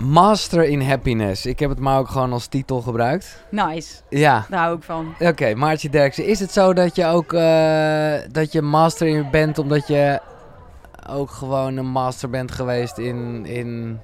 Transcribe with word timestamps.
Master 0.00 0.64
in 0.64 0.80
Happiness. 0.82 1.46
Ik 1.46 1.58
heb 1.58 1.70
het 1.70 1.78
maar 1.78 1.98
ook 1.98 2.08
gewoon 2.08 2.32
als 2.32 2.46
titel 2.46 2.80
gebruikt. 2.80 3.44
Nice, 3.50 3.94
Ja. 4.08 4.46
daar 4.48 4.60
hou 4.60 4.76
ik 4.76 4.82
van. 4.82 5.14
Oké, 5.18 5.54
Maartje 5.54 5.88
Derksen. 5.88 6.26
Is 6.26 6.40
het 6.40 6.52
zo 6.52 6.72
dat 6.72 6.96
je 6.96 7.06
ook 7.06 7.32
eh, 7.32 8.12
dat 8.32 8.52
je 8.52 8.62
master 8.62 9.06
in 9.06 9.28
bent 9.30 9.58
omdat 9.58 9.86
je 9.86 10.20
ook 11.10 11.30
gewoon 11.30 11.76
een 11.76 11.86
master 11.90 12.30
bent 12.30 12.52
geweest 12.52 12.98
in, 12.98 13.46
in 13.46 14.00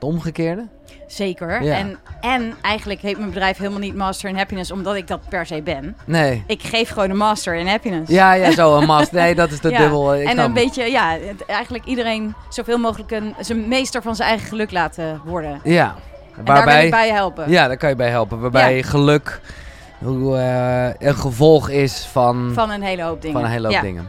het 0.00 0.08
omgekeerde? 0.08 0.66
Zeker. 1.06 1.62
Ja. 1.62 1.76
En, 1.76 1.98
en 2.20 2.54
eigenlijk 2.62 3.00
heet 3.00 3.16
mijn 3.18 3.28
bedrijf 3.30 3.56
helemaal 3.58 3.78
niet 3.78 3.94
Master 3.94 4.28
in 4.28 4.36
Happiness 4.36 4.70
omdat 4.70 4.94
ik 4.94 5.06
dat 5.08 5.20
per 5.28 5.46
se 5.46 5.62
ben. 5.62 5.96
Nee. 6.04 6.44
Ik 6.46 6.62
geef 6.62 6.88
gewoon 6.88 7.10
een 7.10 7.16
Master 7.16 7.54
in 7.54 7.66
Happiness. 7.66 8.10
Ja, 8.12 8.32
ja, 8.32 8.50
zo 8.50 8.76
een 8.76 8.86
master. 8.86 9.20
Nee, 9.20 9.34
dat 9.34 9.50
is 9.50 9.60
de 9.60 9.70
Ja, 9.72 9.78
dubbel. 9.78 10.12
eh, 10.12 10.20
ik 10.20 10.26
en 10.26 10.32
snap 10.32 10.46
een 10.46 10.52
beetje, 10.52 10.90
ja, 10.90 11.16
eigenlijk 11.46 11.84
iedereen 11.84 12.34
zoveel 12.48 12.78
mogelijk 12.78 13.10
een, 13.10 13.34
zijn 13.40 13.68
meester 13.68 14.02
van 14.02 14.16
zijn 14.16 14.28
eigen 14.28 14.48
geluk 14.48 14.70
laten 14.70 15.20
worden. 15.24 15.60
Ja. 15.64 15.94
En 16.36 16.44
daar 16.44 16.56
Waarbij, 16.56 16.84
ik 16.84 16.90
bij 16.90 17.06
je 17.06 17.12
helpen. 17.12 17.50
ja, 17.50 17.66
daar 17.66 17.76
kan 17.76 17.88
je 17.88 17.96
bij 17.96 18.10
helpen. 18.10 18.40
Waarbij 18.40 18.76
Ja. 18.76 18.82
geluk 18.82 19.40
hoe, 19.98 20.36
eh, 20.38 21.08
een 21.08 21.14
gevolg 21.16 21.68
is 21.68 22.08
van, 22.12 22.50
Van 22.54 22.70
een 22.70 22.82
hele 22.82 23.02
hoop 23.02 23.20
dingen. 23.22 23.36
van 23.36 23.44
een 23.46 23.52
hele 23.52 23.68
hoop 23.72 23.82
dingen. 23.82 24.08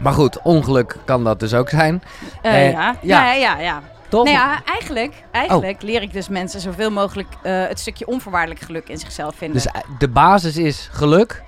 Maar 0.00 0.12
goed, 0.12 0.42
ongeluk 0.42 0.96
kan 1.04 1.24
dat 1.24 1.40
dus 1.40 1.54
ook 1.54 1.68
zijn. 1.68 2.02
Eh, 2.42 2.70
ja. 2.72 2.80
ja. 2.80 2.96
Ja. 3.00 3.32
ja, 3.32 3.58
ja, 3.58 3.80
Toch? 4.12 4.24
Nou 4.24 4.36
ja, 4.36 4.60
eigenlijk, 4.64 5.14
eigenlijk 5.30 5.76
Oh. 5.82 5.88
leer 5.88 6.02
ik 6.02 6.12
dus 6.12 6.28
mensen 6.28 6.60
zoveel 6.60 6.90
mogelijk 6.90 7.28
eh, 7.42 7.66
het 7.66 7.80
stukje 7.80 8.06
onvoorwaardelijk 8.06 8.60
geluk 8.60 8.88
in 8.88 8.98
zichzelf 8.98 9.34
vinden. 9.36 9.62
Dus 9.62 9.72
eh, 9.72 9.80
de 9.98 10.08
basis 10.08 10.56
is 10.56 10.88
geluk. 10.92 11.42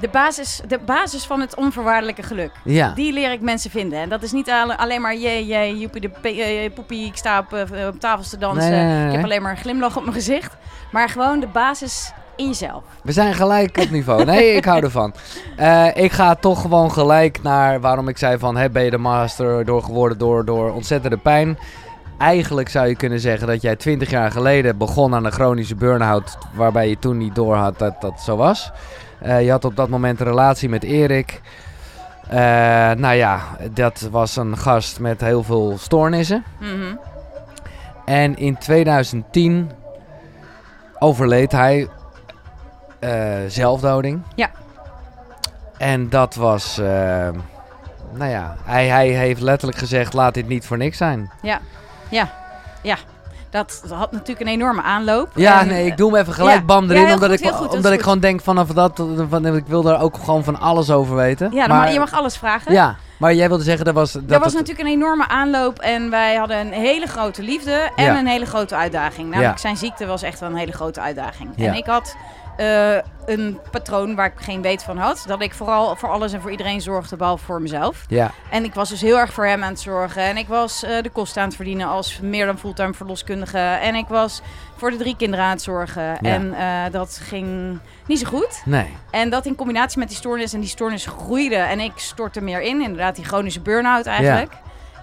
de, 0.00 0.08
basis, 0.08 0.60
de 0.68 0.78
basis 0.78 1.24
van 1.24 1.40
het 1.40 1.56
onvoorwaardelijke 1.56 2.22
geluk. 2.22 2.50
Ja. 2.64 2.92
Die 2.94 3.12
leer 3.12 3.32
ik 3.32 3.40
mensen 3.40 3.70
vinden. 3.70 3.98
En 3.98 4.08
dat 4.08 4.22
is 4.22 4.32
niet 4.32 4.50
alle- 4.50 4.76
alleen 4.78 5.00
maar 5.00 5.16
jee, 5.16 5.46
jee, 5.46 5.78
joepie 5.78 6.00
de 6.00 6.08
pe- 6.20 6.28
eh, 6.28 6.72
poepie, 6.74 7.06
ik 7.06 7.16
sta 7.16 7.38
op, 7.38 7.52
eh, 7.52 7.86
op 7.86 8.00
tafels 8.00 8.28
te 8.28 8.38
dansen. 8.38 8.70
Nee, 8.70 8.84
nee, 8.84 8.96
nee, 8.96 9.06
Ik 9.06 9.12
heb 9.14 9.24
alleen 9.24 9.42
maar 9.42 9.50
een 9.50 9.56
glimlach 9.56 9.96
op 9.96 10.02
mijn 10.02 10.14
gezicht. 10.14 10.56
Maar 10.92 11.08
gewoon 11.08 11.40
de 11.40 11.46
basis 11.46 12.12
in 12.36 12.46
jezelf. 12.46 12.82
We 13.02 13.12
zijn 13.12 13.34
gelijk 13.34 13.76
op 13.78 13.90
niveau. 13.90 14.24
Nee, 14.24 14.52
ik 14.52 14.64
hou 14.64 14.82
ervan. 14.82 15.14
Eh, 15.56 15.86
ik 15.94 16.12
ga 16.12 16.34
toch 16.34 16.60
gewoon 16.60 16.92
gelijk 16.92 17.42
naar 17.42 17.80
waarom 17.80 18.08
ik 18.08 18.18
zei 18.18 18.38
van... 18.38 18.56
Hè, 18.56 18.70
ben 18.70 18.84
je 18.84 18.90
de 18.90 18.98
master 18.98 19.64
door 19.64 19.82
geworden 19.82 20.18
door, 20.18 20.44
door 20.44 20.72
ontzettende 20.72 21.16
pijn? 21.16 21.58
Eigenlijk 22.18 22.68
zou 22.68 22.88
je 22.88 22.96
kunnen 22.96 23.20
zeggen 23.20 23.46
dat 23.46 23.62
jij 23.62 23.76
20 23.76 24.10
jaar 24.10 24.30
geleden 24.30 24.78
begon 24.78 25.14
aan 25.14 25.24
een 25.24 25.32
chronische 25.32 25.74
burn-out... 25.74 26.38
waarbij 26.54 26.88
je 26.88 26.98
toen 26.98 27.18
niet 27.18 27.34
doorhad 27.34 27.78
dat 27.78 28.00
dat 28.00 28.20
zo 28.20 28.36
was. 28.36 28.72
Eh, 29.20 29.44
je 29.44 29.50
had 29.50 29.64
op 29.64 29.76
dat 29.76 29.88
moment 29.88 30.20
een 30.20 30.26
relatie 30.26 30.68
met 30.68 30.82
Erik. 30.82 31.40
Eh, 32.28 32.36
nou 32.92 33.14
ja, 33.14 33.40
dat 33.72 34.08
was 34.10 34.36
een 34.36 34.56
gast 34.58 35.00
met 35.00 35.20
heel 35.20 35.42
veel 35.42 35.78
stoornissen. 35.78 36.44
Mhm. 36.60 36.96
En 38.04 38.36
in 38.36 38.58
2010 38.58 39.70
overleed 40.98 41.52
hij 41.52 41.88
eh, 42.98 43.38
zelfdoding. 43.48 44.22
Ja. 44.34 44.50
En 45.78 46.08
dat 46.08 46.34
was, 46.34 46.76
nou 48.12 48.30
ja, 48.30 48.56
hij, 48.64 48.88
hij 48.88 49.08
heeft 49.08 49.40
letterlijk 49.40 49.78
gezegd: 49.78 50.12
laat 50.12 50.34
dit 50.34 50.48
niet 50.48 50.66
voor 50.66 50.76
niks 50.76 50.96
zijn. 50.96 51.30
Dat 53.50 53.82
had 53.88 54.12
natuurlijk 54.12 54.40
een 54.40 54.46
enorme 54.52 54.82
aanloop. 54.82 55.28
Ja, 55.34 55.60
En, 55.60 55.66
nee, 55.66 55.86
ik 55.86 55.96
doe 55.96 56.10
hem 56.12 56.20
even 56.20 56.32
gelijk 56.34 56.58
ja. 56.58 56.64
bam 56.64 56.84
Ja, 56.84 56.90
erin, 56.90 57.04
heel 57.04 57.14
omdat, 57.14 57.30
goed, 57.30 57.40
ik, 57.40 57.46
goed, 57.46 57.62
dat 57.66 57.74
omdat 57.74 57.84
ik 57.90 57.92
goed. 57.92 58.02
gewoon 58.02 58.18
denk 58.20 58.40
vanaf 58.40 58.68
dat, 58.68 59.02
van, 59.28 59.46
ik 59.46 59.66
wil 59.66 59.82
daar 59.82 60.00
ook 60.00 60.16
gewoon 60.24 60.44
van 60.44 60.60
alles 60.60 60.90
over 60.90 61.16
weten. 61.16 61.52
Ja, 61.52 61.66
dan 61.66 61.76
ma- 61.76 61.86
je 61.86 61.98
mag 61.98 62.12
alles 62.12 62.36
vragen. 62.36 62.72
Ja, 62.72 62.96
maar 63.18 63.34
jij 63.34 63.48
wilde 63.48 63.62
zeggen 63.64 63.84
dat 63.84 63.94
was... 63.94 64.12
Dat 64.12 64.22
er 64.28 64.38
was 64.40 64.52
natuurlijk 64.52 64.80
een 64.88 64.94
enorme 64.94 65.28
aanloop 65.28 65.78
en 65.78 66.10
wij 66.10 66.34
hadden 66.36 66.58
een 66.58 66.72
hele 66.72 67.06
grote 67.06 67.42
liefde 67.42 67.90
en 67.96 68.04
Ja. 68.04 68.18
een 68.18 68.26
hele 68.26 68.46
grote 68.46 68.76
uitdaging. 68.76 69.28
Namelijk 69.30 69.54
Ja. 69.54 69.60
zijn 69.60 69.76
ziekte 69.76 70.06
was 70.06 70.22
echt 70.22 70.40
wel 70.40 70.48
een 70.48 70.56
hele 70.56 70.72
grote 70.72 71.00
uitdaging. 71.00 71.50
Ja. 71.56 71.66
En 71.66 71.74
ik 71.74 71.86
had 71.86 72.16
eh, 72.56 72.96
een 73.26 73.58
patroon 73.70 74.14
waar 74.14 74.26
ik 74.26 74.40
geen 74.40 74.62
weet 74.62 74.82
van 74.82 74.96
had. 74.96 75.24
Dat 75.26 75.42
ik 75.42 75.54
vooral 75.54 75.96
voor 75.96 76.08
alles 76.08 76.32
en 76.32 76.40
voor 76.40 76.50
iedereen 76.50 76.80
zorgde, 76.80 77.16
behalve 77.16 77.44
voor 77.44 77.62
mezelf. 77.62 78.04
Ja, 78.08 78.30
En 78.50 78.64
ik 78.64 78.74
was 78.74 78.88
dus 78.88 79.00
heel 79.00 79.18
erg 79.18 79.32
voor 79.32 79.46
hem 79.46 79.62
aan 79.62 79.70
het 79.70 79.80
zorgen. 79.80 80.22
En 80.22 80.36
ik 80.36 80.48
was 80.48 80.82
eh, 80.82 81.02
de 81.02 81.10
kosten 81.10 81.42
aan 81.42 81.48
het 81.48 81.56
verdienen 81.56 81.86
als 81.88 82.20
meer 82.20 82.46
dan 82.46 82.58
fulltime 82.58 82.94
verloskundige. 82.94 83.58
En 83.58 83.94
ik 83.94 84.06
was 84.08 84.42
voor 84.76 84.90
de 84.90 84.96
drie 84.96 85.16
kinderen 85.16 85.44
aan 85.44 85.50
het 85.50 85.62
zorgen. 85.62 86.18
En 86.20 86.54
eh, 86.54 86.92
dat 86.92 87.20
ging 87.22 87.78
niet 88.06 88.18
zo 88.18 88.26
goed. 88.26 88.62
nee. 88.64 88.96
En 89.10 89.30
dat 89.30 89.46
in 89.46 89.54
combinatie 89.54 89.98
met 89.98 90.08
die 90.08 90.16
stoornis. 90.16 90.52
En 90.52 90.60
die 90.60 90.68
stoornis 90.68 91.06
groeide. 91.06 91.56
En 91.56 91.80
ik 91.80 91.92
stortte 91.94 92.40
meer 92.40 92.60
in. 92.60 92.80
Inderdaad, 92.80 93.16
die 93.16 93.24
chronische 93.24 93.60
burn-out 93.60 94.06
eigenlijk. 94.06 94.52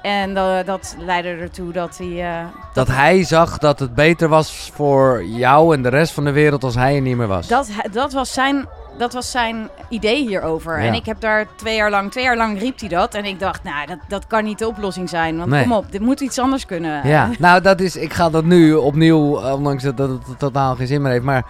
En 0.02 0.38
eh, 0.38 0.58
dat 0.66 0.96
leidde 1.00 1.30
ertoe 1.30 1.72
dat 1.72 1.98
hij... 1.98 2.22
eh, 2.40 2.46
Dat 2.74 2.88
hij 2.88 3.24
zag 3.24 3.58
dat 3.58 3.80
het 3.80 3.96
beter 3.96 4.28
was 4.28 4.72
voor 4.74 5.24
jou 5.26 5.76
en 5.76 5.82
de 5.84 5.90
rest 5.90 6.14
van 6.14 6.24
de 6.24 6.32
wereld 6.32 6.64
als 6.64 6.76
hij 6.76 6.96
er 6.96 7.02
niet 7.02 7.18
meer 7.18 7.28
was. 7.28 7.48
dat, 7.48 7.70
dat, 7.92 8.14
was 8.14 8.34
zijn, 8.34 8.66
dat 8.98 9.14
was 9.14 9.32
zijn 9.32 9.70
idee 9.90 10.28
hierover. 10.28 10.80
Ja. 10.82 10.88
En 10.88 10.94
ik 10.94 11.06
heb 11.06 11.20
daar 11.20 11.46
twee 11.56 11.76
jaar 11.76 11.90
lang... 11.90 12.12
Twee 12.12 12.24
jaar 12.24 12.38
lang 12.38 12.60
riep 12.60 12.80
hij 12.80 12.90
dat. 12.90 13.14
En 13.14 13.26
ik 13.26 13.40
dacht, 13.40 13.64
nou, 13.64 13.88
dat, 13.88 13.98
dat 14.08 14.28
kan 14.28 14.44
niet 14.44 14.60
de 14.60 14.68
oplossing 14.68 15.10
zijn. 15.10 15.38
Want 15.38 15.50
Nee. 15.50 15.62
kom 15.62 15.72
op, 15.72 15.92
dit 15.92 16.02
moet 16.02 16.20
iets 16.20 16.40
anders 16.40 16.66
kunnen. 16.66 17.08
Ja, 17.08 17.30
nou 17.40 17.62
dat 17.62 17.80
is, 17.80 17.96
ik 17.96 18.14
ga 18.14 18.30
dat 18.30 18.44
nu 18.44 18.74
opnieuw, 18.74 19.42
eh, 19.42 19.54
ondanks 19.54 19.84
dat 19.84 19.98
dat 19.98 20.10
het 20.10 20.40
totaal 20.40 20.76
geen 20.76 20.88
zin 20.88 21.02
meer 21.02 21.12
heeft, 21.12 21.24
maar 21.24 21.46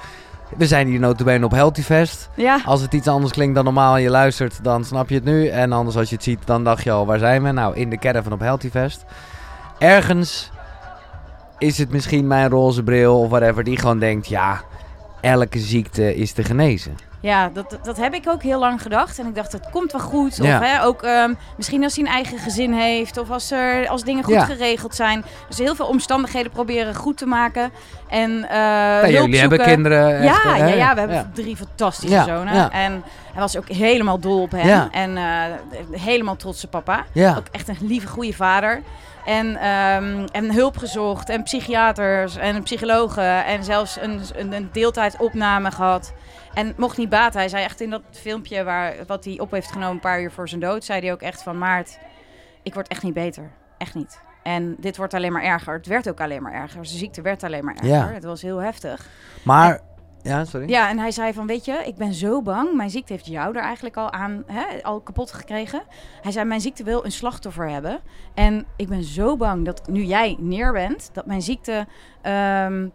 we 0.58 0.68
zijn 0.68 0.88
hier 0.88 1.00
notabene 1.00 1.46
op 1.46 1.52
Healthy 1.52 1.82
Fest. 1.82 2.30
Ja, 2.36 2.60
Als 2.66 2.82
het 2.82 2.94
iets 2.94 3.08
anders 3.08 3.34
klinkt 3.34 3.56
dan 3.56 3.64
normaal 3.64 3.96
en 3.96 4.02
je 4.02 4.10
luistert, 4.10 4.64
dan 4.64 4.86
snap 4.86 5.10
je 5.10 5.16
het 5.16 5.24
nu. 5.24 5.48
En 5.48 5.72
anders 5.72 5.98
als 5.98 6.10
je 6.10 6.16
het 6.16 6.24
ziet, 6.24 6.40
dan 6.46 6.64
dacht 6.64 6.84
je 6.84 6.92
al, 6.92 7.06
waar 7.06 7.20
zijn 7.20 7.44
we? 7.44 7.52
Nou, 7.52 7.76
in 7.76 7.90
de 7.90 7.98
caravan 7.98 8.34
op 8.34 8.40
Healthy 8.40 8.70
Fest. 8.70 9.06
Ergens 9.78 10.52
is 11.58 11.78
het 11.78 11.92
misschien 11.92 12.28
mijn 12.28 12.50
roze 12.50 12.84
bril 12.84 13.20
of 13.20 13.30
whatever, 13.30 13.64
die 13.64 13.78
gewoon 13.78 14.00
denkt, 14.00 14.28
ja, 14.28 14.62
elke 15.22 15.60
ziekte 15.60 16.16
is 16.16 16.32
te 16.32 16.44
genezen. 16.44 16.96
Ja 17.22 17.50
dat, 17.54 17.78
dat 17.84 17.98
heb 17.98 18.14
ik 18.14 18.30
ook 18.30 18.44
heel 18.44 18.60
lang 18.60 18.82
gedacht. 18.82 19.20
En 19.20 19.28
ik 19.28 19.36
dacht, 19.36 19.52
het 19.52 19.70
komt 19.72 19.92
wel 19.92 20.02
goed. 20.02 20.40
Of 20.40 20.46
Ja. 20.46 20.62
hè, 20.62 20.84
ook 20.84 21.04
ehm, 21.04 21.34
misschien 21.58 21.84
als 21.84 21.96
hij 21.96 22.06
een 22.06 22.12
eigen 22.12 22.38
gezin 22.38 22.74
heeft. 22.74 23.18
Of 23.18 23.30
als, 23.32 23.52
er, 23.52 23.88
als 23.88 24.04
dingen 24.04 24.24
goed 24.24 24.34
Ja. 24.34 24.46
geregeld 24.46 24.96
zijn. 24.96 25.24
Dus 25.48 25.58
heel 25.58 25.76
veel 25.76 25.86
omstandigheden 25.86 26.52
proberen 26.52 26.96
goed 26.96 27.18
te 27.18 27.26
maken. 27.26 27.72
En 28.10 28.50
eh 28.50 28.58
Ja, 28.58 29.08
jullie 29.10 29.40
hebben 29.40 29.60
kinderen. 29.62 30.16
echt, 30.20 30.44
Ja, 30.44 30.54
hè? 30.54 30.68
ja, 30.68 30.76
ja, 30.76 30.94
we 30.94 31.00
hebben 31.00 31.32
drie 31.34 31.56
fantastische 31.56 32.24
zonen. 32.28 32.72
En 32.72 33.04
hij 33.34 33.42
was 33.42 33.58
ook 33.58 33.68
helemaal 33.70 34.20
dol 34.20 34.42
op 34.42 34.52
hem. 34.52 34.88
En 34.92 35.18
eh, 35.18 35.24
helemaal 35.92 36.36
trotse 36.36 36.68
papa. 36.68 37.04
Ja. 37.12 37.36
Ook 37.38 37.48
echt 37.52 37.68
een 37.68 37.78
lieve, 37.82 38.08
goede 38.08 38.34
vader. 38.34 38.82
En, 39.26 39.56
ehm, 39.56 40.26
en 40.32 40.54
hulp 40.54 40.78
gezocht. 40.78 41.30
En 41.30 41.44
psychiaters 41.44 42.36
en 42.38 42.64
psychologen. 42.64 43.46
En 43.46 43.64
zelfs 43.64 43.98
een, 44.02 44.22
een, 44.36 44.54
een 44.54 44.70
deeltijdopname 44.72 45.72
gehad. 45.72 46.14
En 46.54 46.74
mocht 46.78 46.98
niet 46.98 47.10
baten. 47.10 47.40
Hij 47.40 47.50
zei 47.50 47.64
echt 47.64 47.82
in 47.82 47.90
dat 47.90 48.02
filmpje 48.12 48.64
waar, 48.64 48.96
wat 49.08 49.26
hij 49.26 49.40
op 49.40 49.52
heeft 49.52 49.72
genomen 49.72 49.94
een 49.94 50.00
paar 50.00 50.22
uur 50.22 50.32
voor 50.32 50.50
zijn 50.50 50.62
dood... 50.62 50.84
zei 50.84 51.02
hij 51.02 51.12
ook 51.12 51.22
echt 51.22 51.44
van... 51.44 51.58
Maart, 51.58 52.00
ik 52.64 52.74
word 52.74 52.88
echt 52.88 53.04
niet 53.04 53.14
beter. 53.14 53.52
Echt 53.78 53.96
niet. 53.96 54.22
En 54.44 54.76
dit 54.80 54.98
wordt 54.98 55.14
alleen 55.14 55.32
maar 55.32 55.44
erger. 55.44 55.74
Het 55.74 55.88
werd 55.88 56.10
ook 56.10 56.22
alleen 56.22 56.42
maar 56.42 56.54
erger. 56.54 56.86
Zijn 56.86 57.00
ziekte 57.00 57.22
werd 57.22 57.44
alleen 57.44 57.66
maar 57.66 57.76
erger. 57.76 57.90
Ja. 57.90 58.12
Het 58.14 58.24
was 58.24 58.42
heel 58.42 58.58
heftig. 58.58 59.08
Maar, 59.44 59.80
ja, 60.22 60.46
sorry. 60.46 60.70
Ja, 60.70 60.90
en 60.90 61.00
hij 61.00 61.12
zei 61.12 61.34
van, 61.34 61.48
weet 61.48 61.66
je, 61.66 61.84
ik 61.86 61.96
ben 61.96 62.14
zo 62.14 62.42
bang. 62.42 62.74
Mijn 62.74 62.90
ziekte 62.90 63.14
heeft 63.14 63.26
jou 63.26 63.56
er 63.56 63.62
eigenlijk 63.62 63.98
al 63.98 64.12
aan, 64.12 64.44
hè, 64.46 64.84
al 64.84 65.02
kapot 65.02 65.32
gekregen. 65.32 65.84
Hij 66.22 66.32
zei, 66.32 66.46
mijn 66.46 66.62
ziekte 66.62 66.84
wil 66.84 67.06
een 67.06 67.12
slachtoffer 67.12 67.70
hebben. 67.70 68.00
En 68.34 68.66
ik 68.76 68.88
ben 68.88 69.04
zo 69.04 69.38
bang 69.38 69.66
dat 69.66 69.88
nu 69.88 70.04
jij 70.04 70.36
neer 70.40 70.72
bent, 70.72 71.10
dat 71.14 71.26
mijn 71.26 71.42
ziekte 71.42 71.88
ehm, 72.22 72.88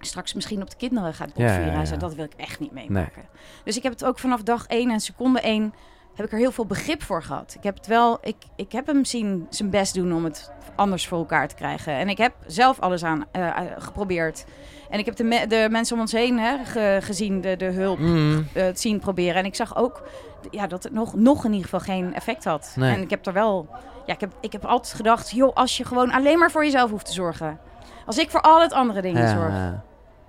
straks 0.00 0.34
misschien 0.34 0.62
op 0.62 0.70
de 0.70 0.76
kinderen 0.76 1.14
gaat 1.14 1.30
Ja, 1.34 1.46
opvieren. 1.56 1.86
ja, 1.86 1.96
dat 1.96 2.14
wil 2.14 2.24
ik 2.24 2.34
echt 2.36 2.60
niet 2.60 2.72
meemaken. 2.72 3.22
Dus 3.64 3.76
ik 3.76 3.82
heb 3.82 3.92
het 3.92 4.04
ook 4.04 4.18
vanaf 4.18 4.42
dag 4.42 4.66
één 4.66 4.90
en 4.90 5.00
seconde 5.00 5.40
één 5.40 5.74
heb 6.14 6.26
ik 6.26 6.32
er 6.32 6.38
heel 6.38 6.52
veel 6.52 6.66
begrip 6.66 7.02
voor 7.02 7.22
gehad. 7.22 7.54
Ik 7.56 7.62
heb 7.62 7.74
het 7.76 7.86
wel, 7.86 8.18
ik, 8.22 8.36
ik 8.56 8.72
heb 8.72 8.86
hem 8.86 9.04
zien 9.04 9.46
zijn 9.50 9.70
best 9.70 9.94
doen 9.94 10.12
om 10.12 10.24
het 10.24 10.50
anders 10.76 11.06
voor 11.08 11.18
elkaar 11.18 11.48
te 11.48 11.54
krijgen. 11.54 11.92
En 11.92 12.08
ik 12.08 12.18
heb 12.18 12.32
zelf 12.46 12.80
alles 12.80 13.04
aan 13.04 13.24
eh, 13.32 13.46
eh, 13.48 13.56
geprobeerd. 13.78 14.44
En 14.90 14.98
ik 14.98 15.04
heb 15.06 15.16
de, 15.16 15.24
me- 15.24 15.46
de 15.46 15.66
mensen 15.70 15.94
om 15.94 16.00
ons 16.00 16.12
heen 16.12 16.38
hè, 16.38 16.64
ge- 16.64 16.98
gezien, 17.02 17.40
de, 17.40 17.56
de 17.56 17.64
hulp, 17.64 17.98
Mm, 17.98 18.46
eh, 18.54 18.62
het 18.64 18.80
zien 18.80 18.98
proberen. 18.98 19.34
En 19.34 19.44
ik 19.44 19.54
zag 19.54 19.76
ook 19.76 20.08
ja, 20.50 20.66
dat 20.66 20.82
het 20.82 20.92
nog, 20.92 21.14
nog 21.14 21.44
in 21.44 21.50
ieder 21.52 21.68
geval 21.68 21.80
geen 21.94 22.14
effect 22.14 22.44
had. 22.44 22.72
Nee. 22.76 22.94
En 22.94 23.02
ik 23.02 23.10
heb 23.10 23.26
er 23.26 23.32
wel, 23.32 23.68
ja, 24.06 24.14
ik 24.14 24.20
heb, 24.20 24.32
ik 24.40 24.52
heb 24.52 24.64
altijd 24.64 24.94
gedacht, 24.94 25.30
joh, 25.30 25.54
als 25.54 25.76
je 25.76 25.84
gewoon 25.84 26.10
alleen 26.12 26.38
maar 26.38 26.50
voor 26.50 26.64
jezelf 26.64 26.90
hoeft 26.90 27.06
te 27.06 27.12
zorgen. 27.12 27.58
Als 28.06 28.18
ik 28.18 28.30
voor 28.30 28.40
al 28.40 28.60
het 28.60 28.72
andere 28.72 29.02
dingen 29.02 29.22
ja, 29.22 29.34
zorg. 29.34 29.52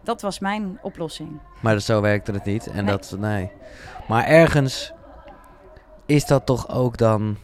Dat 0.09 0.21
was 0.21 0.39
mijn 0.39 0.79
oplossing. 0.81 1.39
Maar 1.59 1.73
dat- 1.73 1.83
zo 1.83 2.01
werkte 2.01 2.31
het 2.31 2.45
niet. 2.45 2.67
En 2.67 2.85
Nee. 2.85 2.95
dat, 2.95 3.15
nee. 3.19 3.51
Maar 4.07 4.25
ergens 4.25 4.91
is 6.05 6.25
dat 6.25 6.45
toch 6.45 6.69
ook 6.69 6.97
dan 6.97 7.37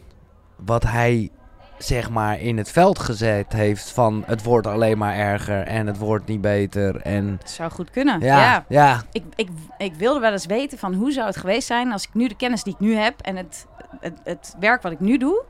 wat 0.56 0.82
hij 0.82 1.30
zeg 1.78 2.10
maar 2.10 2.40
in 2.40 2.56
het 2.58 2.70
veld 2.70 2.98
gezet 2.98 3.52
heeft 3.52 3.90
van 3.90 4.22
het 4.26 4.42
wordt 4.42 4.66
alleen 4.66 4.98
maar 4.98 5.14
erger 5.14 5.62
en 5.62 5.86
het 5.86 5.98
wordt 5.98 6.26
niet 6.26 6.40
beter 6.40 7.00
en 7.00 7.36
Het 7.40 7.50
zou 7.50 7.70
goed 7.70 7.90
kunnen. 7.90 8.20
ja, 8.20 8.38
ja, 8.38 8.64
ja. 8.68 9.02
Ik, 9.12 9.24
ik, 9.36 9.48
ik 9.78 9.94
wilde 9.94 10.20
wel 10.20 10.32
eens 10.32 10.46
weten 10.46 10.78
van 10.78 10.94
hoe 10.94 11.12
zou 11.12 11.26
het 11.26 11.36
geweest 11.36 11.66
zijn 11.66 11.92
als 11.92 12.04
ik 12.04 12.14
nu 12.14 12.28
de 12.28 12.36
kennis 12.36 12.62
die 12.62 12.72
ik 12.72 12.80
nu 12.80 12.94
heb 12.94 13.20
en 13.20 13.36
het, 13.36 13.66
het, 14.00 14.18
het 14.24 14.54
werk 14.60 14.82
wat 14.82 14.92
ik 14.92 15.00
nu 15.00 15.18
doe, 15.18 15.42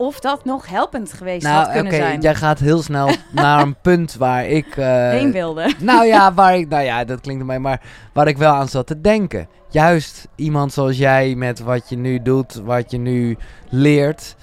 of 0.00 0.20
dat 0.20 0.44
nog 0.44 0.68
helpend 0.68 1.12
geweest 1.12 1.42
Nou, 1.42 1.56
had 1.64 1.72
kunnen 1.72 1.92
zijn. 1.92 2.20
jij 2.20 2.34
gaat 2.34 2.58
heel 2.58 2.82
snel 2.82 3.10
naar 3.32 3.62
een 3.62 3.76
punt 3.82 4.14
waar 4.14 4.46
ik... 4.46 4.76
eh, 4.76 4.86
Heen 5.10 5.32
wilde. 5.32 5.72
Nou 5.78 6.06
ja, 6.06 6.34
waar 6.34 6.56
ik, 6.56 6.68
nou 6.68 6.82
ja, 6.84 7.04
dat 7.04 7.20
klinkt 7.20 7.40
ermee, 7.40 7.58
maar 7.58 7.80
waar 8.12 8.28
ik 8.28 8.38
wel 8.38 8.52
aan 8.52 8.68
zat 8.68 8.86
te 8.86 9.00
denken. 9.00 9.48
Juist 9.68 10.28
iemand 10.36 10.72
zoals 10.72 10.96
jij 10.98 11.34
met 11.34 11.60
wat 11.60 11.88
je 11.88 11.96
nu 11.96 12.22
doet, 12.22 12.54
wat 12.54 12.90
je 12.90 12.98
nu 12.98 13.36
leert. 13.68 14.36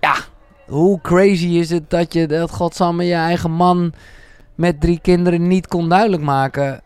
Ja, 0.00 0.14
hoe 0.66 1.00
crazy 1.00 1.46
is 1.48 1.70
het 1.70 1.90
dat 1.90 2.12
je, 2.12 2.26
dat 2.26 2.50
godsamme, 2.50 3.04
je 3.04 3.14
eigen 3.14 3.50
man 3.50 3.92
met 4.54 4.80
drie 4.80 4.98
kinderen 5.02 5.46
niet 5.46 5.66
kon 5.66 5.88
duidelijk 5.88 6.22
maken. 6.22 6.80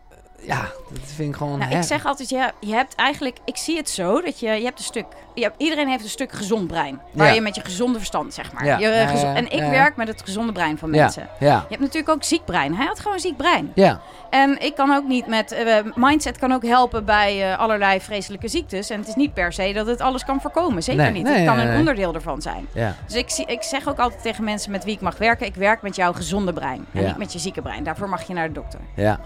Ja, 0.47 0.61
dat 0.89 0.99
vind 1.15 1.29
ik 1.29 1.35
gewoon... 1.35 1.59
Nou, 1.59 1.75
ik 1.75 1.83
zeg 1.83 2.05
altijd, 2.05 2.29
ja, 2.29 2.51
je 2.59 2.73
hebt 2.73 2.95
eigenlijk, 2.95 3.37
ik 3.45 3.57
zie 3.57 3.77
het 3.77 3.89
zo, 3.89 4.21
dat 4.21 4.39
je, 4.39 4.49
je 4.49 4.63
hebt 4.63 4.79
een 4.79 4.85
stuk, 4.85 5.05
je 5.33 5.41
hebt, 5.43 5.55
iedereen 5.57 5.87
heeft 5.87 6.03
een 6.03 6.09
stuk 6.09 6.31
gezond 6.31 6.67
brein. 6.67 6.99
Waar 7.11 7.27
Ja. 7.27 7.33
je 7.33 7.41
met 7.41 7.55
je 7.55 7.61
gezonde 7.61 7.97
verstand, 7.97 8.33
zeg 8.33 8.51
maar. 8.53 8.65
Ja. 8.65 8.77
Je, 8.77 8.87
Ja, 8.87 9.11
ja, 9.11 9.35
en 9.35 9.51
ik 9.51 9.59
werk 9.59 9.95
met 9.95 10.07
het 10.07 10.21
gezonde 10.23 10.51
brein 10.51 10.77
van 10.77 10.89
mensen. 10.89 11.27
ja, 11.39 11.55
Je 11.55 11.65
hebt 11.69 11.79
natuurlijk 11.81 12.09
ook 12.09 12.23
ziek 12.23 12.45
brein. 12.45 12.75
Hij 12.75 12.85
had 12.85 12.99
gewoon 12.99 13.19
ziek 13.19 13.37
brein. 13.37 13.71
ja, 13.75 14.01
En 14.29 14.61
ik 14.61 14.75
kan 14.75 14.91
ook 14.95 15.07
niet 15.07 15.27
met... 15.27 15.51
eh, 15.51 15.75
mindset 15.95 16.37
kan 16.37 16.51
ook 16.53 16.63
helpen 16.65 17.05
bij 17.05 17.51
eh, 17.51 17.59
allerlei 17.59 18.01
vreselijke 18.01 18.47
ziektes. 18.47 18.89
En 18.89 18.99
het 18.99 19.07
is 19.07 19.15
niet 19.15 19.33
per 19.33 19.53
se 19.53 19.73
dat 19.73 19.87
het 19.87 20.01
alles 20.01 20.25
kan 20.25 20.41
voorkomen. 20.41 20.83
Zeker 20.83 21.01
Nee, 21.03 21.11
niet. 21.11 21.23
nee, 21.23 21.35
het 21.37 21.45
kan 21.45 21.59
een 21.59 21.77
onderdeel 21.77 22.13
ervan 22.13 22.41
zijn. 22.41 22.67
ja. 22.71 22.95
Dus 23.05 23.15
ik, 23.15 23.29
zie, 23.29 23.45
ik 23.45 23.63
zeg 23.63 23.87
ook 23.89 23.99
altijd 23.99 24.21
tegen 24.21 24.43
mensen 24.43 24.71
met 24.71 24.83
wie 24.83 24.93
ik 24.93 25.01
mag 25.01 25.17
werken... 25.17 25.45
ik 25.45 25.55
werk 25.55 25.81
met 25.81 25.95
jouw 25.95 26.13
gezonde 26.13 26.53
brein. 26.53 26.85
En 26.93 27.05
niet 27.05 27.17
met 27.17 27.33
je 27.33 27.39
zieke 27.39 27.61
brein. 27.61 27.83
Daarvoor 27.83 28.09
mag 28.09 28.27
je 28.27 28.33
naar 28.33 28.47
de 28.47 28.53
dokter. 28.53 28.79
Ja. 28.95 29.19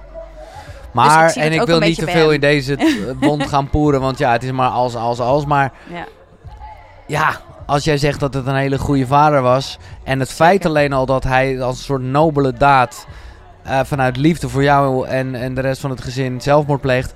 Maar, 0.93 1.27
Dus 1.27 1.35
en 1.35 1.51
ik 1.53 1.61
wil 1.65 1.79
niet 1.79 1.97
te 1.99 2.07
veel 2.07 2.31
in 2.31 2.39
deze 2.39 2.75
eh, 2.75 2.85
wond 3.27 3.47
gaan 3.47 3.69
poeren, 3.69 4.01
want 4.01 4.17
ja, 4.17 4.31
het 4.31 4.43
is 4.43 4.51
maar 4.51 4.69
als, 4.69 4.95
als, 4.95 5.19
als. 5.19 5.45
Maar 5.45 5.71
Ja. 5.93 6.05
ja, 7.07 7.39
als 7.65 7.83
jij 7.83 7.97
zegt 7.97 8.19
dat 8.19 8.33
het 8.33 8.45
een 8.47 8.55
hele 8.55 8.77
goede 8.79 9.07
vader 9.07 9.41
was. 9.41 9.77
En 10.03 10.19
het 10.19 10.31
feit 10.31 10.65
alleen 10.65 10.93
al 10.93 11.05
dat 11.05 11.23
hij 11.23 11.61
als 11.61 11.77
een 11.77 11.83
soort 11.83 12.01
nobele 12.01 12.53
daad. 12.53 13.05
eh, 13.63 13.79
vanuit 13.83 14.17
liefde 14.17 14.49
voor 14.49 14.63
jou 14.63 15.07
en, 15.07 15.35
en 15.35 15.53
de 15.53 15.61
rest 15.61 15.81
van 15.81 15.89
het 15.89 16.01
gezin 16.01 16.41
zelfmoord 16.41 16.81
pleegt. 16.81 17.13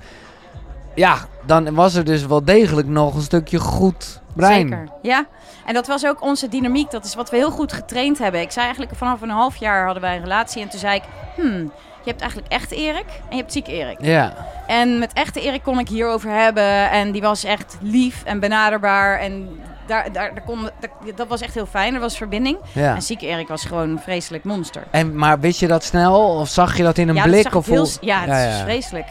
Ja, 0.94 1.16
dan 1.46 1.74
was 1.74 1.94
er 1.94 2.04
dus 2.04 2.26
wel 2.26 2.44
degelijk 2.44 2.88
nog 2.88 3.14
een 3.14 3.22
stukje 3.22 3.58
goed 3.58 4.20
brein. 4.34 4.68
Zeker. 4.68 4.88
Ja. 5.02 5.26
En 5.66 5.74
dat 5.74 5.86
was 5.86 6.06
ook 6.06 6.22
onze 6.22 6.48
dynamiek. 6.48 6.90
Dat 6.90 7.04
is 7.04 7.14
wat 7.14 7.30
we 7.30 7.36
heel 7.36 7.50
goed 7.50 7.72
getraind 7.72 8.18
hebben. 8.18 8.40
Ik 8.40 8.50
zei 8.50 8.64
eigenlijk 8.64 8.96
vanaf 8.96 9.20
een 9.22 9.30
half 9.30 9.56
jaar 9.56 9.84
hadden 9.84 10.02
wij 10.02 10.16
een 10.16 10.22
relatie. 10.22 10.62
En 10.62 10.68
toen 10.68 10.78
zei 10.80 10.94
ik, 10.96 11.02
hmm, 11.36 11.72
je 12.06 12.12
hebt 12.12 12.20
eigenlijk 12.22 12.52
echt 12.52 12.70
Erik 12.70 13.04
en 13.06 13.30
je 13.30 13.36
hebt 13.36 13.52
ziek 13.52 13.66
Erik. 13.66 13.96
Ja, 14.00 14.32
En 14.66 14.98
met 14.98 15.12
echte 15.12 15.40
Erik 15.40 15.62
kon 15.62 15.78
ik 15.78 15.88
hierover 15.88 16.30
hebben. 16.30 16.90
En 16.90 17.12
die 17.12 17.20
was 17.22 17.44
echt 17.44 17.76
lief 17.80 18.22
en 18.24 18.40
benaderbaar. 18.40 19.18
En 19.18 19.48
daar, 19.86 20.12
daar, 20.12 20.34
daar 20.34 20.44
kon, 20.44 20.62
daar- 20.80 21.14
dat 21.16 21.28
was 21.28 21.40
echt 21.40 21.54
heel 21.54 21.66
fijn. 21.66 21.94
Er 21.94 22.00
was 22.00 22.16
verbinding. 22.16 22.58
ja. 22.72 22.94
En 22.94 23.02
zieke 23.02 23.26
Erik 23.26 23.48
was 23.48 23.64
gewoon 23.64 23.88
een 23.90 23.98
vreselijk 23.98 24.44
monster. 24.44 24.82
En, 24.90 25.16
maar 25.16 25.40
wist 25.40 25.60
je 25.60 25.66
dat 25.66 25.84
snel? 25.84 26.20
Of 26.38 26.48
zag 26.48 26.76
je 26.76 26.82
dat 26.82 26.98
in 26.98 27.08
een 27.08 27.14
ja, 27.14 27.22
blik? 27.22 27.54
Of 27.54 27.66
heel, 27.66 27.88
ja, 28.00 28.18
het 28.20 28.28
Ja, 28.28 28.48
is 28.48 28.60
vreselijk. 28.60 29.06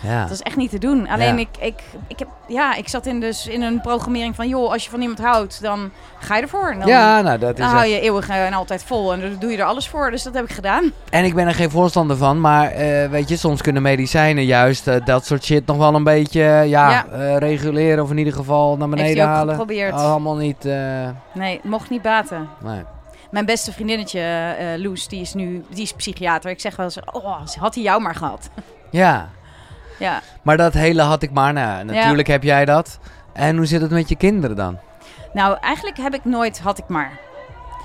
Ja. 0.00 0.22
Dat 0.22 0.30
is 0.30 0.40
echt 0.42 0.56
niet 0.56 0.70
te 0.70 0.78
doen. 0.78 1.08
Alleen 1.08 1.34
Ja. 1.34 1.40
ik, 1.40 1.48
ik, 1.60 1.74
ik, 2.06 2.18
heb, 2.18 2.28
ja, 2.48 2.74
ik 2.74 2.88
zat 2.88 3.06
in, 3.06 3.20
dus 3.20 3.46
in 3.46 3.62
een 3.62 3.80
programmering 3.80 4.34
van... 4.34 4.48
joh, 4.48 4.72
als 4.72 4.84
je 4.84 4.90
van 4.90 5.00
iemand 5.00 5.18
houdt, 5.18 5.62
dan 5.62 5.90
ga 6.18 6.36
je 6.36 6.42
ervoor. 6.42 6.70
En 6.70 6.78
dan, 6.78 6.88
ja, 6.88 7.20
nou 7.20 7.38
dat 7.38 7.50
is 7.52 7.58
dan 7.64 7.68
hou 7.74 7.86
je 7.86 8.00
eeuwig 8.00 8.28
en 8.28 8.52
altijd 8.52 8.84
vol. 8.84 9.12
En 9.12 9.20
dan 9.20 9.36
doe 9.38 9.50
je 9.50 9.56
er 9.58 9.64
alles 9.64 9.88
voor. 9.88 10.10
Dus 10.10 10.22
dat 10.22 10.34
heb 10.34 10.44
ik 10.44 10.52
gedaan. 10.52 10.92
En 11.10 11.24
ik 11.24 11.34
ben 11.34 11.46
er 11.46 11.54
geen 11.54 11.70
voorstander 11.70 12.16
van, 12.16 12.40
maar 12.40 12.70
eh, 12.70 13.08
weet 13.10 13.28
je, 13.28 13.36
soms 13.36 13.62
kunnen 13.62 13.82
medicijnen 13.82 14.44
juist 14.44 14.86
eh, 14.88 15.04
dat 15.04 15.26
soort 15.26 15.44
shit 15.44 15.66
nog 15.66 15.76
wel 15.76 15.94
een 15.94 16.04
beetje 16.04 16.40
ja, 16.40 16.64
Ja. 16.64 17.06
eh, 17.06 17.36
reguleren 17.36 18.04
of 18.04 18.10
in 18.10 18.18
ieder 18.18 18.32
geval 18.32 18.76
naar 18.76 18.88
beneden 18.88 19.24
ook 19.24 19.30
halen. 19.30 19.50
geprobeerd. 19.54 19.92
Allemaal 19.92 20.36
niet. 20.36 20.64
eh, 20.64 21.08
Nee, 21.34 21.60
mocht 21.62 21.90
niet 21.90 22.02
baten. 22.02 22.48
nee. 22.62 22.82
Mijn 23.30 23.46
beste 23.46 23.72
vriendinnetje, 23.72 24.20
eh 24.20 24.66
Loes, 24.82 25.08
die 25.08 25.20
is 25.20 25.34
nu 25.34 25.64
die 25.68 25.82
is 25.82 25.92
psychiater. 25.92 26.50
Ik 26.50 26.60
zeg 26.60 26.76
wel 26.76 26.86
eens, 26.86 26.98
oh, 27.12 27.40
had 27.60 27.74
hij 27.74 27.84
jou 27.84 28.00
maar 28.02 28.14
gehad. 28.14 28.50
Ja, 28.90 29.28
ja. 29.98 30.20
maar 30.42 30.56
dat 30.56 30.72
hele 30.72 31.02
had 31.02 31.22
ik 31.22 31.30
maar. 31.30 31.52
Natuurlijk 31.52 32.28
heb 32.28 32.42
jij 32.42 32.64
dat. 32.64 32.98
En 33.32 33.56
hoe 33.56 33.66
zit 33.66 33.80
het 33.80 33.90
met 33.90 34.08
je 34.08 34.16
kinderen 34.16 34.56
dan? 34.56 34.78
Nou, 35.32 35.56
eigenlijk 35.60 35.96
heb 35.96 36.14
ik 36.14 36.24
nooit, 36.24 36.60
had 36.60 36.78
ik 36.78 36.88
maar. 36.88 37.18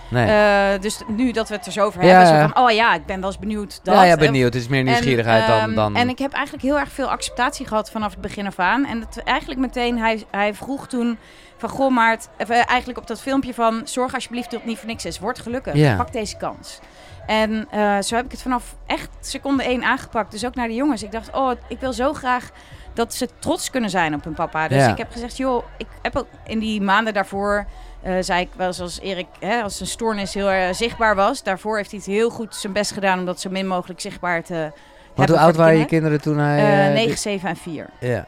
Nee. 0.10 0.28
Eh, 0.28 0.82
dus 0.82 1.02
nu 1.08 1.32
dat 1.32 1.50
we 1.50 1.56
het 1.56 1.66
er 1.66 1.72
zo 1.72 1.86
over 1.86 2.04
Ja, 2.04 2.08
hebben, 2.08 2.28
zo 2.28 2.54
van, 2.54 2.64
oh 2.64 2.72
ja, 2.72 2.96
ik 2.96 3.06
ben 3.06 3.20
wel 3.20 3.30
eens 3.30 3.40
benieuwd. 3.40 3.80
Dat. 3.84 3.96
ja, 3.96 4.04
ja, 4.04 4.16
benieuwd. 4.16 4.54
Het 4.54 4.62
is 4.62 4.68
meer 4.68 4.84
nieuwsgierigheid 4.84 5.42
en, 5.42 5.48
dan, 5.48 5.60
ehm, 5.60 5.74
dan... 5.76 5.96
En 5.96 6.10
ik 6.10 6.20
heb 6.20 6.34
eigenlijk 6.34 6.64
heel 6.64 6.80
erg 6.80 6.92
veel 6.92 7.10
acceptatie 7.10 7.68
gehad 7.68 7.92
vanaf 7.92 8.12
het 8.12 8.22
begin 8.22 8.48
af 8.48 8.60
aan. 8.60 8.86
En 8.86 9.00
het, 9.00 9.24
eigenlijk 9.24 9.60
meteen, 9.60 10.00
hij, 10.00 10.24
hij 10.32 10.54
vroeg 10.54 10.88
toen 10.88 11.18
van, 11.58 11.70
goh 11.70 11.92
Maart, 11.92 12.28
eh, 12.38 12.50
eigenlijk 12.50 13.00
op 13.00 13.08
dat 13.08 13.22
filmpje 13.22 13.54
van, 13.54 13.82
zorg 13.84 14.14
alsjeblieft 14.14 14.52
dat 14.52 14.60
het 14.60 14.70
niet 14.70 14.78
voor 14.78 14.88
niks 14.88 15.06
is. 15.06 15.20
Word 15.20 15.40
gelukkig, 15.40 15.74
Ja. 15.74 15.96
pak 15.96 16.12
deze 16.14 16.38
kans. 16.38 16.80
En 17.26 17.68
eh, 17.72 18.00
zo 18.02 18.16
heb 18.16 18.26
ik 18.26 18.32
het 18.32 18.42
vanaf 18.42 18.76
echt 18.86 19.10
seconde 19.20 19.64
één 19.64 19.84
aangepakt. 19.84 20.32
Dus 20.32 20.46
ook 20.46 20.56
naar 20.56 20.68
de 20.68 20.74
jongens. 20.76 21.04
Ik 21.04 21.12
dacht, 21.12 21.32
oh, 21.36 21.52
ik 21.68 21.80
wil 21.80 21.94
zo 21.94 22.14
graag 22.14 22.50
dat 22.94 23.14
ze 23.14 23.28
trots 23.40 23.70
kunnen 23.70 23.90
zijn 23.90 24.14
op 24.14 24.24
hun 24.24 24.34
papa. 24.34 24.68
Dus 24.68 24.78
Ja. 24.78 24.92
ik 24.92 24.98
heb 24.98 25.12
gezegd, 25.12 25.38
joh, 25.38 25.64
ik 25.78 25.88
heb 26.02 26.16
ook 26.16 26.28
in 26.46 26.60
die 26.60 26.82
maanden 26.82 27.14
daarvoor... 27.14 27.66
eh, 28.02 28.14
zei 28.20 28.42
ik 28.42 28.50
wel 28.56 28.68
eens 28.68 28.80
als 28.82 29.00
Erik, 29.00 29.28
hè, 29.40 29.62
als 29.62 29.78
zijn 29.78 29.90
stoornis 29.90 30.34
heel 30.34 30.52
erg 30.52 30.76
zichtbaar 30.76 31.16
was. 31.16 31.44
Daarvoor 31.44 31.78
heeft 31.78 31.90
hij 31.92 32.00
het 32.00 32.10
heel 32.10 32.30
goed 32.30 32.56
zijn 32.56 32.74
best 32.74 32.92
gedaan 32.92 33.20
om 33.20 33.26
dat 33.26 33.40
zo 33.40 33.50
min 33.50 33.68
mogelijk 33.68 34.00
zichtbaar 34.02 34.44
te 34.44 34.54
Want 34.54 34.72
hebben 35.16 35.36
hoe 35.36 35.46
oud 35.46 35.56
waren 35.56 35.78
je 35.78 35.86
kinderen. 35.86 36.22
toen 36.22 36.38
hij... 36.38 36.58
Eh, 36.58 36.88
eh, 36.88 36.94
9, 36.94 37.08
dit- 37.10 37.20
7 37.20 37.50
en 37.50 37.56
4. 37.56 37.90
Ja. 38.00 38.26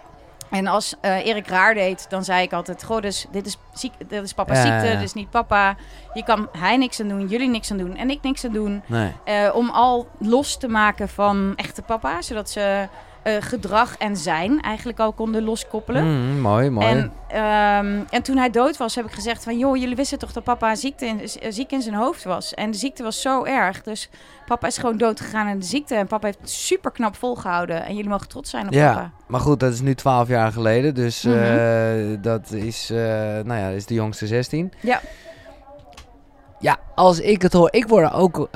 En 0.50 0.68
als 0.68 0.96
eh, 1.02 1.26
Erik 1.26 1.48
raar 1.48 1.74
deed, 1.74 2.06
dan 2.10 2.24
zei 2.24 2.44
ik 2.44 2.54
altijd: 2.54 2.84
Goh, 2.84 3.02
dus 3.02 3.26
dit 3.32 3.46
is, 3.46 3.58
ziek, 3.74 3.94
dit 4.08 4.24
is 4.24 4.34
papa's 4.34 4.58
Ja, 4.58 4.64
ziekte, 4.64 4.86
ja, 4.86 4.94
dit 4.94 5.04
is 5.04 5.14
niet 5.14 5.30
papa. 5.30 5.76
Hier 6.14 6.24
kan 6.24 6.50
hij 6.58 6.78
niks 6.78 7.02
aan 7.02 7.08
doen, 7.08 7.28
jullie 7.28 7.50
niks 7.50 7.72
aan 7.72 7.78
doen 7.78 7.96
en 7.96 8.10
ik 8.10 8.22
niks 8.22 8.46
aan 8.46 8.52
doen. 8.52 8.84
Nee. 8.86 9.12
Eh, 9.24 9.56
om 9.56 9.70
al 9.70 10.08
los 10.20 10.58
te 10.58 10.68
maken 10.68 11.10
van 11.10 11.54
echte 11.56 11.82
papa, 11.82 12.22
zodat 12.22 12.50
ze 12.50 12.88
eh, 13.26 13.34
gedrag 13.40 13.98
en 13.98 14.18
zijn 14.18 14.62
eigenlijk 14.62 15.00
al 15.00 15.12
konden 15.14 15.44
loskoppelen. 15.44 16.04
Mm, 16.06 16.40
mooi, 16.40 16.70
mooi. 16.70 16.88
En, 16.88 17.12
ehm, 17.28 18.00
en 18.10 18.22
toen 18.24 18.38
hij 18.38 18.50
dood 18.50 18.78
was, 18.78 18.96
heb 18.96 19.06
ik 19.06 19.12
gezegd 19.12 19.44
van... 19.44 19.58
joh, 19.58 19.78
jullie 19.78 19.96
wisten 19.96 20.20
toch 20.20 20.32
dat 20.32 20.44
papa 20.44 20.76
ziekte 20.76 21.06
in, 21.06 21.22
ziek 21.54 21.72
in 21.72 21.82
zijn 21.82 21.96
hoofd 21.96 22.24
was. 22.24 22.54
En 22.54 22.72
de 22.72 22.78
ziekte 22.78 23.04
was 23.04 23.22
zo 23.22 23.44
erg. 23.44 23.84
Dus 23.84 24.10
papa 24.46 24.68
is 24.68 24.78
gewoon 24.78 24.98
dood 24.98 25.20
gegaan 25.20 25.48
aan 25.48 25.60
de 25.60 25.66
ziekte. 25.66 25.96
En 25.96 26.08
papa 26.08 26.26
heeft 26.26 26.40
het 26.40 26.50
super 26.50 26.92
knap 26.92 27.16
volgehouden. 27.16 27.86
En 27.86 27.96
jullie 27.96 28.10
mogen 28.10 28.28
trots 28.28 28.50
zijn 28.50 28.68
op 28.68 28.74
ja, 28.74 28.94
papa. 28.94 29.12
maar 29.28 29.40
goed, 29.40 29.60
dat 29.60 29.74
is 29.74 29.82
nu 29.82 29.96
12 29.96 30.28
jaar 30.28 30.52
geleden. 30.52 30.94
Dus 30.96 31.24
Mhm. 31.24 31.36
eh, 31.38 32.18
dat 32.22 32.52
is, 32.52 32.90
eh, 32.90 32.98
nou 33.44 33.60
ja, 33.60 33.68
is 33.68 33.86
de 33.86 33.94
jongste 33.94 34.28
16. 34.28 34.74
Ja. 34.82 35.00
Ja, 36.60 36.78
als 36.96 37.20
ik 37.20 37.42
het 37.42 37.54
hoor, 37.54 37.68
ik 37.72 37.88
word 37.88 38.04
er 38.06 38.14
ook, 38.14 38.48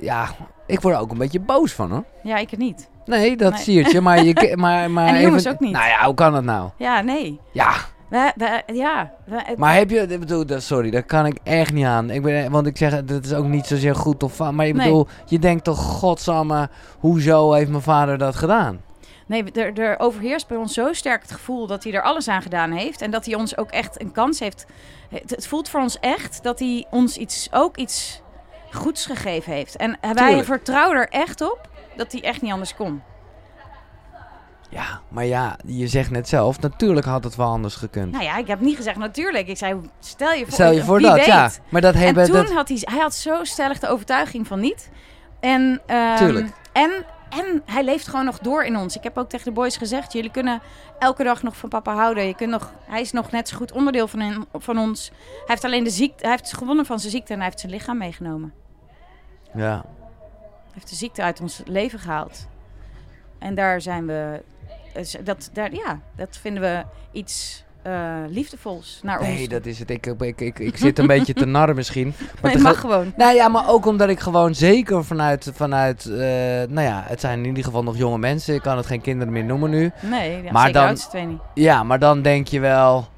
ja, 0.00 0.28
ik 0.66 0.80
word 0.80 0.94
er 0.94 1.00
ook 1.00 1.10
een 1.10 1.18
beetje 1.18 1.40
boos 1.40 1.72
van 1.72 1.90
hoor. 1.90 2.04
Ja, 2.22 2.36
ik 2.36 2.50
het 2.50 2.58
niet. 2.58 2.88
Nee, 3.06 3.36
dat 3.36 3.52
Nee. 3.52 3.60
siertje, 3.62 4.00
maar 4.00 4.24
je, 4.24 4.52
maar, 4.56 4.90
maar 4.90 5.06
En 5.08 5.14
even- 5.14 5.50
ook 5.52 5.60
niet. 5.60 5.72
Nou 5.72 5.86
ja, 5.86 6.04
hoe 6.04 6.14
kan 6.14 6.32
dat 6.32 6.44
nou? 6.44 6.70
Ja, 6.76 7.00
nee. 7.00 7.40
Ja, 7.52 7.72
We, 8.08 8.32
we, 8.36 8.62
ja. 8.74 9.12
We, 9.26 9.54
maar 9.56 9.74
heb 9.74 9.90
je, 9.90 10.00
ik 10.00 10.20
bedoel, 10.20 10.44
sorry, 10.60 10.90
daar 10.90 11.02
kan 11.02 11.26
ik 11.26 11.38
echt 11.42 11.72
niet 11.72 11.84
aan. 11.86 12.10
Ik 12.10 12.22
ben, 12.22 12.50
want 12.50 12.66
ik 12.66 12.76
zeg, 12.76 13.04
dat 13.04 13.24
is 13.24 13.32
ook 13.34 13.44
niet 13.46 13.66
zozeer 13.66 13.94
goed 13.94 14.22
of 14.22 14.34
fout, 14.34 14.52
maar 14.52 14.66
ik 14.66 14.74
Nee. 14.74 14.86
bedoel, 14.86 15.06
je 15.26 15.38
denkt 15.38 15.64
toch, 15.64 15.78
godsamme, 15.78 16.68
hoezo 16.98 17.52
heeft 17.52 17.70
mijn 17.70 17.82
vader 17.82 18.18
dat 18.18 18.36
gedaan? 18.36 18.80
Nee, 19.26 19.44
er, 19.52 19.78
er 19.78 19.98
overheerst 19.98 20.48
bij 20.48 20.56
ons 20.56 20.74
zo 20.74 20.92
sterk 20.92 21.22
het 21.22 21.32
gevoel 21.32 21.66
dat 21.66 21.84
hij 21.84 21.92
er 21.92 22.02
alles 22.02 22.28
aan 22.28 22.42
gedaan 22.42 22.70
heeft. 22.72 23.00
En 23.02 23.10
dat 23.10 23.24
hij 23.24 23.34
ons 23.34 23.56
ook 23.56 23.70
echt 23.70 24.00
een 24.00 24.12
kans 24.12 24.38
heeft. 24.38 24.66
Het, 25.10 25.30
het 25.30 25.46
voelt 25.46 25.68
voor 25.68 25.80
ons 25.80 25.98
echt 26.00 26.42
dat 26.42 26.58
hij 26.58 26.84
ons 26.90 27.16
iets, 27.16 27.48
ook 27.52 27.76
iets 27.76 28.22
goeds 28.72 29.06
gegeven 29.06 29.52
heeft. 29.52 29.76
En 29.76 29.98
wij 30.00 30.12
Tuurlijk. 30.14 30.44
vertrouwen 30.46 30.96
er 30.96 31.08
echt 31.08 31.40
op 31.40 31.68
dat 31.96 32.12
hij 32.12 32.22
echt 32.22 32.42
niet 32.42 32.52
anders 32.52 32.74
kon. 32.74 33.02
Ja, 34.70 35.00
maar 35.08 35.24
ja, 35.24 35.56
je 35.66 35.86
zegt 35.88 36.10
net 36.10 36.28
zelf, 36.28 36.60
natuurlijk 36.60 37.06
had 37.06 37.24
het 37.24 37.36
wel 37.36 37.46
anders 37.48 37.74
gekund. 37.74 38.12
Nou 38.12 38.24
ja, 38.24 38.36
ik 38.36 38.46
heb 38.46 38.60
niet 38.60 38.76
gezegd 38.76 38.96
natuurlijk. 38.98 39.48
Ik 39.48 39.56
zei, 39.56 39.80
stel 40.00 40.32
je 40.32 40.44
voor, 40.44 40.52
Stel 40.52 40.70
je 40.72 40.84
voor 40.84 41.00
dat, 41.00 41.14
weet. 41.16 41.24
ja. 41.26 41.50
Maar 41.68 41.80
dat 41.80 41.94
En 41.94 42.14
toen 42.14 42.32
dat, 42.32 42.52
had 42.52 42.68
hij, 42.68 42.78
hij 42.80 42.98
had 42.98 43.14
zo 43.14 43.44
stellig 43.44 43.78
de 43.78 43.88
overtuiging 43.88 44.46
van 44.46 44.60
niet. 44.60 44.90
En, 45.40 45.80
ehm, 45.86 46.16
Tuurlijk. 46.16 46.48
En, 46.72 46.90
en 47.30 47.62
hij 47.66 47.84
leeft 47.84 48.08
gewoon 48.08 48.24
nog 48.24 48.38
door 48.38 48.64
in 48.64 48.76
ons. 48.76 48.96
Ik 48.96 49.02
heb 49.02 49.18
ook 49.18 49.28
tegen 49.28 49.44
de 49.46 49.52
boys 49.52 49.76
gezegd, 49.76 50.12
jullie 50.12 50.30
kunnen 50.30 50.60
elke 50.98 51.24
dag 51.24 51.42
nog 51.42 51.56
van 51.56 51.68
papa 51.68 51.94
houden. 51.94 52.26
Je 52.26 52.34
kunt 52.34 52.50
nog, 52.50 52.72
hij 52.86 53.00
is 53.00 53.12
nog 53.12 53.30
net 53.30 53.48
zo 53.48 53.56
goed 53.56 53.72
onderdeel 53.72 54.08
van, 54.08 54.20
hen- 54.20 54.46
van 54.52 54.78
ons. 54.78 55.08
Hij 55.10 55.42
heeft 55.46 55.64
alleen 55.64 55.84
de 55.84 55.90
ziekte, 55.90 56.22
hij 56.26 56.30
heeft 56.30 56.56
gewonnen 56.56 56.86
van 56.86 56.98
zijn 56.98 57.12
ziekte 57.12 57.32
en 57.32 57.38
hij 57.38 57.46
heeft 57.48 57.60
zijn 57.60 57.72
lichaam 57.72 57.98
meegenomen. 57.98 58.52
ja. 59.54 59.84
Heeft 60.74 60.88
de 60.90 60.96
ziekte 60.96 61.22
uit 61.22 61.40
ons 61.40 61.62
leven 61.66 61.98
gehaald. 61.98 62.46
En 63.38 63.54
daar 63.54 63.80
zijn 63.80 64.06
we, 64.06 64.42
dus 64.94 65.16
dat, 65.24 65.50
daar, 65.52 65.72
ja, 65.74 66.00
dat 66.16 66.36
vinden 66.40 66.62
we 66.62 66.84
iets 67.12 67.64
eh, 67.82 68.14
liefdevols 68.28 69.00
naar 69.02 69.18
ons. 69.18 69.28
Nee, 69.28 69.48
dat 69.48 69.66
is 69.66 69.78
het. 69.78 69.90
Ik, 69.90 70.06
ik, 70.06 70.40
ik, 70.40 70.58
ik 70.58 70.76
zit 70.76 70.98
een 70.98 71.06
beetje 71.06 71.34
te 71.34 71.44
narren 71.44 71.74
misschien. 71.74 72.14
Maar 72.42 72.54
Nee, 72.54 72.62
mag 72.62 72.80
gewoon. 72.80 73.12
Nou 73.16 73.34
ja, 73.34 73.48
maar 73.48 73.68
ook 73.68 73.86
omdat 73.86 74.08
ik 74.08 74.20
gewoon 74.20 74.54
zeker 74.54 75.04
vanuit, 75.04 75.50
vanuit 75.54 76.06
eh, 76.06 76.16
nou 76.68 76.80
ja, 76.80 77.02
het 77.06 77.20
zijn 77.20 77.38
in 77.38 77.44
ieder 77.44 77.64
geval 77.64 77.82
nog 77.82 77.96
jonge 77.96 78.18
mensen. 78.18 78.54
Ik 78.54 78.62
kan 78.62 78.76
het 78.76 78.86
geen 78.86 79.00
kinderen 79.00 79.32
meer 79.32 79.44
noemen 79.44 79.70
nu. 79.70 79.90
Nee, 80.00 80.42
ja, 80.42 80.52
Maar 80.52 80.72
dan- 80.72 80.94
twee 80.94 81.26
niet. 81.26 81.40
Ja, 81.54 81.82
maar 81.82 81.98
dan 81.98 82.22
denk 82.22 82.48
je 82.48 82.60
wel, 82.60 83.08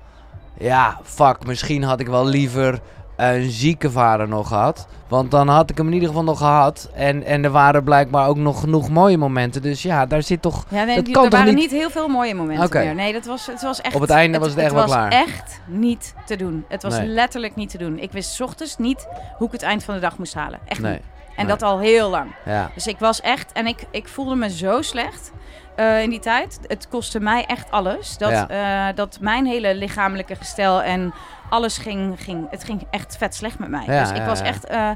ja, 0.58 1.00
fuck, 1.02 1.46
misschien 1.46 1.82
had 1.82 2.00
ik 2.00 2.06
wel 2.06 2.26
liever 2.26 2.80
een 3.16 3.50
zieke 3.50 3.90
vader 3.90 4.28
nog 4.28 4.48
gehad. 4.48 4.86
Want 5.08 5.30
dan 5.30 5.48
had 5.48 5.70
ik 5.70 5.76
hem 5.76 5.86
in 5.86 5.92
ieder 5.92 6.08
geval 6.08 6.24
nog 6.24 6.38
gehad. 6.38 6.90
En, 6.94 7.22
en 7.24 7.44
er 7.44 7.50
waren 7.50 7.84
blijkbaar 7.84 8.28
ook 8.28 8.36
nog 8.36 8.60
genoeg 8.60 8.88
mooie 8.90 9.18
momenten. 9.18 9.62
Dus 9.62 9.82
ja, 9.82 10.06
daar 10.06 10.22
zit 10.22 10.42
toch... 10.42 10.64
Ja, 10.68 10.84
nee, 10.84 10.96
Dat 10.96 11.04
die- 11.04 11.14
kan 11.14 11.24
er 11.24 11.30
toch 11.30 11.38
waren 11.38 11.54
niet- 11.54 11.70
niet 11.70 11.80
heel 11.80 11.90
veel 11.90 12.08
mooie 12.08 12.34
momenten 12.34 12.64
Oké. 12.66 12.78
meer. 12.78 12.94
Nee, 12.94 13.12
dat 13.12 13.24
was, 13.24 13.46
het 13.46 13.62
was 13.62 13.80
echt... 13.80 13.94
Op 13.94 14.00
het 14.00 14.10
einde 14.10 14.38
was 14.38 14.48
het 14.48 14.58
echt 14.58 14.72
wel 14.72 14.82
was 14.82 14.90
klaar. 14.90 15.10
echt 15.12 15.60
niet 15.66 16.14
te 16.26 16.36
doen. 16.36 16.64
Het 16.68 16.82
was 16.82 16.98
Nee. 16.98 17.06
letterlijk 17.06 17.54
niet 17.56 17.70
te 17.70 17.78
doen. 17.78 17.98
Ik 17.98 18.12
wist 18.12 18.34
's 18.34 18.40
ochtends 18.40 18.76
niet 18.78 19.06
hoe 19.36 19.46
ik 19.46 19.52
het 19.52 19.62
eind 19.62 19.84
van 19.84 19.94
de 19.94 20.00
dag 20.00 20.18
moest 20.18 20.34
halen. 20.34 20.58
Echt 20.64 20.80
Nee, 20.80 20.92
niet. 20.92 21.02
En 21.36 21.46
nee. 21.46 21.56
dat 21.56 21.62
al 21.62 21.78
heel 21.78 22.10
lang. 22.10 22.30
ja. 22.44 22.70
Dus 22.74 22.86
ik 22.86 22.98
was 22.98 23.20
echt... 23.20 23.52
En 23.52 23.66
ik, 23.66 23.84
ik 23.90 24.08
voelde 24.08 24.34
me 24.34 24.50
zo 24.50 24.82
slecht 24.82 25.32
eh, 25.76 26.02
in 26.02 26.10
die 26.10 26.18
tijd. 26.18 26.58
Het 26.66 26.88
kostte 26.88 27.20
mij 27.20 27.44
echt 27.46 27.70
alles. 27.70 28.18
Dat, 28.18 28.30
Ja. 28.30 28.48
eh, 28.88 28.96
dat 28.96 29.18
mijn 29.20 29.46
hele 29.46 29.74
lichamelijke 29.74 30.34
gestel 30.34 30.82
en 30.82 31.14
alles 31.50 31.78
ging... 31.78 32.14
ging 32.22 32.50
het 32.50 32.64
ging 32.64 32.82
echt 32.90 33.16
vet 33.16 33.34
slecht 33.34 33.58
met 33.58 33.68
mij. 33.68 33.84
Ja, 33.86 34.00
dus 34.00 34.10
ik 34.10 34.16
ja, 34.16 34.26
was 34.26 34.40
echt... 34.40 34.64
eh, 34.66 34.90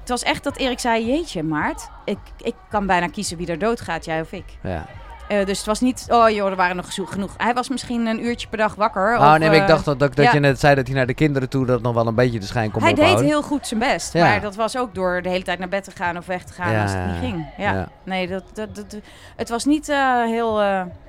het 0.00 0.08
was 0.08 0.22
echt 0.22 0.44
dat 0.44 0.56
Erik 0.56 0.78
zei, 0.80 1.06
jeetje 1.06 1.42
Maart, 1.42 1.88
ik, 2.04 2.18
ik 2.38 2.54
kan 2.68 2.86
bijna 2.86 3.06
kiezen 3.06 3.36
wie 3.36 3.46
er 3.46 3.58
doodgaat, 3.58 4.04
jij 4.04 4.20
of 4.20 4.32
ik. 4.32 4.44
ja. 4.62 4.86
Eh, 5.28 5.46
dus 5.46 5.58
het 5.58 5.66
was 5.66 5.80
niet, 5.80 6.06
oh 6.08 6.30
joh, 6.30 6.50
er 6.50 6.56
waren 6.56 6.76
nog 6.76 6.94
genoeg. 6.94 7.34
Hij 7.36 7.54
was 7.54 7.68
misschien 7.68 8.06
een 8.06 8.24
uurtje 8.24 8.48
per 8.48 8.58
dag 8.58 8.74
wakker. 8.74 9.18
Oh 9.18 9.32
of, 9.32 9.38
nee, 9.38 9.50
ik 9.50 9.60
eh, 9.60 9.66
dacht 9.66 9.84
dat, 9.84 9.98
dat, 9.98 10.16
dat 10.16 10.24
ja. 10.24 10.32
je 10.32 10.40
net 10.40 10.60
zei 10.60 10.74
dat 10.74 10.86
hij 10.86 10.96
naar 10.96 11.06
de 11.06 11.14
kinderen 11.14 11.48
toe 11.48 11.66
dat 11.66 11.82
nog 11.82 11.94
wel 11.94 12.06
een 12.06 12.14
beetje 12.14 12.38
de 12.38 12.46
schijn 12.46 12.70
kon 12.70 12.82
Hij 12.82 12.94
deed 12.94 13.20
heel 13.20 13.42
goed 13.42 13.66
zijn 13.66 13.80
best. 13.80 14.12
Ja. 14.12 14.24
Maar 14.24 14.40
dat 14.40 14.54
was 14.54 14.76
ook 14.76 14.94
door 14.94 15.22
de 15.22 15.28
hele 15.28 15.44
tijd 15.44 15.58
naar 15.58 15.68
bed 15.68 15.84
te 15.84 15.90
gaan 15.90 16.16
of 16.16 16.26
weg 16.26 16.44
te 16.44 16.52
gaan 16.52 16.72
Ja, 16.72 16.82
als 16.82 16.92
het 16.92 17.06
niet 17.06 17.18
ging. 17.20 17.46
Ja. 17.56 17.88
Nee, 18.04 18.28
dat, 18.28 18.44
dat, 18.54 18.74
dat, 18.74 18.96
het 19.36 19.48
was 19.48 19.64
niet 19.64 19.88
eh, 19.88 20.24
heel... 20.24 20.54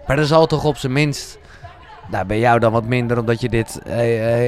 Maar 0.07 0.17
er 0.17 0.25
zal 0.25 0.47
toch 0.47 0.63
op 0.63 0.77
zijn 0.77 0.93
minst, 0.93 1.39
nou 2.07 2.25
bij 2.25 2.39
jou 2.39 2.59
dan 2.59 2.71
wat 2.71 2.86
minder, 2.86 3.19
omdat 3.19 3.41
je 3.41 3.50
dit 3.50 3.81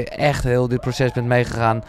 echt 0.05 0.43
heel 0.43 0.67
dit 0.67 0.79
proces 0.79 1.11
bent 1.11 1.27
meegegaan. 1.27 1.83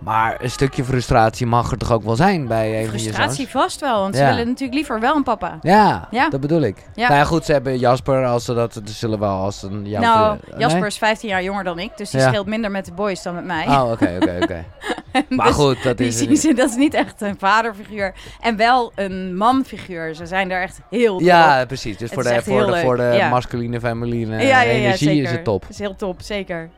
Maar 0.00 0.36
een 0.42 0.50
stukje 0.50 0.84
frustratie 0.84 1.46
mag 1.46 1.70
er 1.70 1.78
toch 1.78 1.92
ook 1.92 2.02
wel 2.02 2.16
zijn 2.16 2.46
bij 2.46 2.80
een 2.80 2.88
van 2.88 2.98
je 2.98 3.00
frustratie 3.04 3.48
vast 3.48 3.80
wel. 3.80 4.00
Want 4.00 4.14
Ja. 4.16 4.20
ze 4.20 4.26
willen 4.30 4.46
natuurlijk 4.46 4.74
liever 4.74 5.00
wel 5.00 5.16
een 5.16 5.22
papa. 5.22 5.58
Ja, 5.62 6.08
Ja. 6.10 6.28
dat 6.28 6.40
bedoel 6.40 6.60
ik. 6.60 6.76
Ja. 6.94 7.08
Nou 7.08 7.18
ja, 7.20 7.24
goed, 7.24 7.44
ze 7.44 7.52
hebben 7.52 7.78
Jasper, 7.78 8.24
als 8.26 8.44
ze 8.44 8.54
dat, 8.54 8.72
ze 8.72 8.80
zullen 8.92 9.18
wel 9.18 9.36
als 9.36 9.62
een... 9.62 9.86
jouw 9.88 10.00
nou, 10.02 10.38
Jasper 10.58 10.80
Nee? 10.80 10.88
is 10.88 10.98
15 10.98 11.28
jaar 11.28 11.42
jonger 11.42 11.64
dan 11.64 11.78
ik. 11.78 11.96
Dus 11.96 12.10
die 12.10 12.20
scheelt 12.20 12.46
minder 12.46 12.70
met 12.70 12.84
de 12.84 12.92
boys 12.92 13.22
dan 13.22 13.34
met 13.34 13.44
mij. 13.44 13.66
Oh, 13.66 13.90
oké, 13.90 14.16
oké, 14.22 14.38
oké. 14.42 14.64
Maar 15.28 15.46
Dus 15.46 15.54
goed, 15.54 15.82
dat 15.82 15.98
die 15.98 16.06
is... 16.06 16.18
zien 16.18 16.36
ze, 16.36 16.54
dat 16.54 16.68
is 16.70 16.76
niet 16.76 16.94
echt 16.94 17.20
een 17.20 17.34
vaderfiguur. 17.38 18.14
En 18.40 18.56
wel 18.56 18.92
een 18.94 19.36
manfiguur. 19.36 20.14
Ze 20.14 20.26
zijn 20.26 20.48
daar 20.48 20.62
echt 20.62 20.80
heel. 20.90 21.20
Ja, 21.20 21.64
precies. 21.66 21.96
Dus 21.96 22.10
Het 22.10 22.12
voor 22.12 22.22
de, 22.32 22.42
voor 22.42 22.66
de, 22.66 22.80
voor 22.80 22.96
de 22.96 23.26
masculine, 23.30 23.80
feminine 23.80 24.34
ja, 24.36 24.40
ja, 24.42 24.60
ja, 24.60 24.70
energie 24.70 25.08
zeker. 25.08 25.22
is 25.22 25.30
het 25.30 25.44
top. 25.44 25.64
is 25.68 25.78
heel 25.78 25.96
top, 25.96 26.20
zeker. 26.22 26.70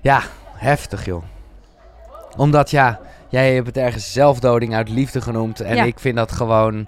Ja, 0.00 0.20
heftig 0.56 1.04
joh. 1.04 1.22
Omdat 2.36 2.70
ja, 2.70 3.00
jij 3.28 3.54
hebt 3.54 3.66
het 3.66 3.76
ergens 3.76 4.12
zelfdoding 4.12 4.74
uit 4.74 4.88
liefde 4.88 5.20
genoemd. 5.20 5.60
En 5.60 5.76
Ja. 5.76 5.82
ik 5.84 5.98
vind 5.98 6.16
dat 6.16 6.32
gewoon... 6.32 6.86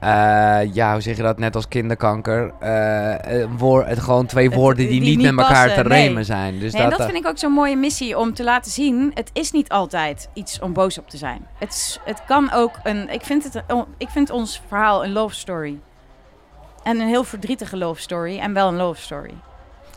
eh, 0.00 0.74
ja, 0.74 0.92
hoe 0.92 1.00
zeg 1.00 1.16
je 1.16 1.22
dat? 1.22 1.38
Net 1.38 1.54
als 1.56 1.68
kinderkanker. 1.68 2.52
eh, 2.60 3.40
een 3.40 3.58
woor- 3.58 3.86
het, 3.86 3.98
gewoon 4.00 4.26
twee 4.26 4.50
woorden 4.50 4.76
die, 4.88 5.00
die 5.00 5.00
niet 5.00 5.18
niet 5.18 5.30
met 5.34 5.44
elkaar 5.44 5.66
passen, 5.66 5.82
te 5.82 5.88
nee. 5.88 6.06
remen 6.06 6.24
zijn. 6.24 6.58
Dus 6.58 6.72
Nee, 6.72 6.82
en 6.82 6.88
dat, 6.88 6.98
dat 6.98 7.06
eh, 7.08 7.12
vind 7.14 7.24
ik 7.24 7.30
ook 7.30 7.38
zo'n 7.38 7.52
mooie 7.52 7.76
missie 7.76 8.18
om 8.18 8.34
te 8.34 8.44
laten 8.44 8.70
zien. 8.70 9.10
Het 9.14 9.30
is 9.32 9.50
niet 9.50 9.68
altijd 9.68 10.28
iets 10.32 10.58
om 10.60 10.72
boos 10.72 10.98
op 10.98 11.08
te 11.10 11.16
zijn. 11.16 11.46
Het, 11.58 11.68
is, 11.72 12.00
het 12.04 12.22
kan 12.26 12.52
ook 12.52 12.72
een. 12.82 13.08
Ik 13.12 13.22
vind, 13.24 13.44
het, 13.44 13.62
ik 13.98 14.08
vind 14.08 14.30
ons 14.30 14.62
verhaal 14.68 15.04
een 15.04 15.12
love 15.12 15.34
story. 15.34 15.78
En 16.82 17.00
een 17.00 17.08
heel 17.08 17.24
verdrietige 17.24 17.76
love 17.76 18.00
story. 18.00 18.38
En 18.38 18.52
wel 18.52 18.68
een 18.68 18.76
love 18.76 19.00
story. 19.00 19.34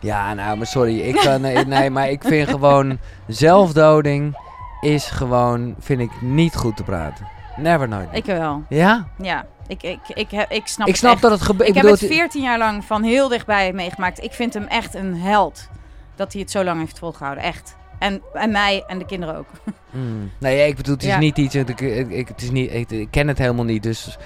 Ja, 0.02 0.34
nou, 0.34 0.58
maar 0.58 0.68
sorry. 0.68 1.00
Ik 1.00 1.16
kan, 1.16 1.42
nee, 1.68 1.90
maar 1.90 2.10
ik 2.10 2.24
vind 2.24 2.50
gewoon... 2.50 2.98
Zelfdoding 3.28 4.38
is 4.82 5.06
gewoon, 5.06 5.76
vind 5.80 6.00
ik, 6.02 6.22
niet 6.22 6.56
goed 6.56 6.78
te 6.78 6.84
praten. 6.84 7.28
Never 7.58 7.88
nooit. 7.88 8.08
Ik 8.12 8.26
wel. 8.26 8.64
ja? 8.70 9.08
Ja. 9.18 9.46
Ik, 9.68 9.84
ik, 9.84 10.00
ik, 10.08 10.32
heb, 10.32 10.52
ik 10.52 10.68
snap 10.68 10.88
Ik 10.88 10.94
het 10.94 11.02
snap 11.04 11.22
dat 11.22 11.32
het 11.32 11.42
gebeurt. 11.42 11.70
Ik, 11.70 11.76
heb 11.76 11.84
bedoel, 11.84 12.00
het 12.00 12.12
14 12.12 12.42
jaar 12.42 12.58
lang 12.58 12.86
van 12.86 13.04
heel 13.04 13.28
dichtbij 13.28 13.74
meegemaakt. 13.74 14.24
Ik 14.24 14.32
vind 14.34 14.54
hem 14.54 14.64
echt 14.68 14.96
een 14.96 15.16
held. 15.16 15.70
Dat 16.16 16.32
hij 16.34 16.42
het 16.42 16.52
zo 16.52 16.64
lang 16.64 16.80
heeft 16.80 17.00
volgehouden. 17.00 17.44
Echt. 17.44 17.76
En, 18.00 18.22
en 18.34 18.52
mij 18.52 18.84
en 18.88 18.98
de 19.00 19.06
kinderen 19.06 19.36
ook. 19.38 19.48
Mm. 19.90 20.32
Nee, 20.40 20.68
ik 20.68 20.76
bedoel, 20.76 20.94
het 20.94 21.04
is 21.04 21.10
Ja. 21.10 21.18
niet 21.20 21.38
iets... 21.38 21.56
Ik, 21.56 21.82
ik, 21.82 22.10
ik- 22.10 22.28
het 22.28 22.42
is 22.42 22.52
niet, 22.52 22.74
ik, 22.74 22.90
ik 22.92 23.08
ken 23.12 23.28
het 23.28 23.38
helemaal 23.38 23.66
niet, 23.66 23.84
dus... 23.84 24.18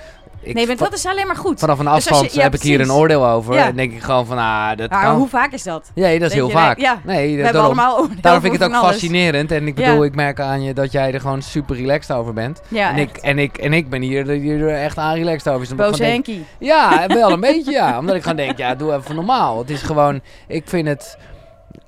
Ik, 0.43 0.53
nee, 0.53 0.67
maar 0.67 0.75
dat 0.75 0.93
is 0.93 1.05
alleen 1.05 1.27
maar 1.27 1.35
goed. 1.35 1.59
Vanaf 1.59 1.79
een 1.79 1.85
Dus 1.85 2.03
je- 2.03 2.09
afstand 2.09 2.33
ja, 2.33 2.41
heb 2.41 2.53
ik 2.53 2.61
hier 2.61 2.79
een 2.81 2.91
oordeel 2.91 3.27
over. 3.27 3.53
Ja. 3.53 3.65
En 3.67 3.75
denk 3.75 3.91
ik 3.91 4.01
gewoon 4.01 4.25
van, 4.25 4.37
ah, 4.37 4.77
dat 4.77 4.89
maar 4.89 5.03
kan. 5.03 5.15
hoe 5.15 5.27
vaak 5.27 5.51
is 5.51 5.63
dat? 5.63 5.91
Ja, 5.93 6.11
dat 6.19 6.29
is 6.29 6.33
heel 6.33 6.47
je, 6.47 6.53
vaak. 6.53 6.77
nee, 6.77 6.85
ja. 6.85 6.99
Nee, 7.03 7.43
dat, 7.43 7.53
daarom, 7.53 7.75
daarom 8.21 8.41
vind 8.41 8.53
ik 8.53 8.59
het 8.59 8.69
ook 8.69 8.75
alles. 8.75 8.89
fascinerend. 8.91 9.51
En 9.51 9.67
ik 9.67 9.75
bedoel, 9.75 10.03
ik 10.03 10.15
merk 10.15 10.39
aan 10.39 10.63
je 10.63 10.73
dat 10.73 10.91
jij 10.91 11.13
er 11.13 11.19
gewoon 11.19 11.41
super 11.41 11.75
relaxed 11.75 12.15
over 12.15 12.33
bent. 12.33 12.61
En, 12.71 12.97
ik, 12.97 13.17
en, 13.17 13.39
ik, 13.39 13.57
en 13.57 13.73
ik 13.73 13.89
ben 13.89 14.01
hier, 14.01 14.27
hier 14.27 14.61
er 14.67 14.81
echt 14.83 14.97
aan 14.97 15.13
relaxed 15.15 15.53
over. 15.53 15.67
Dus 15.67 15.75
Boze 15.75 15.97
denk-. 16.03 16.27
Ja, 16.59 17.07
wel 17.07 17.31
een 17.31 17.39
beetje 17.51 17.71
ja. 17.71 17.97
Omdat 17.99 18.15
ik 18.15 18.21
gewoon 18.21 18.37
denk, 18.37 18.57
ja, 18.57 18.75
doe 18.75 18.93
even 18.93 19.15
normaal. 19.15 19.57
Het 19.57 19.69
is 19.69 19.81
gewoon, 19.81 20.21
ik 20.47 20.63
vind 20.69 20.87
het, 20.87 21.17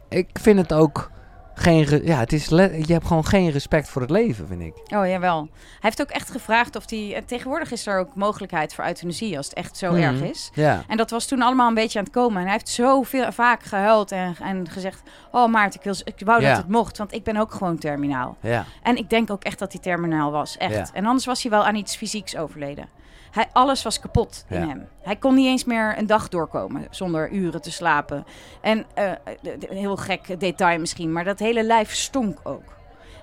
ik 0.10 0.28
vind 0.42 0.58
het 0.60 0.74
ook 0.74 1.12
geen, 1.56 2.02
ja, 2.06 2.20
het 2.20 2.34
is, 2.34 2.46
je 2.48 2.86
hebt 2.88 3.08
gewoon 3.08 3.26
geen 3.26 3.50
respect 3.52 3.90
voor 3.90 4.02
het 4.02 4.10
leven, 4.12 4.48
vind 4.48 4.62
ik. 4.62 4.74
Oh, 4.98 5.08
jawel. 5.08 5.40
Hij 5.40 5.50
heeft 5.80 6.02
ook 6.02 6.10
echt 6.10 6.32
gevraagd 6.32 6.76
of 6.76 6.90
hij... 6.90 7.24
Tegenwoordig 7.26 7.72
is 7.72 7.88
er 7.88 8.00
ook 8.00 8.16
mogelijkheid 8.16 8.74
voor 8.74 8.86
euthanasie 8.86 9.38
als 9.38 9.46
het 9.46 9.56
echt 9.56 9.78
zo 9.78 9.92
Mhm. 9.92 10.02
erg 10.02 10.22
is. 10.22 10.50
Ja. 10.54 10.84
En 10.88 10.98
dat 10.98 11.10
was 11.10 11.26
toen 11.26 11.42
allemaal 11.42 11.68
een 11.68 11.74
beetje 11.74 12.00
aan 12.00 12.06
het 12.06 12.14
komen. 12.14 12.38
En 12.38 12.44
hij 12.44 12.52
heeft 12.52 12.70
zo 12.70 13.04
veel, 13.04 13.32
vaak 13.32 13.64
gehuild 13.64 14.12
en, 14.12 14.36
en 14.44 14.70
gezegd... 14.70 15.02
Oh 15.32 15.52
Maarten, 15.52 15.80
ik, 15.80 15.86
wil, 15.86 15.96
ik 16.04 16.26
wou 16.26 16.42
Ja. 16.42 16.48
dat 16.50 16.58
het 16.58 16.68
mocht, 16.70 16.98
want 16.98 17.14
ik 17.14 17.24
ben 17.24 17.38
ook 17.38 17.52
gewoon 17.52 17.78
terminaal. 17.78 18.38
Ja. 18.40 18.66
En 18.84 18.98
ik 18.98 19.10
denk 19.10 19.30
ook 19.32 19.44
echt 19.44 19.60
dat 19.60 19.72
hij 19.72 19.82
terminaal 19.82 20.32
was, 20.32 20.58
echt. 20.58 20.92
En 20.92 21.06
anders 21.06 21.26
was 21.26 21.42
hij 21.42 21.52
wel 21.52 21.66
aan 21.66 21.76
iets 21.76 21.96
fysieks 21.96 22.38
overleden. 22.38 22.88
Hij, 23.36 23.48
alles 23.52 23.84
was 23.84 24.00
kapot 24.00 24.46
in 24.50 24.60
Ja. 24.62 24.68
hem. 24.68 24.88
Hij 25.02 25.16
kon 25.16 25.36
niet 25.36 25.46
eens 25.48 25.64
meer 25.66 25.98
een 25.98 26.08
dag 26.08 26.30
doorkomen 26.30 26.88
zonder 26.90 27.32
uren 27.32 27.62
te 27.62 27.72
slapen. 27.72 28.26
En 28.62 28.86
eh, 28.94 29.12
de- 29.42 29.58
heel 29.70 29.96
gek 29.98 30.40
detail 30.40 30.80
misschien, 30.80 31.12
maar 31.12 31.24
dat 31.24 31.40
hele 31.40 31.64
lijf 31.64 31.94
stonk 31.94 32.38
ook. 32.44 32.64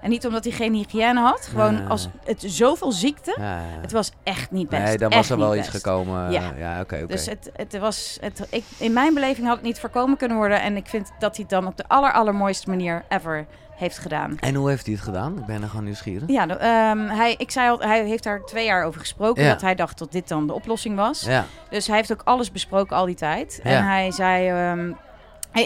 En 0.00 0.11
niet 0.11 0.26
omdat 0.26 0.45
hij 0.45 0.52
geen 0.52 0.75
hygiëne 0.75 1.21
had, 1.21 1.47
gewoon 1.47 1.88
als 1.88 2.09
het 2.25 2.42
zoveel 2.47 2.92
ziekte. 2.92 3.35
ja, 3.38 3.57
ja. 3.57 3.81
Het 3.81 3.92
was 3.92 4.12
echt 4.23 4.50
niet 4.50 4.69
best. 4.69 4.83
Nee, 4.83 4.99
dan 4.99 5.11
Echt 5.11 5.19
was 5.19 5.31
er 5.31 5.38
wel 5.38 5.57
iets 5.57 5.69
gekomen. 5.69 6.31
Ja. 6.31 6.81
Oké. 6.81 7.07
Dus 7.07 7.26
het, 7.26 7.50
het 7.57 7.78
was, 7.78 8.19
het, 8.21 8.47
ik, 8.50 8.64
in 8.78 8.92
mijn 8.92 9.14
beleving 9.14 9.47
had 9.47 9.57
het 9.57 9.64
niet 9.64 9.81
voorkomen 9.81 10.16
kunnen 10.16 10.37
worden. 10.37 10.61
En 10.62 10.76
ik 10.76 10.87
vind 10.87 11.12
dat 11.19 11.37
hij 11.37 11.45
het 11.49 11.50
dan 11.50 11.66
op 11.66 11.76
de 11.76 11.85
aller, 11.88 12.12
allermooiste 12.12 12.69
manier 12.69 13.04
ever 13.09 13.47
heeft 13.76 13.99
gedaan. 13.99 14.37
En 14.41 14.55
hoe 14.55 14.69
heeft 14.69 14.85
hij 14.87 14.95
het 14.95 15.05
gedaan? 15.05 15.38
Ik 15.38 15.47
ben 15.47 15.62
er 15.62 15.69
gewoon 15.69 15.85
nieuwsgierig. 15.85 16.29
Ja, 16.29 16.47
ehm, 16.49 17.09
hij, 17.09 17.35
ik 17.38 17.50
zei 17.50 17.71
al, 17.71 17.81
hij 17.81 18.05
heeft 18.05 18.23
daar 18.25 18.45
twee 18.45 18.64
jaar 18.64 18.85
over 18.85 19.00
gesproken. 19.00 19.43
Ja. 19.43 19.49
Dat 19.52 19.61
hij 19.61 19.75
dacht 19.75 19.99
dat 19.99 20.12
dit 20.12 20.29
dan 20.29 20.47
de 20.47 20.52
oplossing 20.52 20.97
was. 20.97 21.21
Ja. 21.23 21.45
Dus 21.71 21.87
hij 21.87 21.97
heeft 21.97 22.12
ook 22.12 22.23
alles 22.25 22.50
besproken 22.52 22.97
al 22.97 23.07
die 23.07 23.14
tijd. 23.14 23.61
Ja. 23.64 23.71
En 23.71 23.85
hij 23.85 24.11
zei... 24.11 24.49
ehm, 24.49 24.93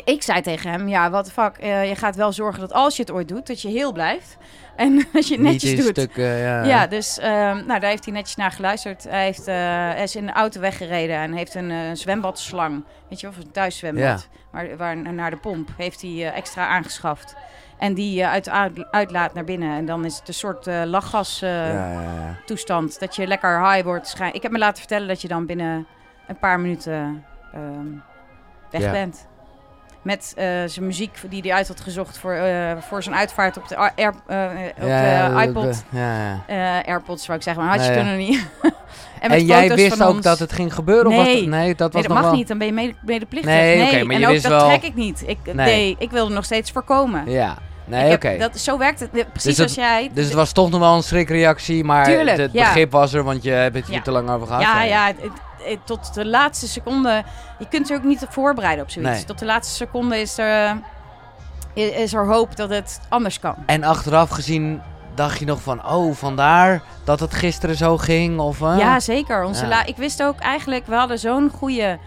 ik 0.04 0.22
zei 0.22 0.40
tegen 0.40 0.70
hem, 0.70 0.88
ja, 0.88 1.10
wat 1.10 1.32
fuck, 1.32 1.56
eh, 1.56 1.88
je 1.88 1.94
gaat 1.94 2.16
wel 2.16 2.32
zorgen 2.32 2.60
dat 2.60 2.72
als 2.72 2.96
je 2.96 3.02
het 3.02 3.10
ooit 3.10 3.28
doet, 3.28 3.46
dat 3.46 3.62
je 3.62 3.68
heel 3.68 3.92
blijft. 3.92 4.36
En 4.76 5.06
als 5.14 5.28
je 5.28 5.34
het 5.34 5.42
netjes 5.42 5.76
doet. 5.76 5.88
stukken, 5.88 6.25
ja. 6.36 6.64
Ja, 6.64 6.86
dus 6.86 7.18
ehm, 7.18 7.66
nou, 7.66 7.80
daar 7.80 7.90
heeft 7.90 8.04
hij 8.04 8.14
netjes 8.14 8.36
naar 8.36 8.50
geluisterd. 8.50 9.04
Hij, 9.04 9.25
heeft, 9.25 9.46
hij 9.46 10.02
is 10.02 10.16
in 10.16 10.26
de 10.26 10.32
auto 10.32 10.60
weggereden 10.60 11.16
en 11.16 11.32
heeft 11.32 11.54
een 11.54 11.70
eh, 11.70 11.78
zwembadslang, 11.92 12.84
weet 13.08 13.20
je 13.20 13.26
wel, 13.26 13.36
of 13.38 13.44
een 13.44 13.50
thuiszwembad, 13.50 14.02
Ja. 14.02 14.38
waar, 14.52 14.76
waar, 14.76 15.12
naar 15.12 15.30
de 15.30 15.36
pomp, 15.36 15.68
heeft 15.76 16.00
hij 16.02 16.32
extra 16.32 16.66
aangeschaft. 16.66 17.34
En 17.78 17.95
die 17.95 18.23
eh, 18.23 18.30
uit 18.30 18.50
uitlaat 18.90 19.35
naar 19.35 19.45
binnen. 19.45 19.76
En 19.76 19.87
dan 19.87 20.04
is 20.04 20.18
het 20.18 20.28
een 20.28 20.35
soort 20.35 20.66
eh, 20.66 20.83
lachgas 20.85 21.42
eh, 21.42 21.73
Ja, 21.73 22.37
toestand. 22.45 23.00
Dat 23.00 23.16
je 23.16 23.26
lekker 23.26 23.71
high 23.71 23.85
wordt. 23.85 24.16
Ik 24.33 24.42
heb 24.42 24.52
me 24.52 24.59
laten 24.59 24.78
vertellen 24.78 25.09
dat 25.09 25.23
je 25.23 25.28
dan 25.28 25.47
binnen 25.47 25.87
een 26.26 26.38
paar 26.38 26.61
minuten 26.61 27.25
ehm, 27.52 27.87
weg 28.71 28.80
Ja. 28.83 28.90
bent. 28.90 29.28
Met 30.06 30.32
eh, 30.36 30.44
zijn 30.66 30.86
muziek 30.86 31.18
die 31.28 31.40
hij 31.42 31.52
uit 31.52 31.68
had 31.68 31.80
gezocht 31.80 32.18
voor, 32.18 32.32
eh, 32.32 32.72
voor 32.88 33.02
zijn 33.02 33.14
uitvaart 33.14 33.56
op 33.56 33.68
de, 33.68 33.76
Air, 33.76 33.92
eh, 33.96 34.10
op 34.12 34.88
Ja, 34.88 35.00
de 35.02 35.06
ja, 35.08 35.28
de- 35.40 35.46
iPod. 35.48 35.62
de- 35.90 35.98
ja, 35.98 36.42
ja. 36.48 36.82
AirPods, 36.84 37.26
wou 37.26 37.38
ik 37.38 37.44
zeggen, 37.44 37.64
maar 37.64 37.72
had 37.76 37.84
je 37.84 37.90
Nee, 37.90 37.98
kunnen 38.00 38.16
niet. 38.18 38.46
en 39.20 39.30
En 39.30 39.44
jij 39.44 39.68
wist 39.75 40.02
ook 40.02 40.08
ons. 40.14 40.22
dat 40.25 40.38
het 40.38 40.52
ging 40.52 40.75
gebeuren? 40.75 41.06
Of 41.10 41.16
was 41.16 41.25
Nee. 41.26 41.40
dat, 41.40 41.48
nee, 41.48 41.75
dat 41.75 41.92
was 41.92 42.00
Nee, 42.00 42.02
dat 42.02 42.12
mag 42.22 42.30
wel... 42.30 42.32
niet, 42.38 42.48
dan 42.48 42.58
ben 42.58 42.66
je 42.66 42.72
mede- 42.72 42.94
medeplichtig. 43.04 43.50
Nee, 43.52 43.82
oké, 43.86 44.04
maar 44.04 44.14
en 44.14 44.20
je 44.20 44.26
ook 44.26 44.32
wist 44.32 44.42
dat 44.48 44.52
wel- 44.60 44.68
trek 44.68 44.82
ik 44.82 44.94
niet. 44.94 45.22
Ik, 45.26 45.38
nee. 45.44 45.54
Nee. 45.54 45.96
ik 45.98 46.10
wilde 46.10 46.34
nog 46.34 46.44
steeds 46.44 46.70
voorkomen. 46.70 47.30
Ja, 47.30 47.56
nee, 47.84 48.12
oké. 48.12 48.36
dat, 48.38 48.58
zo 48.58 48.78
werkt 48.78 49.00
het. 49.00 49.10
Precies 49.10 49.56
Dus 49.56 49.60
als 49.60 49.75
jij... 49.75 50.10
Dus 50.12 50.25
het 50.25 50.34
was 50.34 50.52
toch 50.52 50.70
nog 50.70 50.80
wel 50.80 50.94
een 50.96 51.02
schrikreactie, 51.02 51.84
maar 51.84 52.04
Tuurlijk, 52.04 52.36
het 52.38 52.52
ja. 52.52 52.64
begrip 52.64 52.92
was 52.92 53.12
er, 53.12 53.22
want 53.25 53.42
je 53.42 53.50
hebt 53.50 53.75
het 53.76 53.86
hier 53.86 53.94
Ja. 53.96 54.02
te 54.02 54.10
lang 54.10 54.30
over 54.30 54.46
gehad. 54.46 54.62
Ja, 54.62 54.82
ja, 54.82 55.06
het- 55.06 55.16
tot 55.85 56.14
de 56.14 56.26
laatste 56.26 56.68
seconde. 56.68 57.23
Je 57.58 57.68
kunt 57.68 57.90
er 57.90 57.96
ook 57.96 58.02
niet 58.04 58.23
op 58.23 58.32
voorbereiden 58.32 58.85
op 58.85 58.90
zoiets. 58.90 59.12
Nee. 59.12 59.25
Tot 59.25 59.38
de 59.38 59.44
laatste 59.44 59.75
seconde 59.75 60.20
is 60.20 60.38
er, 60.38 60.76
i- 61.76 61.80
is 61.94 62.12
er 62.14 62.26
hoop 62.26 62.56
dat 62.56 62.70
het 62.70 63.00
anders 63.08 63.40
kan. 63.40 63.54
En 63.66 63.85
achteraf 63.85 64.30
gezien 64.30 64.80
dacht 65.14 65.38
je 65.38 65.44
nog 65.44 65.61
van, 65.61 65.87
oh, 65.88 66.14
vandaar 66.14 66.82
dat 67.04 67.20
het 67.20 67.35
gisteren 67.35 67.76
zo 67.76 67.96
ging? 67.96 68.38
Of, 68.38 68.62
eh? 68.62 68.78
Ja, 68.78 69.00
zeker. 69.00 69.44
Onze 69.44 69.62
Ja. 69.62 69.68
la- 69.68 69.87
ik 69.87 69.96
wist 69.96 70.23
ook 70.23 70.38
eigenlijk, 70.38 70.87
we 70.87 70.94
hadden 70.94 71.18
zo'n 71.18 71.50
goede, 71.50 71.99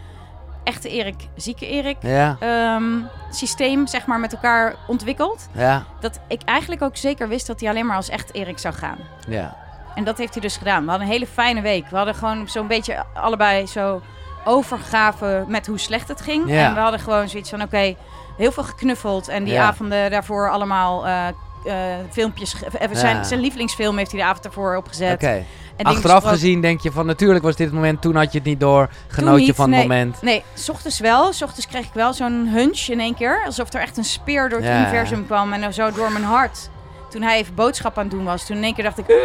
echte 0.63 0.89
Erik, 0.89 1.28
zieke 1.36 1.68
Erik. 1.68 1.98
Ja, 2.01 2.36
Ehm, 2.39 2.84
systeem 3.30 3.88
zeg 3.88 4.06
maar, 4.06 4.20
met 4.20 4.34
elkaar 4.34 4.75
ontwikkeld. 4.88 5.48
Ja, 5.51 5.84
Dat 6.00 6.20
ik 6.28 6.42
eigenlijk 6.46 6.82
ook 6.82 6.98
zeker 6.98 7.28
wist 7.28 7.48
dat 7.48 7.60
hij 7.60 7.70
alleen 7.70 7.86
maar 7.86 7.96
als 7.96 8.10
echt 8.10 8.34
Erik 8.34 8.58
zou 8.60 8.74
gaan. 8.74 8.98
ja. 9.28 9.56
En 9.96 10.03
dat 10.03 10.17
heeft 10.17 10.34
hij 10.34 10.41
dus 10.41 10.58
gedaan. 10.58 10.84
We 10.84 10.89
hadden 10.89 11.08
een 11.08 11.13
hele 11.13 11.27
fijne 11.27 11.62
week. 11.62 11.89
We 11.89 11.96
hadden 11.96 12.15
gewoon 12.15 12.50
zo'n 12.50 12.67
beetje 12.67 13.03
allebei 13.13 13.67
zo 13.67 14.01
overgegaven 14.46 15.46
met 15.48 15.67
hoe 15.67 15.77
slecht 15.79 16.08
het 16.08 16.22
ging. 16.22 16.50
Ja. 16.50 16.67
En 16.67 16.74
we 16.74 16.79
hadden 16.79 17.00
gewoon 17.00 17.29
zoiets 17.29 17.50
van, 17.50 17.62
oké, 17.62 17.96
heel 18.38 18.51
veel 18.51 18.63
geknuffeld. 18.63 19.27
En 19.27 19.43
die 19.43 19.53
Ja. 19.53 19.63
avonden 19.67 20.12
daarvoor 20.12 20.51
allemaal 20.51 21.05
eh, 21.08 21.27
eh, 21.65 21.98
filmpjes... 22.12 22.55
zijn, 22.91 23.39
lievelingsfilm 23.39 23.98
heeft 23.98 24.12
hij 24.12 24.19
de 24.19 24.25
avond 24.25 24.43
daarvoor 24.43 24.75
opgezet. 24.75 25.24
En 25.24 25.86
Achteraf 25.86 26.24
gezien 26.24 26.62
denk 26.62 26.81
je 26.81 26.91
van 26.91 27.05
natuurlijk 27.05 27.43
was 27.43 27.55
dit 27.55 27.65
het 27.65 27.75
moment, 27.75 28.01
toen 28.01 28.15
had 28.15 28.31
je 28.31 28.38
het 28.38 28.48
niet 28.48 28.60
door, 28.60 28.89
genoot 29.08 29.46
je 29.46 29.53
van 29.53 29.72
het 29.72 29.81
moment. 29.81 30.22
Nee, 30.22 30.43
s 30.53 30.69
ochtends 30.69 31.00
wel. 31.00 31.34
S 31.34 31.41
ochtends 31.41 31.67
kreeg 31.67 31.86
ik 31.86 31.93
wel 31.93 32.13
zo'n 32.13 32.48
hunch 32.48 32.88
in 32.88 33.00
één 33.00 33.15
keer. 33.15 33.41
Alsof 33.46 33.74
er 33.74 33.81
echt 33.81 33.98
een 33.98 34.03
speer 34.03 34.50
door 34.50 34.62
het 34.62 34.79
universum 34.79 35.25
kwam 35.25 35.53
en 35.53 35.74
zo 35.74 35.91
door 35.91 36.12
mijn 36.12 36.24
hart. 36.24 36.69
Toen 37.10 37.22
hij 37.22 37.38
even 37.38 37.56
boodschap 37.56 37.98
aan 37.98 38.04
het 38.04 38.12
doen 38.12 38.24
was, 38.25 38.46
toen 38.46 38.58
in 38.58 38.63
één 38.63 38.74
keer 38.74 38.84
dacht 38.84 38.98
ik... 38.98 39.08
"Uh, 39.08 39.16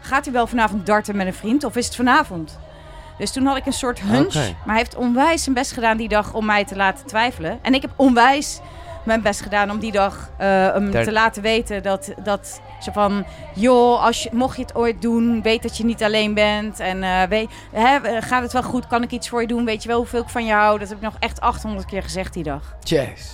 gaat 0.00 0.24
hij 0.24 0.32
wel 0.34 0.46
vanavond 0.46 0.86
darten 0.86 1.16
met 1.16 1.26
een 1.26 1.34
vriend 1.34 1.64
of 1.64 1.76
is 1.76 1.86
het 1.86 1.96
vanavond? 1.96 2.58
Dus 3.18 3.32
toen 3.32 3.46
had 3.46 3.56
ik 3.56 3.66
een 3.66 3.72
soort 3.72 4.00
hunch. 4.00 4.34
Maar 4.34 4.44
hij 4.64 4.76
heeft 4.76 4.94
onwijs 4.96 5.42
zijn 5.42 5.54
best 5.54 5.72
gedaan 5.72 5.96
die 5.96 6.08
dag 6.08 6.32
om 6.34 6.44
mij 6.44 6.64
te 6.64 6.76
laten 6.76 7.06
twijfelen. 7.06 7.58
En 7.62 7.74
ik 7.74 7.82
heb 7.82 7.90
onwijs 7.96 8.60
mijn 9.04 9.22
best 9.22 9.40
gedaan 9.40 9.70
om 9.70 9.78
die 9.78 9.92
dag 9.92 10.30
eh, 10.38 10.46
hem 10.48 10.90
Daar- 10.90 11.04
te 11.04 11.12
laten 11.12 11.42
weten 11.42 11.82
dat, 11.82 12.12
dat 12.24 12.60
zo 12.80 12.92
van... 12.92 13.24
joh, 13.54 14.02
als 14.04 14.22
je, 14.22 14.28
mocht 14.32 14.56
je 14.56 14.62
het 14.62 14.74
ooit 14.74 15.02
doen, 15.02 15.42
weet 15.42 15.62
dat 15.62 15.76
je 15.76 15.84
niet 15.84 16.02
alleen 16.02 16.34
bent. 16.34 16.80
En 16.80 17.02
eh, 17.02 17.22
weet, 17.28 17.50
hè, 17.72 17.96
eh, 17.96 18.22
gaat 18.22 18.42
het 18.42 18.52
wel 18.52 18.62
goed? 18.62 18.86
Kan 18.86 19.02
ik 19.02 19.10
iets 19.10 19.28
voor 19.28 19.40
je 19.40 19.46
doen? 19.46 19.64
Weet 19.64 19.82
je 19.82 19.88
wel 19.88 19.98
hoeveel 19.98 20.22
ik 20.22 20.28
van 20.28 20.44
je 20.46 20.52
hou? 20.52 20.78
Dat 20.78 20.88
heb 20.88 20.96
ik 20.96 21.02
nog 21.04 21.16
echt 21.18 21.40
800 21.40 21.86
keer 21.86 22.02
gezegd 22.02 22.32
die 22.32 22.42
dag. 22.42 22.74
Jeez. 22.82 23.30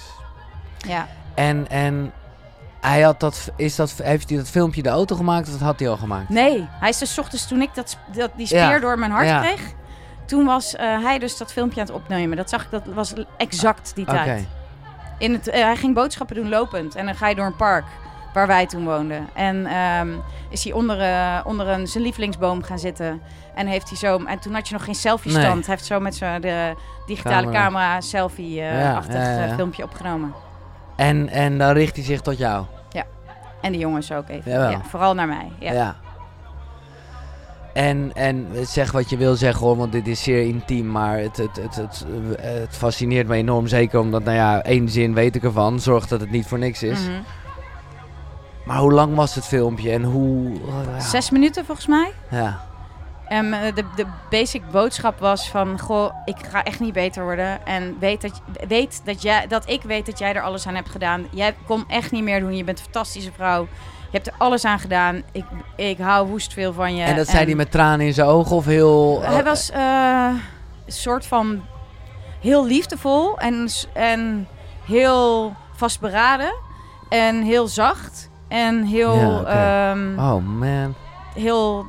Ja. 0.89 1.07
En, 1.35 1.67
en 1.71 2.13
hij 2.83 3.01
had 3.01 3.21
dat, 3.21 3.51
is 3.57 3.77
dat, 3.77 3.95
heeft 4.03 4.29
hij 4.29 4.39
dat 4.39 4.49
filmpje 4.49 4.83
de 4.83 4.89
auto 4.89 5.17
gemaakt 5.17 5.47
of 5.47 5.53
dat 5.53 5.61
had 5.63 5.79
hij 5.79 5.89
al 5.89 5.97
gemaakt? 5.97 6.29
Nee, 6.29 6.69
hij 6.71 6.89
is 6.89 6.99
dus 6.99 7.19
ochtends 7.19 7.47
toen 7.49 7.63
ik 7.63 7.75
dat, 7.75 7.99
dat, 8.13 8.31
die 8.37 8.47
speer 8.47 8.59
Ja. 8.59 8.79
door 8.79 8.99
mijn 8.99 9.11
hart 9.11 9.27
Ja. 9.27 9.41
kreeg... 9.41 9.61
toen 10.27 10.45
was 10.45 10.77
eh, 10.77 11.03
hij 11.03 11.19
dus 11.19 11.37
dat 11.37 11.53
filmpje 11.53 11.81
aan 11.81 11.87
het 11.87 11.95
opnemen. 11.95 12.37
Dat 12.37 12.49
zag 12.51 12.63
ik, 12.65 12.71
dat 12.71 12.83
was 12.95 13.13
exact 13.37 13.93
die 13.95 14.05
tijd. 14.05 14.47
In 15.19 15.33
het, 15.33 15.49
eh, 15.49 15.63
hij 15.63 15.77
ging 15.77 15.95
boodschappen 15.95 16.37
doen 16.37 16.49
lopend. 16.49 16.95
En 16.95 17.07
dan 17.07 17.15
ga 17.15 17.29
je 17.29 17.35
door 17.35 17.47
een 17.47 17.57
park 17.57 17.85
waar 18.35 18.47
wij 18.47 18.67
toen 18.67 18.85
woonden. 18.85 19.29
En 19.35 19.67
ehm, 19.67 20.09
is 20.51 20.65
hij 20.65 20.73
onder, 20.73 21.01
eh, 21.01 21.41
onder 21.45 21.69
een, 21.69 21.87
zijn 21.87 22.03
lievelingsboom 22.05 22.63
gaan 22.63 22.79
zitten. 22.79 23.21
En 23.55 23.67
heeft 23.67 23.89
hij 23.89 23.99
zo... 23.99 24.25
En 24.25 24.39
toen 24.39 24.55
had 24.55 24.69
je 24.69 24.75
nog 24.75 24.85
geen 24.85 24.95
selfie-stand. 24.95 25.55
Nee. 25.55 25.65
Hij 25.65 25.75
heeft 25.75 25.85
zo 25.87 26.01
met 26.01 26.15
zijn 26.15 26.41
de 26.41 26.75
digitale 27.07 27.43
Camera. 27.43 27.63
camera, 27.65 28.01
selfie-achtig 28.01 29.15
Ja, 29.15 29.55
filmpje 29.55 29.83
opgenomen. 29.83 30.35
En, 31.07 31.29
en 31.29 31.59
dan 31.59 31.73
richt 31.73 31.97
hij 31.97 32.05
zich 32.05 32.21
tot 32.21 32.39
jou. 32.39 32.65
En 33.63 33.73
de 33.73 33.79
jongens 33.79 34.13
ook 34.13 34.29
even. 34.29 34.51
Jawel. 34.51 34.71
Ja, 34.71 34.83
vooral 34.89 35.15
naar 35.15 35.29
mij. 35.29 35.53
Ja. 35.59 35.73
Ja. 35.73 35.97
En, 37.73 38.11
en 38.15 38.47
zeg 38.63 38.93
wat 38.93 39.11
je 39.11 39.17
wil 39.17 39.35
zeggen 39.35 39.67
hoor, 39.67 39.77
want 39.77 39.93
dit 39.93 40.07
is 40.07 40.23
zeer 40.23 40.47
intiem, 40.47 40.91
maar 40.91 41.19
het, 41.19 41.37
het, 41.37 41.57
het, 41.57 41.77
het, 41.77 42.07
het 42.41 42.77
fascineert 42.77 43.29
me 43.29 43.35
enorm. 43.35 43.67
Zeker 43.67 44.01
omdat, 44.01 44.25
nou 44.25 44.37
ja, 44.37 44.63
één 44.63 44.89
zin 44.89 45.15
weet 45.15 45.37
ik 45.37 45.43
ervan. 45.43 45.81
Zorg 45.81 46.07
dat 46.07 46.21
het 46.21 46.31
niet 46.31 46.47
voor 46.47 46.59
niks 46.59 46.83
is. 46.83 47.01
Mhm. 47.01 47.21
Maar 48.65 48.79
hoe 48.79 48.93
lang 48.93 49.15
was 49.15 49.35
het 49.35 49.45
filmpje 49.45 49.91
en 49.93 50.03
hoe... 50.03 50.53
ja. 50.93 51.01
Zes 51.01 51.31
minuten 51.31 51.65
volgens 51.65 51.87
mij. 51.87 52.13
Ja. 52.31 52.61
En 53.33 53.53
eh, 53.53 53.75
de, 53.75 53.85
de 53.97 54.07
basic 54.31 54.71
boodschap 54.71 55.19
was 55.19 55.51
van... 55.51 55.79
Goh, 55.79 56.15
ik 56.25 56.37
ga 56.51 56.65
echt 56.65 56.81
niet 56.81 56.93
beter 56.93 57.23
worden. 57.23 57.67
En 57.67 57.97
weet 58.01 58.23
dat, 58.23 58.41
weet 58.69 59.03
dat, 59.05 59.23
jij, 59.23 59.47
dat 59.47 59.69
ik 59.69 59.83
weet 59.83 60.07
dat 60.07 60.19
jij 60.19 60.35
er 60.35 60.43
alles 60.43 60.67
aan 60.67 60.75
hebt 60.75 60.89
gedaan. 60.91 61.27
Jij 61.31 61.55
kon 61.67 61.85
echt 61.89 62.11
niet 62.11 62.23
meer 62.23 62.41
doen. 62.41 62.57
Je 62.57 62.65
bent 62.65 62.79
een 62.79 62.85
fantastische 62.85 63.33
vrouw. 63.33 63.63
Je 64.11 64.19
hebt 64.19 64.27
er 64.27 64.35
alles 64.39 64.65
aan 64.65 64.79
gedaan. 64.79 65.23
Ik, 65.33 65.45
ik 65.77 65.99
hou 65.99 66.29
woest 66.29 66.53
veel 66.53 66.73
van 66.73 66.95
je. 66.97 67.03
En 67.03 67.17
dat 67.17 67.29
zei 67.29 67.45
hij 67.45 67.55
met 67.55 67.71
tranen 67.71 68.07
in 68.07 68.15
zijn 68.15 68.27
ogen 68.27 68.57
of 68.57 68.65
heel... 68.65 69.23
Hij 69.23 69.45
was 69.45 69.71
eh, 69.71 70.29
een 70.87 70.93
soort 70.93 71.27
van 71.27 71.63
heel 72.41 72.67
liefdevol 72.67 73.39
en, 73.39 73.69
en 73.93 74.49
heel 74.85 75.53
vastberaden. 75.77 76.55
En 77.09 77.43
heel 77.43 77.67
zacht. 77.67 78.31
En 78.49 78.85
heel, 78.85 79.17
Ja, 79.17 79.91
ehm, 79.91 80.19
Oh 80.19 80.47
man. 80.47 80.95
heel 81.35 81.87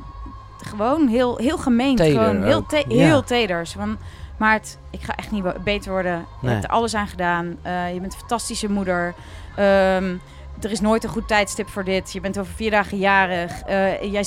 gewoon 0.64 1.08
heel, 1.08 1.36
heel 1.36 1.58
gemeend. 1.58 1.96
Teder 1.98 2.20
gewoon 2.22 2.42
heel, 2.42 2.56
ook, 2.56 2.68
te- 2.68 2.84
ja. 2.88 3.04
heel 3.04 3.22
teders. 3.24 3.72
Van, 3.72 3.96
Maart, 4.38 4.78
ik 4.90 5.02
ga 5.02 5.16
echt 5.16 5.30
niet 5.30 5.64
beter 5.64 5.90
worden. 5.90 6.12
Je 6.12 6.24
Nee. 6.40 6.52
hebt 6.52 6.64
er 6.64 6.70
alles 6.70 6.94
aan 6.94 7.06
gedaan. 7.08 7.56
Eh, 7.62 7.94
je 7.94 8.00
bent 8.00 8.12
een 8.12 8.18
fantastische 8.18 8.70
moeder. 8.70 9.14
Ehm, 9.56 10.14
er 10.60 10.70
is 10.70 10.80
nooit 10.80 11.04
een 11.04 11.10
goed 11.10 11.28
tijdstip 11.28 11.68
voor 11.68 11.84
dit. 11.84 12.12
Je 12.12 12.20
bent 12.20 12.38
over 12.38 12.52
vier 12.54 12.70
dagen 12.70 12.98
jarig. 12.98 13.60
Eh, 13.62 14.12
jij 14.12 14.24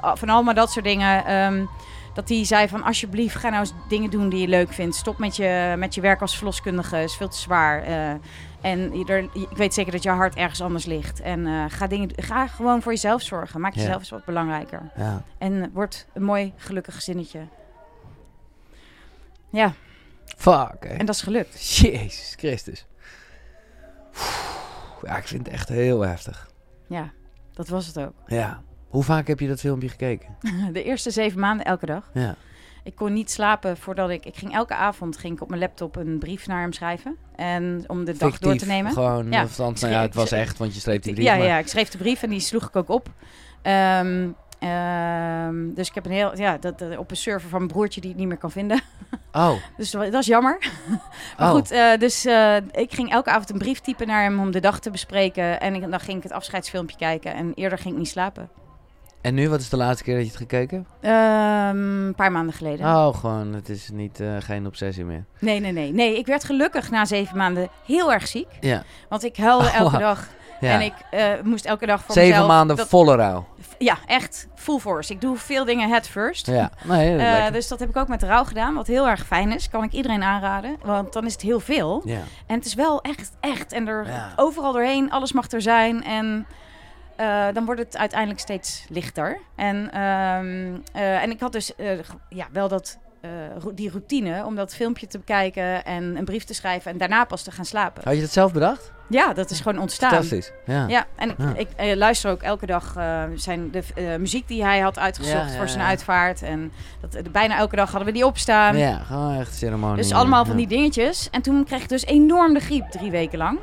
van 0.00 0.28
allemaal 0.28 0.54
dat 0.54 0.70
soort 0.72 0.84
dingen. 0.84 1.24
Ehm, 1.24 1.64
dat 2.14 2.28
hij 2.28 2.44
zei 2.44 2.68
van 2.68 2.82
alsjeblieft 2.82 3.36
ga 3.36 3.48
nou 3.48 3.60
eens 3.60 3.72
dingen 3.88 4.10
doen 4.10 4.28
die 4.28 4.40
je 4.40 4.48
leuk 4.48 4.72
vindt. 4.72 4.96
Stop 4.96 5.18
met 5.18 5.36
je, 5.36 5.74
met 5.78 5.94
je 5.94 6.00
werk 6.00 6.20
als 6.20 6.36
verloskundige. 6.36 7.02
is 7.02 7.14
veel 7.16 7.28
te 7.28 7.36
zwaar. 7.38 7.82
Eh, 7.82 7.94
en 8.60 9.06
er, 9.06 9.18
ik 9.34 9.56
weet 9.56 9.74
zeker 9.74 9.92
dat 9.92 10.02
je 10.02 10.10
hart 10.10 10.34
ergens 10.34 10.60
anders 10.60 10.84
ligt. 10.84 11.20
En 11.20 11.46
eh, 11.46 11.64
ga, 11.68 11.86
dingen, 11.86 12.10
ga 12.16 12.46
gewoon 12.46 12.82
voor 12.82 12.92
jezelf 12.92 13.22
zorgen. 13.22 13.60
Maak 13.60 13.74
Ja. 13.74 13.80
jezelf 13.80 13.98
eens 13.98 14.10
wat 14.10 14.24
belangrijker. 14.24 14.90
Ja. 14.96 15.22
En 15.38 15.62
eh, 15.62 15.68
word 15.72 16.06
een 16.14 16.22
mooi, 16.22 16.52
gelukkig 16.56 16.94
gezinnetje. 16.94 17.46
Ja, 19.50 19.72
Fuck. 20.36 20.76
hè. 20.80 20.88
en 20.94 21.06
dat 21.06 21.14
is 21.14 21.22
gelukt. 21.22 21.76
Jezus 21.76 22.34
Christus. 22.36 22.86
Ja, 25.02 25.16
ik 25.16 25.26
vind 25.26 25.46
het 25.46 25.54
echt 25.54 25.68
heel 25.68 26.00
heftig. 26.00 26.50
Ja, 26.88 27.10
dat 27.52 27.68
was 27.68 27.86
het 27.86 27.98
ook. 28.00 28.12
Ja. 28.26 28.62
Hoe 28.88 29.02
vaak 29.02 29.26
heb 29.26 29.40
je 29.40 29.48
dat 29.48 29.60
filmpje 29.60 29.88
gekeken? 29.88 30.36
De 30.72 30.82
eerste 30.82 31.10
zeven 31.10 31.40
maanden 31.40 31.66
elke 31.66 31.86
dag. 31.86 32.10
Ja. 32.12 32.36
Ik 32.88 32.94
kon 32.96 33.12
niet 33.12 33.30
slapen 33.30 33.76
voordat 33.76 34.10
ik... 34.10 34.24
Ik 34.24 34.36
ging 34.36 34.54
elke 34.54 34.74
avond 34.74 35.18
ging 35.18 35.34
ik 35.34 35.42
op 35.42 35.48
mijn 35.48 35.60
laptop 35.60 35.96
een 35.96 36.18
brief 36.18 36.46
naar 36.46 36.60
hem 36.60 36.72
schrijven. 36.72 37.16
En 37.36 37.84
om 37.86 38.04
de 38.04 38.16
dag 38.16 38.38
door 38.38 38.56
te 38.56 38.66
nemen. 38.66 38.92
Gewoon, 38.92 39.30
Ja. 39.30 39.42
of 39.42 39.48
althans, 39.48 39.80
nou 39.80 39.92
ja, 39.92 40.00
het 40.00 40.14
was 40.14 40.32
echt, 40.32 40.58
want 40.58 40.74
je 40.74 40.80
schreef 40.80 41.00
die 41.00 41.12
brief. 41.12 41.24
ja, 41.26 41.36
maar- 41.36 41.46
ja, 41.46 41.58
ik 41.58 41.68
schreef 41.68 41.88
de 41.88 41.98
brief 41.98 42.22
en 42.22 42.30
die 42.30 42.40
sloeg 42.40 42.68
ik 42.68 42.76
ook 42.76 42.88
op. 42.88 43.08
Ehm, 43.62 44.28
ehm, 44.58 45.74
dus 45.74 45.88
ik 45.88 45.94
heb 45.94 46.04
een 46.04 46.10
heel... 46.12 46.36
Ja, 46.38 46.58
dat, 46.58 46.78
dat- 46.78 46.96
op 46.96 47.10
een 47.10 47.16
server 47.16 47.48
van 47.48 47.58
mijn 47.58 47.72
broertje 47.72 48.00
die 48.00 48.10
ik 48.10 48.16
niet 48.16 48.28
meer 48.28 48.36
kan 48.38 48.50
vinden. 48.50 48.80
Oh, 49.32 49.52
Dus 49.76 49.90
dat 49.90 50.14
is 50.14 50.26
jammer. 50.26 50.58
Maar 51.38 51.48
oh. 51.48 51.54
goed, 51.54 51.70
eh, 51.70 51.96
dus 51.98 52.24
eh, 52.24 52.56
ik 52.56 52.92
ging 52.94 53.10
elke 53.12 53.30
avond 53.30 53.50
een 53.50 53.58
brief 53.58 53.80
typen 53.80 54.06
naar 54.06 54.22
hem 54.22 54.40
om 54.40 54.50
de 54.50 54.60
dag 54.60 54.80
te 54.80 54.90
bespreken. 54.90 55.60
En 55.60 55.74
ik, 55.74 55.90
dan 55.90 56.00
ging 56.00 56.16
ik 56.16 56.22
het 56.22 56.32
afscheidsfilmpje 56.32 56.96
kijken. 56.96 57.34
En 57.34 57.52
eerder 57.54 57.78
ging 57.78 57.92
ik 57.94 57.98
niet 58.00 58.08
slapen. 58.08 58.48
En 59.20 59.34
nu, 59.34 59.48
wat 59.48 59.60
is 59.60 59.68
de 59.68 59.76
laatste 59.76 60.04
keer 60.04 60.14
dat 60.14 60.22
je 60.24 60.28
het 60.30 60.38
gekeken? 60.38 60.86
Ehm, 61.00 61.16
een 62.06 62.14
paar 62.16 62.32
maanden 62.32 62.54
geleden. 62.54 62.86
Oh, 62.86 63.14
gewoon, 63.16 63.52
het 63.54 63.68
is 63.68 63.88
niet, 63.92 64.20
eh, 64.20 64.28
geen 64.38 64.66
obsessie 64.66 65.04
meer. 65.04 65.24
Nee, 65.38 65.60
nee, 65.60 65.72
nee. 65.72 65.92
Nee, 65.92 66.18
ik 66.18 66.26
werd 66.26 66.44
gelukkig 66.44 66.90
na 66.90 67.04
zeven 67.04 67.36
maanden 67.36 67.68
heel 67.86 68.12
erg 68.12 68.26
ziek. 68.28 68.48
Ja. 68.60 68.82
Want 69.08 69.24
ik 69.24 69.36
huilde 69.36 69.64
Oh, 69.66 69.74
elke 69.74 69.98
dag. 69.98 70.26
ja. 70.60 70.70
En 70.72 70.80
ik 70.80 70.92
eh, 71.10 71.26
moest 71.44 71.64
elke 71.64 71.86
dag 71.86 72.02
voor 72.02 72.14
Zeven 72.14 72.30
mezelf... 72.30 72.48
maanden 72.48 72.76
dat- 72.76 72.88
volle 72.88 73.14
rouw. 73.16 73.46
Ja, 73.78 73.96
echt 74.06 74.48
full 74.54 74.78
force. 74.78 75.12
Ik 75.12 75.20
doe 75.20 75.36
veel 75.36 75.64
dingen 75.64 75.88
head 75.88 76.06
first. 76.08 76.46
Ja, 76.46 76.70
nee, 76.84 77.10
dat 77.16 77.26
Eh, 77.26 77.52
dus 77.52 77.68
dat 77.68 77.78
heb 77.80 77.88
ik 77.88 77.96
ook 77.96 78.08
met 78.08 78.22
rouw 78.22 78.44
gedaan, 78.44 78.74
wat 78.74 78.86
heel 78.86 79.08
erg 79.08 79.26
fijn 79.26 79.52
is. 79.52 79.68
Kan 79.68 79.82
ik 79.84 79.92
iedereen 79.92 80.22
aanraden, 80.22 80.76
want 80.84 81.12
dan 81.12 81.26
is 81.26 81.32
het 81.32 81.42
heel 81.42 81.60
veel. 81.60 82.02
Ja. 82.04 82.20
En 82.46 82.56
het 82.56 82.64
is 82.66 82.74
wel 82.74 83.00
echt, 83.02 83.30
echt. 83.40 83.72
En 83.72 83.88
er 83.88 84.06
Ja. 84.06 84.32
overal 84.36 84.72
doorheen, 84.72 85.10
alles 85.10 85.32
mag 85.32 85.50
er 85.50 85.62
zijn. 85.62 86.04
En 86.04 86.46
eh, 87.18 87.46
dan 87.52 87.64
wordt 87.64 87.80
het 87.80 87.96
uiteindelijk 87.96 88.40
steeds 88.40 88.84
lichter. 88.88 89.40
En, 89.56 89.90
ehm, 89.92 90.76
eh, 90.92 91.22
en 91.22 91.30
ik 91.30 91.40
had 91.40 91.52
dus 91.52 91.74
eh, 91.74 91.98
ja, 92.28 92.46
wel 92.52 92.68
dat, 92.68 92.98
die 93.74 93.90
routine 93.90 94.44
om 94.44 94.54
dat 94.54 94.74
filmpje 94.74 95.06
te 95.06 95.18
bekijken 95.18 95.84
en 95.84 96.16
een 96.16 96.24
brief 96.24 96.44
te 96.44 96.54
schrijven 96.54 96.90
en 96.90 96.98
daarna 96.98 97.24
pas 97.24 97.42
te 97.42 97.50
gaan 97.50 97.64
slapen. 97.64 98.02
Had 98.04 98.14
je 98.14 98.20
dat 98.20 98.30
zelf 98.30 98.52
bedacht? 98.52 98.92
Ja, 99.08 99.32
dat 99.32 99.50
is 99.50 99.60
gewoon 99.60 99.78
ontstaan. 99.78 100.10
Fantastisch. 100.10 100.52
Ja. 100.66 100.86
Ja, 100.88 101.06
en 101.16 101.30
ik, 101.30 101.36
Ja. 101.76 101.84
ik 101.84 101.96
luister 101.96 102.30
ook 102.30 102.42
elke 102.42 102.66
dag 102.66 102.92
zijn 103.34 103.70
de 103.70 103.82
muziek 104.18 104.48
die 104.48 104.64
hij 104.64 104.78
had 104.78 104.98
uitgezocht 104.98 105.50
Ja, 105.50 105.56
voor 105.56 105.68
zijn 105.68 105.84
uitvaart. 105.84 106.42
En 106.42 106.72
dat, 107.00 107.32
bijna 107.32 107.56
elke 107.56 107.76
dag 107.76 107.90
hadden 107.90 108.08
we 108.08 108.14
die 108.14 108.26
opstaan. 108.26 108.76
Ja, 108.76 108.98
gewoon 108.98 109.38
echt 109.38 109.54
ceremonie. 109.54 109.96
Dus 109.96 110.12
allemaal 110.12 110.44
van 110.44 110.56
die 110.56 110.66
dingetjes. 110.66 111.30
En 111.30 111.42
toen 111.42 111.64
kreeg 111.64 111.82
ik 111.82 111.88
dus 111.88 112.04
enorm 112.04 112.54
de 112.54 112.60
griep 112.60 112.90
drie 112.90 113.10
weken 113.10 113.38
lang. 113.38 113.58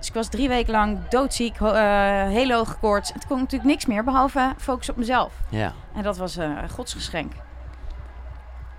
Dus 0.00 0.08
ik 0.08 0.14
was 0.14 0.28
drie 0.28 0.48
weken 0.48 0.72
lang 0.72 0.98
doodziek, 1.08 1.56
ho- 1.56 1.72
eh, 1.72 2.28
hele 2.28 2.54
hoge 2.54 2.74
koorts. 2.80 3.08
Toen 3.12 3.22
kon 3.28 3.38
natuurlijk 3.38 3.70
niks 3.70 3.86
meer 3.86 4.04
behalve 4.04 4.52
focus 4.58 4.90
op 4.90 4.96
mezelf. 4.96 5.32
Ja. 5.48 5.72
En 5.94 6.02
dat 6.02 6.16
was 6.16 6.36
eh, 6.36 6.44
een 6.62 6.70
godsgeschenk. 6.70 7.32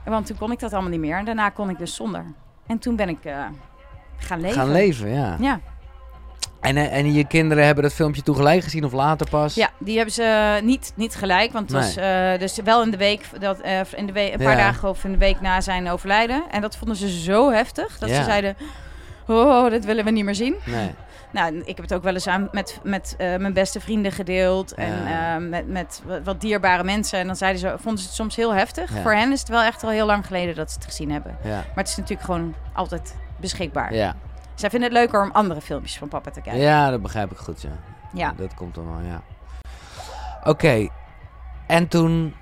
Want 0.05 0.25
toen 0.25 0.37
kon 0.37 0.51
ik 0.51 0.59
dat 0.59 0.73
allemaal 0.73 0.91
niet 0.91 0.99
meer. 0.99 1.17
En 1.17 1.25
daarna 1.25 1.49
kon 1.49 1.69
ik 1.69 1.77
dus 1.77 1.95
zonder. 1.95 2.25
En 2.67 2.79
toen 2.79 2.95
ben 2.95 3.09
ik 3.09 3.25
eh, 3.25 3.35
gaan 4.17 4.41
leven. 4.41 4.57
Gaan 4.57 4.71
leven, 4.71 5.09
ja. 5.09 5.35
Ja. 5.39 5.59
En, 6.61 6.77
en 6.77 7.13
je 7.13 7.27
kinderen 7.27 7.65
hebben 7.65 7.83
dat 7.83 7.93
filmpje 7.93 8.21
toen 8.21 8.35
gelijk 8.35 8.63
gezien 8.63 8.83
of 8.85 8.91
later 8.91 9.29
pas? 9.29 9.55
ja, 9.55 9.69
die 9.79 9.95
hebben 9.95 10.13
ze 10.13 10.59
niet, 10.63 10.93
niet 10.95 11.15
gelijk. 11.15 11.51
Want 11.51 11.71
het 11.71 11.83
was 11.83 11.93
dus 12.39 12.55
wel 12.63 12.83
in 12.83 12.91
de 12.91 12.97
week, 12.97 13.25
dat, 13.39 13.59
in 13.95 14.05
de 14.05 14.11
week, 14.13 14.33
een 14.33 14.39
paar 14.39 14.57
Ja. 14.57 14.63
dagen 14.63 14.89
of 14.89 15.03
in 15.03 15.11
de 15.11 15.17
week 15.17 15.41
na 15.41 15.61
zijn 15.61 15.89
overlijden. 15.89 16.43
En 16.51 16.61
dat 16.61 16.77
vonden 16.77 16.95
ze 16.95 17.09
zo 17.21 17.51
heftig 17.51 17.97
dat 17.99 18.09
Ja. 18.09 18.15
ze 18.15 18.23
zeiden... 18.23 18.55
oh, 19.27 19.69
dat 19.71 19.85
willen 19.85 20.05
we 20.05 20.11
niet 20.11 20.25
meer 20.25 20.35
zien. 20.35 20.55
Nee. 20.65 20.91
Nou, 21.31 21.55
ik 21.57 21.75
heb 21.75 21.77
het 21.81 21.93
ook 21.93 22.03
wel 22.03 22.13
eens 22.13 22.27
aan 22.27 22.47
met, 22.51 22.79
met 22.83 23.15
eh, 23.17 23.35
mijn 23.37 23.53
beste 23.53 23.79
vrienden 23.79 24.11
gedeeld. 24.11 24.73
En 24.73 25.03
Ja. 25.03 25.35
eh, 25.35 25.41
met, 25.47 25.67
met 25.67 26.01
wat- 26.23 26.41
dierbare 26.41 26.83
mensen. 26.83 27.19
En 27.19 27.25
dan 27.27 27.35
zeiden 27.35 27.59
ze, 27.61 27.73
vonden 27.79 27.99
ze 28.01 28.05
het 28.07 28.15
soms 28.15 28.35
heel 28.35 28.53
heftig. 28.53 28.93
Ja. 28.95 29.01
Voor 29.01 29.13
hen 29.13 29.31
is 29.31 29.39
het 29.39 29.49
wel 29.49 29.61
echt 29.61 29.83
al 29.83 29.89
heel 29.89 30.05
lang 30.05 30.25
geleden 30.25 30.55
dat 30.55 30.69
ze 30.71 30.75
het 30.75 30.85
gezien 30.87 31.11
hebben. 31.11 31.37
Ja. 31.43 31.49
Maar 31.49 31.63
het 31.75 31.87
is 31.87 31.95
natuurlijk 31.95 32.25
gewoon 32.25 32.55
altijd 32.73 33.15
beschikbaar. 33.39 33.93
Ja. 33.93 34.15
Zij 34.55 34.69
vinden 34.69 34.89
het 34.89 34.97
leuker 34.97 35.23
om 35.23 35.31
andere 35.31 35.61
filmpjes 35.61 35.97
van 35.97 36.07
papa 36.07 36.31
te 36.31 36.41
kijken. 36.41 36.61
ja, 36.61 36.89
dat 36.89 37.01
begrijp 37.01 37.31
ik 37.31 37.37
goed, 37.37 37.61
ja. 37.61 37.69
Ja. 38.13 38.33
Dat 38.37 38.53
komt 38.53 38.75
dan 38.75 38.85
wel, 38.85 38.99
ja. 39.11 39.21
Oké. 40.43 40.87
En 41.67 41.87
toen, 41.87 42.35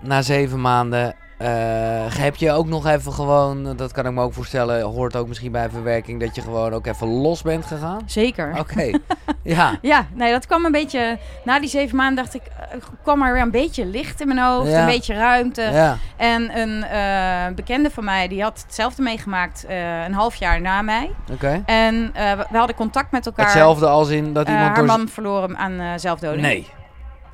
na 0.00 0.22
zeven 0.22 0.60
maanden, 0.60 1.14
eh, 1.38 2.16
heb 2.16 2.36
je 2.36 2.52
ook 2.52 2.66
nog 2.66 2.86
even 2.86 3.12
gewoon, 3.12 3.76
dat 3.76 3.92
kan 3.92 4.06
ik 4.06 4.12
me 4.12 4.22
ook 4.22 4.32
voorstellen, 4.32 4.82
hoort 4.82 5.16
ook 5.16 5.28
misschien 5.28 5.52
bij 5.52 5.70
verwerking, 5.70 6.20
dat 6.20 6.34
je 6.34 6.40
gewoon 6.42 6.72
ook 6.72 6.86
even 6.86 7.06
los 7.08 7.42
bent 7.42 7.66
gegaan? 7.66 8.00
Zeker. 8.06 8.54
Oké. 8.58 8.90
ja. 9.42 9.78
Ja, 9.82 10.06
nee, 10.12 10.32
dat 10.32 10.46
kwam 10.46 10.64
een 10.64 10.72
beetje... 10.72 11.18
Na 11.44 11.60
die 11.60 11.68
zeven 11.68 11.96
maanden 11.96 12.24
dacht 12.24 12.34
ik, 12.34 12.42
eh, 12.46 12.78
kwam 13.02 13.22
er 13.22 13.32
weer 13.32 13.42
een 13.42 13.50
beetje 13.50 13.86
licht 13.86 14.20
in 14.20 14.26
mijn 14.26 14.40
hoofd. 14.40 14.70
Ja. 14.70 14.80
Een 14.80 14.86
beetje 14.86 15.14
ruimte. 15.14 15.62
Ja. 15.62 15.98
En 16.16 16.58
een 16.58 16.84
eh, 16.84 17.54
bekende 17.54 17.90
van 17.90 18.04
mij, 18.04 18.28
die 18.28 18.42
had 18.42 18.62
hetzelfde 18.62 19.02
meegemaakt 19.02 19.64
een 20.06 20.14
half 20.14 20.34
jaar 20.34 20.60
na 20.60 20.82
mij. 20.82 21.10
Oké. 21.32 21.62
En 21.66 22.12
we, 22.50 22.58
hadden 22.58 22.76
contact 22.76 23.10
met 23.10 23.26
elkaar. 23.26 23.44
Hetzelfde 23.44 23.86
als 23.86 24.08
in 24.08 24.32
dat 24.32 24.48
iemand 24.48 24.66
haar 24.66 24.74
door... 24.74 24.84
man 24.84 25.08
verloren 25.08 25.56
aan 25.56 26.00
zelfdoding. 26.00 26.42
Nee. 26.42 26.66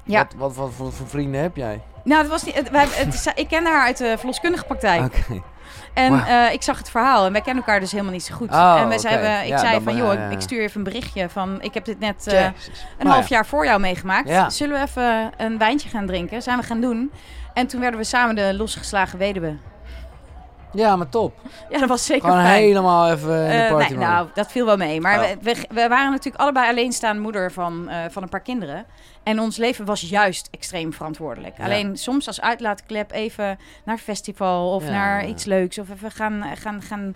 Ja. 0.05 0.27
Wat, 0.37 0.55
wat, 0.55 0.71
voor 0.75 1.09
vrienden 1.09 1.41
heb 1.41 1.57
jij? 1.57 1.81
Nou, 2.05 2.23
dat 2.23 2.31
was 2.31 2.43
niet, 2.43 2.55
het, 2.55 2.71
wij, 2.71 2.87
het 2.91 3.33
ik 3.35 3.49
kende 3.49 3.71
haar 3.71 3.87
uit 3.87 3.97
de 3.99 4.15
verloskundige 4.19 4.65
praktijk. 4.65 5.03
Oké. 5.03 5.43
En 5.95 6.27
eh, 6.27 6.53
ik 6.53 6.63
zag 6.63 6.79
het 6.79 6.91
verhaal 6.91 7.27
en 7.27 7.33
wij 7.33 7.41
kennen 7.41 7.65
elkaar 7.65 7.81
dus 7.81 7.91
helemaal 7.93 8.13
niet 8.13 8.25
zo 8.25 8.35
goed. 8.35 8.51
Oh, 8.51 8.77
en 8.81 8.89
wij 8.89 8.99
zeiden, 8.99 9.43
ik 9.43 9.49
Ja, 9.49 9.59
zei 9.59 9.81
van, 9.81 9.97
joh, 9.97 10.31
ik 10.31 10.41
stuur 10.41 10.59
je 10.59 10.65
even 10.65 10.79
een 10.79 10.85
berichtje 10.85 11.29
van... 11.29 11.63
Ik 11.63 11.75
heb 11.75 11.85
dit 11.85 11.99
net 11.99 12.27
eh, 12.27 12.43
een 12.43 12.53
Nou 12.99 13.11
half 13.11 13.29
ja. 13.29 13.37
jaar 13.37 13.47
voor 13.47 13.65
jou 13.65 13.81
meegemaakt. 13.81 14.29
Ja. 14.29 14.51
Zullen 14.51 14.77
we 14.81 14.87
even 14.87 15.31
een 15.37 15.59
wijntje 15.59 15.89
gaan 15.89 16.07
drinken? 16.07 16.43
Zijn 16.43 16.59
we 16.59 16.65
gaan 16.65 16.81
doen. 16.81 17.13
En 17.55 17.67
toen 17.67 17.81
werden 17.81 18.01
we 18.01 18.07
samen 18.07 18.35
de 18.35 18.55
losgeslagen 18.57 19.19
weduwe. 19.19 19.57
Ja, 20.73 20.97
maar 20.97 21.09
top. 21.09 21.35
Ja, 21.71 21.79
dat 21.79 21.89
was 21.89 22.05
zeker 22.07 22.29
Gewoon 22.29 22.45
fijn. 22.45 22.63
helemaal 22.63 23.11
even 23.11 23.43
in 23.43 23.49
de 23.51 23.55
Eh, 23.57 23.71
party 23.71 23.89
nee, 23.95 23.99
nou, 23.99 24.29
dat 24.35 24.51
viel 24.53 24.67
wel 24.67 24.77
mee. 24.77 25.01
Maar 25.01 25.19
Oh. 25.21 25.29
we, 25.29 25.37
we, 25.43 25.55
we 25.75 25.89
waren 25.89 26.11
natuurlijk 26.11 26.43
allebei 26.43 26.69
alleenstaande 26.71 27.23
moeder 27.23 27.53
van, 27.53 27.89
eh, 27.89 27.97
van 28.11 28.23
een 28.23 28.29
paar 28.29 28.41
kinderen. 28.41 28.85
En 29.23 29.41
ons 29.41 29.57
leven 29.57 29.85
was 29.85 30.01
juist 30.01 30.49
extreem 30.51 30.93
verantwoordelijk. 30.93 31.59
Ja. 31.59 31.65
Alleen 31.65 31.97
soms 31.97 32.27
als 32.27 32.41
uitlaatklep 32.41 33.13
even 33.13 33.59
naar 33.85 33.99
festival 33.99 34.75
of 34.75 34.85
Ja. 34.85 34.91
naar 34.91 35.27
iets 35.27 35.45
leuks. 35.45 35.79
Of 35.79 35.91
even 35.91 36.11
gaan, 36.11 36.45
gaan, 36.57 36.83
gaan 36.83 37.15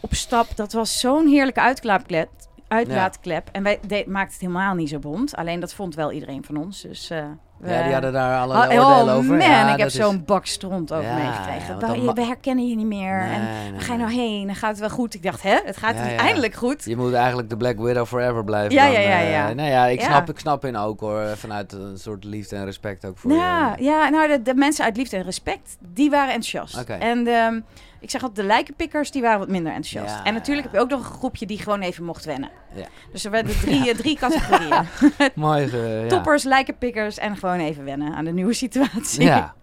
op 0.00 0.14
stap. 0.14 0.46
Dat 0.56 0.72
was 0.72 1.00
zo'n 1.00 1.26
heerlijke 1.26 1.60
uitlaatklep. 1.60 2.28
Uitlaatklep. 2.68 3.48
En 3.52 3.62
wij 3.62 3.78
de, 3.86 4.04
maakten 4.06 4.32
het 4.32 4.40
helemaal 4.40 4.74
niet 4.74 4.88
zo 4.88 4.98
bond. 4.98 5.36
Alleen 5.36 5.60
dat 5.60 5.74
vond 5.74 5.94
wel 5.94 6.12
iedereen 6.12 6.44
van 6.44 6.56
ons. 6.56 6.80
Dus, 6.82 7.10
eh, 7.10 7.24
we, 7.58 7.70
ja, 7.70 7.82
die 7.82 7.92
hadden 7.92 8.12
daar 8.12 8.38
alle 8.40 8.54
Oh, 8.54 8.60
oordelen 8.60 8.84
oh 9.04 9.14
over. 9.16 9.36
man, 9.36 9.38
Ja, 9.48 9.72
ik 9.72 9.78
heb 9.78 9.86
is- 9.86 9.94
zo'n 9.94 10.22
bak 10.26 10.46
stront 10.46 10.92
ook 10.92 11.02
Ja, 11.02 11.14
meegekregen. 11.14 11.74
ja, 11.80 12.04
we, 12.06 12.14
dan 12.14 12.26
herkennen 12.26 12.68
je 12.68 12.76
niet 12.76 12.86
meer. 12.86 13.20
en 13.20 13.40
Nee, 13.72 13.80
ga 13.80 13.92
je 13.92 13.98
nou 13.98 14.12
heen? 14.12 14.46
Dan 14.46 14.54
gaat 14.54 14.70
het 14.70 14.78
wel 14.78 14.90
goed. 14.90 15.14
Ik 15.14 15.22
dacht, 15.22 15.42
hè, 15.42 15.58
het 15.64 15.76
gaat 15.76 15.94
Ja, 15.94 16.06
ja. 16.06 16.16
eindelijk 16.16 16.54
goed. 16.54 16.84
Je 16.84 16.96
moet 16.96 17.12
eigenlijk 17.12 17.48
de 17.50 17.56
Black 17.56 17.78
Widow 17.78 18.06
forever 18.06 18.44
blijven. 18.44 18.72
Ja, 18.74 18.82
dan, 18.84 18.92
ja, 18.92 19.00
ja, 19.00 19.20
eh, 19.20 19.30
ja. 19.30 19.52
nou 19.52 19.68
ja, 19.68 19.86
ik 19.86 20.00
Ja. 20.00 20.06
snap, 20.06 20.28
ik 20.28 20.38
snap 20.38 20.64
in 20.64 20.76
ook 20.76 21.00
hoor. 21.00 21.22
Vanuit 21.36 21.72
een 21.72 21.98
soort 21.98 22.24
liefde 22.24 22.56
en 22.56 22.64
respect 22.64 23.04
ook 23.06 23.18
voor 23.18 23.32
Ja, 23.32 23.74
je. 23.78 23.84
ja 23.84 24.08
nou, 24.08 24.28
de, 24.28 24.42
de 24.42 24.54
mensen 24.54 24.84
uit 24.84 24.96
liefde 24.96 25.16
en 25.16 25.22
respect, 25.22 25.76
die 25.92 26.10
waren 26.10 26.34
enthousiast. 26.34 26.78
Oké. 26.80 26.92
En 26.92 27.26
ehm, 27.26 27.60
ik 28.00 28.10
zeg 28.10 28.22
altijd, 28.22 28.40
de 28.40 28.46
lijkenpikkers, 28.46 29.10
die 29.10 29.22
waren 29.22 29.38
wat 29.38 29.48
minder 29.48 29.72
enthousiast. 29.72 30.14
Ja, 30.14 30.24
en 30.24 30.34
natuurlijk 30.34 30.66
heb 30.66 30.74
je 30.74 30.80
ook 30.80 30.90
nog 30.90 30.98
een 30.98 31.14
groepje 31.18 31.46
die 31.46 31.58
gewoon 31.58 31.80
even 31.80 32.04
mocht 32.04 32.24
wennen. 32.24 32.50
Ja. 32.74 32.86
Dus 33.12 33.24
er 33.24 33.30
werden 33.30 33.60
drie, 33.60 33.94
drie 34.02 34.16
categorieën. 34.16 34.86
Mooi. 35.34 35.76
ja. 35.76 36.08
Toppers, 36.08 36.42
lijkenpikkers 36.42 37.18
en 37.18 37.36
gewoon 37.36 37.58
even 37.58 37.84
wennen 37.84 38.14
aan 38.14 38.24
de 38.24 38.32
nieuwe 38.32 38.52
situatie. 38.52 39.22
Ja. 39.22 39.54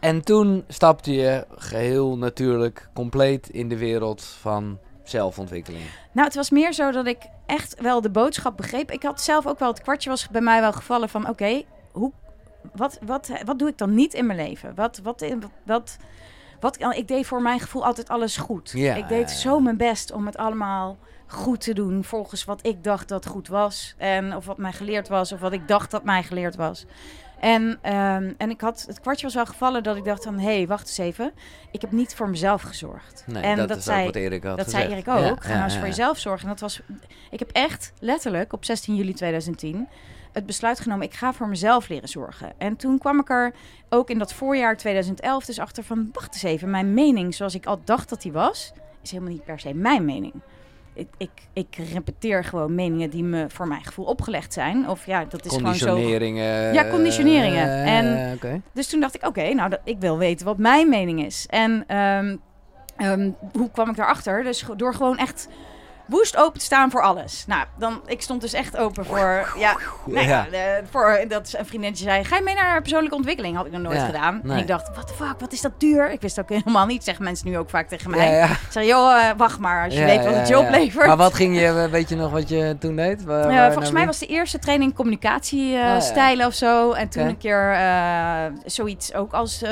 En 0.00 0.22
toen 0.22 0.64
stapte 0.68 1.12
je 1.12 1.46
geheel 1.56 2.18
natuurlijk 2.18 2.88
compleet 2.94 3.48
in 3.48 3.68
de 3.68 3.76
wereld 3.76 4.24
van 4.40 4.78
zelfontwikkeling. 5.04 5.84
Nou, 6.12 6.26
het 6.26 6.36
was 6.36 6.50
meer 6.50 6.72
zo 6.72 6.90
dat 6.90 7.06
ik 7.06 7.18
echt 7.46 7.80
wel 7.80 8.00
de 8.00 8.10
boodschap 8.10 8.56
begreep. 8.56 8.90
Ik 8.90 9.02
had 9.02 9.20
zelf 9.20 9.46
ook 9.46 9.58
wel, 9.58 9.68
het 9.68 9.82
kwartje 9.82 10.10
was 10.10 10.28
bij 10.28 10.40
mij 10.40 10.60
wel 10.60 10.72
gevallen 10.72 11.08
van... 11.08 11.28
oké, 11.28 11.62
hoe, 11.92 12.12
wat, 12.74 12.98
wat, 13.02 13.30
wat 13.44 13.58
doe 13.58 13.68
ik 13.68 13.78
dan 13.78 13.94
niet 13.94 14.14
in 14.14 14.26
mijn 14.26 14.38
leven? 14.38 14.74
Wat, 14.74 15.00
wat, 15.02 15.20
wat, 15.20 15.50
wat, 15.64 15.96
wat, 16.78 16.96
ik 16.96 17.08
deed 17.08 17.26
voor 17.26 17.42
mijn 17.42 17.60
gevoel 17.60 17.84
altijd 17.84 18.08
alles 18.08 18.36
goed. 18.36 18.70
Ja, 18.74 18.94
ik 18.94 19.08
deed 19.08 19.30
zo 19.30 19.60
mijn 19.60 19.76
best 19.76 20.12
om 20.12 20.26
het 20.26 20.36
allemaal 20.36 20.98
goed 21.26 21.60
te 21.60 21.74
doen... 21.74 22.04
volgens 22.04 22.44
wat 22.44 22.66
ik 22.66 22.84
dacht 22.84 23.08
dat 23.08 23.26
goed 23.26 23.48
was. 23.48 23.94
En, 23.98 24.36
of 24.36 24.46
wat 24.46 24.58
mij 24.58 24.72
geleerd 24.72 25.08
was, 25.08 25.32
of 25.32 25.40
wat 25.40 25.52
ik 25.52 25.68
dacht 25.68 25.90
dat 25.90 26.04
mij 26.04 26.22
geleerd 26.22 26.56
was. 26.56 26.86
En, 27.40 27.78
ehm, 27.82 28.32
en 28.36 28.50
ik 28.50 28.60
had, 28.60 28.84
het 28.86 29.00
kwartje 29.00 29.26
was 29.26 29.34
wel 29.34 29.46
gevallen 29.46 29.82
dat 29.82 29.96
ik 29.96 30.04
dacht 30.04 30.24
van... 30.24 30.38
hé, 30.38 30.56
hey, 30.56 30.66
wacht 30.66 30.86
eens 30.86 30.98
even. 30.98 31.32
Ik 31.70 31.80
heb 31.80 31.92
niet 31.92 32.14
voor 32.14 32.28
mezelf 32.28 32.62
gezorgd. 32.62 33.24
Nee, 33.26 33.42
en 33.42 33.56
dat, 33.56 33.68
dat, 33.68 33.76
is 33.76 33.84
zei, 33.84 34.04
wat 34.04 34.14
Erik 34.14 34.42
had 34.42 34.56
dat 34.56 34.64
gezegd. 34.64 34.82
zei 34.84 34.94
Erik 34.94 35.08
ook. 35.08 35.18
Ja, 35.18 35.48
Ga 35.48 35.52
nou 35.52 35.64
eens 35.64 35.72
ja, 35.72 35.78
voor 35.78 35.88
ja. 35.88 35.94
jezelf 35.94 36.18
zorgen. 36.18 36.42
En 36.42 36.48
dat 36.48 36.60
was, 36.60 36.80
ik 37.30 37.38
heb 37.38 37.50
echt 37.50 37.92
letterlijk 37.98 38.52
op 38.52 38.64
16 38.64 38.94
juli 38.94 39.12
2010 39.12 39.88
het 40.36 40.46
besluit 40.46 40.80
genomen. 40.80 41.06
Ik 41.06 41.14
ga 41.14 41.32
voor 41.32 41.48
mezelf 41.48 41.88
leren 41.88 42.08
zorgen. 42.08 42.52
En 42.58 42.76
toen 42.76 42.98
kwam 42.98 43.20
ik 43.20 43.30
er 43.30 43.52
ook 43.88 44.10
in 44.10 44.18
dat 44.18 44.32
voorjaar 44.32 44.76
2011 44.76 45.44
dus 45.44 45.58
achter 45.58 45.82
van... 45.84 46.08
Wacht 46.12 46.34
eens 46.34 46.42
even, 46.42 46.70
mijn 46.70 46.94
mening 46.94 47.34
zoals 47.34 47.54
ik 47.54 47.66
al 47.66 47.80
dacht 47.84 48.08
dat 48.08 48.22
die 48.22 48.32
was... 48.32 48.72
is 49.02 49.10
helemaal 49.10 49.32
niet 49.32 49.44
per 49.44 49.60
se 49.60 49.74
mijn 49.74 50.04
mening. 50.04 50.34
Ik, 50.94 51.08
ik, 51.16 51.30
ik 51.52 51.76
repeteer 51.92 52.44
gewoon 52.44 52.74
meningen 52.74 53.10
die 53.10 53.22
me 53.24 53.46
voor 53.48 53.68
mijn 53.68 53.84
gevoel 53.84 54.04
opgelegd 54.04 54.52
zijn. 54.52 54.88
Of 54.88 55.06
ja, 55.06 55.24
dat 55.24 55.44
is 55.44 55.52
gewoon 55.56 55.74
zo 55.74 55.86
Conditioneringen. 55.86 56.72
Ja, 56.74 56.88
conditioneringen. 56.90 57.68
eh, 57.68 57.98
En- 57.98 58.34
oké. 58.34 58.60
dus 58.72 58.86
toen 58.88 59.00
dacht 59.00 59.14
ik, 59.14 59.26
oké, 59.26 59.52
nou, 59.54 59.70
dat, 59.70 59.80
ik 59.84 59.96
wil 59.98 60.18
weten 60.18 60.46
wat 60.46 60.58
mijn 60.58 60.88
mening 60.88 61.24
is. 61.24 61.46
En 61.48 61.84
ehm, 61.86 62.36
ehm, 62.96 63.30
hoe 63.52 63.70
kwam 63.70 63.90
ik 63.90 63.96
daarachter? 63.96 64.42
Dus 64.42 64.64
door 64.76 64.94
gewoon 64.94 65.18
echt 65.18 65.48
woest 66.06 66.36
open 66.36 66.58
te 66.58 66.64
staan 66.64 66.90
voor 66.90 67.02
alles. 67.02 67.44
Nou, 67.46 67.64
dan, 67.78 68.00
ik 68.06 68.22
stond 68.22 68.40
dus 68.40 68.52
echt 68.52 68.76
open 68.76 69.04
voor, 69.04 69.52
ja, 69.58 69.76
nou 70.04 70.26
ja, 70.26 70.46
eh, 70.50 70.60
voor 70.90 71.24
dat 71.28 71.54
een 71.58 71.66
vriendinnetje 71.66 72.04
zei, 72.04 72.24
ga 72.24 72.36
je 72.36 72.42
mee 72.42 72.54
naar 72.54 72.80
persoonlijke 72.80 73.16
ontwikkeling? 73.16 73.56
Had 73.56 73.66
ik 73.66 73.72
nog 73.72 73.82
nooit 73.82 73.96
Ja, 73.98 74.04
gedaan. 74.04 74.40
nee. 74.42 74.52
En 74.52 74.58
ik 74.58 74.66
dacht, 74.66 74.88
what 74.94 75.06
the 75.06 75.14
fuck, 75.14 75.34
wat 75.40 75.52
is 75.52 75.60
dat 75.60 75.72
duur? 75.80 76.10
Ik 76.10 76.20
wist 76.20 76.38
ook 76.40 76.48
helemaal 76.48 76.86
niet, 76.86 77.04
zeggen 77.04 77.24
mensen 77.24 77.48
nu 77.48 77.58
ook 77.58 77.70
vaak 77.70 77.88
tegen 77.88 78.10
mij. 78.10 78.30
Ja. 78.34 78.44
Ik 78.44 78.58
zeg, 78.70 78.84
joh, 78.84 79.16
eh, 79.28 79.30
wacht 79.36 79.58
maar, 79.58 79.84
als 79.84 79.94
je 79.94 80.04
weet 80.04 80.24
wat 80.24 80.34
het 80.34 80.48
je 80.48 80.58
oplevert. 80.58 81.06
Maar 81.06 81.16
wat 81.16 81.34
ging 81.34 81.58
je, 81.60 81.88
weet 81.90 82.08
je 82.08 82.16
nog 82.16 82.30
wat 82.30 82.48
je 82.48 82.76
toen 82.80 82.96
deed? 82.96 83.24
Waar- 83.24 83.40
Ja, 83.50 83.56
waar 83.56 83.64
volgens 83.64 83.84
nou 83.84 83.92
mij 83.94 84.06
was 84.06 84.18
de 84.18 84.26
eerste 84.26 84.58
training 84.58 84.94
communicatiestijlen 84.94 86.02
stijlen 86.02 86.46
of 86.46 86.54
zo. 86.54 86.92
En 86.92 87.08
toen 87.08 87.26
een 87.26 87.38
keer 87.38 87.72
eh, 87.72 88.44
zoiets 88.64 89.14
ook 89.14 89.32
als 89.32 89.62
eh 89.62 89.70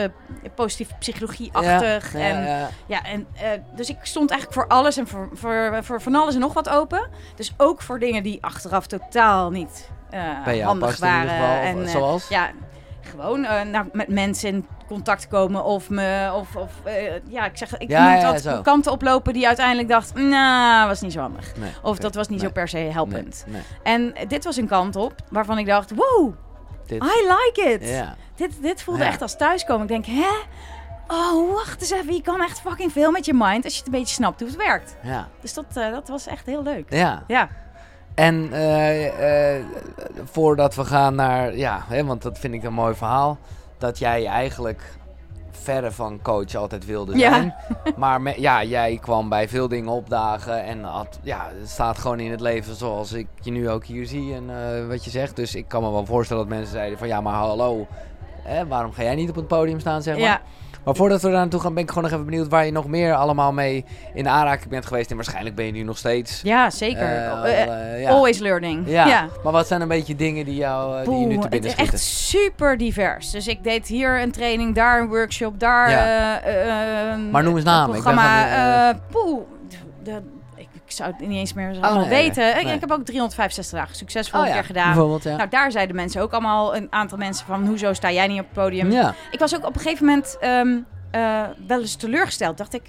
positieve 0.54 0.94
psychologie-achtig. 0.98 2.12
Ja, 2.12 2.18
en, 2.18 2.68
ja, 2.86 3.02
en, 3.04 3.26
eh, 3.34 3.48
dus 3.76 3.88
ik 3.88 3.96
stond 4.02 4.30
eigenlijk 4.30 4.60
voor 4.60 4.76
alles 4.76 4.96
en 4.96 5.06
voor, 5.06 5.28
voor, 5.32 5.78
voor 5.82 6.00
van 6.02 6.14
alles 6.14 6.23
en 6.32 6.40
nog 6.40 6.52
wat 6.54 6.68
open. 6.68 7.08
Dus 7.36 7.54
ook 7.56 7.82
voor 7.82 7.98
dingen 7.98 8.22
die 8.22 8.38
achteraf 8.40 8.86
totaal 8.86 9.50
niet 9.50 9.90
eh, 10.10 10.22
Bij 10.44 10.60
handig 10.60 10.98
waren. 10.98 11.28
geval, 11.30 11.54
en, 11.56 11.84
eh, 11.84 11.90
zoals? 11.90 12.28
ja, 12.28 12.50
gewoon 13.00 13.40
nou, 13.40 13.84
met 13.92 14.08
mensen 14.08 14.48
in 14.48 14.66
contact 14.86 15.28
komen 15.28 15.64
of 15.64 15.90
me 15.90 16.30
of, 16.34 16.56
of 16.56 16.70
ja, 17.28 17.44
ik 17.44 17.56
zeg, 17.56 17.76
ik 17.78 17.88
Ja, 17.90 18.30
moet 18.30 18.42
ja, 18.42 18.60
kanten 18.62 18.92
oplopen 18.92 19.32
die 19.32 19.46
uiteindelijk 19.46 19.88
dacht, 19.88 20.14
nou, 20.14 20.88
was 20.88 21.00
niet 21.00 21.12
zo 21.12 21.20
handig. 21.20 21.56
Nee, 21.56 21.70
Of 21.82 21.98
dat 21.98 22.14
was 22.14 22.28
niet 22.28 22.38
Nee. 22.38 22.46
zo 22.48 22.52
per 22.54 22.68
se 22.68 22.76
helpend. 22.78 23.44
Nee. 23.48 23.62
En 23.82 24.14
dit 24.28 24.44
was 24.44 24.56
een 24.56 24.66
kant 24.68 24.96
op 24.96 25.14
waarvan 25.30 25.58
ik 25.58 25.66
dacht, 25.66 25.90
wow, 25.94 26.32
Dit, 26.86 27.02
I 27.02 27.06
like 27.28 27.70
it. 27.80 28.04
Dit, 28.34 28.62
dit 28.62 28.82
voelde 28.82 29.02
Ja. 29.02 29.08
echt 29.08 29.22
als 29.22 29.36
thuiskomen. 29.36 29.82
Ik 29.82 29.88
denk, 29.88 30.06
hè? 30.06 30.32
Oh, 31.08 31.52
wacht 31.54 31.80
eens 31.80 31.90
even. 31.90 32.14
Je 32.14 32.22
kan 32.22 32.40
echt 32.42 32.60
fucking 32.60 32.92
veel 32.92 33.10
met 33.10 33.24
je 33.24 33.34
mind 33.34 33.64
als 33.64 33.72
je 33.72 33.78
het 33.78 33.86
een 33.92 33.98
beetje 33.98 34.14
snapt 34.14 34.40
hoe 34.40 34.48
het 34.48 34.58
werkt. 34.58 34.96
Ja. 35.02 35.28
Dus 35.40 35.54
dat, 35.54 35.64
eh, 35.74 35.90
dat 35.90 36.08
was 36.08 36.26
echt 36.26 36.46
heel 36.46 36.62
leuk. 36.62 36.92
ja. 36.92 37.22
Ja, 37.26 37.48
En 38.14 38.52
eh, 38.52 39.56
eh, 39.56 39.64
voordat 40.24 40.74
we 40.74 40.84
gaan 40.84 41.14
naar, 41.14 41.56
ja, 41.56 41.84
hè, 41.88 42.04
want 42.04 42.22
dat 42.22 42.38
vind 42.38 42.54
ik 42.54 42.62
een 42.62 42.72
mooi 42.72 42.94
verhaal, 42.94 43.38
dat 43.78 43.98
jij 43.98 44.26
eigenlijk 44.26 44.82
verre 45.50 45.90
van 45.92 46.22
coach 46.22 46.54
altijd 46.54 46.84
wilde 46.86 47.16
Ja. 47.18 47.30
zijn. 47.34 47.54
Maar 47.96 48.20
me- 48.20 48.40
ja, 48.40 48.64
jij 48.64 48.98
kwam 49.02 49.28
bij 49.28 49.48
veel 49.48 49.68
dingen 49.68 49.92
opdagen 49.92 50.64
en 50.64 50.82
had, 50.84 51.18
ja, 51.22 51.50
het 51.60 51.68
staat 51.70 51.98
gewoon 51.98 52.20
in 52.20 52.30
het 52.30 52.40
leven 52.40 52.74
zoals 52.74 53.12
ik 53.12 53.26
je 53.40 53.50
nu 53.50 53.70
ook 53.70 53.84
hier 53.84 54.06
zie 54.06 54.34
en 54.34 54.88
wat 54.88 55.04
je 55.04 55.10
zegt. 55.10 55.36
Dus 55.36 55.54
ik 55.54 55.68
kan 55.68 55.82
me 55.82 55.90
wel 55.90 56.06
voorstellen 56.06 56.42
dat 56.48 56.52
mensen 56.56 56.72
zeiden 56.72 56.98
van, 56.98 57.08
ja, 57.08 57.20
maar 57.20 57.34
hallo, 57.34 57.86
hè, 58.42 58.66
waarom 58.66 58.92
ga 58.92 59.02
jij 59.02 59.14
niet 59.14 59.28
op 59.30 59.36
het 59.36 59.46
podium 59.48 59.80
staan, 59.80 60.02
zeg 60.02 60.14
maar. 60.14 60.24
ja. 60.24 60.40
Maar 60.84 60.94
voordat 60.94 61.22
we 61.22 61.28
daar 61.28 61.36
naartoe 61.36 61.60
gaan, 61.60 61.74
ben 61.74 61.82
ik 61.82 61.88
gewoon 61.88 62.02
nog 62.04 62.12
even 62.12 62.24
benieuwd 62.24 62.48
waar 62.48 62.64
je 62.66 62.72
nog 62.72 62.86
meer 62.86 63.14
allemaal 63.14 63.52
mee 63.52 63.84
in 64.14 64.28
aanraking 64.28 64.68
bent 64.68 64.86
geweest. 64.86 65.10
En 65.10 65.16
waarschijnlijk 65.16 65.54
ben 65.54 65.64
je 65.66 65.72
nu 65.72 65.82
nog 65.82 65.98
steeds. 65.98 66.40
ja 66.42 66.70
zeker. 66.70 67.02
eh, 67.02 67.44
Eh, 67.44 67.92
eh, 67.94 68.02
ja. 68.02 68.10
Always 68.10 68.38
learning. 68.38 68.82
Ja. 68.88 69.06
ja. 69.06 69.28
maar 69.42 69.52
wat 69.52 69.66
zijn 69.66 69.80
een 69.80 69.88
beetje 69.88 70.16
dingen 70.16 70.44
die, 70.44 70.54
jou, 70.54 71.04
die 71.04 71.18
je 71.18 71.26
nu 71.26 71.38
te 71.38 71.48
binnen 71.48 71.50
het 71.50 71.64
is 71.64 71.70
schieten? 71.72 71.94
echt 71.94 72.02
super 72.02 72.76
divers. 72.78 73.30
Dus 73.30 73.46
ik 73.46 73.64
deed 73.64 73.86
hier 73.86 74.20
een 74.22 74.32
training, 74.32 74.74
daar 74.74 75.00
een 75.00 75.08
workshop, 75.08 75.60
daar 75.60 75.90
Ja. 75.90 77.16
Maar 77.30 77.42
noem 77.42 77.54
eens 77.56 77.64
een 77.64 77.70
namen, 77.70 77.96
ik 77.96 78.02
ben 78.04 78.14
van 78.14 78.24
eh, 78.24 78.88
eh, 78.88 78.96
poeh, 79.10 79.40
de, 80.02 80.22
ik 80.84 80.90
zou 80.92 81.10
het 81.10 81.28
niet 81.28 81.38
eens 81.38 81.52
meer 81.52 81.76
Oh, 81.82 81.96
nee, 81.96 82.08
weten. 82.08 82.48
Ik- 82.58 82.64
nee. 82.64 82.74
Ik 82.74 82.80
heb 82.80 82.90
ook 82.92 83.04
365 83.04 83.78
dagen 83.78 83.96
succesvol 83.96 84.40
Oh 84.40 84.44
een 84.46 84.50
ja, 84.52 84.58
keer 84.58 84.66
gedaan. 84.66 85.18
Ja. 85.22 85.36
Nou, 85.36 85.48
daar 85.48 85.70
zeiden 85.70 85.96
mensen 85.96 86.22
ook 86.22 86.32
allemaal, 86.32 86.76
een 86.76 86.86
aantal 86.90 87.18
mensen 87.18 87.46
van, 87.46 87.66
hoezo 87.66 87.92
sta 87.92 88.10
jij 88.10 88.26
niet 88.26 88.40
op 88.40 88.44
het 88.44 88.54
podium? 88.54 88.90
ja. 88.90 89.14
Ik 89.30 89.38
was 89.38 89.54
ook 89.56 89.66
op 89.66 89.74
een 89.74 89.80
gegeven 89.80 90.06
moment 90.06 90.36
ehm, 90.40 90.76
eh, 91.10 91.42
wel 91.66 91.80
eens 91.80 91.94
teleurgesteld. 91.96 92.58
Dacht 92.58 92.74
ik, 92.74 92.82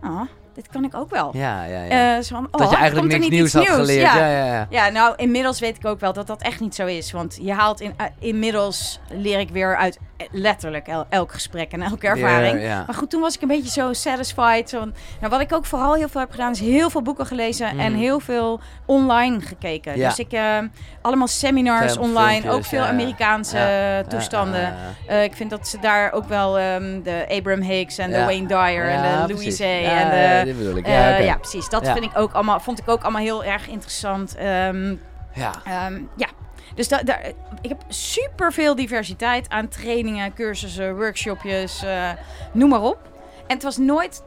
ah, 0.00 0.20
dit 0.54 0.68
kan 0.68 0.84
ik 0.84 0.94
ook 0.94 1.10
wel. 1.10 1.30
Ja, 1.36 1.64
ja, 1.64 1.82
ja. 1.82 2.16
Eh, 2.16 2.22
zo 2.22 2.34
van, 2.34 2.48
dat 2.50 2.60
je 2.70 2.76
oh, 2.76 2.80
eigenlijk 2.80 3.12
niks 3.12 3.28
nieuws 3.28 3.54
iets 3.54 3.66
had 3.66 3.76
geleerd. 3.76 4.00
Ja. 4.00 4.16
Ja, 4.16 4.26
ja, 4.28 4.46
ja. 4.46 4.66
Ja, 4.70 4.88
nou, 4.88 5.14
inmiddels 5.16 5.60
weet 5.60 5.76
ik 5.76 5.86
ook 5.86 6.00
wel 6.00 6.12
dat 6.12 6.26
dat 6.26 6.42
echt 6.42 6.60
niet 6.60 6.74
zo 6.74 6.86
is. 6.86 7.12
Want 7.12 7.38
je 7.42 7.52
haalt 7.52 7.80
in, 7.80 7.94
eh, 7.96 8.06
inmiddels 8.18 9.00
leer 9.08 9.38
ik 9.38 9.50
weer 9.50 9.76
uit 9.76 9.98
letterlijk 10.30 10.86
el- 10.88 11.06
elk 11.08 11.32
gesprek 11.32 11.72
en 11.72 11.82
elke 11.82 12.06
ervaring. 12.06 12.62
Maar 12.86 12.94
goed, 12.94 13.10
toen 13.10 13.20
was 13.20 13.34
ik 13.34 13.42
een 13.42 13.48
beetje 13.48 13.70
zo 13.70 13.92
satisfied. 13.92 14.68
Zo, 14.68 14.78
nou, 15.20 15.30
wat 15.30 15.40
ik 15.40 15.52
ook 15.52 15.66
vooral 15.66 15.94
heel 15.94 16.08
veel 16.08 16.20
heb 16.20 16.30
gedaan, 16.30 16.52
is 16.52 16.60
heel 16.60 16.90
veel 16.90 17.02
boeken 17.02 17.26
gelezen 17.26 17.66
en 17.68 17.76
Mhm. 17.92 18.00
heel 18.00 18.20
veel 18.20 18.60
online 18.86 19.40
gekeken. 19.40 19.94
Dus 19.96 20.18
ik, 20.18 20.32
eh, 20.32 20.58
allemaal 21.02 21.26
seminars 21.28 21.96
online, 21.96 22.30
filmpjes, 22.30 22.52
ook 22.54 22.64
veel 22.64 22.82
ja. 22.82 22.88
Amerikaanse 22.88 23.56
Ja, 23.56 23.98
eh, 23.98 24.06
toestanden. 24.06 24.60
Ja. 24.60 24.74
Eh, 25.06 25.22
ik 25.22 25.34
vind 25.34 25.50
dat 25.50 25.68
ze 25.68 25.78
daar 25.80 26.12
ook 26.12 26.24
wel 26.28 26.58
ehm, 26.58 27.02
de 27.02 27.26
Abraham 27.28 27.62
Hicks 27.62 27.98
en 27.98 28.10
de. 28.10 28.24
Wayne 28.24 28.46
Dyer 28.46 28.88
en 28.88 29.02
de. 29.26 29.32
Louise 29.34 29.64
en 29.64 30.10
de, 30.10 30.80
ja, 30.90 31.16
Ja, 31.16 31.36
precies. 31.36 31.68
Dat 31.68 31.88
vind 31.88 32.04
ik 32.04 32.10
ook 32.18 32.32
allemaal, 32.32 32.60
vond 32.60 32.78
ik 32.78 32.88
ook 32.88 33.02
allemaal 33.02 33.22
heel 33.22 33.44
erg 33.44 33.68
interessant. 33.68 34.36
Ehm, 34.36 34.94
Ja. 35.36 35.50
Ehm, 35.64 35.94
ja, 36.16 36.26
dus 36.74 36.88
da- 36.88 37.02
daar, 37.02 37.26
ik 37.60 37.68
heb 37.68 37.82
super 37.88 38.52
veel 38.52 38.74
diversiteit 38.74 39.48
aan 39.48 39.68
trainingen, 39.68 40.34
cursussen, 40.34 40.96
workshopjes, 40.96 41.82
eh, 41.82 42.10
noem 42.52 42.68
maar 42.68 42.82
op. 42.82 42.98
En 43.46 43.54
het 43.54 43.62
was 43.62 43.76
nooit 43.76 44.22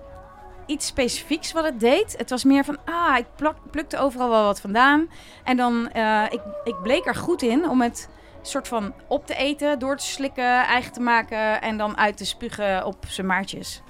iets 0.65 0.85
specifieks 0.85 1.51
wat 1.51 1.63
het 1.63 1.79
deed. 1.79 2.15
Het 2.17 2.29
was 2.29 2.43
meer 2.43 2.63
van, 2.63 2.77
ah, 2.85 3.17
ik 3.17 3.25
plak- 3.35 3.71
plukte 3.71 3.97
overal 3.97 4.29
wel 4.29 4.43
wat 4.43 4.61
vandaan. 4.61 5.09
En 5.43 5.57
dan, 5.57 5.91
eh, 5.91 6.23
ik, 6.29 6.41
ik 6.63 6.81
bleek 6.83 7.05
er 7.05 7.15
goed 7.15 7.41
in 7.41 7.69
om 7.69 7.81
het 7.81 8.09
soort 8.41 8.67
van 8.67 8.93
op 9.07 9.25
te 9.25 9.35
eten, 9.35 9.79
door 9.79 9.97
te 9.97 10.05
slikken, 10.05 10.65
eigen 10.65 10.91
te 10.93 10.99
maken 10.99 11.61
en 11.61 11.77
dan 11.77 11.97
uit 11.97 12.17
te 12.17 12.25
spugen 12.25 12.85
op 12.85 12.95
zijn 13.07 13.27
maartjes. 13.27 13.81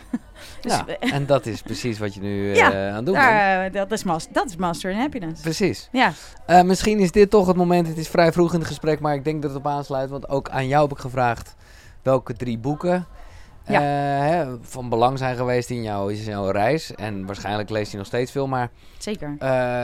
dus 0.61 0.71
ja. 0.73 0.85
En 0.99 1.25
dat 1.25 1.45
is 1.45 1.61
precies 1.61 1.99
wat 1.99 2.13
je 2.13 2.21
nu 2.21 2.51
eh, 2.53 2.65
aan 2.65 2.95
het 2.95 3.05
doen 3.05 3.15
bent. 3.15 3.25
daar, 3.27 3.65
eh, 3.65 3.73
dat, 3.73 3.91
is 3.91 4.03
mas- 4.03 4.27
dat 4.31 4.45
is 4.49 4.55
Master 4.55 4.91
in 4.91 4.97
Happiness. 4.97 5.41
Precies. 5.41 5.89
Ja, 5.91 6.11
Eh, 6.45 6.61
misschien 6.61 6.99
is 6.99 7.11
dit 7.11 7.29
toch 7.29 7.47
het 7.47 7.55
moment. 7.55 7.87
Het 7.87 7.97
is 7.97 8.07
vrij 8.07 8.31
vroeg 8.31 8.53
in 8.53 8.59
het 8.59 8.67
gesprek, 8.67 8.99
maar 8.99 9.13
ik 9.15 9.23
denk 9.23 9.41
dat 9.41 9.51
het 9.51 9.59
op 9.59 9.67
aansluit. 9.67 10.09
Want 10.09 10.29
ook 10.29 10.49
aan 10.49 10.67
jou 10.67 10.81
heb 10.87 10.91
ik 10.91 10.97
gevraagd 11.03 11.55
welke 12.03 12.33
drie 12.33 12.57
boeken 12.57 13.05
Ja. 13.65 13.81
hè, 13.81 14.45
van 14.61 14.89
belang 14.89 15.17
zijn 15.17 15.35
geweest 15.35 15.69
in, 15.69 15.83
jou, 15.83 16.13
in 16.13 16.23
jouw 16.23 16.49
reis. 16.49 16.95
En 16.95 17.25
waarschijnlijk 17.25 17.69
leest 17.69 17.91
je 17.91 17.97
nog 17.97 18.05
steeds 18.05 18.31
veel. 18.31 18.47
Maar 18.47 18.69
zeker. 18.97 19.31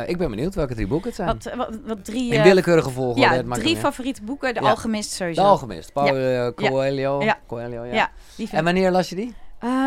ik 0.07 0.17
ben 0.17 0.29
benieuwd 0.29 0.55
welke 0.55 0.73
drie 0.73 0.87
boeken 0.87 1.07
het 1.07 1.15
zijn. 1.15 1.27
Wat, 1.27 1.53
wat, 1.55 1.79
wat 1.85 2.05
drie... 2.05 2.33
in 2.33 2.43
willekeurige 2.43 2.89
volgorde. 2.89 3.21
Ja, 3.21 3.43
drie 3.43 3.77
favoriete 3.77 4.23
boeken. 4.23 4.53
De. 4.53 4.59
Alchemist 4.59 5.09
De 5.09 5.15
sowieso. 5.15 5.41
Alchemist. 5.41 5.93
Paulo 5.93 6.53
Coelho. 6.53 7.23
Coelho, 7.47 7.83
ja. 7.83 8.09
En 8.51 8.63
wanneer 8.63 8.91
las 8.91 9.09
je 9.09 9.15
die? 9.15 9.35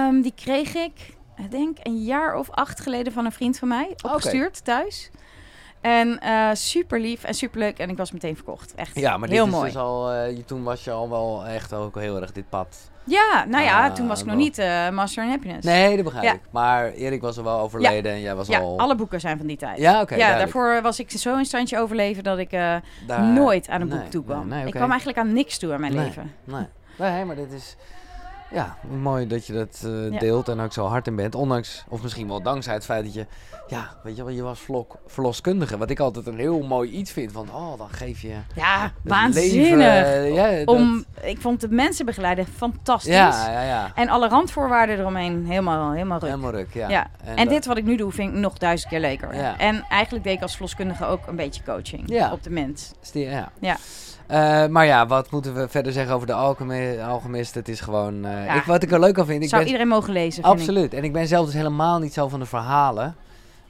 Ehm, 0.07 0.21
die 0.21 0.33
kreeg 0.35 0.75
ik, 0.75 1.15
ik 1.37 1.51
denk 1.51 1.77
een 1.83 2.03
jaar 2.05 2.35
of 2.37 2.51
acht 2.51 2.81
geleden 2.81 3.13
van 3.13 3.25
een 3.25 3.33
vriend 3.33 3.59
van 3.59 3.69
mij. 3.69 3.95
Opgestuurd 4.05 4.65
thuis. 4.65 5.11
En 5.81 6.19
eh, 6.21 6.49
super 6.53 7.01
lief 7.01 7.25
en 7.25 7.35
super 7.35 7.59
leuk. 7.59 7.79
En 7.79 7.91
ik 7.91 7.97
was 7.97 8.13
meteen 8.13 8.35
verkocht. 8.35 8.75
Echt 8.75 8.99
Ja, 8.99 9.17
maar 9.17 9.29
heel 9.29 9.45
dit 9.45 9.55
is 9.55 9.59
mooi. 9.61 9.73
dus 9.73 9.81
al, 9.81 10.13
eh, 10.13 10.37
toen 10.47 10.63
was 10.63 10.85
je 10.85 10.91
al 10.91 11.11
wel 11.11 11.47
echt 11.47 11.73
ook 11.73 11.99
heel 11.99 12.21
erg 12.21 12.33
dit 12.33 12.49
pad. 12.49 12.91
Ja, 13.05 13.45
nou 13.49 13.65
ja, 13.65 13.87
Ah, 13.89 13.95
toen 13.95 14.07
was 14.07 14.21
ik 14.21 14.27
nog 14.27 14.37
niet 14.37 14.59
eh, 14.59 14.89
Master 14.91 15.25
in 15.25 15.31
Happiness. 15.31 15.67
Nee, 15.67 15.95
dat 15.95 16.05
begrijp 16.05 16.25
Ja. 16.25 16.33
ik. 16.33 16.41
Maar 16.51 16.93
Erik 16.93 17.21
was 17.21 17.37
er 17.37 17.45
wel 17.45 17.59
overleden 17.61 18.13
en 18.13 18.21
jij 18.21 18.35
was 18.35 18.47
Ja, 18.47 18.59
al... 18.59 18.79
alle 18.79 18.95
boeken 18.95 19.21
zijn 19.21 19.37
van 19.39 19.47
die 19.47 19.57
tijd. 19.57 19.79
Ja, 19.79 20.01
oké, 20.01 20.15
ja, 20.15 20.21
duidelijk. 20.21 20.53
daarvoor 20.53 20.83
was 20.83 20.99
ik 21.01 21.11
zo 21.11 21.37
in 21.37 21.45
standje 21.45 21.79
overleven 21.79 22.25
dat 22.25 22.39
ik 22.39 22.51
Daar- 22.51 22.83
nooit 23.23 23.69
aan 23.69 23.81
een 23.81 23.89
nee, 23.89 23.99
boek 23.99 24.11
toe 24.11 24.25
kwam. 24.25 24.49
nee, 24.49 24.59
nee, 24.59 24.67
Ik 24.67 24.73
kwam 24.75 24.89
eigenlijk 24.89 25.19
aan 25.19 25.33
niks 25.33 25.59
toe 25.59 25.73
in 25.73 25.81
mijn 25.81 25.95
leven. 25.95 26.33
Nee. 26.45 26.67
nee, 26.99 27.25
maar 27.25 27.37
dit 27.37 27.53
is... 27.53 27.77
Ja, 28.53 28.77
mooi 29.01 29.27
dat 29.27 29.47
je 29.47 29.53
dat 29.53 29.83
eh, 29.85 30.11
Ja. 30.11 30.19
deelt 30.19 30.49
en 30.49 30.61
ook 30.61 30.73
zo 30.73 30.85
hard 30.87 31.07
in 31.07 31.17
bent. 31.17 31.35
Ondanks, 31.35 31.85
of 31.89 32.03
misschien 32.03 32.29
wel 32.29 32.43
dankzij 32.43 32.75
het 32.75 32.85
feit 32.85 33.05
dat 33.05 33.15
je... 33.15 33.27
Ja, 33.69 33.91
weet 34.03 34.17
je 34.17 34.25
wel, 34.25 34.33
je 34.33 34.43
was 34.43 34.61
vlok, 34.61 34.97
verloskundige. 35.07 35.79
Wat 35.79 35.91
ik 35.91 36.01
altijd 36.01 36.27
een 36.27 36.39
heel 36.39 36.63
mooi 36.63 36.91
iets 36.91 37.11
vind. 37.11 37.33
Van, 37.33 37.49
oh, 37.55 37.79
dan 37.79 37.89
geef 37.91 38.21
je... 38.21 38.35
Ja, 38.55 38.93
waanzinnig. 39.03 39.71
leven, 39.71 40.15
eh, 40.15 40.35
ja, 40.35 40.65
dat- 40.65 40.75
Om, 40.75 41.05
ik 41.23 41.41
vond 41.41 41.61
de 41.61 41.69
mensen 41.69 42.07
begeleiden 42.07 42.47
fantastisch. 42.47 43.13
Ja, 43.15 43.51
ja, 43.53 43.63
ja. 43.63 43.91
En 43.95 44.09
alle 44.09 44.29
randvoorwaarden 44.29 44.99
eromheen 44.99 45.47
helemaal, 45.47 45.93
helemaal 45.93 46.19
ruk. 46.19 46.29
Helemaal 46.29 46.51
ruk, 46.51 46.75
ja. 46.75 46.89
Ja. 46.89 47.07
En, 47.25 47.37
dat- 47.37 47.49
dit 47.49 47.67
wat 47.67 47.77
ik 47.77 47.85
nu 47.85 47.97
doe, 47.97 48.13
vind 48.13 48.33
ik 48.33 48.39
nog 48.39 48.59
duizend 48.59 48.91
keer 48.91 49.01
leuker. 49.01 49.31
En 49.59 49.85
eigenlijk 49.89 50.25
deed 50.25 50.37
ik 50.37 50.43
als 50.43 50.53
verloskundige 50.53 51.05
ook 51.05 51.27
een 51.27 51.37
beetje 51.37 51.63
coaching 51.63 52.31
op 52.33 52.43
de 52.43 52.51
mens. 52.51 52.93
ja. 53.13 53.51
Ja. 53.61 53.77
Eh, 54.27 54.67
maar 54.67 54.87
ja, 54.87 55.07
wat 55.07 55.31
moeten 55.31 55.55
we 55.55 55.69
verder 55.69 55.93
zeggen 55.93 56.15
over 56.15 56.27
de 56.27 56.33
alchemi- 56.33 57.01
alchemist? 57.01 57.55
Het 57.55 57.69
is 57.69 57.81
gewoon... 57.81 58.25
eh, 58.25 58.45
Ja. 58.47 58.55
ik, 58.55 58.63
wat 58.65 58.83
ik 58.83 58.93
er 58.93 59.01
leuk 59.01 59.19
aan 59.19 59.27
vind... 59.27 59.43
Ik 59.43 59.49
Zou 59.49 59.61
ben, 59.63 59.71
iedereen 59.71 59.93
mogen 59.93 60.13
lezen. 60.13 60.43
Absoluut. 60.43 60.95
En 60.95 61.05
ik 61.05 61.13
ben 61.13 61.27
zelf 61.27 61.45
dus 61.45 61.55
helemaal 61.55 61.99
niet 61.99 62.13
zo 62.13 62.29
van 62.29 62.41
de 62.41 62.47
verhalen. 62.47 63.17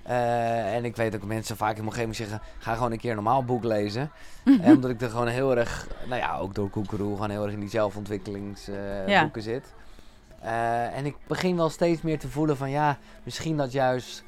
Eh, 0.02 0.74
en 0.74 0.84
ik 0.84 0.96
weet 0.96 1.14
ook 1.14 1.20
dat 1.20 1.28
mensen 1.28 1.56
vaak 1.56 1.68
in 1.70 1.74
mijn 1.76 1.86
omgeving 1.88 2.16
zeggen... 2.16 2.40
ga 2.58 2.74
gewoon 2.74 2.92
een 2.92 2.98
keer 2.98 3.10
een 3.10 3.16
normaal 3.16 3.44
boek 3.44 3.64
lezen. 3.64 4.10
En 4.62 4.74
omdat 4.74 4.90
ik 4.90 5.00
er 5.00 5.10
gewoon 5.10 5.26
heel 5.28 5.56
erg... 5.56 5.86
Nou 6.08 6.20
ja, 6.20 6.36
ook 6.38 6.54
door 6.54 6.70
Koekeroe... 6.70 7.14
gewoon 7.14 7.30
heel 7.30 7.44
erg 7.44 7.52
in 7.52 7.60
die 7.60 7.68
zelfontwikkelingsboeken 7.68 9.10
Ja. 9.12 9.30
zit. 9.34 9.74
En 10.94 11.06
ik 11.06 11.14
begin 11.26 11.56
wel 11.56 11.68
steeds 11.70 12.02
meer 12.02 12.18
te 12.18 12.28
voelen 12.28 12.56
van... 12.56 12.70
ja, 12.70 12.96
misschien 13.22 13.56
dat 13.56 13.72
juist 13.72 14.24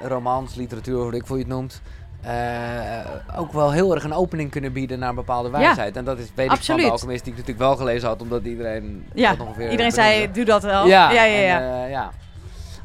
romans, 0.00 0.54
literatuur, 0.54 0.96
hoe 1.00 1.14
ik 1.14 1.26
voor 1.26 1.36
je 1.36 1.42
het 1.42 1.52
noemt... 1.52 1.80
eh, 2.26 3.38
ook 3.38 3.52
wel 3.52 3.72
heel 3.72 3.94
erg 3.94 4.04
een 4.04 4.12
opening 4.12 4.50
kunnen 4.50 4.72
bieden 4.72 4.98
naar 4.98 5.08
een 5.08 5.14
bepaalde 5.14 5.50
wijsheid. 5.50 5.96
En 5.96 6.04
dat 6.04 6.18
is, 6.18 6.26
weet 6.34 6.52
ik 6.52 6.64
van 6.64 6.76
de 6.76 6.90
alchemist 6.90 7.24
die 7.24 7.32
ik 7.32 7.38
natuurlijk 7.38 7.66
wel 7.66 7.76
gelezen 7.76 8.08
had... 8.08 8.20
omdat 8.22 8.44
iedereen 8.44 9.06
Ja, 9.14 9.30
dat 9.30 9.46
ongeveer 9.46 9.70
Iedereen 9.70 9.92
zei, 9.92 10.32
doe 10.32 10.44
dat 10.44 10.62
wel. 10.62 10.86
Ja, 10.86 11.10
ja, 11.10 11.24
ja. 11.24 11.40
ja. 11.40 11.84
eh, 11.84 11.90
ja. 11.90 12.10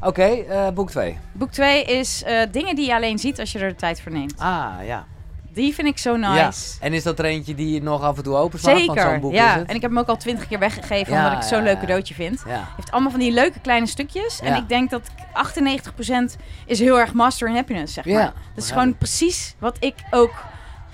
Oké, 0.00 0.22
eh, 0.22 0.68
boek 0.68 0.90
2. 0.90 1.18
Boek 1.32 1.50
2 1.50 1.84
is 1.84 2.24
dingen 2.50 2.76
die 2.76 2.86
je 2.86 2.94
alleen 2.94 3.18
ziet 3.18 3.40
als 3.40 3.52
je 3.52 3.58
er 3.58 3.68
de 3.68 3.74
tijd 3.74 4.00
voor 4.00 4.12
neemt. 4.12 4.34
Ah, 4.38 4.68
ja. 4.84 5.04
Die 5.54 5.74
vind 5.74 5.88
ik 5.88 5.98
zo 5.98 6.16
nice. 6.16 6.34
ja. 6.34 6.50
En 6.80 6.92
is 6.92 7.02
dat 7.02 7.18
er 7.18 7.24
eentje 7.24 7.54
die 7.54 7.72
je 7.72 7.82
nog 7.82 8.02
af 8.02 8.16
en 8.16 8.22
toe 8.22 8.34
openslaat? 8.34 8.74
Want 8.74 8.86
Zeker, 8.86 9.10
zo'n 9.10 9.20
boek 9.20 9.32
ja. 9.32 9.52
is 9.52 9.60
het. 9.60 9.68
En 9.68 9.74
ik 9.74 9.80
heb 9.80 9.90
hem 9.90 9.98
ook 9.98 10.08
al 10.08 10.16
twintig 10.16 10.48
keer 10.48 10.58
weggegeven, 10.58 11.12
Ja, 11.12 11.18
omdat 11.18 11.32
ik 11.32 11.38
het 11.38 11.48
zo'n 11.48 11.62
leuk 11.62 11.78
cadeautje 11.80 12.14
vind. 12.14 12.42
Heeft 12.76 12.90
allemaal 12.90 13.10
van 13.10 13.20
die 13.20 13.32
leuke 13.32 13.60
kleine 13.60 13.86
stukjes. 13.86 14.40
En 14.40 14.56
ik 14.56 14.68
denk 14.68 14.90
dat 14.90 15.02
98% 15.32 16.36
is 16.66 16.78
heel 16.78 17.00
erg 17.00 17.12
master 17.12 17.48
in 17.48 17.54
happiness, 17.54 17.94
zeg 17.94 18.04
maar. 18.04 18.32
Dat 18.54 18.64
is 18.64 18.70
gewoon 18.70 18.96
precies 18.96 19.54
wat 19.58 19.76
ik 19.80 19.94
ook 20.10 20.34